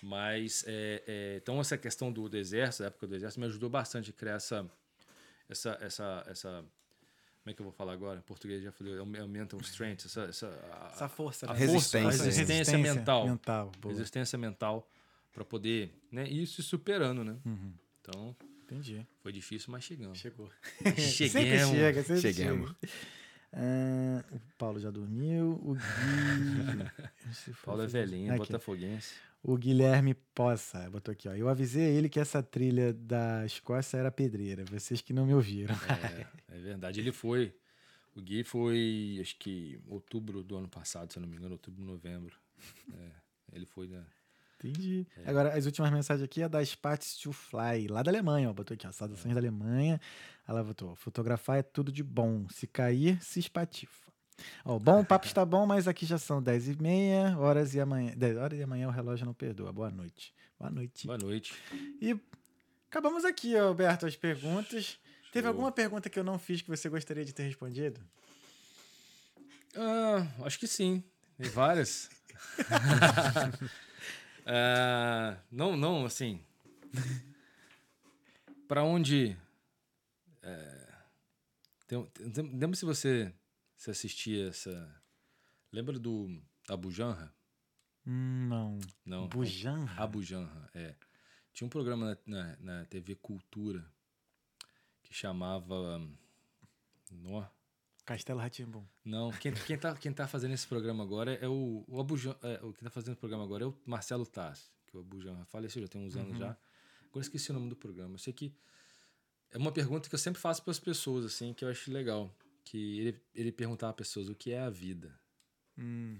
Mas, 0.00 0.62
é, 0.68 1.02
é, 1.06 1.36
então, 1.42 1.60
essa 1.60 1.76
questão 1.76 2.12
do, 2.12 2.28
do 2.28 2.36
exército, 2.36 2.82
da 2.84 2.88
época 2.88 3.06
do 3.08 3.16
exército, 3.16 3.40
me 3.40 3.46
ajudou 3.46 3.68
bastante 3.68 4.10
a 4.10 4.12
criar 4.12 4.34
essa, 4.34 4.70
essa, 5.48 5.76
essa, 5.80 6.24
essa. 6.28 6.48
Como 7.42 7.50
é 7.50 7.54
que 7.54 7.60
eu 7.60 7.64
vou 7.64 7.72
falar 7.72 7.92
agora? 7.92 8.18
Em 8.18 8.22
português 8.22 8.62
já 8.62 8.70
falei, 8.70 8.94
é 8.94 9.02
o 9.02 9.60
strength, 9.62 10.04
essa, 10.04 10.22
essa, 10.22 10.46
a- 10.46 10.90
Essa 10.92 11.08
força, 11.08 11.46
a 11.50 11.52
né? 11.52 11.58
Resistência. 11.58 12.02
força, 12.02 12.22
a 12.22 12.26
resistência, 12.26 12.78
mental. 12.78 13.26
Mental, 13.26 13.72
boa. 13.80 13.92
Resistência 13.94 14.38
mental 14.38 14.88
para 15.32 15.44
poder, 15.44 15.92
né? 16.10 16.28
Ir 16.28 16.46
se 16.46 16.62
superando, 16.62 17.24
né? 17.24 17.36
Uhum. 17.44 17.72
Então, 18.00 18.36
Entendi. 18.66 19.06
foi 19.22 19.32
difícil, 19.32 19.70
mas 19.70 19.84
chegamos. 19.84 20.18
Chegou. 20.18 20.50
Cheguemos. 20.98 21.32
Sempre 21.32 21.58
chega, 21.58 22.02
sempre 22.02 22.20
Chegamos. 22.32 22.68
chega. 22.80 22.92
Ah, 23.52 24.24
o 24.32 24.40
Paulo 24.58 24.78
já 24.80 24.90
dormiu. 24.90 25.52
O 25.62 25.74
Gui. 25.74 27.54
Paulo 27.64 27.82
é 27.82 27.86
velhinho, 27.86 28.30
Aqui. 28.30 28.38
botafoguense. 28.40 29.14
O 29.42 29.56
Guilherme 29.56 30.14
Poça 30.34 30.90
botou 30.90 31.12
aqui, 31.12 31.28
ó. 31.28 31.34
Eu 31.34 31.48
avisei 31.48 31.84
ele 31.96 32.08
que 32.08 32.18
essa 32.18 32.42
trilha 32.42 32.92
da 32.92 33.46
Escócia 33.46 33.96
era 33.96 34.10
pedreira. 34.10 34.64
Vocês 34.64 35.00
que 35.00 35.12
não 35.12 35.24
me 35.24 35.32
ouviram. 35.32 35.74
É, 36.48 36.56
é 36.56 36.58
verdade. 36.58 36.98
Ele 37.00 37.12
foi. 37.12 37.54
O 38.14 38.20
Gui 38.20 38.42
foi, 38.42 39.18
acho 39.20 39.36
que 39.38 39.78
outubro 39.86 40.42
do 40.42 40.56
ano 40.56 40.68
passado, 40.68 41.12
se 41.12 41.18
eu 41.18 41.20
não 41.20 41.28
me 41.28 41.36
engano, 41.36 41.52
outubro, 41.52 41.84
novembro. 41.84 42.34
É, 42.92 43.10
ele 43.52 43.66
foi, 43.66 43.86
né? 43.86 44.02
Entendi. 44.58 45.06
É. 45.24 45.30
Agora, 45.30 45.56
as 45.56 45.66
últimas 45.66 45.90
mensagens 45.90 46.24
aqui 46.24 46.42
é 46.42 46.48
da 46.48 46.64
Spats 46.64 47.16
to 47.18 47.32
Fly, 47.32 47.88
lá 47.88 48.02
da 48.02 48.10
Alemanha, 48.10 48.48
ó. 48.50 48.52
Botou 48.52 48.74
aqui, 48.74 48.86
ó. 48.86 48.92
Saudações 48.92 49.34
da 49.34 49.40
Alemanha. 49.40 50.00
Ela 50.48 50.64
botou: 50.64 50.94
fotografar 50.96 51.58
é 51.58 51.62
tudo 51.62 51.92
de 51.92 52.02
bom. 52.02 52.48
Se 52.48 52.66
cair, 52.66 53.22
se 53.22 53.38
espatifa. 53.38 54.06
Ó, 54.64 54.78
bom, 54.78 55.00
o 55.00 55.04
papo 55.04 55.26
está 55.26 55.44
bom, 55.44 55.66
mas 55.66 55.88
aqui 55.88 56.04
já 56.04 56.18
são 56.18 56.42
10 56.42 56.68
e 56.68 56.82
meia, 56.82 57.36
horas 57.38 57.74
e 57.74 57.80
amanhã. 57.80 58.12
10 58.16 58.36
horas 58.36 58.58
e 58.58 58.62
amanhã 58.62 58.88
o 58.88 58.90
relógio 58.90 59.24
não 59.26 59.34
perdoa. 59.34 59.72
Boa 59.72 59.90
noite. 59.90 60.34
Boa 60.58 60.70
noite. 60.70 61.06
Boa 61.06 61.18
noite. 61.18 61.54
E 62.00 62.18
acabamos 62.90 63.24
aqui, 63.24 63.56
Alberto, 63.56 64.06
as 64.06 64.16
perguntas. 64.16 64.98
Teve 65.32 65.44
Show. 65.44 65.48
alguma 65.48 65.72
pergunta 65.72 66.08
que 66.08 66.18
eu 66.18 66.24
não 66.24 66.38
fiz 66.38 66.62
que 66.62 66.68
você 66.68 66.88
gostaria 66.88 67.24
de 67.24 67.32
ter 67.32 67.42
respondido? 67.42 68.00
Ah, 69.74 70.26
acho 70.44 70.58
que 70.58 70.66
sim. 70.66 71.02
Tem 71.36 71.48
várias. 71.50 72.08
Ah, 74.46 75.42
não, 75.50 75.76
não, 75.76 76.04
assim. 76.06 76.40
Para 78.68 78.84
onde. 78.84 79.36
É, 80.40 80.94
tem, 81.88 82.06
tem, 82.06 82.44
lembra 82.56 82.76
se 82.76 82.84
você 82.84 83.34
se 83.76 83.90
assistia 83.90 84.48
essa. 84.48 85.02
Lembra 85.72 85.98
do 85.98 86.40
Abu 86.68 86.92
Janra? 86.92 87.34
Hum, 88.06 88.46
não. 88.48 88.78
Não. 89.04 89.28
Bujan? 89.28 89.84
Abu 89.96 90.22
Janra, 90.22 90.70
é. 90.72 90.94
Tinha 91.52 91.66
um 91.66 91.70
programa 91.70 92.16
na, 92.24 92.44
na, 92.44 92.56
na 92.60 92.84
TV 92.84 93.16
Cultura 93.16 93.84
que 95.02 95.12
chamava. 95.12 96.00
Nó, 97.10 97.44
Castelo 98.06 98.38
Ratimbum. 98.38 98.86
não, 99.04 99.32
quem, 99.32 99.52
quem, 99.52 99.76
tá, 99.76 99.94
quem 99.96 100.12
tá 100.12 100.28
fazendo 100.28 100.54
esse 100.54 100.66
programa 100.66 101.02
agora 101.02 101.34
é 101.34 101.48
o, 101.48 101.84
o. 101.88 102.06
É, 102.42 102.64
o 102.64 102.72
que 102.72 102.84
tá 102.84 102.88
fazendo 102.88 103.14
o 103.14 103.18
programa 103.18 103.42
agora 103.42 103.64
é 103.64 103.66
o 103.66 103.74
Marcelo 103.84 104.24
Taz, 104.24 104.70
que 104.86 104.96
o 104.96 105.00
Abujan 105.00 105.44
faleceu 105.46 105.82
já 105.82 105.88
tem 105.88 106.00
uns 106.00 106.16
anos 106.16 106.38
já. 106.38 106.56
Agora 107.08 107.20
esqueci 107.20 107.50
o 107.50 107.54
nome 107.54 107.68
do 107.68 107.76
programa. 107.76 108.14
Eu 108.14 108.18
sei 108.18 108.32
que 108.32 108.54
é 109.50 109.58
uma 109.58 109.72
pergunta 109.72 110.08
que 110.08 110.14
eu 110.14 110.18
sempre 110.18 110.40
faço 110.40 110.62
para 110.62 110.70
as 110.70 110.78
pessoas, 110.78 111.24
assim, 111.24 111.52
que 111.52 111.64
eu 111.64 111.68
acho 111.68 111.90
legal. 111.90 112.32
Que 112.64 113.00
ele, 113.00 113.20
ele 113.34 113.52
perguntava 113.52 113.90
a 113.90 113.94
pessoas 113.94 114.28
o 114.28 114.34
que 114.34 114.52
é 114.52 114.60
a 114.60 114.70
vida. 114.70 115.18
Hum. 115.76 116.18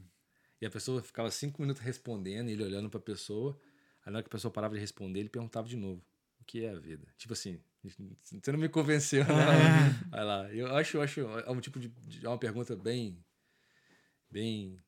E 0.61 0.67
a 0.67 0.71
pessoa 0.71 1.03
ficava 1.03 1.31
cinco 1.31 1.61
minutos 1.61 1.83
respondendo, 1.83 2.49
ele 2.49 2.65
olhando 2.65 2.89
para 2.89 2.99
a 2.99 3.03
pessoa. 3.03 3.59
Aí 4.05 4.13
na 4.13 4.19
hora 4.19 4.23
que 4.23 4.29
a 4.29 4.31
pessoa 4.31 4.51
parava 4.51 4.75
de 4.75 4.81
responder, 4.81 5.21
ele 5.21 5.29
perguntava 5.29 5.69
de 5.69 5.77
novo: 5.77 6.03
o 6.41 6.45
que 6.45 6.65
é 6.65 6.71
a 6.71 6.79
vida? 6.79 7.07
Tipo 7.19 7.35
assim, 7.35 7.61
você 7.89 8.53
não 8.53 8.59
me 8.59 8.69
convenceu, 8.69 9.25
não. 9.27 9.35
Vai 10.11 10.25
lá. 10.25 10.53
Eu 10.53 10.75
acho, 10.77 10.97
eu 10.97 11.03
acho 11.03 11.21
é 11.21 11.51
um 11.51 11.61
tipo 11.61 11.79
de, 11.79 11.89
de- 11.89 12.25
é 12.25 12.29
uma 12.29 12.39
pergunta 12.39 12.75
bem, 12.77 13.17
bem, 14.31 14.79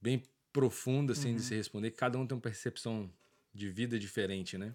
bem 0.00 0.22
profunda 0.52 1.12
assim 1.12 1.34
de 1.36 1.42
se 1.42 1.54
responder. 1.54 1.90
Cada 1.92 2.18
um 2.18 2.26
tem 2.26 2.34
uma 2.36 2.40
percepção 2.42 3.10
de 3.54 3.68
vida 3.70 3.98
diferente, 3.98 4.56
né? 4.58 4.74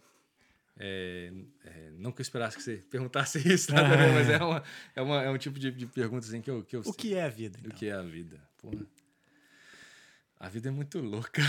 É, 0.78 1.32
é, 1.64 1.92
não 1.98 2.12
que 2.12 2.20
eu 2.20 2.24
esperasse 2.24 2.58
que 2.58 2.64
você 2.64 2.78
perguntasse 2.92 3.38
isso, 3.48 3.68
também, 3.74 4.12
mas 4.14 4.30
é, 4.30 4.38
uma, 4.44 4.64
é, 4.96 5.02
uma, 5.02 5.24
é 5.24 5.30
um 5.30 5.38
tipo 5.38 5.58
de, 5.58 5.72
de 5.72 5.86
pergunta 5.86 6.28
assim 6.28 6.42
que 6.42 6.50
eu, 6.52 6.64
que 6.64 6.76
eu 6.76 6.82
O 6.86 6.94
que 6.94 7.14
é 7.16 7.24
a 7.24 7.30
vida? 7.30 7.58
o 7.58 7.68
então? 7.68 7.78
que 7.78 7.86
é 7.88 7.94
a 7.94 8.02
vida? 8.02 8.42
Porra. 8.58 8.86
A 10.38 10.50
vida 10.50 10.68
é 10.68 10.72
muito 10.72 11.00
louca. 11.00 11.42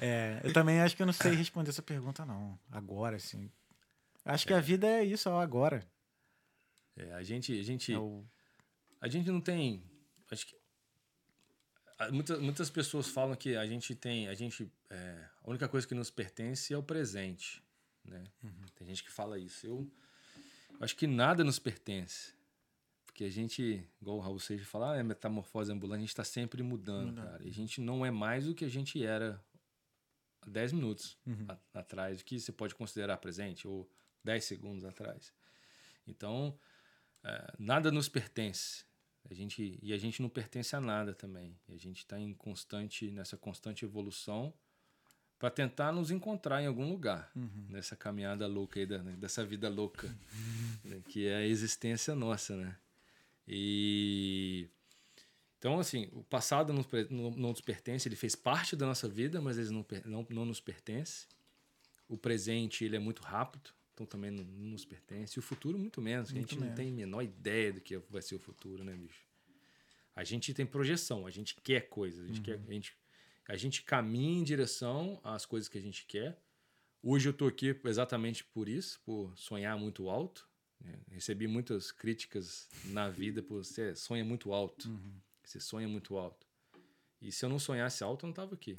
É, 0.00 0.40
eu 0.44 0.52
também 0.52 0.80
acho 0.80 0.96
que 0.96 1.02
eu 1.02 1.06
não 1.06 1.12
sei 1.12 1.32
responder 1.34 1.70
essa 1.70 1.82
pergunta, 1.82 2.24
não. 2.24 2.58
Agora, 2.70 3.16
assim. 3.16 3.50
Acho 4.24 4.46
que 4.46 4.52
a 4.54 4.60
vida 4.60 4.86
é 4.86 5.04
isso, 5.04 5.28
ó, 5.30 5.40
agora. 5.40 5.86
É, 6.96 7.12
a 7.14 7.22
gente, 7.22 7.58
a 7.58 7.62
gente, 7.62 7.92
É 7.92 7.98
o- 7.98 8.24
a 9.00 9.08
gente 9.08 9.30
não 9.30 9.40
tem, 9.40 9.82
acho 10.30 10.46
que 10.46 10.56
muitas, 12.10 12.40
muitas 12.40 12.70
pessoas 12.70 13.08
falam 13.08 13.36
que 13.36 13.56
a 13.56 13.66
gente 13.66 13.94
tem, 13.94 14.28
a 14.28 14.34
gente, 14.34 14.70
é, 14.90 15.24
a 15.42 15.50
única 15.50 15.68
coisa 15.68 15.86
que 15.86 15.94
nos 15.94 16.10
pertence 16.10 16.72
é 16.72 16.76
o 16.78 16.82
presente, 16.82 17.62
né? 18.04 18.24
Tem 18.74 18.86
gente 18.86 19.02
que 19.04 19.10
fala 19.10 19.38
isso. 19.38 19.66
Eu, 19.66 19.90
eu 20.70 20.76
acho 20.84 20.96
que 20.96 21.06
nada 21.06 21.42
nos 21.44 21.58
pertence. 21.58 22.36
Porque 23.06 23.24
a 23.24 23.30
gente, 23.30 23.84
igual 24.00 24.18
o 24.18 24.20
Raul 24.20 24.38
Seixas 24.38 24.68
fala, 24.68 24.92
ah, 24.92 24.96
é 24.96 25.02
metamorfose 25.02 25.72
ambulante, 25.72 25.98
a 25.98 26.00
gente 26.02 26.10
está 26.10 26.22
sempre 26.24 26.62
mudando, 26.62 27.06
Mudando. 27.08 27.24
cara. 27.30 27.44
E 27.44 27.48
a 27.48 27.52
gente 27.52 27.80
não 27.80 28.06
é 28.06 28.10
mais 28.12 28.46
o 28.48 28.54
que 28.54 28.64
a 28.64 28.68
gente 28.68 29.04
era 29.04 29.42
10 30.46 30.72
minutos 30.72 31.16
Uhum. 31.26 31.46
a- 31.48 31.58
atrás, 31.80 32.22
que 32.22 32.38
você 32.38 32.52
pode 32.52 32.74
considerar 32.74 33.16
presente, 33.18 33.66
ou 33.66 33.88
10 34.24 34.44
segundos 34.44 34.84
atrás. 34.84 35.32
Então, 36.06 36.58
é, 37.24 37.54
nada 37.58 37.90
nos 37.90 38.08
pertence. 38.08 38.84
A 39.30 39.34
gente, 39.34 39.78
e 39.82 39.92
a 39.92 39.98
gente 39.98 40.22
não 40.22 40.28
pertence 40.28 40.74
a 40.74 40.80
nada 40.80 41.12
também. 41.14 41.58
E 41.68 41.74
a 41.74 41.78
gente 41.78 41.98
está 41.98 42.18
em 42.18 42.32
constante, 42.32 43.10
nessa 43.10 43.36
constante 43.36 43.84
evolução 43.84 44.54
para 45.38 45.50
tentar 45.50 45.92
nos 45.92 46.10
encontrar 46.10 46.62
em 46.62 46.66
algum 46.66 46.88
lugar 46.88 47.30
Uhum. 47.36 47.66
nessa 47.68 47.94
caminhada 47.94 48.46
louca 48.46 48.80
aí 48.80 48.86
da, 48.86 48.98
dessa 48.98 49.44
vida 49.44 49.68
louca 49.68 50.08
né, 50.84 51.00
que 51.08 51.26
é 51.26 51.36
a 51.36 51.46
existência 51.46 52.14
nossa, 52.14 52.56
né? 52.56 52.76
E 53.46 54.68
então 55.58 55.78
assim, 55.80 56.08
o 56.12 56.22
passado 56.22 56.72
não, 56.72 56.84
não, 57.10 57.30
não 57.32 57.50
nos 57.50 57.60
pertence, 57.60 58.08
ele 58.08 58.16
fez 58.16 58.34
parte 58.36 58.76
da 58.76 58.86
nossa 58.86 59.08
vida, 59.08 59.40
mas 59.40 59.58
ele 59.58 59.70
não, 59.70 59.84
não, 60.04 60.26
não 60.30 60.44
nos 60.44 60.60
pertence. 60.60 61.26
O 62.08 62.16
presente 62.16 62.84
ele 62.84 62.96
é 62.96 62.98
muito 62.98 63.22
rápido, 63.22 63.70
então 63.92 64.06
também 64.06 64.30
não, 64.30 64.44
não 64.44 64.70
nos 64.70 64.84
pertence. 64.84 65.36
E 65.36 65.40
o 65.40 65.42
futuro 65.42 65.78
muito 65.78 66.00
menos, 66.00 66.30
que 66.30 66.38
a 66.38 66.40
Muito 66.40 66.50
gente 66.50 66.58
não 66.60 66.66
menos. 66.66 66.76
tem 66.76 66.90
a 66.90 66.94
menor 66.94 67.22
ideia 67.22 67.72
do 67.72 67.80
que 67.80 67.98
vai 68.08 68.22
ser 68.22 68.34
o 68.36 68.38
futuro, 68.38 68.82
né, 68.84 68.94
bicho? 68.94 69.26
A 70.14 70.24
gente 70.24 70.52
tem 70.54 70.64
projeção, 70.66 71.26
a 71.26 71.30
gente 71.30 71.54
quer 71.62 71.82
coisas, 71.88 72.24
a 72.24 72.26
gente, 72.26 72.40
quer, 72.40 72.58
a 72.66 72.72
gente, 72.72 72.96
a 73.46 73.56
gente 73.56 73.82
caminha 73.82 74.40
em 74.40 74.42
direção 74.44 75.20
às 75.22 75.44
coisas 75.46 75.68
que 75.68 75.78
a 75.78 75.80
gente 75.82 76.04
quer. 76.06 76.36
Hoje 77.02 77.28
eu 77.28 77.32
tô 77.32 77.46
aqui 77.46 77.78
exatamente 77.84 78.42
por 78.42 78.68
isso, 78.68 79.00
por 79.04 79.32
sonhar 79.36 79.78
muito 79.78 80.08
alto. 80.08 80.48
né? 80.80 80.98
Recebi 81.10 81.46
muitas 81.46 81.92
críticas 81.92 82.68
na 82.86 83.08
vida 83.08 83.42
por 83.42 83.62
você 83.64 83.94
sonha 83.94 84.24
muito 84.24 84.52
alto. 84.52 84.88
Você 85.48 85.60
sonha 85.60 85.88
muito 85.88 86.18
alto. 86.18 86.46
E 87.22 87.32
se 87.32 87.42
eu 87.42 87.48
não 87.48 87.58
sonhasse 87.58 88.04
alto, 88.04 88.26
eu 88.26 88.28
não 88.28 88.34
tava 88.34 88.54
aqui. 88.54 88.76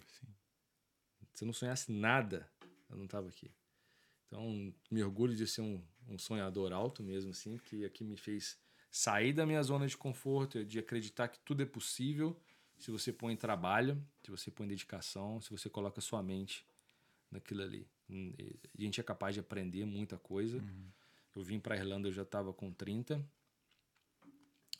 Se 1.33 1.43
eu 1.43 1.47
não 1.47 1.53
sonhasse 1.53 1.91
nada, 1.91 2.47
eu 2.87 2.95
não 2.95 3.07
tava 3.07 3.27
aqui. 3.27 3.51
Então, 4.27 4.71
me 4.91 5.03
orgulho 5.03 5.35
de 5.35 5.47
ser 5.47 5.61
um, 5.61 5.83
um 6.07 6.19
sonhador 6.19 6.71
alto 6.71 7.01
mesmo, 7.01 7.31
assim, 7.31 7.57
que 7.57 7.83
aqui 7.83 8.03
me 8.03 8.15
fez 8.15 8.59
sair 8.91 9.33
da 9.33 9.47
minha 9.47 9.63
zona 9.63 9.87
de 9.87 9.97
conforto, 9.97 10.63
de 10.63 10.77
acreditar 10.77 11.27
que 11.29 11.39
tudo 11.39 11.63
é 11.63 11.65
possível 11.65 12.39
se 12.77 12.91
você 12.91 13.11
põe 13.11 13.35
trabalho, 13.35 13.99
se 14.23 14.29
você 14.29 14.51
põe 14.51 14.67
dedicação, 14.67 15.41
se 15.41 15.49
você 15.49 15.71
coloca 15.71 15.99
sua 16.01 16.21
mente 16.21 16.63
naquilo 17.31 17.63
ali. 17.63 17.89
Hum, 18.07 18.31
A 18.77 18.81
gente 18.81 19.01
é 19.01 19.03
capaz 19.03 19.33
de 19.33 19.39
aprender 19.39 19.85
muita 19.85 20.19
coisa. 20.19 20.63
Eu 21.35 21.41
vim 21.41 21.59
para 21.59 21.75
Irlanda, 21.75 22.07
eu 22.07 22.13
já 22.13 22.21
estava 22.21 22.53
com 22.53 22.71
30. 22.71 23.27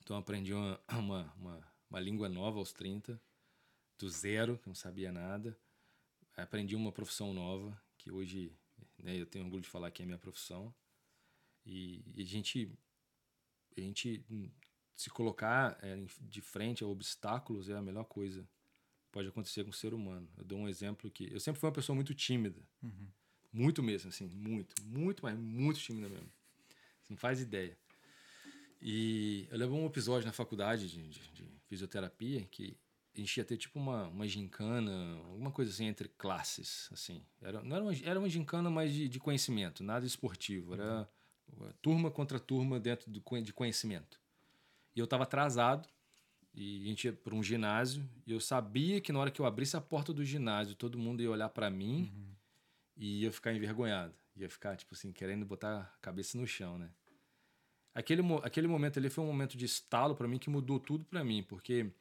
Então 0.01 0.17
aprendi 0.17 0.53
uma, 0.53 0.79
uma, 0.91 1.33
uma, 1.35 1.78
uma 1.89 1.99
língua 1.99 2.29
nova 2.29 2.59
aos 2.59 2.71
30, 2.71 3.19
do 3.97 4.09
zero, 4.09 4.57
que 4.57 4.67
não 4.67 4.75
sabia 4.75 5.11
nada. 5.11 5.57
Aprendi 6.37 6.75
uma 6.75 6.91
profissão 6.91 7.33
nova, 7.33 7.79
que 7.97 8.11
hoje 8.11 8.51
né, 8.97 9.15
eu 9.19 9.25
tenho 9.25 9.45
orgulho 9.45 9.61
de 9.63 9.69
falar 9.69 9.91
que 9.91 10.01
é 10.01 10.05
a 10.05 10.07
minha 10.07 10.17
profissão. 10.17 10.73
E, 11.65 12.03
e 12.15 12.21
a 12.21 12.25
gente, 12.25 12.71
a 13.77 13.81
gente 13.81 14.23
se 14.95 15.09
colocar 15.09 15.77
é, 15.81 15.97
de 16.21 16.41
frente 16.41 16.83
a 16.83 16.87
obstáculos 16.87 17.69
é 17.69 17.75
a 17.75 17.81
melhor 17.81 18.05
coisa 18.05 18.43
que 19.03 19.09
pode 19.11 19.27
acontecer 19.27 19.63
com 19.63 19.69
o 19.69 19.73
ser 19.73 19.93
humano. 19.93 20.29
Eu 20.37 20.45
dou 20.45 20.59
um 20.59 20.69
exemplo 20.69 21.09
que 21.11 21.31
eu 21.31 21.39
sempre 21.39 21.59
fui 21.59 21.67
uma 21.67 21.75
pessoa 21.75 21.95
muito 21.95 22.13
tímida. 22.13 22.61
Muito 23.51 23.81
mesmo, 23.81 24.09
assim, 24.09 24.27
muito, 24.27 24.75
muito, 24.83 25.23
mas 25.23 25.37
muito 25.37 25.79
tímida 25.79 26.07
mesmo. 26.07 26.31
Você 27.01 27.13
não 27.13 27.17
faz 27.17 27.41
ideia. 27.41 27.77
E 28.81 29.47
eu 29.51 29.57
lembro 29.57 29.75
um 29.75 29.85
episódio 29.85 30.25
na 30.25 30.31
faculdade 30.33 30.89
de, 30.89 31.07
de- 31.09 31.31
de 31.33 31.48
fisioterapia 31.69 32.45
que 32.45 32.75
a 33.15 33.19
gente 33.19 33.37
ia 33.37 33.45
ter 33.45 33.57
tipo 33.57 33.79
uma, 33.79 34.07
uma 34.07 34.27
gincana, 34.27 35.17
alguma 35.27 35.51
coisa 35.51 35.71
assim 35.71 35.85
entre 35.85 36.09
classes, 36.09 36.89
assim. 36.91 37.23
Era, 37.41 37.61
não 37.63 37.75
era, 37.75 37.85
uma, 37.85 37.93
era 38.03 38.19
uma 38.19 38.29
gincana 38.29 38.69
mais 38.69 38.91
de, 38.91 39.07
de 39.07 39.19
conhecimento, 39.19 39.83
nada 39.83 40.05
esportivo. 40.05 40.73
Era 40.73 41.07
uh, 41.53 41.73
turma 41.81 42.09
contra 42.09 42.39
turma 42.39 42.79
dentro 42.79 43.09
do, 43.09 43.21
de 43.41 43.53
conhecimento. 43.53 44.19
E 44.95 44.99
eu 44.99 45.05
estava 45.05 45.23
atrasado 45.23 45.87
e 46.53 46.81
a 46.83 46.85
gente 46.87 47.05
ia 47.05 47.13
para 47.13 47.35
um 47.35 47.43
ginásio 47.43 48.07
e 48.25 48.31
eu 48.31 48.39
sabia 48.39 48.99
que 48.99 49.11
na 49.11 49.19
hora 49.19 49.31
que 49.31 49.39
eu 49.39 49.45
abrisse 49.45 49.77
a 49.77 49.81
porta 49.81 50.11
do 50.11 50.25
ginásio 50.25 50.75
todo 50.75 50.97
mundo 50.97 51.21
ia 51.21 51.29
olhar 51.29 51.49
para 51.49 51.69
mim 51.69 52.11
e 52.97 53.21
ia 53.23 53.31
ficar 53.31 53.53
envergonhado. 53.53 54.13
Ia 54.35 54.49
ficar, 54.49 54.75
tipo 54.75 54.93
assim, 54.95 55.11
querendo 55.11 55.45
botar 55.45 55.81
a 55.81 55.85
cabeça 56.01 56.37
no 56.37 56.47
chão, 56.47 56.77
né? 56.77 56.89
Aquele, 57.99 58.21
aquele 58.43 58.67
momento 58.67 58.97
ali 58.97 59.09
foi 59.09 59.23
um 59.23 59.27
momento 59.27 59.57
de 59.57 59.65
estalo 59.65 60.15
para 60.15 60.27
mim 60.27 60.37
que 60.39 60.49
mudou 60.49 60.79
tudo 60.79 61.03
para 61.05 61.23
mim, 61.23 61.43
porque 61.43 61.91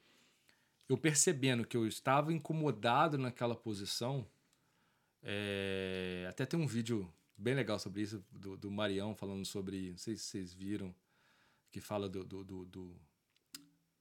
eu 0.88 0.96
percebendo 0.96 1.66
que 1.66 1.76
eu 1.76 1.86
estava 1.86 2.32
incomodado 2.32 3.18
naquela 3.18 3.54
posição, 3.56 4.26
é, 5.22 6.26
até 6.28 6.46
tem 6.46 6.58
um 6.58 6.66
vídeo 6.66 7.12
bem 7.36 7.54
legal 7.54 7.78
sobre 7.78 8.02
isso, 8.02 8.24
do, 8.30 8.56
do 8.56 8.70
Marião 8.70 9.14
falando 9.14 9.44
sobre, 9.44 9.90
não 9.90 9.98
sei 9.98 10.16
se 10.16 10.24
vocês 10.24 10.54
viram, 10.54 10.94
que 11.70 11.80
fala 11.80 12.08
do. 12.08 12.24
do, 12.24 12.44
do- 12.44 12.64
do- 12.66 12.96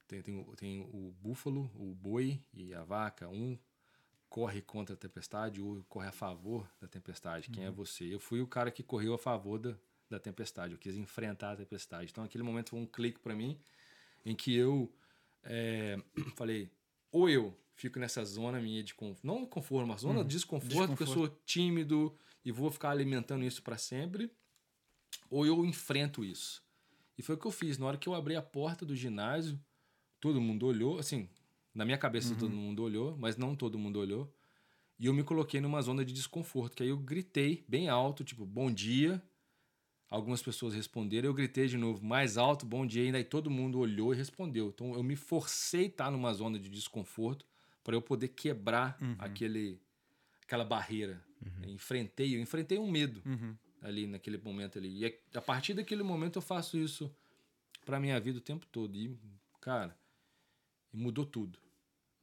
tem, 0.07 0.21
tem, 0.21 0.39
o- 0.39 0.55
tem 0.55 0.79
o 0.93 1.13
búfalo, 1.19 1.69
o 1.75 1.93
boi 1.93 2.41
e 2.53 2.73
a 2.73 2.83
vaca. 2.83 3.27
Um 3.27 3.57
corre 4.29 4.61
contra 4.61 4.93
a 4.95 4.97
tempestade, 4.97 5.59
o 5.61 5.65
outro 5.65 5.85
corre 5.89 6.07
a 6.07 6.11
favor 6.13 6.69
da 6.79 6.87
tempestade. 6.87 7.49
Quem 7.49 7.65
é 7.65 7.71
você? 7.71 8.05
Eu 8.13 8.19
fui 8.19 8.39
o 8.39 8.47
cara 8.47 8.71
que 8.71 8.83
correu 8.83 9.13
a 9.13 9.17
favor 9.17 9.59
da, 9.59 9.75
da 10.09 10.19
tempestade. 10.19 10.73
Eu 10.73 10.79
quis 10.79 10.95
enfrentar 10.95 11.51
a 11.51 11.55
tempestade. 11.55 12.11
Então, 12.11 12.23
aquele 12.23 12.43
momento 12.43 12.71
foi 12.71 12.79
um 12.79 12.85
clique 12.85 13.19
para 13.19 13.35
mim, 13.35 13.59
em 14.25 14.35
que 14.35 14.55
eu 14.55 14.93
é, 15.43 15.97
falei: 16.35 16.69
ou 17.11 17.29
eu 17.29 17.57
fico 17.75 17.99
nessa 17.99 18.23
zona 18.25 18.59
minha 18.59 18.83
de 18.83 18.93
conforto, 18.95 19.25
não 19.25 19.45
conforto, 19.45 19.87
mas 19.87 20.01
zona 20.01 20.23
de 20.23 20.29
desconforto, 20.29 20.89
porque 20.89 21.03
eu 21.03 21.07
sou 21.07 21.27
tímido 21.45 22.17
e 22.43 22.51
vou 22.51 22.71
ficar 22.71 22.89
alimentando 22.89 23.45
isso 23.45 23.61
para 23.61 23.77
sempre, 23.77 24.31
ou 25.29 25.45
eu 25.45 25.63
enfrento 25.65 26.23
isso. 26.23 26.63
E 27.17 27.21
foi 27.21 27.35
o 27.35 27.37
que 27.37 27.47
eu 27.47 27.51
fiz. 27.51 27.77
Na 27.77 27.87
hora 27.87 27.97
que 27.97 28.07
eu 28.07 28.13
abri 28.13 28.35
a 28.35 28.41
porta 28.41 28.85
do 28.85 28.95
ginásio, 28.95 29.59
todo 30.19 30.41
mundo 30.41 30.65
olhou, 30.65 30.99
assim, 30.99 31.29
na 31.73 31.85
minha 31.85 31.97
cabeça 31.97 32.35
todo 32.35 32.51
mundo 32.51 32.83
olhou, 32.83 33.15
mas 33.17 33.37
não 33.37 33.55
todo 33.55 33.77
mundo 33.77 33.99
olhou. 33.99 34.33
E 34.99 35.05
eu 35.05 35.13
me 35.13 35.23
coloquei 35.23 35.61
numa 35.61 35.81
zona 35.81 36.03
de 36.03 36.11
desconforto, 36.11 36.75
que 36.75 36.81
aí 36.81 36.89
eu 36.89 36.97
gritei 36.97 37.63
bem 37.67 37.87
alto, 37.87 38.23
tipo, 38.23 38.45
bom 38.45 38.71
dia. 38.71 39.21
Algumas 40.09 40.41
pessoas 40.41 40.73
responderam, 40.73 41.27
eu 41.27 41.33
gritei 41.33 41.67
de 41.67 41.77
novo, 41.77 42.03
mais 42.05 42.37
alto, 42.37 42.65
bom 42.65 42.85
dia, 42.85 43.03
e 43.03 43.11
daí 43.11 43.25
todo 43.25 43.49
mundo 43.49 43.77
olhou 43.79 44.13
e 44.13 44.17
respondeu. 44.17 44.69
Então 44.69 44.93
eu 44.93 45.03
me 45.03 45.15
forcei 45.17 45.83
a 45.83 45.87
estar 45.87 46.11
numa 46.11 46.33
zona 46.33 46.57
de 46.57 46.69
desconforto 46.69 47.45
para 47.83 47.93
eu 47.95 48.01
poder 48.01 48.29
quebrar 48.29 48.97
aquele, 49.19 49.81
aquela 50.41 50.63
barreira. 50.63 51.21
Eu 51.61 51.69
enfrentei, 51.69 52.35
eu 52.35 52.39
enfrentei 52.41 52.79
um 52.79 52.89
medo 52.89 53.21
ali 53.81 54.07
naquele 54.07 54.37
momento 54.37 54.77
ali. 54.77 54.97
E 54.99 55.05
a- 55.05 55.39
a 55.39 55.41
partir 55.41 55.73
daquele 55.73 56.03
momento 56.03 56.37
eu 56.37 56.41
faço 56.41 56.77
isso 56.77 57.13
para 57.85 57.99
minha 57.99 58.19
vida 58.19 58.37
o 58.37 58.41
tempo 58.41 58.65
todo. 58.67 58.95
E, 58.95 59.17
cara, 59.59 59.97
e 60.93 60.97
mudou 60.97 61.25
tudo. 61.25 61.59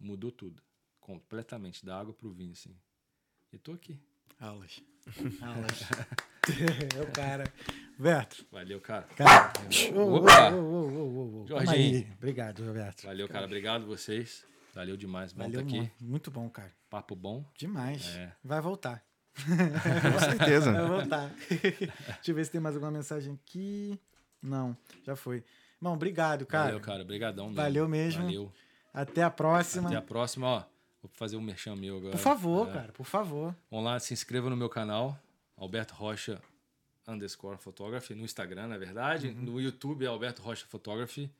Mudou 0.00 0.32
tudo. 0.32 0.62
Completamente, 1.00 1.84
da 1.84 1.98
água 2.00 2.14
pro 2.14 2.30
vinho, 2.32 2.52
assim. 2.52 2.74
E 3.52 3.58
tô 3.58 3.72
aqui. 3.72 3.98
Aulas. 4.40 4.82
Aulas. 5.42 5.80
é 6.96 7.02
o 7.02 7.12
cara. 7.12 7.44
Roberto. 7.96 8.44
Valeu, 8.50 8.80
cara. 8.80 9.06
Cara. 9.16 9.52
Opa! 9.94 10.50
ô, 10.54 10.58
ô, 10.60 11.42
ô. 11.42 11.46
Jorginho. 11.46 12.06
Obrigado, 12.16 12.64
Roberto. 12.66 13.04
Valeu, 13.06 13.28
cara. 13.28 13.44
Obrigado 13.46 13.86
vocês. 13.86 14.44
Valeu 14.74 14.96
demais. 14.96 15.32
Bom 15.32 15.44
Valeu, 15.44 15.60
tá 15.60 15.66
aqui. 15.66 15.76
mano. 15.76 15.90
Muito 16.00 16.30
bom, 16.30 16.48
cara. 16.50 16.72
Papo 16.90 17.14
bom. 17.14 17.44
Demais. 17.56 18.16
É. 18.16 18.32
Vai 18.42 18.60
voltar. 18.60 19.02
Com 19.36 20.18
certeza. 20.18 20.72
Vai 20.72 20.86
voltar. 20.88 21.30
Deixa 21.48 22.30
eu 22.30 22.34
ver 22.34 22.44
se 22.44 22.50
tem 22.50 22.60
mais 22.60 22.74
alguma 22.74 22.90
mensagem 22.90 23.34
aqui. 23.34 23.98
Não, 24.42 24.76
já 25.04 25.14
foi. 25.14 25.44
Irmão, 25.80 25.94
obrigado, 25.94 26.44
cara. 26.46 26.64
Valeu, 26.66 26.80
cara. 26.80 27.02
Obrigadão 27.02 27.46
mesmo. 27.46 27.56
Valeu 27.62 27.88
mesmo. 27.88 28.22
Valeu. 28.24 28.52
Até 28.92 29.22
a 29.22 29.30
próxima. 29.30 29.88
Até 29.88 29.96
a 29.98 30.02
próxima, 30.02 30.46
ó. 30.46 30.64
Vou 31.02 31.10
fazer 31.14 31.36
um 31.36 31.40
merchan 31.40 31.76
meu 31.76 31.98
agora. 31.98 32.12
Por 32.12 32.18
favor, 32.20 32.68
É. 32.68 32.72
cara, 32.72 32.92
por 32.92 33.04
favor. 33.04 33.54
Vão 33.70 33.82
lá, 33.82 33.98
se 34.00 34.12
inscreva 34.14 34.48
no 34.48 34.56
meu 34.56 34.68
canal, 34.68 35.18
Alberto 35.56 35.94
Rocha 35.94 36.40
underscore 37.06 37.58
photography, 37.58 38.14
no 38.14 38.24
Instagram, 38.24 38.68
na 38.68 38.78
verdade. 38.78 39.28
Uhum. 39.28 39.34
No 39.42 39.60
YouTube 39.60 40.04
é 40.04 40.08
Alberto 40.08 40.42
Rocha 40.42 40.64
Photography. 40.66 41.30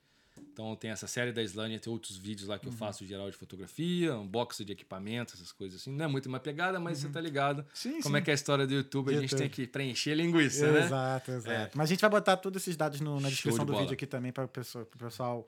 Então 0.53 0.75
tem 0.75 0.91
essa 0.91 1.07
série 1.07 1.33
da 1.33 1.41
Islândia, 1.43 1.79
tem 1.79 1.93
outros 1.93 2.17
vídeos 2.17 2.49
lá 2.49 2.59
que 2.59 2.67
eu 2.67 2.73
faço 2.73 3.07
geral 3.07 3.31
de 3.31 3.37
fotografia, 3.37 4.17
unboxing 4.17 4.65
de 4.65 4.73
equipamentos, 4.73 5.35
essas 5.35 5.53
coisas 5.53 5.81
assim. 5.81 5.93
Não 5.93 6.05
é 6.05 6.09
muito 6.09 6.27
uma 6.27 6.41
pegada, 6.41 6.81
mas 6.81 6.99
você 6.99 7.09
tá 7.09 7.21
ligado. 7.21 7.65
Sim, 7.73 8.01
Como 8.03 8.17
sim. 8.17 8.21
é 8.21 8.21
que 8.21 8.31
é 8.31 8.33
a 8.33 8.35
história 8.35 8.67
do 8.67 8.75
YouTube, 8.75 9.11
De 9.13 9.19
a 9.19 9.21
gente 9.21 9.31
YouTube. 9.31 9.49
tem 9.49 9.51
que 9.51 9.67
preencher 9.71 10.11
a 10.11 10.15
linguiça, 10.17 10.71
né? 10.73 10.85
Exato, 10.87 11.31
exato. 11.31 11.79
Mas 11.79 11.89
a 11.89 11.93
gente 11.95 12.01
vai 12.01 12.11
botar 12.11 12.37
todos 12.37 12.61
esses 12.63 12.77
dados 12.77 13.01
no- 13.01 13.21
na 13.21 13.29
descrição 13.29 13.61
de 13.61 13.67
do 13.67 13.73
bola. 13.73 13.83
vídeo 13.85 13.95
aqui 13.95 14.07
também 14.07 14.33
para 14.33 14.45
o 14.45 14.49
pessoal, 14.49 15.47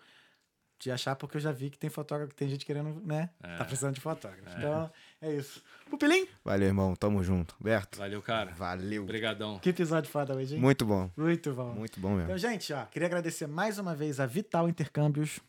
te 0.79 0.89
achar, 0.91 1.17
porque 1.17 1.37
eu 1.37 1.41
já 1.41 1.51
vi 1.51 1.69
que 1.69 1.79
tem 1.79 1.91
fotógrafo, 1.91 2.33
tem 2.35 2.49
gente 2.49 2.65
querendo, 2.65 3.01
né? 3.05 3.31
Tá 3.41 3.65
precisando 3.65 3.95
de 3.95 4.01
fotógrafo. 4.01 4.57
Então, 4.57 4.91
é 5.21 5.35
isso. 5.35 5.63
Pupilim, 5.89 6.27
Valeu, 6.45 6.69
irmão. 6.69 6.95
Tamo 6.95 7.23
junto. 7.23 7.55
Berto. 7.61 7.99
Valeu, 7.99 8.21
cara. 8.23 8.53
Valeu. 8.53 9.03
Obrigadão. 9.05 9.59
que 9.59 9.71
episódio 9.71 10.11
foda 10.11 10.35
hoje, 10.35 10.55
hein? 10.55 10.61
Muito 10.61 10.85
bom. 10.85 11.11
Muito 11.17 11.53
bom. 11.55 11.73
Muito 11.73 12.01
bom 12.01 12.11
mesmo. 12.11 12.25
Então, 12.25 12.39
gente, 12.39 12.73
ó, 12.73 12.85
queria 12.87 13.07
agradecer 13.07 13.47
mais 13.47 13.79
uma 13.79 13.95
vez 13.95 14.21
a 14.21 14.27
Vital 14.27 14.69
Intercâmbios 14.69 15.41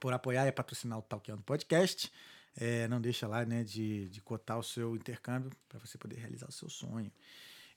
por 0.00 0.12
apoiar 0.12 0.46
e 0.46 0.52
patrocinar 0.52 0.98
o 0.98 1.02
Talkando 1.02 1.42
Podcast. 1.42 2.10
É, 2.56 2.88
não 2.88 3.00
deixa 3.00 3.28
lá, 3.28 3.44
né, 3.44 3.62
de, 3.62 4.08
de 4.08 4.20
cotar 4.20 4.58
o 4.58 4.62
seu 4.62 4.96
intercâmbio 4.96 5.50
para 5.68 5.78
você 5.78 5.96
poder 5.96 6.16
realizar 6.16 6.48
o 6.48 6.52
seu 6.52 6.68
sonho. 6.68 7.12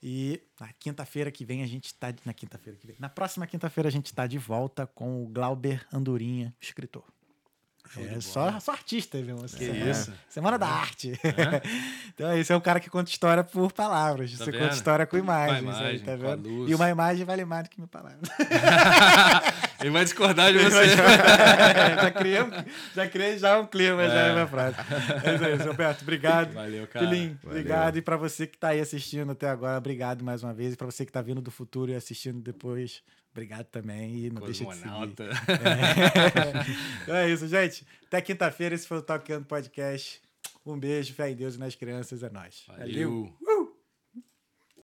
E 0.02 0.42
na 0.60 0.74
quinta-feira 0.74 1.30
que 1.32 1.46
vem 1.46 1.62
a 1.62 1.68
gente 1.68 1.94
tá 1.94 2.12
na 2.26 2.34
quinta-feira 2.34 2.80
que 2.80 2.88
vem. 2.88 2.96
Na 3.00 3.10
próxima 3.10 3.46
quinta-feira 3.46 3.88
a 3.88 3.92
gente 3.92 4.12
tá 4.14 4.26
de 4.26 4.40
volta 4.40 4.88
com 4.88 5.24
o 5.24 5.28
Glauber 5.28 5.86
Andorinha, 5.94 6.56
escritor. 6.60 7.04
É 7.98 8.22
só, 8.22 8.58
só 8.62 8.72
artista, 8.72 9.22
viu? 9.22 9.36
Que 9.38 9.48
Semana- 9.50 9.92
isso. 9.92 10.14
Semana 10.30 10.58
da 10.58 10.68
arte. 10.68 11.12
então, 12.16 12.38
esse 12.38 12.54
é 12.54 12.56
um 12.56 12.62
cara 12.62 12.80
que 12.80 12.90
conta 12.90 13.12
história 13.12 13.44
por 13.44 13.72
palavras. 13.74 14.32
Tá 14.32 14.46
Você 14.46 14.52
vendo? 14.52 14.62
conta 14.62 14.76
história 14.76 15.06
com 15.06 15.18
imagens. 15.18 15.58
aí, 15.58 15.62
imagem, 15.64 16.00
tá 16.00 16.18
com 16.18 16.26
a 16.28 16.36
vendo? 16.36 16.70
E 16.70 16.74
uma 16.76 16.90
imagem 16.90 17.26
vale 17.26 17.44
mais 17.44 17.64
do 17.66 17.70
que 17.70 17.80
mil 17.80 17.90
palavras. 17.90 18.22
Ele 19.82 19.90
vai 19.90 20.04
discordar 20.04 20.52
de 20.54 20.60
você. 20.60 20.96
já, 20.96 22.12
criei, 22.12 22.38
já 22.96 23.08
criei 23.10 23.38
já 23.38 23.60
um 23.60 23.66
clima, 23.66 24.08
já 24.08 24.28
É. 24.28 24.30
é 24.30 24.34
minha 24.34 24.48
frase. 24.48 24.76
É 25.26 25.36
isso 25.36 25.44
aí, 25.46 25.56
Roberto. 25.56 26.02
Obrigado. 26.04 26.54
Valeu, 26.54 26.88
cara. 26.88 27.06
Valeu. 27.06 27.36
obrigado. 27.44 27.98
E 27.98 28.02
pra 28.02 28.16
você 28.16 28.48
que 28.48 28.58
tá 28.58 28.70
aí 28.70 28.80
assistindo 28.80 29.32
até 29.32 29.50
agora, 29.50 29.78
obrigado 29.78 30.24
mais 30.24 30.44
uma 30.44 30.54
vez. 30.54 30.74
E 30.74 30.78
pra 30.78 30.86
você 30.86 31.06
que 31.06 31.12
tá 31.12 31.22
vindo 31.22 31.42
do 31.42 31.52
futuro 31.52 31.92
e 31.92 31.96
assistindo 31.96 32.40
depois, 32.40 33.02
obrigado 33.32 33.66
também. 33.66 34.26
E 34.26 34.30
não 34.30 34.42
deixa 34.42 34.66
de 34.66 34.76
seguir. 34.76 34.90
É. 34.90 35.32
Então 37.04 37.16
é 37.16 37.30
isso, 37.30 37.48
gente. 37.48 37.86
Até 38.08 38.22
quinta-feira. 38.22 38.76
Esse 38.76 38.88
foi 38.88 38.98
o 38.98 39.02
Tocando 39.02 39.46
Podcast. 39.46 40.22
Um 40.66 40.78
beijo, 40.78 41.14
fé 41.14 41.32
em 41.32 41.36
Deus 41.36 41.56
e 41.56 41.60
nas 41.60 41.76
crianças. 41.76 42.22
É 42.24 42.30
nóis. 42.30 42.64
Valeu. 42.68 43.34
Uh! 43.42 43.51